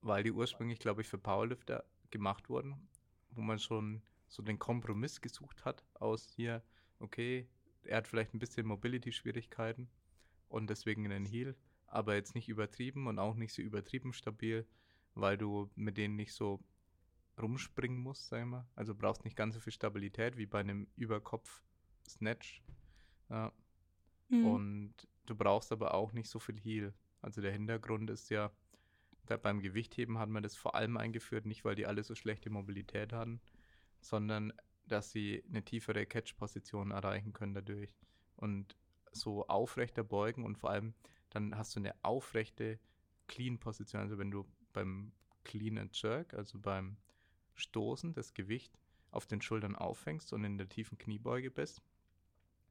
weil 0.00 0.24
die 0.24 0.32
ursprünglich, 0.32 0.78
glaube 0.78 1.02
ich, 1.02 1.08
für 1.08 1.18
Powerlifter 1.18 1.84
gemacht 2.10 2.48
wurden, 2.48 2.88
wo 3.30 3.42
man 3.42 3.58
schon 3.58 4.02
so 4.28 4.42
den 4.42 4.58
Kompromiss 4.58 5.20
gesucht 5.20 5.64
hat 5.64 5.84
aus 5.94 6.30
hier, 6.30 6.62
okay, 6.98 7.48
er 7.84 7.98
hat 7.98 8.08
vielleicht 8.08 8.34
ein 8.34 8.38
bisschen 8.38 8.66
Mobility-Schwierigkeiten 8.66 9.88
und 10.50 10.68
deswegen 10.68 11.06
einen 11.06 11.24
Heel, 11.24 11.56
aber 11.86 12.14
jetzt 12.14 12.34
nicht 12.34 12.48
übertrieben 12.48 13.06
und 13.06 13.18
auch 13.18 13.34
nicht 13.34 13.54
so 13.54 13.62
übertrieben 13.62 14.12
stabil, 14.12 14.66
weil 15.14 15.38
du 15.38 15.70
mit 15.74 15.96
denen 15.96 16.16
nicht 16.16 16.34
so 16.34 16.62
rumspringen 17.40 17.98
musst, 17.98 18.28
sag 18.28 18.40
ich 18.40 18.46
mal. 18.46 18.68
Also 18.74 18.94
brauchst 18.94 19.24
nicht 19.24 19.36
ganz 19.36 19.54
so 19.54 19.60
viel 19.60 19.72
Stabilität 19.72 20.36
wie 20.36 20.46
bei 20.46 20.60
einem 20.60 20.86
Überkopf-Snatch. 20.96 22.62
Ja. 23.30 23.52
Mhm. 24.28 24.46
Und 24.46 24.94
du 25.26 25.34
brauchst 25.34 25.72
aber 25.72 25.94
auch 25.94 26.12
nicht 26.12 26.28
so 26.28 26.38
viel 26.38 26.58
Heel. 26.58 26.92
Also 27.22 27.40
der 27.40 27.52
Hintergrund 27.52 28.10
ist 28.10 28.28
ja, 28.30 28.52
da 29.26 29.36
beim 29.36 29.60
Gewichtheben 29.60 30.18
hat 30.18 30.28
man 30.28 30.42
das 30.42 30.56
vor 30.56 30.74
allem 30.74 30.96
eingeführt, 30.96 31.46
nicht 31.46 31.64
weil 31.64 31.76
die 31.76 31.86
alle 31.86 32.02
so 32.02 32.14
schlechte 32.14 32.50
Mobilität 32.50 33.12
hatten, 33.12 33.40
sondern 34.00 34.52
dass 34.86 35.10
sie 35.12 35.44
eine 35.48 35.64
tiefere 35.64 36.06
Catch-Position 36.06 36.90
erreichen 36.90 37.32
können 37.32 37.54
dadurch. 37.54 37.96
Und 38.36 38.76
so 39.12 39.46
aufrechter 39.48 40.04
beugen 40.04 40.44
und 40.44 40.56
vor 40.58 40.70
allem 40.70 40.94
dann 41.30 41.56
hast 41.56 41.74
du 41.76 41.80
eine 41.80 41.94
aufrechte 42.02 42.78
Clean-Position. 43.28 44.00
Also 44.00 44.18
wenn 44.18 44.30
du 44.30 44.46
beim 44.72 45.12
Clean 45.44 45.78
and 45.78 46.00
Jerk, 46.00 46.34
also 46.34 46.58
beim 46.58 46.96
Stoßen 47.54 48.12
das 48.12 48.34
Gewicht 48.34 48.78
auf 49.10 49.26
den 49.26 49.40
Schultern 49.42 49.76
auffängst 49.76 50.32
und 50.32 50.44
in 50.44 50.58
der 50.58 50.68
tiefen 50.68 50.98
Kniebeuge 50.98 51.50
bist, 51.50 51.82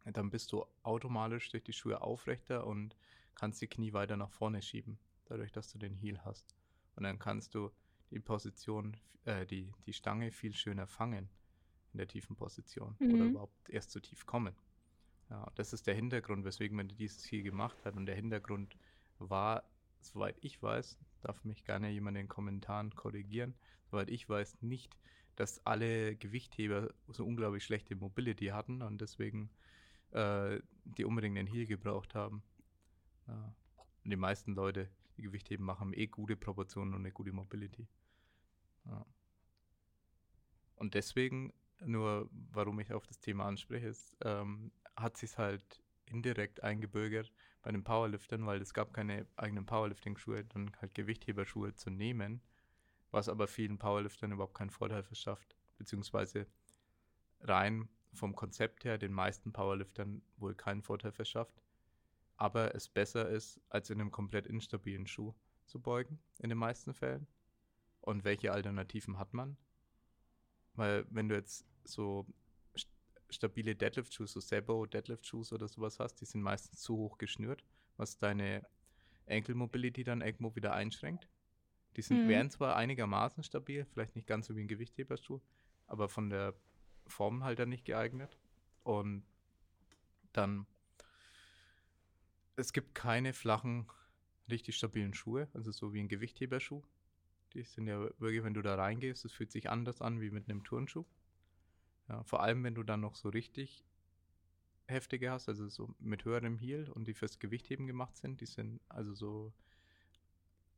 dann 0.06 0.30
bist 0.30 0.52
du 0.52 0.66
automatisch 0.84 1.50
durch 1.50 1.64
die 1.64 1.74
Schuhe 1.74 2.02
aufrechter 2.02 2.66
und 2.66 2.96
kannst 3.36 3.62
die 3.62 3.68
Knie 3.68 3.94
weiter 3.94 4.18
nach 4.18 4.32
vorne 4.32 4.62
schieben, 4.62 4.98
dadurch, 5.26 5.52
dass 5.52 5.72
du 5.72 5.78
den 5.78 5.94
Heel 5.96 6.20
hast. 6.26 6.56
Und 6.96 7.04
dann 7.04 7.20
kannst 7.20 7.54
du 7.56 7.72
die 8.10 8.20
Position, 8.20 8.98
äh, 9.26 9.46
die, 9.46 9.72
die 9.86 9.94
Stange 9.94 10.32
viel 10.32 10.54
schöner 10.56 10.88
fangen 10.88 11.30
in 11.94 11.98
der 11.98 12.08
tiefen 12.08 12.36
Position 12.36 12.98
oder 13.10 13.26
Mhm. 13.26 13.30
überhaupt 13.32 13.70
erst 13.70 13.92
zu 13.92 14.00
tief 14.00 14.26
kommen. 14.26 14.56
Ja, 15.30 15.52
das 15.56 15.74
ist 15.74 15.86
der 15.88 15.96
Hintergrund, 15.96 16.44
weswegen 16.44 16.76
man 16.76 16.88
dieses 16.88 17.30
Heel 17.32 17.44
gemacht 17.44 17.78
hat. 17.86 17.96
Und 17.96 18.06
der 18.08 18.16
Hintergrund 18.16 18.76
war, 19.20 19.64
soweit 20.00 20.38
ich 20.42 20.62
weiß, 20.62 20.98
darf 21.22 21.44
mich 21.44 21.66
gerne 21.66 21.90
jemand 21.90 22.18
in 22.18 22.24
den 22.24 22.30
Kommentaren 22.30 22.96
korrigieren, 22.96 23.54
soweit 23.92 24.10
ich 24.10 24.28
weiß, 24.28 24.62
nicht, 24.62 24.98
dass 25.36 25.66
alle 25.66 26.16
Gewichtheber 26.16 26.94
so 27.08 27.26
unglaublich 27.26 27.64
schlechte 27.64 27.96
Mobility 27.96 28.48
hatten 28.48 28.82
und 28.82 29.00
deswegen 29.02 29.50
äh, 30.12 30.60
die 30.84 31.06
unbedingt 31.06 31.38
den 31.38 31.48
Heel 31.48 31.68
gebraucht 31.68 32.16
haben. 32.16 32.44
Ja. 33.28 33.56
Und 34.04 34.12
die 34.12 34.18
meisten 34.18 34.54
Leute, 34.56 34.90
die 35.18 35.22
Gewichtheben 35.22 35.66
machen, 35.66 35.94
eh 35.94 36.08
gute 36.08 36.36
Proportionen 36.36 36.94
und 36.94 37.02
eine 37.02 37.12
gute 37.12 37.32
Mobility. 37.32 37.88
Ja. 38.86 39.06
Und 40.76 40.94
deswegen, 40.94 41.54
nur 41.86 42.30
warum 42.32 42.80
ich 42.80 42.92
auf 42.92 43.06
das 43.06 43.20
Thema 43.20 43.46
anspreche, 43.46 43.88
ist, 43.88 44.18
ähm, 44.22 44.72
hat 45.02 45.18
sich 45.18 45.38
halt 45.38 45.82
indirekt 46.06 46.64
eingebürgert 46.64 47.32
bei 47.62 47.72
den 47.72 47.84
Powerliftern, 47.84 48.46
weil 48.46 48.62
es 48.62 48.74
gab 48.74 48.94
keine 48.94 49.28
eigenen 49.36 49.66
Powerlifting-Schuhe, 49.66 50.46
dann 50.46 50.76
halt 50.82 50.94
Gewichtheberschuhe 50.94 51.76
zu 51.76 51.90
nehmen, 51.90 52.42
was 53.12 53.30
aber 53.30 53.48
vielen 53.48 53.78
Powerliftern 53.78 54.32
überhaupt 54.32 54.56
keinen 54.56 54.70
Vorteil 54.70 55.04
verschafft, 55.04 55.56
beziehungsweise 55.78 56.48
rein 57.42 57.90
vom 58.14 58.36
Konzept 58.36 58.86
her 58.86 58.98
den 58.98 59.14
meisten 59.14 59.54
Powerliftern 59.54 60.22
wohl 60.38 60.56
keinen 60.56 60.82
Vorteil 60.82 61.12
verschafft, 61.12 61.62
aber 62.38 62.74
es 62.76 62.90
besser 62.90 63.30
ist, 63.30 63.62
als 63.70 63.90
in 63.90 64.00
einem 64.00 64.12
komplett 64.12 64.48
instabilen 64.48 65.08
Schuh 65.08 65.34
zu 65.66 65.80
beugen, 65.80 66.20
in 66.40 66.50
den 66.50 66.58
meisten 66.58 66.94
Fällen. 66.94 67.28
Und 68.02 68.24
welche 68.24 68.52
Alternativen 68.52 69.20
hat 69.20 69.34
man? 69.34 69.58
Weil 70.74 71.06
wenn 71.10 71.30
du 71.30 71.36
jetzt 71.36 71.66
so 71.84 72.26
st 73.30 73.36
stabile 73.36 73.76
Deadlift-Shoes, 73.76 74.34
so 74.34 74.40
Sebo 74.40 74.86
Deadlift-Shoes 74.86 75.54
oder 75.54 75.68
sowas 75.68 76.00
hast, 76.00 76.16
die 76.22 76.26
sind 76.26 76.42
meistens 76.42 76.82
zu 76.82 76.98
hoch 76.98 77.18
geschnürt, 77.18 77.64
was 77.98 78.18
deine 78.18 78.66
Ankle 79.28 79.56
Mobility 79.56 80.04
dann 80.04 80.22
irgendwo 80.22 80.56
wieder 80.56 80.74
einschränkt. 80.74 81.30
Die 81.96 82.02
sind, 82.02 82.24
Mhm. 82.24 82.28
wären 82.28 82.50
zwar 82.50 82.76
einigermaßen 82.76 83.44
stabil, 83.44 83.86
vielleicht 83.86 84.16
nicht 84.16 84.28
ganz 84.28 84.48
so 84.48 84.56
wie 84.56 84.62
ein 84.62 84.68
Gewichtheberschuh, 84.68 85.42
aber 85.88 86.10
von 86.10 86.30
der 86.30 86.56
Form 87.08 87.44
halt 87.44 87.60
dann 87.60 87.70
nicht 87.70 87.86
geeignet. 87.86 88.38
Und 88.84 89.24
dann, 90.34 90.66
es 92.56 92.74
gibt 92.74 92.96
keine 92.96 93.34
flachen, 93.34 93.88
richtig 94.50 94.76
stabilen 94.76 95.14
Schuhe, 95.14 95.48
also 95.54 95.72
so 95.72 95.94
wie 95.94 96.00
ein 96.00 96.08
Gewichtheberschuh. 96.10 96.82
Die 97.54 97.64
sind 97.64 97.88
ja 97.88 98.00
wirklich, 98.20 98.44
wenn 98.44 98.54
du 98.54 98.62
da 98.62 98.76
reingehst, 98.76 99.26
es 99.26 99.34
fühlt 99.34 99.52
sich 99.52 99.70
anders 99.70 100.02
an 100.02 100.22
wie 100.22 100.30
mit 100.32 100.50
einem 100.50 100.64
Turnschuh. 100.64 101.06
Ja, 102.10 102.24
vor 102.24 102.42
allem, 102.42 102.64
wenn 102.64 102.76
du 102.76 102.84
dann 102.84 103.02
noch 103.02 103.16
so 103.16 103.30
richtig 103.30 103.86
heftige 104.88 105.32
hast, 105.32 105.48
also 105.48 105.70
so 105.70 105.90
mit 106.00 106.26
höherem 106.26 106.58
Heel 106.58 106.90
und 106.90 107.08
die 107.08 107.14
fürs 107.14 107.40
Gewichtheben 107.40 107.88
gemacht 107.88 108.18
sind. 108.18 108.42
Die 108.42 108.48
sind 108.48 108.82
also 108.90 109.14
so 109.14 109.54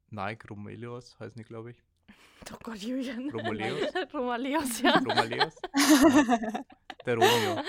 Nike 0.09 0.47
Romeleos 0.49 1.17
heißen 1.19 1.37
die, 1.37 1.45
glaube 1.45 1.71
ich. 1.71 1.77
Oh 2.51 2.57
Gott, 2.63 2.77
Julian. 2.77 3.29
Romoleos? 3.29 3.93
Romaleos, 4.13 4.81
ja. 4.81 4.97
Romaleos? 4.97 5.53
Der 7.05 7.13
Romeo. 7.13 7.63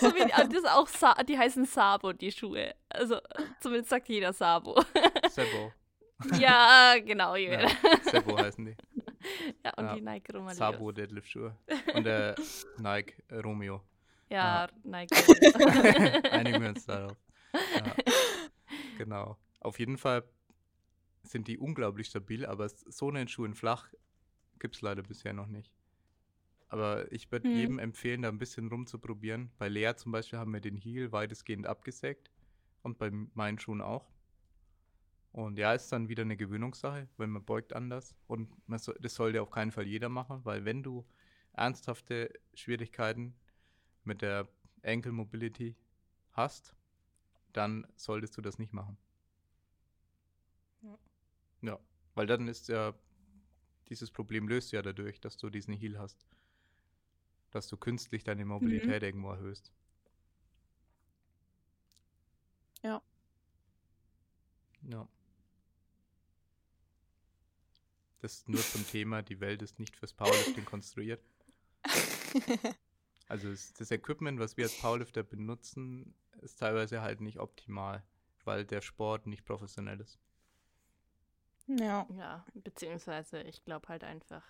so 0.00 0.12
wie, 0.14 0.32
ah, 0.32 0.44
das 0.44 0.58
ist 0.58 0.68
auch 0.68 0.88
Sa 0.88 1.14
die 1.22 1.38
heißen 1.38 1.64
Sabo, 1.64 2.12
die 2.12 2.32
Schuhe. 2.32 2.74
Also 2.88 3.20
zumindest 3.60 3.90
sagt 3.90 4.08
jeder 4.08 4.32
Sabo. 4.32 4.82
Sebo. 5.30 5.72
ja, 6.40 6.96
genau, 6.98 7.36
Julian. 7.36 7.68
Ja, 7.68 8.10
Sebo 8.10 8.36
heißen 8.36 8.66
die. 8.66 8.76
und 9.76 9.84
Ja. 9.84 9.94
die 9.94 10.00
Nike 10.00 10.32
Romaleos. 10.32 10.56
Sabo 10.58 10.92
Deadlift 10.92 11.28
Schuhe. 11.30 11.56
Und 11.94 12.04
der 12.04 12.34
Nike 12.78 13.22
Romeo. 13.32 13.82
Ja, 14.28 14.68
Nike. 14.82 15.14
Einigen 16.32 16.62
wir 16.62 16.68
uns 16.70 16.84
darauf. 16.86 17.16
Ja. 17.54 17.94
Genau. 18.98 19.36
Auf 19.60 19.78
jeden 19.78 19.98
Fall 19.98 20.24
sind 21.22 21.48
die 21.48 21.58
unglaublich 21.58 22.08
stabil, 22.08 22.44
aber 22.46 22.68
so 22.68 23.08
einen 23.08 23.28
Schuh 23.28 23.44
in 23.44 23.54
flach 23.54 23.88
gibt 24.58 24.74
es 24.76 24.82
leider 24.82 25.02
bisher 25.02 25.32
noch 25.32 25.46
nicht. 25.46 25.72
Aber 26.68 27.10
ich 27.12 27.30
würde 27.30 27.48
Hm. 27.48 27.56
jedem 27.56 27.78
empfehlen, 27.78 28.22
da 28.22 28.28
ein 28.28 28.38
bisschen 28.38 28.68
rumzuprobieren. 28.68 29.50
Bei 29.58 29.68
Lea 29.68 29.92
zum 29.96 30.10
Beispiel 30.12 30.38
haben 30.38 30.52
wir 30.52 30.60
den 30.60 30.76
Heel 30.76 31.12
weitestgehend 31.12 31.66
abgesägt 31.66 32.30
und 32.82 32.98
bei 32.98 33.10
meinen 33.34 33.58
Schuhen 33.58 33.80
auch. 33.80 34.04
Und 35.36 35.58
ja, 35.58 35.74
ist 35.74 35.92
dann 35.92 36.08
wieder 36.08 36.22
eine 36.22 36.38
Gewöhnungssache, 36.38 37.10
weil 37.18 37.26
man 37.26 37.44
beugt 37.44 37.74
anders. 37.74 38.16
Und 38.26 38.48
soll, 38.78 38.96
das 39.02 39.14
sollte 39.16 39.42
auf 39.42 39.50
keinen 39.50 39.70
Fall 39.70 39.86
jeder 39.86 40.08
machen, 40.08 40.42
weil 40.46 40.64
wenn 40.64 40.82
du 40.82 41.04
ernsthafte 41.52 42.32
Schwierigkeiten 42.54 43.36
mit 44.04 44.22
der 44.22 44.48
Ankle 44.82 45.12
Mobility 45.12 45.76
hast, 46.32 46.74
dann 47.52 47.86
solltest 47.96 48.34
du 48.38 48.40
das 48.40 48.58
nicht 48.58 48.72
machen. 48.72 48.96
Ja. 50.80 50.98
Ja, 51.60 51.78
weil 52.14 52.26
dann 52.26 52.48
ist 52.48 52.68
ja 52.68 52.94
dieses 53.90 54.10
Problem 54.10 54.48
löst 54.48 54.72
ja 54.72 54.80
dadurch, 54.80 55.20
dass 55.20 55.36
du 55.36 55.50
diesen 55.50 55.74
Heel 55.74 55.98
hast. 55.98 56.26
Dass 57.50 57.68
du 57.68 57.76
künstlich 57.76 58.24
deine 58.24 58.46
Mobilität 58.46 59.02
irgendwo 59.02 59.32
erhöhst. 59.32 59.70
Ja. 62.82 63.02
Ja. 64.80 65.06
Das 68.26 68.48
nur 68.48 68.60
zum 68.60 68.84
Thema, 68.88 69.22
die 69.22 69.38
Welt 69.38 69.62
ist 69.62 69.78
nicht 69.78 69.94
fürs 69.96 70.12
Powerlifting 70.12 70.64
konstruiert. 70.64 71.22
Also 73.28 73.48
das 73.50 73.90
Equipment, 73.90 74.38
was 74.38 74.56
wir 74.56 74.64
als 74.66 74.78
Powerlifter 74.80 75.24
benutzen, 75.24 76.14
ist 76.42 76.60
teilweise 76.60 77.00
halt 77.02 77.20
nicht 77.20 77.38
optimal, 77.40 78.04
weil 78.44 78.64
der 78.64 78.80
Sport 78.82 79.26
nicht 79.26 79.44
professionell 79.44 80.00
ist. 80.00 80.20
ja. 81.66 82.06
Ja, 82.16 82.44
beziehungsweise 82.54 83.42
ich 83.42 83.64
glaube 83.64 83.88
halt 83.88 84.04
einfach, 84.04 84.44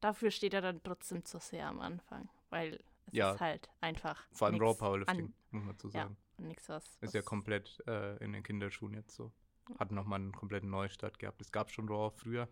dafür 0.00 0.30
steht 0.30 0.54
er 0.54 0.60
dann 0.60 0.80
trotzdem 0.84 1.24
zu 1.24 1.40
sehr 1.40 1.66
am 1.66 1.80
Anfang, 1.80 2.28
weil 2.50 2.74
es 3.06 3.14
Ja. 3.14 3.32
ist 3.34 3.40
halt 3.40 3.68
einfach 3.80 4.24
Vor 4.30 4.46
allem 4.48 4.60
Raw 4.60 4.74
Powerlifting, 4.78 5.26
an- 5.26 5.34
muss 5.50 5.64
man 5.64 5.78
zu 5.78 5.88
Ja, 5.88 6.02
sagen. 6.04 6.16
Nix 6.38 6.68
was. 6.68 6.84
Ist 7.00 7.12
ja 7.14 7.20
was- 7.20 7.26
komplett 7.26 7.82
äh, 7.88 8.16
in 8.24 8.32
den 8.32 8.44
Kinderschuhen 8.44 8.94
jetzt 8.94 9.16
so. 9.16 9.32
Hat 9.80 9.90
nochmal 9.90 10.20
einen 10.20 10.30
kompletten 10.32 10.70
Neustart 10.70 11.18
gehabt. 11.18 11.40
Es 11.40 11.50
gab 11.50 11.72
schon 11.72 11.88
Raw 11.88 12.12
früher, 12.16 12.48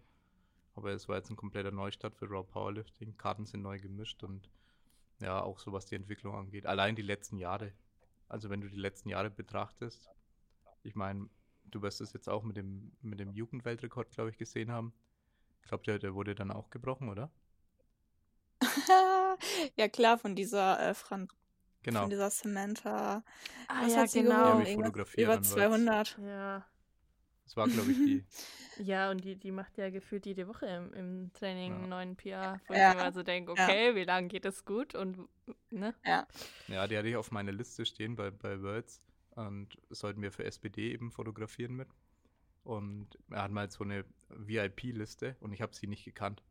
aber 0.74 0.90
es 0.92 1.08
war 1.08 1.16
jetzt 1.16 1.30
ein 1.30 1.36
kompletter 1.36 1.70
Neustart 1.70 2.14
für 2.16 2.26
Raw 2.28 2.42
Powerlifting. 2.44 3.16
Karten 3.16 3.46
sind 3.46 3.62
neu 3.62 3.78
gemischt 3.78 4.22
und 4.24 4.48
ja, 5.20 5.40
auch 5.42 5.58
so 5.58 5.72
was 5.72 5.86
die 5.86 5.94
Entwicklung 5.94 6.34
angeht. 6.34 6.66
Allein 6.66 6.96
die 6.96 7.02
letzten 7.02 7.38
Jahre. 7.38 7.72
Also 8.28 8.50
wenn 8.50 8.60
du 8.60 8.68
die 8.68 8.76
letzten 8.76 9.08
Jahre 9.08 9.30
betrachtest, 9.30 10.08
ich 10.82 10.94
meine, 10.94 11.28
du 11.64 11.82
wirst 11.82 12.00
es 12.00 12.12
jetzt 12.12 12.28
auch 12.28 12.42
mit 12.42 12.56
dem, 12.56 12.92
mit 13.00 13.20
dem 13.20 13.32
Jugendweltrekord, 13.32 14.10
glaube 14.10 14.30
ich, 14.30 14.36
gesehen 14.38 14.70
haben. 14.72 14.92
Ich 15.62 15.68
glaube, 15.68 15.84
der, 15.84 15.98
der 15.98 16.14
wurde 16.14 16.34
dann 16.34 16.50
auch 16.50 16.68
gebrochen, 16.70 17.08
oder? 17.08 17.30
ja, 19.76 19.88
klar, 19.88 20.18
von 20.18 20.34
dieser 20.34 20.80
äh, 20.80 20.94
Fran 20.94 21.28
Genau. 21.82 22.00
von 22.02 22.10
dieser 22.10 22.30
Samantha. 22.30 23.22
Ah, 23.68 23.82
Was 23.84 23.92
ja, 23.92 24.00
hat 24.00 24.10
sie 24.10 24.22
genau. 24.22 24.58
Ja, 24.60 24.72
Über 24.72 24.82
dann, 24.88 25.28
weil's- 25.28 25.50
200. 25.50 26.18
Ja. 26.22 26.66
Das 27.44 27.56
war, 27.56 27.68
glaube 27.68 27.90
ich, 27.92 27.98
die. 27.98 28.24
Ja, 28.82 29.08
und 29.12 29.22
die, 29.22 29.36
die 29.36 29.52
macht 29.52 29.78
ja 29.78 29.88
gefühlt 29.90 30.26
jede 30.26 30.48
Woche 30.48 30.66
im, 30.66 30.92
im 30.94 31.32
Training 31.32 31.70
Ja. 31.70 31.78
einen 31.78 31.88
neuen 31.88 32.16
PR, 32.16 32.60
wo 32.66 32.74
Ja. 32.74 32.90
ich 32.90 32.96
mir 32.96 33.02
also 33.04 33.22
denke, 33.22 33.54
Ja. 33.56 33.64
okay, 33.64 33.94
wie 33.94 34.02
lange 34.02 34.26
geht 34.26 34.44
das 34.44 34.64
gut? 34.64 34.96
Und 34.96 35.28
ne? 35.70 35.94
Ja, 36.04 36.26
die 36.88 36.98
hatte 36.98 37.06
ich 37.06 37.14
auf 37.14 37.30
meiner 37.30 37.52
Liste 37.52 37.86
stehen 37.86 38.16
bei, 38.16 38.32
bei 38.32 38.60
Words 38.62 39.00
und 39.30 39.78
sollten 39.90 40.22
wir 40.22 40.32
für 40.32 40.42
SPD 40.44 40.92
eben 40.92 41.12
fotografieren 41.12 41.76
mit. 41.76 41.88
Und 42.64 43.16
er 43.30 43.42
hat 43.42 43.52
mal 43.52 43.70
so 43.70 43.84
eine 43.84 44.04
VIP-Liste 44.30 45.36
und 45.40 45.52
ich 45.52 45.62
habe 45.62 45.72
sie 45.74 45.86
nicht 45.86 46.04
gekannt. 46.04 46.42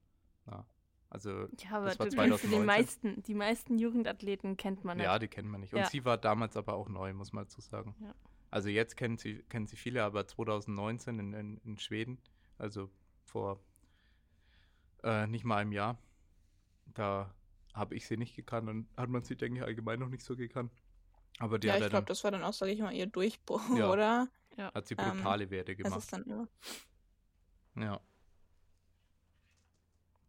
Ja, 0.48 0.66
also, 1.10 1.48
Ja, 1.60 1.72
aber 1.72 1.88
Das 1.88 2.00
war 2.00 2.06
du, 2.08 2.16
kennst 2.16 2.44
die 2.44 2.50
2019. 2.50 2.66
meisten, 2.66 3.24
die 3.24 3.34
meisten 3.34 3.78
Jugendathleten 3.80 4.56
kennt 4.56 4.84
man 4.86 4.98
ja, 5.00 5.12
nicht. 5.14 5.24
die 5.24 5.28
kennt 5.28 5.50
man 5.50 5.60
nicht. 5.62 5.74
Und 5.74 5.80
Ja. 5.82 5.86
sie 5.90 6.06
war 6.06 6.18
damals 6.18 6.56
aber 6.56 6.74
auch 6.76 6.88
neu, 6.88 7.14
muss 7.14 7.34
man 7.34 7.44
dazu 7.46 7.60
sagen. 7.62 7.96
Ja. 8.00 8.14
Also 8.54 8.70
jetzt 8.70 8.98
kennen 8.98 9.18
sie, 9.18 9.42
kennen 9.50 9.66
sie 9.66 9.76
viele, 9.76 10.04
aber 10.04 10.28
2019 10.28 11.18
in, 11.18 11.34
in, 11.34 11.58
in 11.66 11.80
Schweden, 11.80 12.22
also 12.60 12.88
vor 13.24 13.60
äh, 15.02 15.26
nicht 15.26 15.44
mal 15.44 15.58
einem 15.58 15.72
Jahr, 15.72 15.98
da 16.86 17.34
habe 17.74 17.96
ich 17.96 18.06
sie 18.06 18.16
nicht 18.16 18.36
gekannt 18.36 18.70
und 18.70 18.88
hat 18.96 19.10
man 19.10 19.24
sie, 19.24 19.36
denke 19.36 19.58
ich, 19.58 19.66
allgemein 19.66 19.98
noch 20.00 20.10
nicht 20.10 20.24
so 20.24 20.36
gekannt. 20.36 20.72
Aber 21.40 21.58
die 21.58 21.66
Ja, 21.66 21.80
ich 21.80 21.90
glaube, 21.90 22.06
das 22.06 22.24
war 22.24 22.30
dann 22.30 22.44
auch, 22.44 22.54
sage 22.54 22.74
ich 22.74 22.80
mal, 22.80 22.94
ihr 22.94 23.08
Durchbruch, 23.08 23.76
Ja. 23.76 23.92
oder? 23.92 24.28
hat 24.56 24.88
sie 24.88 24.94
ähm, 25.00 25.18
brutale 25.18 25.50
Werte 25.50 25.76
Das 25.76 25.84
gemacht. 25.86 26.04
ist 26.04 26.14
dann 26.14 26.24
über. 26.26 26.48
Ja. 27.76 28.00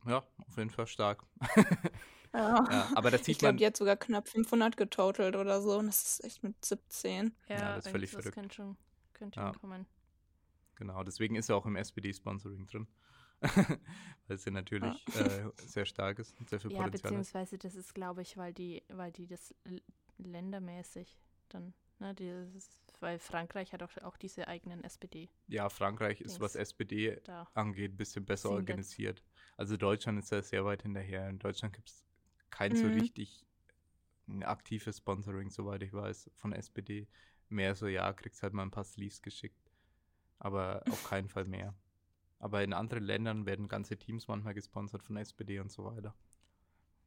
Ja, 0.07 0.27
auf 0.49 0.57
jeden 0.57 0.70
Fall 0.70 0.87
stark. 0.87 1.22
Ja. 2.35 2.68
Ja, 2.70 2.91
aber 2.95 3.11
das 3.11 3.24
Ich 3.26 3.26
sieht 3.26 3.39
glaube, 3.39 3.53
man. 3.53 3.57
die 3.59 3.66
hat 3.66 3.76
sogar 3.76 3.97
knapp 3.97 4.28
500 4.28 4.76
getotelt 4.76 5.37
oder 5.37 5.62
so. 5.62 5.78
Und 5.78 5.87
das 5.87 6.03
ist 6.03 6.24
echt 6.24 6.43
mit 6.43 6.62
17. 6.64 7.35
Ja, 7.49 7.76
das 7.76 7.87
ist 7.87 7.91
völlig 7.93 8.12
irgendwas 8.12 8.22
verrückt. 8.24 8.35
Könnte 8.35 8.55
schon, 8.55 8.76
könnte 9.12 9.41
Ja. 9.41 9.47
hinkommen. 9.53 9.87
Genau, 10.76 11.05
deswegen 11.05 11.37
ist 11.37 11.49
er 11.49 11.57
auch 11.57 11.66
im 11.66 11.76
SPD-Sponsoring 11.76 12.66
drin. 12.66 12.89
Weil 14.26 14.37
es 14.37 14.45
ja 14.45 14.53
natürlich 14.53 14.95
äh, 15.14 15.45
sehr 15.59 15.85
stark 15.87 16.18
ist 16.18 16.39
und 16.41 16.49
sehr 16.49 16.59
viel 16.61 16.72
Ja, 16.72 16.82
Potenzial 16.82 17.12
hat. 17.18 17.28
beziehungsweise 17.28 17.59
das 17.59 17.74
ist, 17.76 17.95
glaube 17.95 18.22
ich, 18.22 18.37
weil 18.37 18.53
die, 18.53 18.82
weil 18.89 19.12
die 19.12 19.26
das 19.26 19.55
ländermäßig 20.18 21.20
dann, 21.49 21.74
ne, 21.99 22.14
dieses, 22.14 22.80
weil 23.01 23.18
Frankreich 23.18 23.72
hat 23.72 23.82
auch, 23.82 23.97
auch 24.03 24.16
diese 24.16 24.49
eigenen 24.49 24.82
SPD 24.82 25.28
Ja, 25.47 25.68
Frankreich 25.68 26.20
ist, 26.20 26.40
was. 26.40 26.56
SPD 26.56 27.20
da. 27.24 27.47
angeht, 27.55 27.93
ein 27.93 27.97
bisschen 27.97 28.24
besser 28.24 28.48
Singlet. 28.48 28.70
organisiert. 28.70 29.23
Also 29.56 29.77
Deutschland 29.77 30.19
ist 30.19 30.32
da 30.32 30.43
sehr 30.43 30.65
weit 30.65 30.82
hinterher. 30.82 31.28
In 31.28 31.39
Deutschland 31.39 31.74
gibt 31.74 31.90
es 31.90 32.05
kein 32.55 32.76
so 32.76 32.89
Mhm. 32.89 32.94
richtig 32.94 33.47
ein 34.28 34.43
aktives 34.44 34.98
Sponsoring, 34.98 35.51
soweit 35.51 35.82
ich 35.82 35.93
weiß, 35.93 36.31
von 36.36 36.52
SPD. 36.52 37.09
Mehr 37.51 37.74
so, 37.74 37.86
ja, 37.89 38.12
kriegst 38.12 38.43
halt 38.43 38.55
mal 38.55 38.62
ein 38.64 38.70
paar 38.70 38.85
Sleeves 38.85 39.22
geschickt. 39.22 39.70
Aber 40.39 40.85
auf 40.90 41.02
keinen 41.05 41.28
Fall 41.28 41.47
mehr. 41.47 41.74
Aber 42.40 42.62
in 42.64 42.72
anderen 42.74 43.05
Ländern 43.05 43.47
werden 43.47 43.68
ganze 43.68 43.98
Teams 43.98 44.28
manchmal 44.28 44.55
gesponsert 44.55 45.02
von 45.05 45.16
SPD 45.18 45.60
und 45.60 45.72
so 45.72 45.85
weiter. 45.86 46.14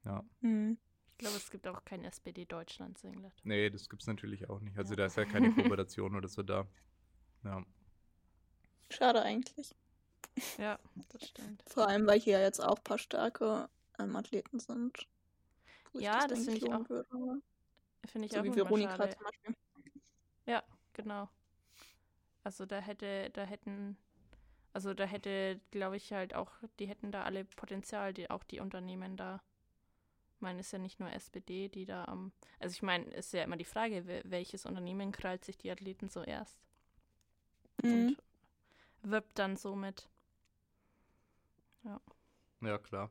Ja. 0.06 0.24
Hm. 0.42 0.78
Ich 1.12 1.18
glaube, 1.20 1.38
es 1.38 1.50
gibt 1.52 1.68
auch 1.68 1.84
kein 1.86 2.04
SPD 2.04 2.46
Deutschland 2.46 2.98
Singlet. 2.98 3.44
Nee, 3.44 3.70
das 3.72 3.90
gibt's 3.90 4.08
natürlich 4.08 4.50
auch 4.50 4.60
nicht. 4.60 4.78
Also 4.78 4.94
Ja. 4.94 4.96
da 4.96 5.06
ist 5.08 5.18
ja 5.18 5.26
keine 5.26 5.50
Kooperation 5.52 6.16
oder 6.16 6.28
so 6.28 6.44
da. 6.44 6.68
Ja. 7.44 7.66
Schade 8.90 9.22
eigentlich. 9.22 9.76
Ja, 10.58 10.80
das 11.10 11.28
stimmt. 11.30 11.64
Vor 11.68 11.88
allem, 11.88 12.08
weil 12.08 12.20
hier 12.20 12.42
jetzt 12.42 12.60
auch 12.62 12.78
ein 12.78 12.84
paar 12.84 12.98
starke 13.00 13.70
ähm, 14.00 14.16
Athleten 14.16 14.60
sind. 14.60 15.08
Wo 15.94 16.00
Ja, 16.00 16.28
das 16.28 16.46
finde 16.46 16.58
ich 16.58 16.72
auch 16.72 16.86
Finde 18.06 18.28
ich 18.28 18.32
So 18.32 18.40
auch 18.40 18.44
wie 18.44 18.56
Veronika 18.56 18.96
schade. 18.96 19.16
zum 19.16 19.24
Beispiel. 19.24 19.56
Ja, 20.46 20.64
genau. 20.94 21.30
Also 22.44 22.66
da 22.66 22.80
hätte, 22.80 23.30
da 23.32 23.44
hätten, 23.44 23.98
also 24.72 24.94
da 24.94 25.04
hätte, 25.04 25.60
glaube 25.72 25.98
ich, 25.98 26.14
halt 26.14 26.34
auch, 26.34 26.52
die 26.80 26.88
hätten 26.88 27.12
da 27.12 27.24
alle 27.24 27.44
Potenzial, 27.44 28.14
die 28.14 28.30
auch 28.30 28.44
die 28.44 28.62
Unternehmen 28.62 29.18
da. 29.18 29.42
Ich 30.36 30.42
meine, 30.42 30.60
es 30.60 30.68
ist 30.68 30.72
ja 30.72 30.80
nicht 30.80 31.00
nur 31.00 31.12
SPD, 31.12 31.68
die 31.68 31.86
da 31.86 32.06
am. 32.06 32.32
also 32.60 32.72
ich 32.72 32.84
meine, 32.84 33.06
ist 33.06 33.34
ja 33.34 33.44
immer 33.44 33.58
die 33.58 33.66
Frage, 33.66 34.06
welches 34.24 34.66
Unternehmen 34.66 35.12
krallt 35.12 35.44
sich 35.44 35.58
die 35.58 35.72
Athleten 35.72 36.10
zuerst 36.10 36.58
mhm. 37.82 38.16
und 39.02 39.12
wirbt 39.12 39.38
dann 39.40 39.58
somit. 39.58 40.08
Ja. 41.84 42.00
Ja, 42.62 42.78
klar. 42.78 43.10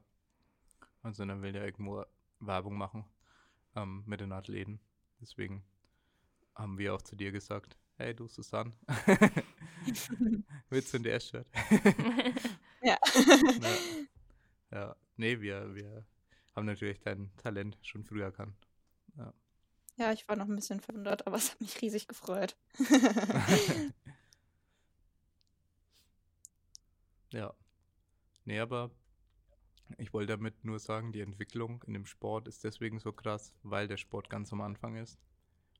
Also 1.02 1.24
dann 1.24 1.42
will 1.42 1.54
ja 1.54 1.64
irgendwo 1.64 2.04
Werbung 2.40 2.76
machen 2.76 3.04
ähm, 3.74 4.02
mit 4.06 4.20
den 4.20 4.32
Athleten. 4.32 4.80
Deswegen 5.20 5.64
haben 6.54 6.78
wir 6.78 6.94
auch 6.94 7.02
zu 7.02 7.16
dir 7.16 7.32
gesagt, 7.32 7.76
hey 7.96 8.14
du 8.14 8.28
Susanne, 8.28 8.72
willst 10.68 10.92
du 10.92 10.98
ein 10.98 11.02
DS-Shirt? 11.02 11.46
ja. 12.82 12.98
ja. 12.98 13.76
Ja, 14.72 14.96
nee, 15.16 15.40
wir, 15.40 15.74
wir 15.74 16.04
haben 16.54 16.66
natürlich 16.66 17.00
dein 17.00 17.34
Talent 17.36 17.78
schon 17.82 18.04
früh 18.04 18.22
erkannt. 18.22 18.54
Ja. 19.16 19.32
ja, 19.96 20.12
ich 20.12 20.28
war 20.28 20.36
noch 20.36 20.46
ein 20.46 20.56
bisschen 20.56 20.80
verwundert, 20.80 21.26
aber 21.26 21.36
es 21.36 21.52
hat 21.52 21.60
mich 21.60 21.80
riesig 21.80 22.06
gefreut. 22.08 22.56
ja. 27.30 27.54
Nee, 28.44 28.60
aber 28.60 28.90
ich 29.98 30.12
wollte 30.12 30.32
damit 30.32 30.64
nur 30.64 30.78
sagen, 30.78 31.12
die 31.12 31.20
Entwicklung 31.20 31.82
in 31.86 31.92
dem 31.94 32.06
Sport 32.06 32.48
ist 32.48 32.64
deswegen 32.64 32.98
so 32.98 33.12
krass, 33.12 33.54
weil 33.62 33.88
der 33.88 33.96
Sport 33.96 34.28
ganz 34.28 34.52
am 34.52 34.60
Anfang 34.60 34.96
ist 34.96 35.18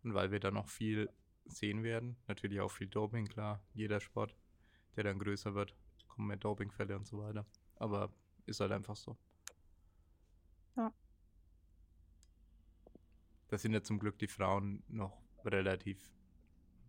und 0.03 0.15
weil 0.15 0.31
wir 0.31 0.41
da 0.41 0.51
noch 0.51 0.69
viel 0.69 1.11
sehen 1.45 1.83
werden. 1.83 2.17
Natürlich 2.29 2.61
auch 2.61 2.71
viel 2.71 2.89
Doping, 2.89 3.27
klar. 3.27 3.63
Jeder 3.75 4.01
Sport, 4.01 4.37
der 4.97 5.05
dann 5.05 5.19
größer 5.19 5.55
wird, 5.55 5.75
kommen 6.09 6.29
mehr 6.29 6.37
Dopingfälle 6.37 6.97
und 6.97 7.07
so 7.07 7.19
weiter. 7.19 7.47
Aber 7.77 8.13
ist 8.47 8.61
halt 8.61 8.73
einfach 8.73 8.97
so. 8.97 9.17
Ja. 10.77 10.93
Da 13.49 13.59
sind 13.59 13.73
ja 13.73 13.83
zum 13.83 13.99
Glück 13.99 14.19
die 14.19 14.29
Frauen 14.29 14.83
noch 14.89 15.21
relativ 15.45 16.11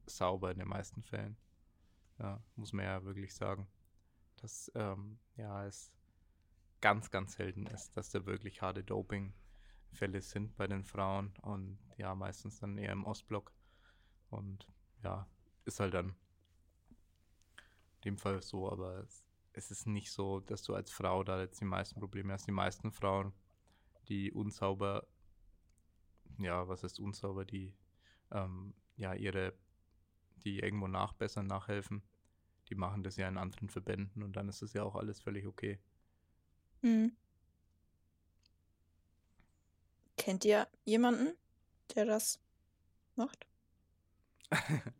sauber 0.05 0.51
in 0.51 0.59
den 0.59 0.67
meisten 0.67 1.03
Fällen. 1.03 1.37
Ja, 2.19 2.41
muss 2.55 2.73
man 2.73 2.85
ja 2.85 3.03
wirklich 3.03 3.33
sagen. 3.33 3.67
Das, 4.37 4.71
ähm, 4.75 5.19
ja, 5.35 5.65
es 5.65 5.91
ganz, 6.81 7.09
ganz 7.09 7.33
selten 7.33 7.65
ist, 7.67 7.95
dass 7.97 8.09
da 8.11 8.25
wirklich 8.25 8.61
harte 8.61 8.83
Dopingfälle 8.83 10.21
sind 10.21 10.55
bei 10.55 10.67
den 10.67 10.83
Frauen 10.83 11.33
und 11.41 11.79
ja, 11.97 12.13
meistens 12.15 12.59
dann 12.59 12.77
eher 12.77 12.91
im 12.91 13.05
Ostblock. 13.05 13.51
Und 14.29 14.67
ja, 15.03 15.27
ist 15.65 15.79
halt 15.79 15.93
dann 15.93 16.09
in 17.95 18.01
dem 18.05 18.17
Fall 18.17 18.41
so, 18.41 18.71
aber 18.71 18.99
es, 18.99 19.25
es 19.53 19.71
ist 19.71 19.87
nicht 19.87 20.11
so, 20.11 20.39
dass 20.39 20.63
du 20.63 20.75
als 20.75 20.91
Frau 20.91 21.23
da 21.23 21.41
jetzt 21.41 21.59
die 21.59 21.65
meisten 21.65 21.99
Probleme 21.99 22.33
hast. 22.33 22.47
Die 22.47 22.51
meisten 22.51 22.91
Frauen, 22.91 23.33
die 24.07 24.31
unsauber, 24.31 25.07
ja, 26.37 26.67
was 26.67 26.83
heißt 26.83 26.99
unsauber, 26.99 27.43
die 27.45 27.73
ähm, 28.31 28.75
ja 28.95 29.13
ihre, 29.13 29.53
die 30.43 30.59
irgendwo 30.59 30.87
nachbessern, 30.87 31.47
nachhelfen, 31.47 32.03
die 32.69 32.75
machen 32.75 33.03
das 33.03 33.17
ja 33.17 33.27
in 33.27 33.37
anderen 33.37 33.69
Verbänden 33.69 34.23
und 34.23 34.33
dann 34.33 34.49
ist 34.49 34.61
das 34.61 34.73
ja 34.73 34.83
auch 34.83 34.95
alles 34.95 35.19
völlig 35.21 35.47
okay. 35.47 35.79
Mhm. 36.81 37.11
Kennt 40.17 40.45
ihr 40.45 40.67
jemanden, 40.83 41.33
der 41.95 42.05
das 42.05 42.39
macht? 43.15 43.45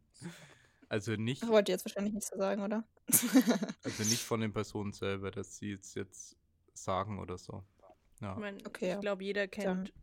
also 0.90 1.14
nicht. 1.14 1.42
Das 1.42 1.50
wollt 1.50 1.70
ihr 1.70 1.74
jetzt 1.74 1.86
wahrscheinlich 1.86 2.14
nicht 2.14 2.28
so 2.28 2.38
sagen, 2.38 2.62
oder? 2.62 2.84
also 3.84 4.04
nicht 4.04 4.22
von 4.22 4.42
den 4.42 4.54
Personen 4.54 4.94
selber, 4.94 5.32
dass 5.32 5.58
sie 5.58 5.72
jetzt, 5.72 5.96
jetzt 5.96 6.36
sagen 6.74 7.20
oder 7.20 7.38
so. 7.38 7.64
Ja. 8.22 8.34
Ich, 8.34 8.40
mein, 8.40 8.66
okay, 8.66 8.94
ich 8.94 9.00
glaube, 9.00 9.24
jeder 9.24 9.48
kennt 9.48 9.94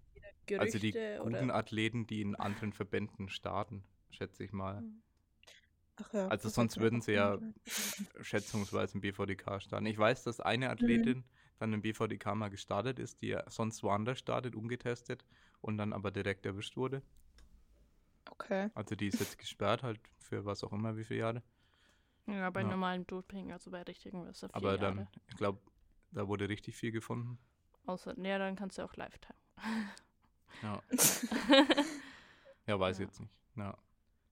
Gerüchte 0.46 0.62
Also 0.62 0.78
die 0.78 0.92
guten 0.92 1.46
oder? 1.46 1.54
Athleten, 1.54 2.06
die 2.06 2.20
in 2.20 2.34
anderen 2.34 2.74
Verbänden 2.74 3.30
starten, 3.30 3.82
schätze 4.10 4.44
ich 4.44 4.52
mal. 4.52 4.82
Ach 5.96 6.12
ja, 6.12 6.28
also 6.28 6.50
sonst 6.50 6.78
würden 6.78 7.00
sie 7.00 7.12
ja 7.12 7.38
schätzungsweise 8.20 8.94
im 8.94 9.00
BVDK 9.00 9.62
starten. 9.62 9.86
Ich 9.86 9.96
weiß, 9.96 10.24
dass 10.24 10.40
eine. 10.40 10.68
Athletin 10.68 11.18
mhm 11.18 11.24
dann 11.58 11.72
im 11.72 11.82
BVDK 11.82 12.34
mal 12.34 12.48
gestartet 12.48 12.98
ist, 12.98 13.22
die 13.22 13.36
sonst 13.48 13.82
woanders 13.82 14.18
startet, 14.18 14.54
ungetestet 14.54 15.24
und 15.60 15.78
dann 15.78 15.92
aber 15.92 16.10
direkt 16.10 16.46
erwischt 16.46 16.76
wurde. 16.76 17.02
Okay. 18.30 18.70
Also 18.74 18.94
die 18.94 19.08
ist 19.08 19.20
jetzt 19.20 19.38
gesperrt 19.38 19.82
halt 19.82 20.00
für 20.18 20.44
was 20.44 20.64
auch 20.64 20.72
immer, 20.72 20.96
wie 20.96 21.04
viele 21.04 21.20
Jahre. 21.20 21.42
Ja, 22.26 22.50
bei 22.50 22.62
ja. 22.62 22.68
normalen 22.68 23.06
Doping, 23.06 23.52
also 23.52 23.70
bei 23.70 23.82
richtigen 23.82 24.26
ist 24.26 24.42
er 24.42 24.54
Aber 24.54 24.78
dann, 24.78 24.96
Jahre. 24.96 25.08
ich 25.28 25.36
glaube, 25.36 25.60
da 26.12 26.26
wurde 26.26 26.48
richtig 26.48 26.76
viel 26.76 26.90
gefunden. 26.90 27.38
Außer, 27.86 28.18
ja, 28.18 28.38
dann 28.38 28.56
kannst 28.56 28.78
du 28.78 28.82
auch 28.82 28.96
Lifetime. 28.96 29.38
Ja. 30.62 30.82
ja, 32.66 32.80
weiß 32.80 32.98
ja. 32.98 33.04
jetzt 33.04 33.20
nicht. 33.20 33.32
Ja. 33.56 33.76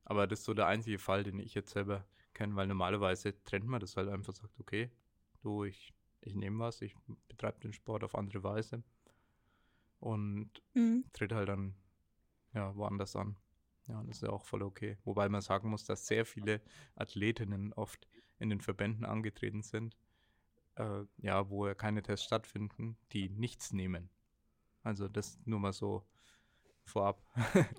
Aber 0.04 0.26
das 0.26 0.40
ist 0.40 0.44
so 0.46 0.54
der 0.54 0.66
einzige 0.66 0.98
Fall, 0.98 1.22
den 1.22 1.38
ich 1.38 1.54
jetzt 1.54 1.72
selber 1.72 2.04
kenne, 2.32 2.56
weil 2.56 2.66
normalerweise 2.66 3.40
trennt 3.44 3.66
man 3.66 3.80
das 3.80 3.96
halt 3.96 4.08
einfach, 4.08 4.34
sagt, 4.34 4.58
okay, 4.58 4.90
du, 5.42 5.64
ich 5.64 5.92
ich 6.22 6.34
nehme 6.34 6.64
was, 6.64 6.80
ich 6.80 6.94
betreibe 7.28 7.60
den 7.60 7.72
Sport 7.72 8.04
auf 8.04 8.14
andere 8.14 8.42
Weise 8.42 8.82
und 10.00 10.50
mhm. 10.74 11.04
tritt 11.12 11.32
halt 11.32 11.48
dann 11.48 11.74
ja, 12.54 12.74
woanders 12.76 13.16
an. 13.16 13.36
Ja, 13.88 14.02
das 14.04 14.16
ist 14.16 14.22
ja 14.22 14.30
auch 14.30 14.44
voll 14.44 14.62
okay. 14.62 14.96
Wobei 15.04 15.28
man 15.28 15.42
sagen 15.42 15.68
muss, 15.68 15.84
dass 15.84 16.06
sehr 16.06 16.24
viele 16.24 16.60
Athletinnen 16.94 17.72
oft 17.72 18.08
in 18.38 18.50
den 18.50 18.60
Verbänden 18.60 19.04
angetreten 19.04 19.62
sind, 19.62 19.96
äh, 20.76 21.04
ja, 21.18 21.48
wo 21.50 21.66
ja 21.66 21.74
keine 21.74 22.02
Tests 22.02 22.26
stattfinden, 22.26 22.96
die 23.12 23.28
nichts 23.28 23.72
nehmen. 23.72 24.08
Also 24.82 25.08
das 25.08 25.38
nur 25.44 25.60
mal 25.60 25.72
so 25.72 26.06
vorab. 26.84 27.22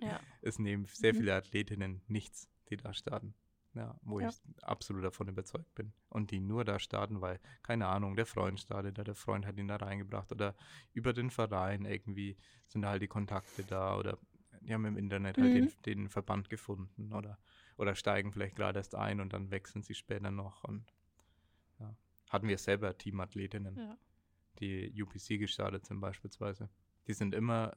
Ja. 0.01 0.19
es 0.41 0.59
nehmen 0.59 0.85
sehr 0.85 1.13
mhm. 1.13 1.17
viele 1.17 1.35
Athletinnen 1.35 2.01
nichts, 2.07 2.49
die 2.69 2.77
da 2.77 2.93
starten. 2.93 3.33
Ja, 3.75 3.95
wo 4.03 4.19
ja. 4.19 4.29
ich 4.29 4.35
absolut 4.61 5.03
davon 5.03 5.27
überzeugt 5.27 5.73
bin. 5.73 5.93
Und 6.09 6.29
die 6.29 6.39
nur 6.39 6.63
da 6.63 6.77
starten, 6.77 7.21
weil, 7.21 7.39
keine 7.63 7.87
Ahnung, 7.87 8.15
der 8.15 8.27
Freund 8.27 8.59
startet 8.59 8.99
da, 8.99 9.03
der 9.03 9.15
Freund 9.15 9.47
hat 9.47 9.57
ihn 9.57 9.67
da 9.67 9.77
reingebracht 9.77 10.31
oder 10.31 10.55
über 10.93 11.11
den 11.11 11.31
Verein 11.31 11.85
irgendwie 11.85 12.37
sind 12.67 12.83
da 12.83 12.89
halt 12.89 13.01
die 13.01 13.07
Kontakte 13.07 13.63
da 13.63 13.97
oder 13.97 14.19
die 14.61 14.73
haben 14.73 14.85
im 14.85 14.97
Internet 14.97 15.37
halt 15.37 15.53
mhm. 15.53 15.55
den, 15.55 15.81
den, 15.85 16.09
Verband 16.09 16.49
gefunden 16.49 17.11
oder, 17.13 17.39
oder 17.77 17.95
steigen 17.95 18.31
vielleicht 18.31 18.55
gerade 18.55 18.79
erst 18.79 18.95
ein 18.95 19.19
und 19.19 19.33
dann 19.33 19.49
wechseln 19.49 19.81
sie 19.81 19.95
später 19.95 20.29
noch. 20.29 20.63
Und 20.63 20.85
ja. 21.79 21.95
hatten 22.29 22.47
wir 22.47 22.57
selber 22.59 22.95
Teamathletinnen, 22.95 23.75
ja. 23.75 23.97
die 24.59 25.01
UPC 25.01 25.39
gestartet 25.39 25.85
sind 25.85 25.99
beispielsweise. 25.99 26.69
Die 27.07 27.13
sind 27.13 27.33
immer 27.33 27.75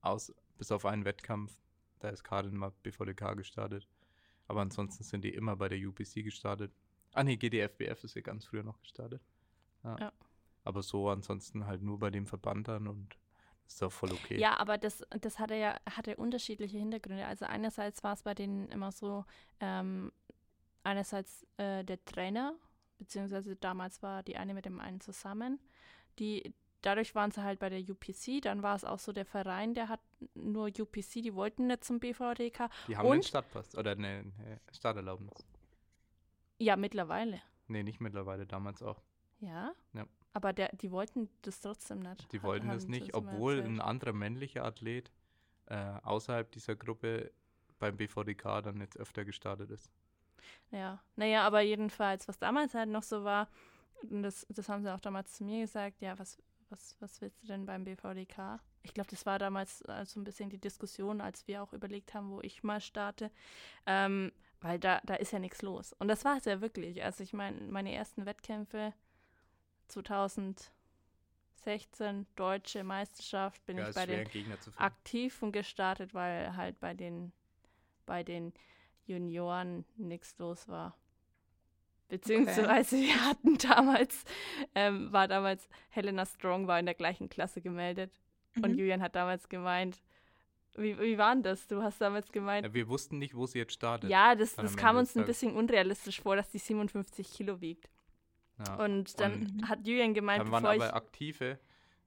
aus, 0.00 0.34
bis 0.56 0.72
auf 0.72 0.86
einen 0.86 1.04
Wettkampf, 1.04 1.54
da 1.98 2.08
ist 2.08 2.24
Karin 2.24 2.56
mal 2.56 2.72
BVDK 2.82 3.36
gestartet 3.36 3.86
aber 4.48 4.60
ansonsten 4.60 5.04
sind 5.04 5.22
die 5.24 5.34
immer 5.34 5.56
bei 5.56 5.68
der 5.68 5.78
UPC 5.78 6.24
gestartet. 6.24 6.72
Ah 7.12 7.24
nee, 7.24 7.36
GDFBF 7.36 8.04
ist 8.04 8.14
ja 8.14 8.22
ganz 8.22 8.46
früher 8.46 8.62
noch 8.62 8.80
gestartet. 8.80 9.22
Ja. 9.84 9.96
ja. 9.98 10.12
Aber 10.64 10.82
so 10.82 11.08
ansonsten 11.08 11.66
halt 11.66 11.82
nur 11.82 11.98
bei 11.98 12.10
dem 12.10 12.26
Verband 12.26 12.68
dann 12.68 12.88
und 12.88 13.16
ist 13.66 13.82
doch 13.82 13.92
voll 13.92 14.12
okay. 14.12 14.38
Ja, 14.38 14.58
aber 14.58 14.78
das, 14.78 15.02
das 15.20 15.38
hatte 15.38 15.54
ja 15.54 15.76
hatte 15.90 16.16
unterschiedliche 16.16 16.78
Hintergründe. 16.78 17.26
Also 17.26 17.46
einerseits 17.46 18.02
war 18.04 18.14
es 18.14 18.22
bei 18.22 18.34
denen 18.34 18.68
immer 18.68 18.92
so, 18.92 19.24
ähm, 19.60 20.12
einerseits 20.84 21.44
äh, 21.56 21.84
der 21.84 22.04
Trainer, 22.04 22.54
beziehungsweise 22.98 23.56
damals 23.56 24.02
war 24.02 24.22
die 24.22 24.36
eine 24.36 24.54
mit 24.54 24.64
dem 24.64 24.78
einen 24.78 25.00
zusammen, 25.00 25.58
die 26.18 26.54
dadurch 26.86 27.14
waren 27.14 27.30
sie 27.30 27.42
halt 27.42 27.58
bei 27.58 27.68
der 27.68 27.80
UPC. 27.80 28.40
Dann 28.42 28.62
war 28.62 28.76
es 28.76 28.84
auch 28.84 28.98
so 28.98 29.12
der 29.12 29.26
Verein, 29.26 29.74
der 29.74 29.88
hat 29.88 30.00
nur 30.34 30.66
UPC, 30.66 31.22
die 31.22 31.34
wollten 31.34 31.66
nicht 31.66 31.84
zum 31.84 31.98
BVDK. 31.98 32.70
Die 32.88 32.96
haben 32.96 33.06
und, 33.06 33.12
einen 33.12 33.22
Stadtpass 33.22 33.76
oder 33.76 33.92
eine, 33.92 34.24
eine 34.38 34.60
Starterlaubnis. 34.72 35.46
Ja, 36.58 36.76
mittlerweile. 36.76 37.42
Nee, 37.68 37.82
nicht 37.82 38.00
mittlerweile, 38.00 38.46
damals 38.46 38.82
auch. 38.82 39.02
Ja? 39.40 39.72
Ja. 39.92 40.06
Aber 40.32 40.52
der, 40.52 40.74
die 40.76 40.90
wollten 40.90 41.28
das 41.42 41.60
trotzdem 41.60 42.00
nicht. 42.00 42.30
Die 42.32 42.42
wollten 42.42 42.68
das 42.68 42.86
nicht, 42.86 43.14
obwohl 43.14 43.60
ein 43.60 43.80
anderer 43.80 44.12
männlicher 44.12 44.64
Athlet 44.64 45.10
äh, 45.66 45.76
außerhalb 46.02 46.50
dieser 46.52 46.76
Gruppe 46.76 47.32
beim 47.78 47.96
BVDK 47.96 48.62
dann 48.62 48.80
jetzt 48.80 48.98
öfter 48.98 49.24
gestartet 49.24 49.70
ist. 49.70 49.90
Ja, 50.70 51.02
naja, 51.16 51.42
aber 51.44 51.60
jedenfalls, 51.60 52.28
was 52.28 52.38
damals 52.38 52.74
halt 52.74 52.88
noch 52.88 53.02
so 53.02 53.24
war, 53.24 53.48
und 54.02 54.22
das, 54.22 54.46
das 54.50 54.68
haben 54.68 54.82
sie 54.82 54.94
auch 54.94 55.00
damals 55.00 55.32
zu 55.32 55.44
mir 55.44 55.62
gesagt, 55.62 56.00
ja, 56.00 56.18
was, 56.18 56.38
was, 56.70 56.96
was 57.00 57.20
willst 57.20 57.42
du 57.42 57.46
denn 57.46 57.66
beim 57.66 57.84
BVDK? 57.84 58.60
Ich 58.82 58.94
glaube, 58.94 59.10
das 59.10 59.26
war 59.26 59.38
damals 59.38 59.82
äh, 59.82 59.86
so 59.86 59.92
also 59.92 60.20
ein 60.20 60.24
bisschen 60.24 60.50
die 60.50 60.58
Diskussion, 60.58 61.20
als 61.20 61.46
wir 61.46 61.62
auch 61.62 61.72
überlegt 61.72 62.14
haben, 62.14 62.30
wo 62.30 62.40
ich 62.40 62.62
mal 62.62 62.80
starte. 62.80 63.30
Ähm, 63.86 64.32
weil 64.60 64.78
da, 64.78 65.00
da 65.04 65.14
ist 65.14 65.32
ja 65.32 65.38
nichts 65.38 65.62
los. 65.62 65.94
Und 65.98 66.08
das 66.08 66.24
war 66.24 66.38
es 66.38 66.44
ja 66.44 66.60
wirklich. 66.60 67.02
Also 67.04 67.22
ich 67.22 67.32
meine, 67.32 67.60
meine 67.70 67.94
ersten 67.94 68.26
Wettkämpfe 68.26 68.92
2016, 69.88 72.26
deutsche 72.36 72.84
Meisterschaft, 72.84 73.64
bin 73.66 73.78
ja, 73.78 73.88
ich 73.88 73.94
bei 73.94 74.06
den 74.06 74.28
Aktiven 74.76 75.52
gestartet, 75.52 76.14
weil 76.14 76.56
halt 76.56 76.80
bei 76.80 76.94
den, 76.94 77.32
bei 78.06 78.22
den 78.22 78.52
Junioren 79.04 79.84
nichts 79.96 80.38
los 80.38 80.68
war. 80.68 80.96
Beziehungsweise 82.08 82.96
wir 83.00 83.24
hatten 83.24 83.58
damals, 83.58 84.24
ähm, 84.74 85.12
war 85.12 85.28
damals, 85.28 85.68
Helena 85.90 86.24
Strong 86.26 86.66
war 86.66 86.78
in 86.78 86.86
der 86.86 86.94
gleichen 86.94 87.28
Klasse 87.28 87.60
gemeldet. 87.60 88.12
Und 88.56 88.72
Mhm. 88.72 88.78
Julian 88.78 89.02
hat 89.02 89.14
damals 89.16 89.48
gemeint, 89.48 90.02
wie, 90.76 90.98
wie 90.98 91.18
war 91.18 91.34
denn 91.34 91.42
das? 91.42 91.66
Du 91.66 91.82
hast 91.82 92.00
damals 92.00 92.30
gemeint, 92.32 92.66
Ja, 92.66 92.74
wir 92.74 92.88
wussten 92.88 93.18
nicht, 93.18 93.34
wo 93.34 93.46
sie 93.46 93.58
jetzt 93.58 93.72
startet. 93.72 94.10
ja, 94.10 94.34
das, 94.34 94.54
das 94.56 94.72
am 94.72 94.76
kam 94.76 94.88
Ende 94.90 95.00
uns 95.00 95.16
ein 95.16 95.24
bisschen 95.24 95.54
unrealistisch 95.56 96.20
vor, 96.20 96.36
dass 96.36 96.50
die 96.50 96.58
57 96.58 97.32
Kilo 97.32 97.60
wiegt. 97.60 97.90
Ja. 98.66 98.76
Und 98.84 99.18
dann 99.20 99.32
Und- 99.60 99.68
hat 99.68 99.86
Julian 99.86 100.14
gemeint, 100.14 100.40
Dann 100.42 100.50
waren 100.52 100.62
bevor 100.62 100.76
ich. 100.76 100.82
aber 100.82 100.94
Aktive, 100.94 101.58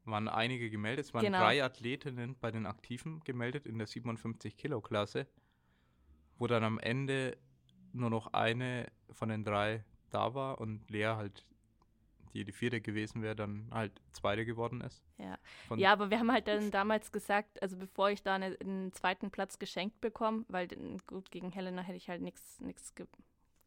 waren 0.06 0.28
einige 0.28 0.70
gemeldet. 0.72 1.06
Es 1.06 1.14
waren 1.14 1.24
Genau. 1.26 1.40
drei 1.40 1.64
Athletinnen 1.64 2.36
bei 2.40 2.50
den 2.52 2.66
Aktiven 2.66 3.20
gemeldet 3.24 3.66
in 3.68 3.78
der 3.78 3.88
57-Kilo-Klasse, 3.88 5.28
wo 6.38 6.48
dann 6.48 6.64
am 6.64 6.80
Ende 6.80 7.38
nur 7.94 8.10
noch 8.10 8.34
eine 8.34 8.88
von 9.12 9.30
den 9.30 9.44
drei 9.44 9.84
da 10.10 10.34
war 10.34 10.60
und 10.60 10.90
Lea 10.90 11.14
halt, 11.16 11.46
die 12.34 12.44
die 12.46 12.52
vierte 12.52 12.80
gewesen 12.82 13.22
wäre, 13.24 13.36
dann 13.36 13.68
halt 13.72 13.92
zweite 14.12 14.46
geworden 14.46 14.82
ist. 14.82 15.04
Ja. 15.18 15.38
Von, 15.68 15.80
Ja, 15.80 15.92
aber 15.94 16.10
wir 16.10 16.20
haben 16.20 16.32
halt 16.32 16.48
dann 16.48 16.72
damals 16.72 17.12
gesagt, 17.12 17.62
also 17.62 17.78
bevor 17.78 18.10
ich 18.12 18.22
da 18.22 18.36
eine, 18.36 18.56
einen 18.62 18.94
zweiten 18.94 19.32
Platz 19.32 19.58
geschenkt 19.60 20.00
bekomme, 20.02 20.46
weil 20.48 20.68
gut, 21.08 21.32
gegen 21.32 21.52
Helena 21.52 21.82
hätte 21.82 21.98
ich 21.98 22.10
halt 22.10 22.22
nichts 22.22 22.60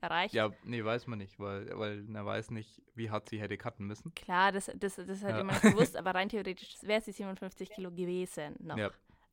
erreicht. 0.00 0.34
ja, 0.34 0.50
nee, 0.64 0.84
weiß 0.84 1.06
man 1.06 1.18
nicht, 1.18 1.38
weil, 1.38 1.70
weil 1.78 2.04
er 2.14 2.26
weiß 2.26 2.50
nicht, 2.50 2.82
wie 2.94 3.10
hart 3.10 3.28
sie 3.28 3.40
hätte 3.40 3.56
cutten 3.56 3.86
müssen. 3.86 4.12
Klar, 4.14 4.50
das, 4.52 4.70
das, 4.76 4.96
das 4.96 5.22
hat 5.22 5.30
Ja. 5.30 5.38
jemand 5.38 5.62
gewusst, 5.62 5.96
aber 5.96 6.14
rein 6.14 6.28
theoretisch 6.28 6.76
wäre 6.82 7.00
sie 7.00 7.12
57 7.12 7.70
Kilo 7.70 7.90
gewesen 7.90 8.56
noch. 8.58 8.76
Ja. 8.76 8.90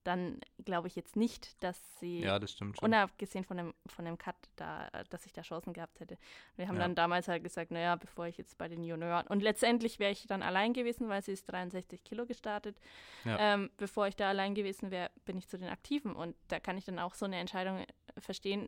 Dann 0.10 0.42
glaube 0.66 0.88
ich 0.88 0.96
jetzt 0.96 1.16
nicht, 1.16 1.62
dass 1.64 1.80
sie, 2.00 2.22
Ja, 2.22 2.40
das 2.40 2.54
stimmt 2.54 2.78
schon. 2.80 2.88
unabgesehen 2.90 3.44
von 3.44 3.58
dem, 3.58 3.74
von 3.86 4.06
dem 4.06 4.18
Cut, 4.18 4.36
da, 4.56 4.90
dass 5.12 5.28
ich 5.28 5.34
da 5.34 5.44
Chancen 5.44 5.72
gehabt 5.72 6.00
hätte. 6.00 6.18
Wir 6.56 6.68
haben 6.68 6.78
Ja. 6.78 6.82
dann 6.82 6.96
damals 6.96 7.28
halt 7.28 7.44
gesagt, 7.44 7.70
naja, 7.70 7.96
bevor 7.96 8.26
ich 8.26 8.38
jetzt 8.40 8.58
bei 8.58 8.68
den 8.68 8.84
Junioren, 8.84 9.28
und 9.28 9.44
letztendlich 9.44 10.00
wäre 10.00 10.12
ich 10.12 10.26
dann 10.26 10.42
allein 10.42 10.74
gewesen, 10.74 11.10
weil 11.10 11.22
sie 11.22 11.34
ist 11.34 11.46
63 11.46 12.04
Kilo 12.04 12.26
gestartet. 12.26 12.76
Ja. 13.24 13.38
Ähm, 13.40 13.70
bevor 13.78 14.08
ich 14.08 14.16
da 14.16 14.30
allein 14.30 14.56
gewesen 14.56 14.90
wäre, 14.90 15.12
bin 15.26 15.38
ich 15.38 15.48
zu 15.48 15.60
den 15.60 15.70
Aktiven. 15.70 16.16
Und 16.16 16.36
da 16.48 16.60
kann 16.60 16.76
ich 16.78 16.86
dann 16.86 16.98
auch 16.98 17.14
so 17.14 17.26
eine 17.26 17.38
Entscheidung 17.38 17.78
äh, 17.78 17.86
verstehen, 18.18 18.68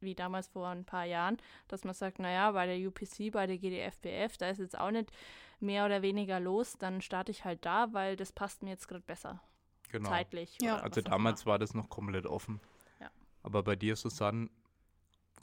wie 0.00 0.16
damals 0.16 0.48
vor 0.48 0.66
ein 0.68 0.84
paar 0.84 1.04
Jahren, 1.04 1.36
dass 1.68 1.84
man 1.84 1.94
sagt, 1.94 2.18
naja, 2.18 2.50
bei 2.50 2.66
der 2.66 2.88
UPC, 2.88 3.30
bei 3.30 3.46
der 3.46 3.58
GDFBF, 3.58 4.38
da 4.38 4.48
ist 4.48 4.58
jetzt 4.58 4.76
auch 4.76 4.90
nicht 4.90 5.12
mehr 5.60 5.84
oder 5.86 6.02
weniger 6.02 6.40
los, 6.40 6.78
dann 6.78 7.00
starte 7.00 7.30
ich 7.30 7.44
halt 7.44 7.64
da, 7.64 7.92
weil 7.92 8.16
das 8.16 8.32
passt 8.32 8.62
mir 8.62 8.70
jetzt 8.70 8.88
gerade 8.88 9.02
besser, 9.04 9.40
genau. 9.90 10.08
zeitlich. 10.08 10.56
Ja. 10.60 10.76
oder 10.76 10.84
Also 10.84 11.00
damals 11.00 11.46
war 11.46 11.58
das 11.58 11.74
noch 11.74 11.88
komplett 11.88 12.26
offen. 12.26 12.60
Ja. 13.00 13.10
Aber 13.42 13.62
bei 13.62 13.76
dir, 13.76 13.96
Susanne, 13.96 14.50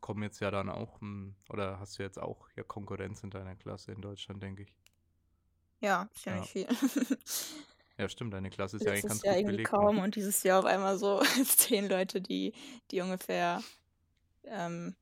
kommen 0.01 0.23
jetzt 0.23 0.39
ja 0.39 0.51
dann 0.51 0.69
auch, 0.69 1.01
hm, 1.01 1.35
oder 1.49 1.79
hast 1.79 1.97
du 1.99 2.03
jetzt 2.03 2.19
auch 2.19 2.47
ja 2.55 2.63
Konkurrenz 2.63 3.23
in 3.23 3.29
deiner 3.29 3.55
Klasse 3.55 3.91
in 3.91 4.01
Deutschland, 4.01 4.41
denke 4.41 4.63
ich. 4.63 4.73
Ja, 5.81 6.09
ziemlich 6.13 6.49
viel. 6.49 6.67
Ja, 7.97 8.07
stimmt, 8.07 8.31
deine 8.33 8.51
Klasse 8.51 8.77
ist 8.77 8.83
ja 8.83 8.91
eigentlich 8.91 9.05
Letztes 9.05 9.21
ganz 9.21 9.25
Jahr 9.25 9.33
gut 9.33 9.39
irgendwie 9.41 9.55
belegt. 9.57 9.69
kaum 9.71 9.95
ne? 9.95 10.03
und 10.03 10.15
dieses 10.15 10.43
Jahr 10.43 10.59
auf 10.59 10.65
einmal 10.65 10.99
so 10.99 11.21
zehn 11.45 11.89
Leute, 11.89 12.21
die, 12.21 12.53
die 12.91 13.01
ungefähr 13.01 13.63
ähm, 14.43 14.95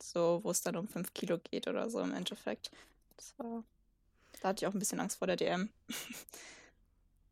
so, 0.00 0.40
wo 0.44 0.50
es 0.50 0.60
dann 0.60 0.76
um 0.76 0.86
fünf 0.86 1.12
Kilo 1.14 1.38
geht 1.38 1.66
oder 1.66 1.90
so 1.90 2.00
im 2.00 2.14
Endeffekt. 2.14 2.70
Das 3.16 3.36
war, 3.38 3.64
da 4.40 4.48
hatte 4.48 4.64
ich 4.64 4.68
auch 4.68 4.72
ein 4.72 4.78
bisschen 4.78 5.00
Angst 5.00 5.18
vor 5.18 5.26
der 5.26 5.36
DM. 5.36 5.70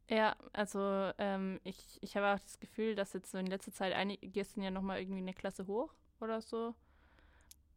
Ja, 0.09 0.37
also 0.53 1.11
ähm, 1.19 1.61
ich, 1.65 1.99
ich 2.01 2.17
habe 2.17 2.33
auch 2.35 2.41
das 2.43 2.61
Gefühl, 2.61 2.95
dass 2.95 3.13
jetzt 3.13 3.31
so 3.31 3.39
in 3.39 3.47
letzter 3.47 3.73
Zeit 3.73 3.93
einige 3.93 4.45
sind 4.45 4.63
ja 4.63 4.71
nochmal 4.71 5.01
irgendwie 5.01 5.21
eine 5.21 5.35
Klasse 5.35 5.67
hoch 5.67 5.93
oder 6.21 6.41
so. 6.41 6.75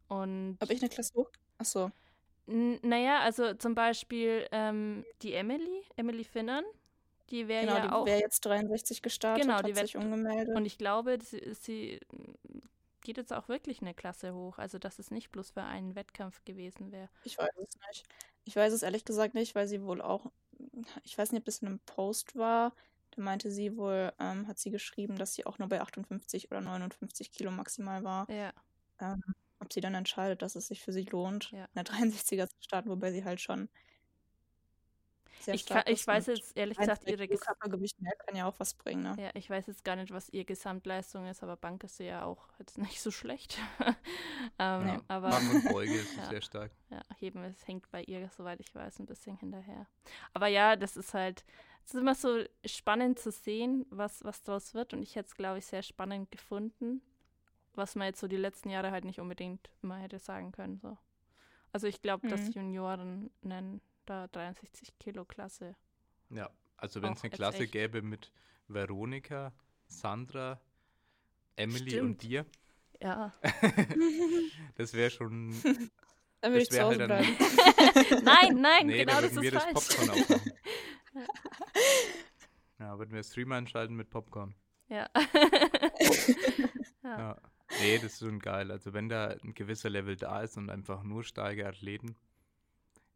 Und 0.08 0.56
Ob 0.60 0.70
ich 0.70 0.80
eine 0.80 0.88
Klasse 0.88 1.14
hoch? 1.14 1.30
Achso. 1.58 1.90
N- 2.46 2.78
Naja, 2.82 3.20
also 3.20 3.54
zum 3.54 3.74
Beispiel 3.74 4.46
ähm, 4.52 5.04
die 5.22 5.34
Emily, 5.34 5.82
Emily 5.96 6.24
Finnern, 6.24 6.64
die 7.30 7.46
wäre 7.48 7.64
Genau, 7.66 7.76
ja 7.78 7.86
die 7.86 7.92
auch. 7.92 8.06
wäre 8.06 8.20
jetzt 8.20 8.44
63 8.46 9.02
gestartet, 9.02 9.42
Genau, 9.44 9.58
hat 9.58 9.66
die 9.66 9.74
wär- 9.76 9.82
sich 9.82 9.96
umgemeldet. 9.96 10.56
Und 10.56 10.66
ich 10.66 10.78
glaube, 10.78 11.18
sie, 11.22 11.54
sie 11.54 12.00
geht 13.02 13.16
jetzt 13.18 13.32
auch 13.32 13.48
wirklich 13.48 13.80
eine 13.82 13.94
Klasse 13.94 14.34
hoch. 14.34 14.58
Also, 14.58 14.78
dass 14.78 14.98
es 14.98 15.10
nicht 15.10 15.30
bloß 15.30 15.50
für 15.52 15.62
einen 15.62 15.94
Wettkampf 15.94 16.44
gewesen 16.44 16.90
wäre. 16.92 17.08
Ich 17.24 17.38
weiß 17.38 17.50
es 17.56 17.78
nicht. 17.88 18.04
Ich 18.44 18.56
weiß 18.56 18.72
es 18.72 18.82
ehrlich 18.82 19.04
gesagt 19.04 19.34
nicht, 19.34 19.54
weil 19.54 19.68
sie 19.68 19.82
wohl 19.82 20.00
auch, 20.00 20.26
ich 21.04 21.16
weiß 21.18 21.32
nicht, 21.32 21.42
ob 21.42 21.48
es 21.48 21.60
in 21.62 21.68
einem 21.68 21.80
Post 21.80 22.36
war, 22.36 22.74
da 23.12 23.22
meinte 23.22 23.50
sie 23.50 23.76
wohl, 23.76 24.12
ähm, 24.18 24.46
hat 24.48 24.58
sie 24.58 24.70
geschrieben, 24.70 25.16
dass 25.16 25.34
sie 25.34 25.46
auch 25.46 25.58
nur 25.58 25.68
bei 25.68 25.80
58 25.80 26.50
oder 26.50 26.60
59 26.60 27.32
Kilo 27.32 27.50
maximal 27.50 28.04
war. 28.04 28.28
Ja, 28.28 28.52
Ähm, 29.00 29.22
ob 29.60 29.72
sie 29.72 29.80
dann 29.80 29.94
entscheidet, 29.94 30.42
dass 30.42 30.56
es 30.56 30.68
sich 30.68 30.82
für 30.82 30.92
sie 30.92 31.04
lohnt, 31.04 31.52
Ja. 31.52 31.68
eine 31.74 31.84
63er 31.84 32.48
zu 32.48 32.56
starten, 32.62 32.90
wobei 32.90 33.12
sie 33.12 33.24
halt 33.24 33.40
schon 33.40 33.70
sehr 35.40 35.54
ich, 35.54 35.62
stark 35.62 35.86
kann, 35.86 35.94
ich 35.94 36.06
weiß 36.06 36.26
jetzt 36.26 36.56
ehrlich 36.56 36.78
gesagt 36.78 37.08
ihre 37.08 37.26
Körpergewicht 37.28 38.00
mehr 38.00 38.12
kann 38.26 38.36
ja 38.36 38.46
auch 38.46 38.54
was 38.58 38.74
bringen, 38.74 39.02
ne? 39.02 39.14
ja, 39.22 39.30
ich 39.34 39.48
weiß 39.48 39.66
jetzt 39.66 39.84
gar 39.84 39.96
nicht, 39.96 40.12
was 40.12 40.28
ihr 40.30 40.44
Gesamtleistung 40.44 41.26
ist, 41.26 41.42
aber 41.42 41.56
Bank 41.56 41.84
ist 41.84 41.96
sie 41.96 42.04
ja 42.04 42.24
auch 42.24 42.48
jetzt 42.58 42.78
nicht 42.78 43.00
so 43.00 43.10
schlecht. 43.10 43.58
ähm, 44.58 44.86
Ja. 44.86 45.02
Aber 45.08 45.30
Bank 45.30 45.50
und 45.54 45.64
Beuge 45.72 45.94
ist 45.94 46.16
Ja. 46.16 46.28
sehr 46.28 46.40
stark. 46.42 46.72
Ja, 46.90 47.00
heben, 47.18 47.42
es 47.44 47.66
hängt 47.66 47.90
bei 47.90 48.02
ihr, 48.04 48.28
soweit 48.36 48.60
ich 48.60 48.74
weiß, 48.74 48.98
ein 49.00 49.06
bisschen 49.06 49.36
hinterher. 49.36 49.86
Aber 50.34 50.48
ja, 50.48 50.76
das 50.76 50.96
ist 50.96 51.14
halt, 51.14 51.44
es 51.84 51.94
ist 51.94 52.00
immer 52.00 52.14
so 52.14 52.44
spannend 52.64 53.18
zu 53.18 53.30
sehen, 53.30 53.86
was, 53.90 54.22
was 54.24 54.42
draus 54.42 54.74
wird. 54.74 54.92
Und 54.92 55.02
ich 55.02 55.16
hätte 55.16 55.28
es, 55.28 55.34
glaube 55.34 55.58
ich, 55.58 55.66
sehr 55.66 55.82
spannend 55.82 56.30
gefunden, 56.30 57.00
was 57.74 57.94
man 57.94 58.06
jetzt 58.08 58.20
so 58.20 58.28
die 58.28 58.36
letzten 58.36 58.70
Jahre 58.70 58.90
halt 58.90 59.04
nicht 59.04 59.20
unbedingt 59.20 59.70
immer 59.82 59.96
hätte 59.96 60.18
sagen 60.18 60.52
können. 60.52 60.78
So. 60.80 60.98
Also 61.72 61.86
ich 61.86 62.02
glaube, 62.02 62.28
dass 62.28 62.48
Mhm. 62.48 62.52
Junioren 62.52 63.30
nennen 63.42 63.80
da 64.10 64.26
63 64.28 64.98
Kilo 64.98 65.24
Klasse. 65.24 65.76
Ja, 66.30 66.50
also 66.76 67.00
wenn 67.02 67.12
es 67.12 67.22
eine 67.22 67.30
Klasse 67.30 67.62
echt. 67.64 67.72
gäbe 67.72 68.02
mit 68.02 68.32
Veronika, 68.68 69.52
Sandra, 69.86 70.60
Emily 71.56 71.90
Stimmt. 71.90 72.02
und 72.02 72.22
dir, 72.22 72.44
Ja. 73.00 73.32
das 74.76 74.94
wäre 74.94 75.10
schon. 75.10 75.50
Dann 76.42 76.52
würde 76.52 76.64
Das 76.64 76.68
ich 76.68 76.70
zu 76.70 76.82
Hause 76.82 77.00
halt 77.00 77.10
dann- 77.10 77.36
bleiben. 77.36 78.24
nein, 78.24 78.60
nein, 78.62 78.86
nee, 78.86 78.98
genau 79.04 79.20
da 79.20 79.20
das 79.20 79.32
ist 79.36 79.52
das 79.54 79.62
falsch. 79.62 79.74
Popcorn 79.74 80.10
aufmachen. 80.10 80.52
ja, 82.78 82.98
würden 82.98 83.12
wir 83.12 83.22
Streamer 83.22 83.56
einschalten 83.56 83.94
mit 83.94 84.08
Popcorn. 84.10 84.54
ja. 84.88 85.08
ja. 87.02 87.18
Ja. 87.18 87.36
Nee, 87.80 87.96
das 87.98 88.14
ist 88.14 88.18
schon 88.20 88.38
geil. 88.40 88.70
Also 88.70 88.92
wenn 88.94 89.08
da 89.08 89.28
ein 89.44 89.54
gewisser 89.54 89.90
Level 89.90 90.16
da 90.16 90.40
ist 90.42 90.56
und 90.56 90.70
einfach 90.70 91.02
nur 91.02 91.22
starke 91.24 91.66
Athleten. 91.68 92.16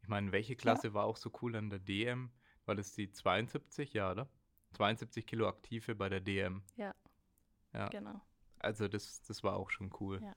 Ich 0.05 0.09
meine, 0.09 0.31
welche 0.31 0.55
Klasse 0.55 0.93
war 0.93 1.05
auch 1.05 1.17
so 1.17 1.31
cool 1.41 1.55
an 1.55 1.71
der 1.71 1.79
DM? 1.79 2.29
War 2.67 2.75
das 2.75 2.93
die 2.93 3.11
72? 3.11 3.91
Ja, 3.93 4.11
oder? 4.11 4.29
72 4.73 5.25
Kilo 5.25 5.47
Aktive 5.47 5.95
bei 5.95 6.09
der 6.09 6.19
DM. 6.19 6.61
Ja. 6.75 6.93
genau. 7.89 8.21
Also 8.59 8.87
das, 8.87 9.23
das 9.23 9.43
war 9.43 9.55
auch 9.55 9.71
schon 9.71 9.89
cool. 9.99 10.21
Ja. 10.21 10.35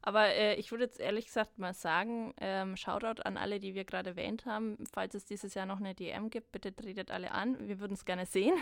Aber 0.00 0.28
äh, 0.28 0.54
ich 0.54 0.70
würde 0.70 0.84
jetzt 0.84 0.98
ehrlich 0.98 1.26
gesagt 1.26 1.58
mal 1.58 1.74
sagen, 1.74 2.32
ähm, 2.40 2.74
Shoutout 2.78 3.20
an 3.20 3.36
alle, 3.36 3.60
die 3.60 3.74
wir 3.74 3.84
gerade 3.84 4.10
erwähnt 4.10 4.46
haben. 4.46 4.78
Falls 4.90 5.14
es 5.14 5.26
dieses 5.26 5.52
Jahr 5.52 5.66
noch 5.66 5.78
eine 5.78 5.94
DM 5.94 6.30
gibt, 6.30 6.50
bitte 6.52 6.74
tretet 6.74 7.10
alle 7.10 7.32
an. 7.32 7.68
Wir 7.68 7.78
würden 7.80 7.92
es 7.92 8.06
gerne 8.06 8.24
sehen. 8.24 8.56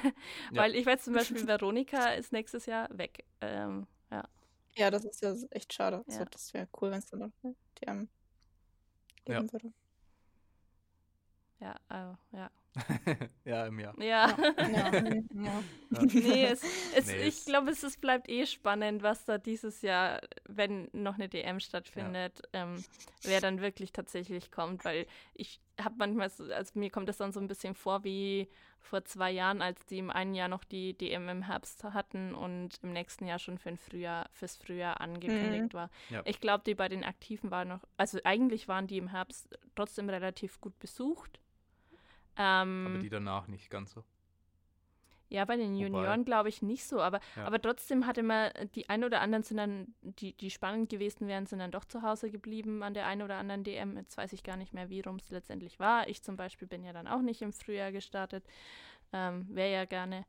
Ja. 0.50 0.62
Weil 0.62 0.74
ich 0.74 0.84
weiß 0.84 1.04
zum 1.04 1.14
Beispiel, 1.14 1.46
Veronika 1.46 2.08
ist 2.14 2.32
nächstes 2.32 2.66
Jahr 2.66 2.88
weg. 2.98 3.24
Ähm, 3.40 3.86
ja. 4.10 4.24
Ja, 4.74 4.90
das 4.90 5.04
ist 5.04 5.22
ja 5.22 5.32
echt 5.50 5.72
schade. 5.72 6.02
Ja. 6.08 6.18
So, 6.18 6.24
das 6.24 6.52
wäre 6.54 6.66
cool, 6.82 6.90
wenn 6.90 6.98
es 6.98 7.06
dann 7.06 7.20
noch 7.20 7.32
eine 7.44 7.54
DM 7.80 8.08
Ja. 9.28 9.38
geben 9.38 9.52
würde. 9.52 9.72
Ja, 11.60 11.74
äh, 11.88 12.36
ja. 12.36 12.50
ja, 13.44 13.66
im 13.66 13.78
Jahr. 13.78 13.94
Ja. 14.00 14.36
Ja, 14.58 15.00
mhm, 15.00 15.28
ja. 15.44 15.62
nee, 16.02 16.46
es, 16.46 16.62
es, 16.96 17.06
Nee, 17.06 17.28
ich 17.28 17.44
glaube, 17.44 17.70
es, 17.70 17.82
es 17.84 17.96
bleibt 17.96 18.28
eh 18.28 18.46
spannend, 18.46 19.02
was 19.02 19.24
da 19.24 19.38
dieses 19.38 19.82
Jahr, 19.82 20.20
wenn 20.48 20.88
noch 20.92 21.14
eine 21.14 21.28
DM 21.28 21.60
stattfindet, 21.60 22.42
ähm, 22.52 22.82
wer 23.22 23.40
dann 23.40 23.60
wirklich 23.60 23.92
tatsächlich 23.92 24.50
kommt, 24.50 24.84
weil 24.84 25.06
ich 25.34 25.60
habe 25.80 25.94
manchmal, 25.98 26.30
so, 26.30 26.44
also 26.44 26.78
mir 26.78 26.90
kommt 26.90 27.08
das 27.08 27.18
dann 27.18 27.32
so 27.32 27.40
ein 27.40 27.46
bisschen 27.46 27.74
vor 27.74 28.02
wie 28.02 28.48
vor 28.80 29.04
zwei 29.04 29.30
Jahren, 29.30 29.62
als 29.62 29.86
die 29.86 29.98
im 29.98 30.10
einen 30.10 30.34
Jahr 30.34 30.48
noch 30.48 30.62
die 30.64 30.96
DM 30.96 31.28
im 31.28 31.42
Herbst 31.42 31.84
hatten 31.84 32.34
und 32.34 32.78
im 32.82 32.92
nächsten 32.92 33.26
Jahr 33.26 33.38
schon 33.38 33.58
für 33.58 33.70
ein 33.70 33.78
Frühjahr, 33.78 34.28
fürs 34.32 34.56
Frühjahr 34.56 35.00
angekündigt 35.00 35.72
war. 35.74 35.90
Ja. 36.10 36.22
Ich 36.26 36.40
glaube, 36.40 36.64
die 36.66 36.74
bei 36.74 36.88
den 36.88 37.02
Aktiven 37.02 37.50
waren 37.50 37.68
noch, 37.68 37.80
also 37.96 38.18
eigentlich 38.24 38.68
waren 38.68 38.86
die 38.86 38.98
im 38.98 39.08
Herbst 39.08 39.58
trotzdem 39.74 40.10
relativ 40.10 40.60
gut 40.60 40.78
besucht. 40.78 41.40
Ähm, 42.36 42.86
Aber 42.88 42.98
die 42.98 43.08
danach 43.10 43.46
nicht 43.48 43.70
ganz 43.70 43.92
so. 43.92 44.04
ja, 45.28 45.44
bei 45.44 45.56
den 45.56 45.74
Junioren 45.76 46.24
glaube 46.24 46.48
ich 46.48 46.62
nicht 46.62 46.84
so, 46.84 47.00
aber, 47.00 47.20
Ja. 47.36 47.44
aber 47.44 47.60
trotzdem 47.60 48.06
hatte 48.06 48.22
man, 48.22 48.50
die 48.74 48.88
ein 48.88 49.02
oder 49.04 49.20
anderen 49.20 49.42
sind 49.42 49.56
dann, 49.56 49.94
die, 50.02 50.32
die 50.36 50.50
spannend 50.50 50.90
gewesen 50.90 51.26
wären, 51.28 51.46
sind 51.46 51.58
dann 51.58 51.70
doch 51.72 51.84
zu 51.84 52.02
Hause 52.02 52.30
geblieben 52.30 52.82
an 52.82 52.94
der 52.94 53.06
einen 53.06 53.22
oder 53.22 53.36
anderen 53.36 53.64
DM. 53.64 53.96
Jetzt 53.96 54.16
weiß 54.16 54.32
ich 54.32 54.42
gar 54.42 54.56
nicht 54.56 54.74
mehr, 54.74 54.90
wie 54.90 55.00
rum 55.00 55.16
es 55.16 55.30
letztendlich 55.30 55.80
war. 55.80 56.08
Ich 56.08 56.22
zum 56.22 56.36
Beispiel 56.36 56.68
bin 56.68 56.84
ja 56.84 56.92
dann 56.92 57.08
auch 57.08 57.20
nicht 57.22 57.42
im 57.42 57.52
Frühjahr 57.52 57.90
gestartet. 57.92 58.44
Ähm, 59.12 59.46
Wäre 59.48 59.72
ja 59.72 59.84
gerne. 59.84 60.24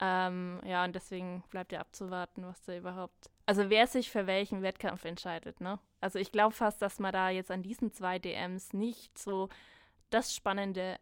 Ähm, 0.00 0.60
ja, 0.64 0.84
und 0.84 0.94
deswegen 0.94 1.42
bleibt 1.50 1.72
ja 1.72 1.80
abzuwarten, 1.80 2.44
was 2.46 2.62
da 2.62 2.76
überhaupt 2.76 3.30
also 3.46 3.70
wer 3.70 3.86
sich 3.86 4.10
für 4.10 4.26
welchen 4.26 4.60
Wettkampf 4.62 5.06
entscheidet, 5.06 5.62
ne? 5.62 5.78
Also 6.02 6.18
ich 6.18 6.30
glaube 6.32 6.54
fast, 6.54 6.82
dass 6.82 6.98
man 6.98 7.14
da 7.14 7.30
jetzt 7.30 7.50
an 7.50 7.62
diesen 7.62 7.90
zwei 7.94 8.18
DMs 8.18 8.74
nicht 8.74 9.16
so 9.16 9.48
das 10.10 10.34
Spannende 10.36 10.98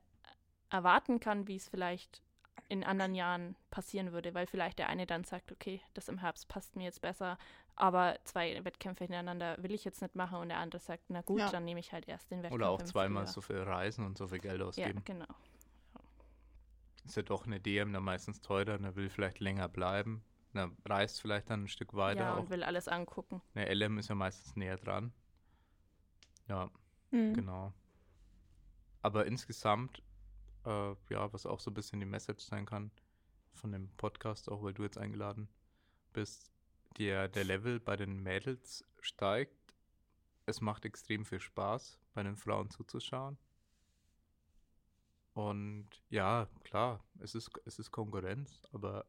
erwarten 0.70 1.20
kann, 1.20 1.46
wie 1.48 1.56
es 1.56 1.68
vielleicht 1.68 2.22
in 2.68 2.82
anderen 2.82 3.14
Jahren 3.14 3.54
passieren 3.70 4.12
würde, 4.12 4.34
weil 4.34 4.46
vielleicht 4.46 4.78
der 4.78 4.88
eine 4.88 5.06
dann 5.06 5.22
sagt, 5.24 5.52
okay, 5.52 5.80
das 5.94 6.08
im 6.08 6.18
Herbst 6.18 6.48
passt 6.48 6.74
mir 6.74 6.84
jetzt 6.84 7.00
besser, 7.00 7.38
aber 7.76 8.18
zwei 8.24 8.64
Wettkämpfe 8.64 9.04
hintereinander 9.04 9.56
will 9.62 9.72
ich 9.72 9.84
jetzt 9.84 10.02
nicht 10.02 10.16
machen 10.16 10.38
und 10.38 10.48
der 10.48 10.58
andere 10.58 10.80
sagt, 10.80 11.04
na 11.08 11.20
gut, 11.20 11.38
Ja. 11.40 11.50
dann 11.50 11.64
nehme 11.64 11.78
ich 11.78 11.92
halt 11.92 12.08
erst 12.08 12.30
den 12.30 12.38
Wettkampf. 12.38 12.54
Oder 12.54 12.70
auch 12.70 12.80
im 12.80 12.86
zweimal 12.86 13.26
so 13.28 13.40
viel 13.40 13.58
reisen 13.62 14.04
und 14.04 14.18
so 14.18 14.26
viel 14.26 14.40
Geld 14.40 14.60
Ja, 14.60 14.66
ausgeben. 14.66 15.02
genau. 15.04 15.26
Ist 17.04 17.16
ja 17.16 17.22
doch 17.22 17.46
eine 17.46 17.60
DM 17.60 17.92
dann 17.92 18.02
meistens 18.02 18.40
teurer, 18.40 18.74
und 18.74 18.84
er 18.84 18.96
will 18.96 19.08
vielleicht 19.10 19.38
länger 19.38 19.68
bleiben. 19.68 20.24
Na, 20.52 20.70
reist 20.86 21.20
vielleicht 21.20 21.50
dann 21.50 21.64
ein 21.64 21.68
Stück 21.68 21.94
weiter. 21.94 22.20
ja, 22.24 22.34
auch 22.34 22.38
und 22.40 22.50
will 22.50 22.64
alles 22.64 22.88
angucken. 22.88 23.42
eine 23.54 23.68
LM 23.72 23.98
ist 23.98 24.08
ja 24.08 24.14
meistens 24.16 24.56
näher 24.56 24.76
dran. 24.76 25.12
Ja, 26.48 26.68
Mhm. 27.12 27.34
genau. 27.34 27.72
Aber 29.02 29.26
insgesamt, 29.26 30.02
äh, 30.66 30.94
ja, 31.10 31.32
was 31.32 31.46
auch 31.46 31.60
so 31.60 31.70
ein 31.70 31.74
bisschen 31.74 32.00
die 32.00 32.06
Message 32.06 32.44
sein 32.44 32.66
kann 32.66 32.90
von 33.54 33.72
dem 33.72 33.88
Podcast, 33.96 34.50
auch 34.50 34.62
weil 34.62 34.74
du 34.74 34.82
jetzt 34.82 34.98
eingeladen 34.98 35.48
bist, 36.12 36.50
der, 36.98 37.28
der 37.28 37.44
Level 37.44 37.80
bei 37.80 37.96
den 37.96 38.22
Mädels 38.22 38.84
steigt. 39.00 39.74
Es 40.44 40.60
macht 40.60 40.84
extrem 40.84 41.24
viel 41.24 41.40
Spaß, 41.40 41.98
bei 42.14 42.22
den 42.22 42.36
Frauen 42.36 42.70
zuzuschauen. 42.70 43.38
Und 45.34 45.88
ja, 46.08 46.48
klar, 46.64 47.04
es 47.18 47.34
ist, 47.34 47.50
es 47.64 47.78
ist 47.78 47.90
Konkurrenz, 47.90 48.62
aber 48.72 49.04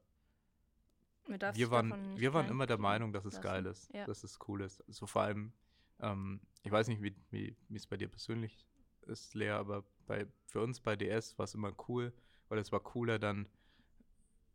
wir 1.53 1.71
waren, 1.71 2.17
wir 2.17 2.34
waren 2.34 2.47
immer 2.49 2.67
der 2.67 2.77
Meinung, 2.77 3.11
dass 3.13 3.25
es 3.25 3.35
lassen. 3.35 3.43
geil 3.43 3.65
ist, 3.65 3.93
Ja. 3.93 4.05
dass 4.05 4.23
es 4.23 4.39
cool 4.47 4.61
ist. 4.61 4.84
So 4.88 5.07
vor 5.07 5.23
allem, 5.23 5.51
ähm, 5.99 6.39
ich 6.63 6.71
weiß 6.71 6.88
nicht, 6.88 7.01
wie 7.01 7.55
es 7.73 7.85
bei 7.88 7.97
dir 7.97 8.07
persönlich 8.07 8.65
ist, 9.07 9.34
Lea, 9.35 9.49
aber 9.51 9.84
bei, 10.05 10.27
für 10.45 10.61
uns 10.61 10.79
bei 10.79 10.95
DS 10.95 11.38
war 11.38 11.45
es 11.45 11.53
immer 11.53 11.73
cool, 11.88 12.13
weil 12.49 12.59
es 12.59 12.71
war 12.71 12.79
cooler, 12.79 13.19
dann 13.19 13.49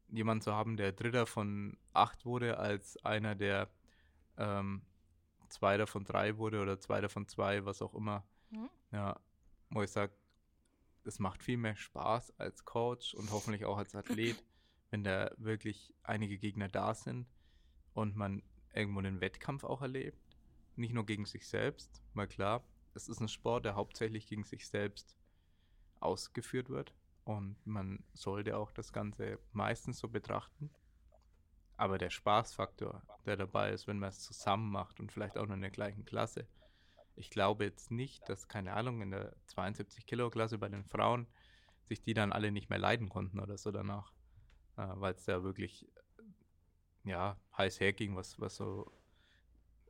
jemanden 0.09 0.43
zu 0.43 0.53
haben, 0.53 0.77
der 0.77 0.93
Dritter 0.93 1.27
von 1.27 1.77
acht 1.93 2.25
wurde, 2.25 2.59
als 2.59 3.03
einer, 3.05 3.35
der 3.35 3.71
ähm, 4.37 4.83
Zweiter 5.49 5.87
von 5.87 6.05
drei 6.05 6.39
wurde 6.39 6.61
oder 6.61 6.81
Zweiter 6.81 7.09
von 7.09 7.27
zwei, 7.27 7.65
was 7.65 7.83
auch 7.83 7.95
immer. 7.95 8.25
Mhm. 8.51 8.71
Ja, 8.91 9.21
wo 9.71 9.83
ich 9.83 9.91
sage, 9.91 10.13
es 11.05 11.19
macht 11.19 11.43
viel 11.43 11.57
mehr 11.57 11.77
Spaß 11.77 12.39
als 12.39 12.65
Coach 12.65 13.15
und 13.15 13.31
hoffentlich 13.31 13.65
auch 13.65 13.79
als 13.79 13.95
Athlet, 13.95 14.43
wenn 14.91 15.05
da 15.05 15.31
wirklich 15.37 15.95
einige 16.03 16.39
Gegner 16.39 16.69
da 16.69 16.95
sind 16.95 17.27
und 17.95 18.17
man 18.17 18.43
irgendwo 18.75 19.01
einen 19.01 19.21
Wettkampf 19.21 19.65
auch 19.65 19.83
erlebt. 19.83 20.19
Nicht 20.77 20.95
nur 20.95 21.05
gegen 21.05 21.27
sich 21.27 21.47
selbst, 21.47 22.03
mal 22.15 22.27
klar, 22.27 22.65
es 22.95 23.09
ist 23.09 23.21
ein 23.21 23.29
Sport, 23.29 23.65
der 23.65 23.75
hauptsächlich 23.75 24.27
gegen 24.27 24.45
sich 24.45 24.69
selbst 24.69 25.17
ausgeführt 26.01 26.69
wird 26.69 26.95
und 27.25 27.57
man 27.65 28.05
sollte 28.13 28.57
auch 28.57 28.73
das 28.73 28.93
Ganze 28.93 29.39
meistens 29.53 29.99
so 29.99 30.09
betrachten. 30.09 30.71
Aber 31.77 31.99
der 31.99 32.11
Spaßfaktor, 32.11 33.03
der 33.27 33.37
dabei 33.37 33.71
ist, 33.71 33.87
wenn 33.87 33.99
man 33.99 34.11
es 34.11 34.21
zusammen 34.21 34.71
macht 34.71 35.01
und 35.01 35.11
vielleicht 35.11 35.37
auch 35.39 35.47
noch 35.47 35.55
in 35.55 35.63
der 35.63 35.71
gleichen 35.71 36.05
Klasse, 36.05 36.47
ich 37.15 37.31
glaube 37.31 37.65
jetzt 37.65 37.91
nicht, 37.91 38.29
dass, 38.29 38.49
keine 38.49 38.73
Ahnung, 38.73 39.03
in 39.03 39.11
der 39.11 39.35
72-Kilo-Klasse 39.49 40.59
bei 40.59 40.69
den 40.69 40.85
Frauen 40.85 41.27
sich 41.85 42.03
die 42.03 42.15
dann 42.15 42.33
alle 42.33 42.53
nicht 42.53 42.71
mehr 42.71 42.79
leiden 42.79 43.09
konnten 43.09 43.41
oder 43.41 43.59
so 43.59 43.71
danach. 43.71 44.13
Äh, 44.77 44.89
Weil 44.95 45.15
es 45.15 45.25
da 45.25 45.43
wirklich, 45.43 45.87
ja, 47.05 47.37
heiß 47.57 47.81
herging, 47.81 48.17
was, 48.17 48.41
was 48.41 48.57
so, 48.57 48.91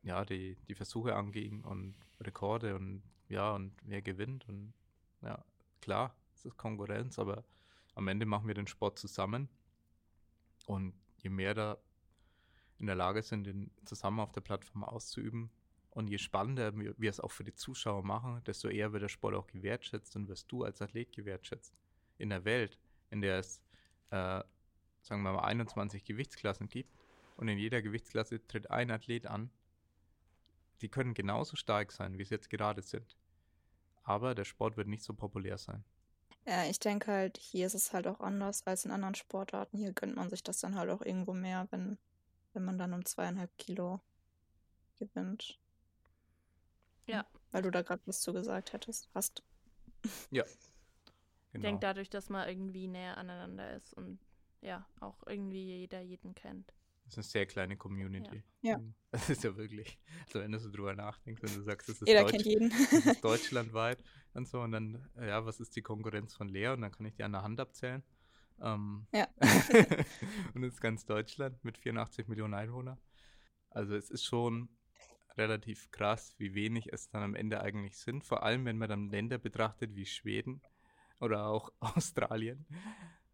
ja, 0.02 0.24
die, 0.24 0.56
die 0.68 0.74
Versuche 0.74 1.14
anging 1.14 1.62
und 1.64 1.94
Rekorde 2.20 2.74
und, 2.76 3.02
ja, 3.28 3.52
und 3.54 3.72
wer 3.82 4.02
gewinnt 4.02 4.48
und, 4.48 4.72
ja, 5.22 5.44
klar, 5.80 6.14
es 6.34 6.44
ist 6.44 6.56
Konkurrenz, 6.56 7.18
aber 7.18 7.44
am 7.94 8.08
Ende 8.08 8.26
machen 8.26 8.48
wir 8.48 8.54
den 8.54 8.66
Sport 8.66 8.98
zusammen 8.98 9.48
und 10.66 10.94
je 11.18 11.30
mehr 11.30 11.54
da 11.54 11.78
in 12.78 12.86
der 12.86 12.96
Lage 12.96 13.22
sind, 13.22 13.44
den 13.44 13.70
zusammen 13.84 14.20
auf 14.20 14.32
der 14.32 14.40
Plattform 14.40 14.82
auszuüben, 14.82 15.50
und 15.94 16.08
je 16.08 16.18
spannender 16.18 16.74
wir, 16.76 16.94
wir 16.96 17.10
es 17.10 17.20
auch 17.20 17.30
für 17.30 17.44
die 17.44 17.54
Zuschauer 17.54 18.02
machen, 18.02 18.42
desto 18.46 18.68
eher 18.68 18.92
wird 18.92 19.02
der 19.02 19.08
Sport 19.08 19.34
auch 19.34 19.46
gewertschätzt 19.46 20.16
und 20.16 20.26
wirst 20.26 20.50
du 20.50 20.64
als 20.64 20.80
Athlet 20.80 21.12
gewertschätzt. 21.12 21.74
In 22.16 22.30
der 22.30 22.46
Welt, 22.46 22.78
in 23.10 23.20
der 23.20 23.38
es, 23.38 23.60
äh, 24.08 24.42
sagen 25.02 25.22
wir 25.22 25.32
mal, 25.32 25.44
21 25.44 26.02
Gewichtsklassen 26.04 26.68
gibt 26.68 26.90
und 27.36 27.48
in 27.48 27.58
jeder 27.58 27.82
Gewichtsklasse 27.82 28.46
tritt 28.46 28.70
ein 28.70 28.90
Athlet 28.90 29.26
an, 29.26 29.50
die 30.82 30.88
können 30.88 31.14
genauso 31.14 31.56
stark 31.56 31.92
sein, 31.92 32.18
wie 32.18 32.24
sie 32.24 32.34
jetzt 32.34 32.50
gerade 32.50 32.82
sind. 32.82 33.16
Aber 34.02 34.34
der 34.34 34.44
Sport 34.44 34.76
wird 34.76 34.88
nicht 34.88 35.04
so 35.04 35.14
populär 35.14 35.58
sein. 35.58 35.84
Ja, 36.44 36.64
ich 36.64 36.80
denke 36.80 37.12
halt, 37.12 37.38
hier 37.38 37.66
ist 37.66 37.74
es 37.74 37.92
halt 37.92 38.08
auch 38.08 38.18
anders 38.18 38.66
als 38.66 38.84
in 38.84 38.90
anderen 38.90 39.14
Sportarten. 39.14 39.78
Hier 39.78 39.92
gönnt 39.92 40.16
man 40.16 40.28
sich 40.28 40.42
das 40.42 40.58
dann 40.58 40.74
halt 40.74 40.90
auch 40.90 41.02
irgendwo 41.02 41.32
mehr, 41.32 41.68
wenn, 41.70 41.98
wenn 42.52 42.64
man 42.64 42.78
dann 42.78 42.92
um 42.94 43.04
zweieinhalb 43.04 43.56
Kilo 43.58 44.00
gewinnt. 44.98 45.60
Ja. 47.06 47.24
Weil 47.52 47.62
du 47.62 47.70
da 47.70 47.82
gerade 47.82 48.02
was 48.06 48.20
zu 48.20 48.32
gesagt 48.32 48.72
hättest, 48.72 49.08
hast. 49.14 49.42
Ja. 50.30 50.44
Ich 51.54 51.60
denke 51.60 51.80
dadurch, 51.80 52.08
dass 52.08 52.30
man 52.30 52.48
irgendwie 52.48 52.88
näher 52.88 53.18
aneinander 53.18 53.74
ist 53.74 53.92
und 53.92 54.18
ja, 54.62 54.86
auch 55.00 55.22
irgendwie 55.26 55.80
jeder 55.80 56.00
jeden 56.00 56.34
kennt. 56.34 56.72
Das 57.14 57.26
ist 57.26 57.34
eine 57.34 57.40
sehr 57.40 57.46
kleine 57.46 57.76
Community. 57.76 58.42
Ja. 58.62 58.80
Das 59.12 59.28
ist 59.28 59.44
ja 59.44 59.54
wirklich, 59.54 59.98
also 60.24 60.40
wenn 60.40 60.52
du 60.52 60.58
so 60.58 60.70
drüber 60.70 60.94
nachdenkst, 60.94 61.42
wenn 61.42 61.52
du 61.54 61.60
sagst, 61.60 61.86
das 61.86 62.00
ist, 62.00 62.08
Jeder 62.08 62.22
Deutsch, 62.22 62.32
kennt 62.32 62.46
jeden. 62.46 62.70
das 62.70 62.92
ist 62.92 63.20
deutschlandweit 63.24 64.02
und 64.32 64.48
so, 64.48 64.62
und 64.62 64.72
dann, 64.72 65.06
ja, 65.20 65.44
was 65.44 65.60
ist 65.60 65.76
die 65.76 65.82
Konkurrenz 65.82 66.34
von 66.34 66.48
Lea? 66.48 66.68
Und 66.68 66.80
dann 66.80 66.92
kann 66.92 67.04
ich 67.04 67.14
die 67.14 67.22
an 67.22 67.32
der 67.32 67.42
Hand 67.42 67.60
abzählen. 67.60 68.02
Ähm, 68.62 69.06
Ja. 69.12 69.28
und 70.54 70.62
das 70.62 70.72
ist 70.72 70.80
ganz 70.80 71.04
Deutschland 71.04 71.62
mit 71.62 71.76
84 71.76 72.26
Millionen 72.28 72.54
Einwohnern. 72.54 72.98
Also 73.68 73.94
es 73.94 74.08
ist 74.08 74.24
schon 74.24 74.70
relativ 75.36 75.90
krass, 75.90 76.34
wie 76.38 76.54
wenig 76.54 76.90
es 76.90 77.10
dann 77.10 77.22
am 77.22 77.34
Ende 77.34 77.60
eigentlich 77.60 77.98
sind. 77.98 78.24
Vor 78.24 78.42
allem, 78.42 78.64
wenn 78.64 78.78
man 78.78 78.88
dann 78.88 79.10
Länder 79.10 79.36
betrachtet 79.36 79.94
wie 79.94 80.06
Schweden 80.06 80.62
oder 81.20 81.48
auch 81.48 81.70
Australien, 81.80 82.64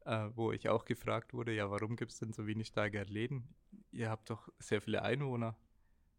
äh, 0.08 0.30
wo 0.34 0.52
ich 0.52 0.70
auch 0.70 0.86
gefragt 0.86 1.34
wurde, 1.34 1.54
ja, 1.54 1.70
warum 1.70 1.94
gibt 1.94 2.12
es 2.12 2.18
denn 2.18 2.32
so 2.32 2.46
wenig 2.46 2.72
Athleten? 2.76 3.46
Ihr 3.92 4.08
habt 4.08 4.30
doch 4.30 4.48
sehr 4.58 4.80
viele 4.80 5.02
Einwohner. 5.02 5.54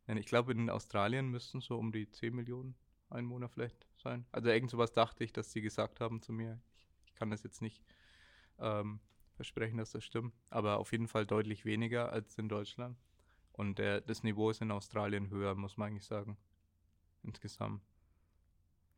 Ich 0.06 0.28
glaube, 0.28 0.52
in 0.52 0.70
Australien 0.70 1.30
müssten 1.30 1.60
so 1.62 1.78
um 1.78 1.92
die 1.92 2.10
10 2.10 2.36
Millionen 2.36 2.76
Einwohner 3.10 3.50
vielleicht 3.50 3.88
sein. 3.98 4.26
Also 4.32 4.50
irgend 4.50 4.72
sowas 4.72 4.94
dachte 4.94 5.24
ich, 5.24 5.34
dass 5.34 5.52
sie 5.52 5.62
gesagt 5.62 6.02
haben 6.02 6.22
zu 6.22 6.32
mir. 6.32 6.60
Ich, 6.76 6.88
ich 7.06 7.16
kann 7.16 7.32
das 7.32 7.44
jetzt 7.44 7.62
nicht 7.62 7.84
ähm, 8.60 9.00
versprechen, 9.36 9.78
dass 9.78 9.92
das 9.92 10.04
stimmt. 10.04 10.34
Aber 10.50 10.78
auf 10.78 10.92
jeden 10.92 11.08
Fall 11.08 11.26
deutlich 11.26 11.66
weniger 11.66 12.12
als 12.12 12.38
in 12.38 12.50
Deutschland. 12.50 12.98
Und 13.54 13.80
der, 13.80 14.02
das 14.02 14.24
Niveau 14.24 14.50
ist 14.50 14.62
in 14.62 14.72
Australien 14.72 15.30
höher, 15.30 15.56
muss 15.56 15.78
man 15.78 15.90
eigentlich 15.90 16.06
sagen. 16.06 16.38
Insgesamt. 17.24 17.84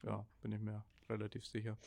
Ja, 0.03 0.25
bin 0.41 0.51
ich 0.51 0.59
mir 0.59 0.83
relativ 1.09 1.45
sicher. 1.45 1.77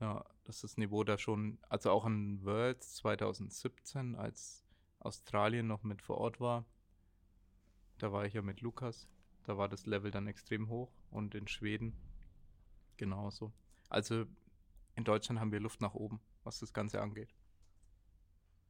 Ja, 0.00 0.24
dass 0.44 0.62
das 0.62 0.76
Niveau 0.78 1.04
da 1.04 1.18
schon, 1.18 1.58
also 1.68 1.90
auch 1.90 2.06
an 2.06 2.42
Worlds 2.44 2.94
2017, 2.96 4.16
als 4.16 4.64
Australien 4.98 5.66
noch 5.66 5.82
mit 5.82 6.00
vor 6.02 6.18
Ort 6.18 6.40
war, 6.40 6.64
da 7.98 8.10
war 8.12 8.24
ich 8.24 8.32
ja 8.34 8.42
mit 8.42 8.62
Lukas, 8.62 9.08
da 9.44 9.58
war 9.58 9.68
das 9.68 9.86
Level 9.86 10.10
dann 10.10 10.26
extrem 10.26 10.68
hoch 10.68 10.90
und 11.10 11.34
in 11.34 11.46
Schweden 11.48 11.94
genauso. 12.96 13.52
Also 13.90 14.24
in 14.94 15.04
Deutschland 15.04 15.38
haben 15.38 15.52
wir 15.52 15.60
Luft 15.60 15.80
nach 15.80 15.94
oben, 15.94 16.20
was 16.44 16.60
das 16.60 16.72
Ganze 16.72 17.00
angeht. 17.00 17.34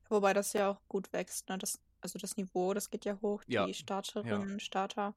Wobei 0.09 0.33
das 0.33 0.53
ja 0.53 0.71
auch 0.71 0.81
gut 0.89 1.13
wächst, 1.13 1.49
ne? 1.49 1.59
Das, 1.59 1.81
also 2.01 2.19
das 2.19 2.37
Niveau, 2.37 2.75
das 2.75 2.91
geht 2.91 3.05
ja 3.05 3.21
hoch. 3.21 3.45
Ja, 3.47 3.67
Die 3.67 3.75
Starterinnen, 3.75 4.59
Starter. 4.59 5.15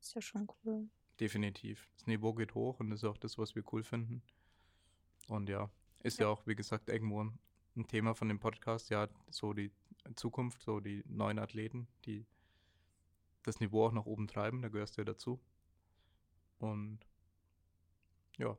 Ist 0.00 0.14
ja 0.14 0.20
schon 0.20 0.48
cool. 0.64 0.88
Definitiv. 1.20 1.88
Das 1.94 2.06
Niveau 2.06 2.32
geht 2.34 2.54
hoch 2.54 2.80
und 2.80 2.90
das 2.90 3.00
ist 3.00 3.08
auch 3.08 3.18
das, 3.18 3.38
was 3.38 3.54
wir 3.54 3.62
cool 3.72 3.84
finden. 3.84 4.22
Und 5.30 5.48
ja, 5.48 5.70
ist 6.00 6.18
ja, 6.18 6.26
auch, 6.26 6.44
wie 6.48 6.56
gesagt, 6.56 6.88
irgendwo 6.88 7.22
ein, 7.22 7.38
ein 7.76 7.86
Thema 7.86 8.16
von 8.16 8.26
dem 8.26 8.40
Podcast, 8.40 8.90
ja, 8.90 9.06
so 9.30 9.52
die 9.52 9.70
Zukunft, 10.16 10.60
so 10.60 10.80
die 10.80 11.04
neuen 11.06 11.38
Athleten, 11.38 11.86
die 12.04 12.26
das 13.44 13.60
Niveau 13.60 13.86
auch 13.86 13.92
nach 13.92 14.06
oben 14.06 14.26
treiben, 14.26 14.60
da 14.60 14.68
gehörst 14.68 14.96
du 14.96 15.02
ja 15.02 15.04
dazu. 15.04 15.40
Und 16.58 17.06
ja, 18.38 18.56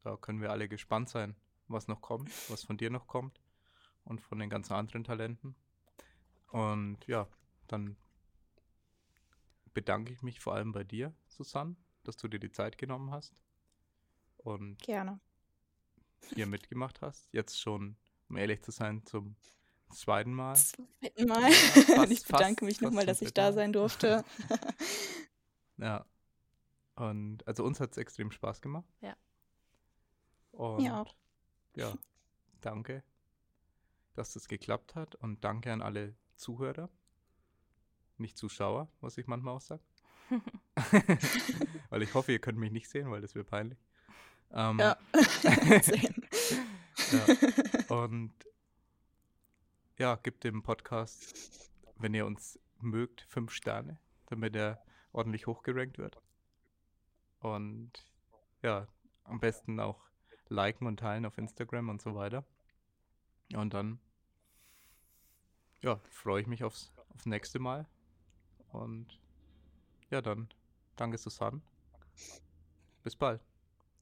da 0.00 0.16
können 0.16 0.40
wir 0.40 0.50
alle 0.50 0.66
gespannt 0.66 1.10
sein, 1.10 1.36
was 1.66 1.88
noch 1.88 2.00
kommt, 2.00 2.30
was 2.50 2.64
von 2.64 2.78
dir 2.78 2.88
noch 2.88 3.06
kommt 3.06 3.42
und 4.04 4.22
von 4.22 4.38
den 4.38 4.48
ganzen 4.48 4.72
anderen 4.72 5.04
Talenten. 5.04 5.54
Und 6.52 7.06
ja, 7.06 7.28
dann 7.66 7.98
bedanke 9.74 10.14
ich 10.14 10.22
mich 10.22 10.40
vor 10.40 10.54
allem 10.54 10.72
bei 10.72 10.84
dir, 10.84 11.14
Susanne, 11.26 11.76
dass 12.04 12.16
du 12.16 12.28
dir 12.28 12.40
die 12.40 12.50
Zeit 12.50 12.78
genommen 12.78 13.10
hast 13.10 13.36
und 14.38 14.78
Gerne. 14.78 15.20
Hier 16.34 16.46
mitgemacht 16.46 17.00
hast. 17.02 17.28
Jetzt 17.32 17.60
schon, 17.60 17.96
um 18.28 18.36
ehrlich 18.36 18.62
zu 18.62 18.70
sein, 18.70 19.04
zum 19.06 19.36
zweiten 19.90 20.32
Mal. 20.34 20.54
Zweiten 20.56 21.26
Mal. 21.28 21.50
Ja, 21.50 22.02
Und 22.02 22.10
ich 22.10 22.20
fast- 22.20 22.28
bedanke 22.32 22.64
mich 22.64 22.74
fast 22.76 22.82
nochmal, 22.82 23.06
dass 23.06 23.22
ich 23.22 23.32
da 23.34 23.52
sein 23.52 23.72
durfte. 23.72 24.24
Ja. 25.78 26.04
Und 26.96 27.46
also 27.46 27.62
uns 27.64 27.78
hat 27.78 27.92
es 27.92 27.96
extrem 27.98 28.32
Spaß 28.32 28.60
gemacht. 28.60 28.88
Ja. 29.00 29.16
Und 30.50 30.80
Ja. 30.82 31.04
ja, 31.76 31.94
danke, 32.60 33.04
dass 34.14 34.32
das 34.32 34.48
geklappt 34.48 34.96
hat 34.96 35.14
und 35.14 35.44
danke 35.44 35.72
an 35.72 35.80
alle 35.80 36.16
Zuhörer, 36.34 36.90
nicht 38.16 38.36
Zuschauer, 38.36 38.90
was 39.00 39.16
ich 39.18 39.28
manchmal 39.28 39.54
auch 39.54 39.60
sage. 39.60 39.84
weil 41.90 42.02
ich 42.02 42.12
hoffe, 42.14 42.32
ihr 42.32 42.40
könnt 42.40 42.58
mich 42.58 42.72
nicht 42.72 42.88
sehen, 42.88 43.10
weil 43.12 43.20
das 43.20 43.36
wäre 43.36 43.44
peinlich. 43.44 43.78
Ähm, 44.52 44.78
Ja. 44.78 44.96
Ja. 47.12 47.96
Und 47.96 48.32
ja, 49.98 50.16
gebt 50.16 50.44
dem 50.44 50.62
Podcast, 50.62 51.70
wenn 51.96 52.12
ihr 52.12 52.26
uns 52.26 52.58
mögt, 52.80 53.22
fünf 53.28 53.52
Sterne, 53.52 53.98
damit 54.26 54.56
er 54.56 54.82
ordentlich 55.12 55.46
hochgerankt 55.46 55.98
wird. 55.98 56.20
Und 57.40 57.92
ja, 58.62 58.88
am 59.24 59.40
besten 59.40 59.80
auch 59.80 60.00
liken 60.48 60.86
und 60.86 60.98
teilen 60.98 61.24
auf 61.24 61.38
Instagram 61.38 61.88
und 61.88 62.02
so 62.02 62.14
weiter. 62.14 62.44
Und 63.54 63.74
dann 63.74 64.00
ja, 65.80 66.00
freue 66.10 66.40
ich 66.40 66.46
mich 66.46 66.64
aufs, 66.64 66.92
aufs 67.10 67.26
nächste 67.26 67.58
Mal. 67.58 67.86
Und 68.72 69.18
ja, 70.10 70.20
dann 70.20 70.48
danke 70.96 71.18
Susanne. 71.18 71.60
Bis 73.02 73.16
bald. 73.16 73.40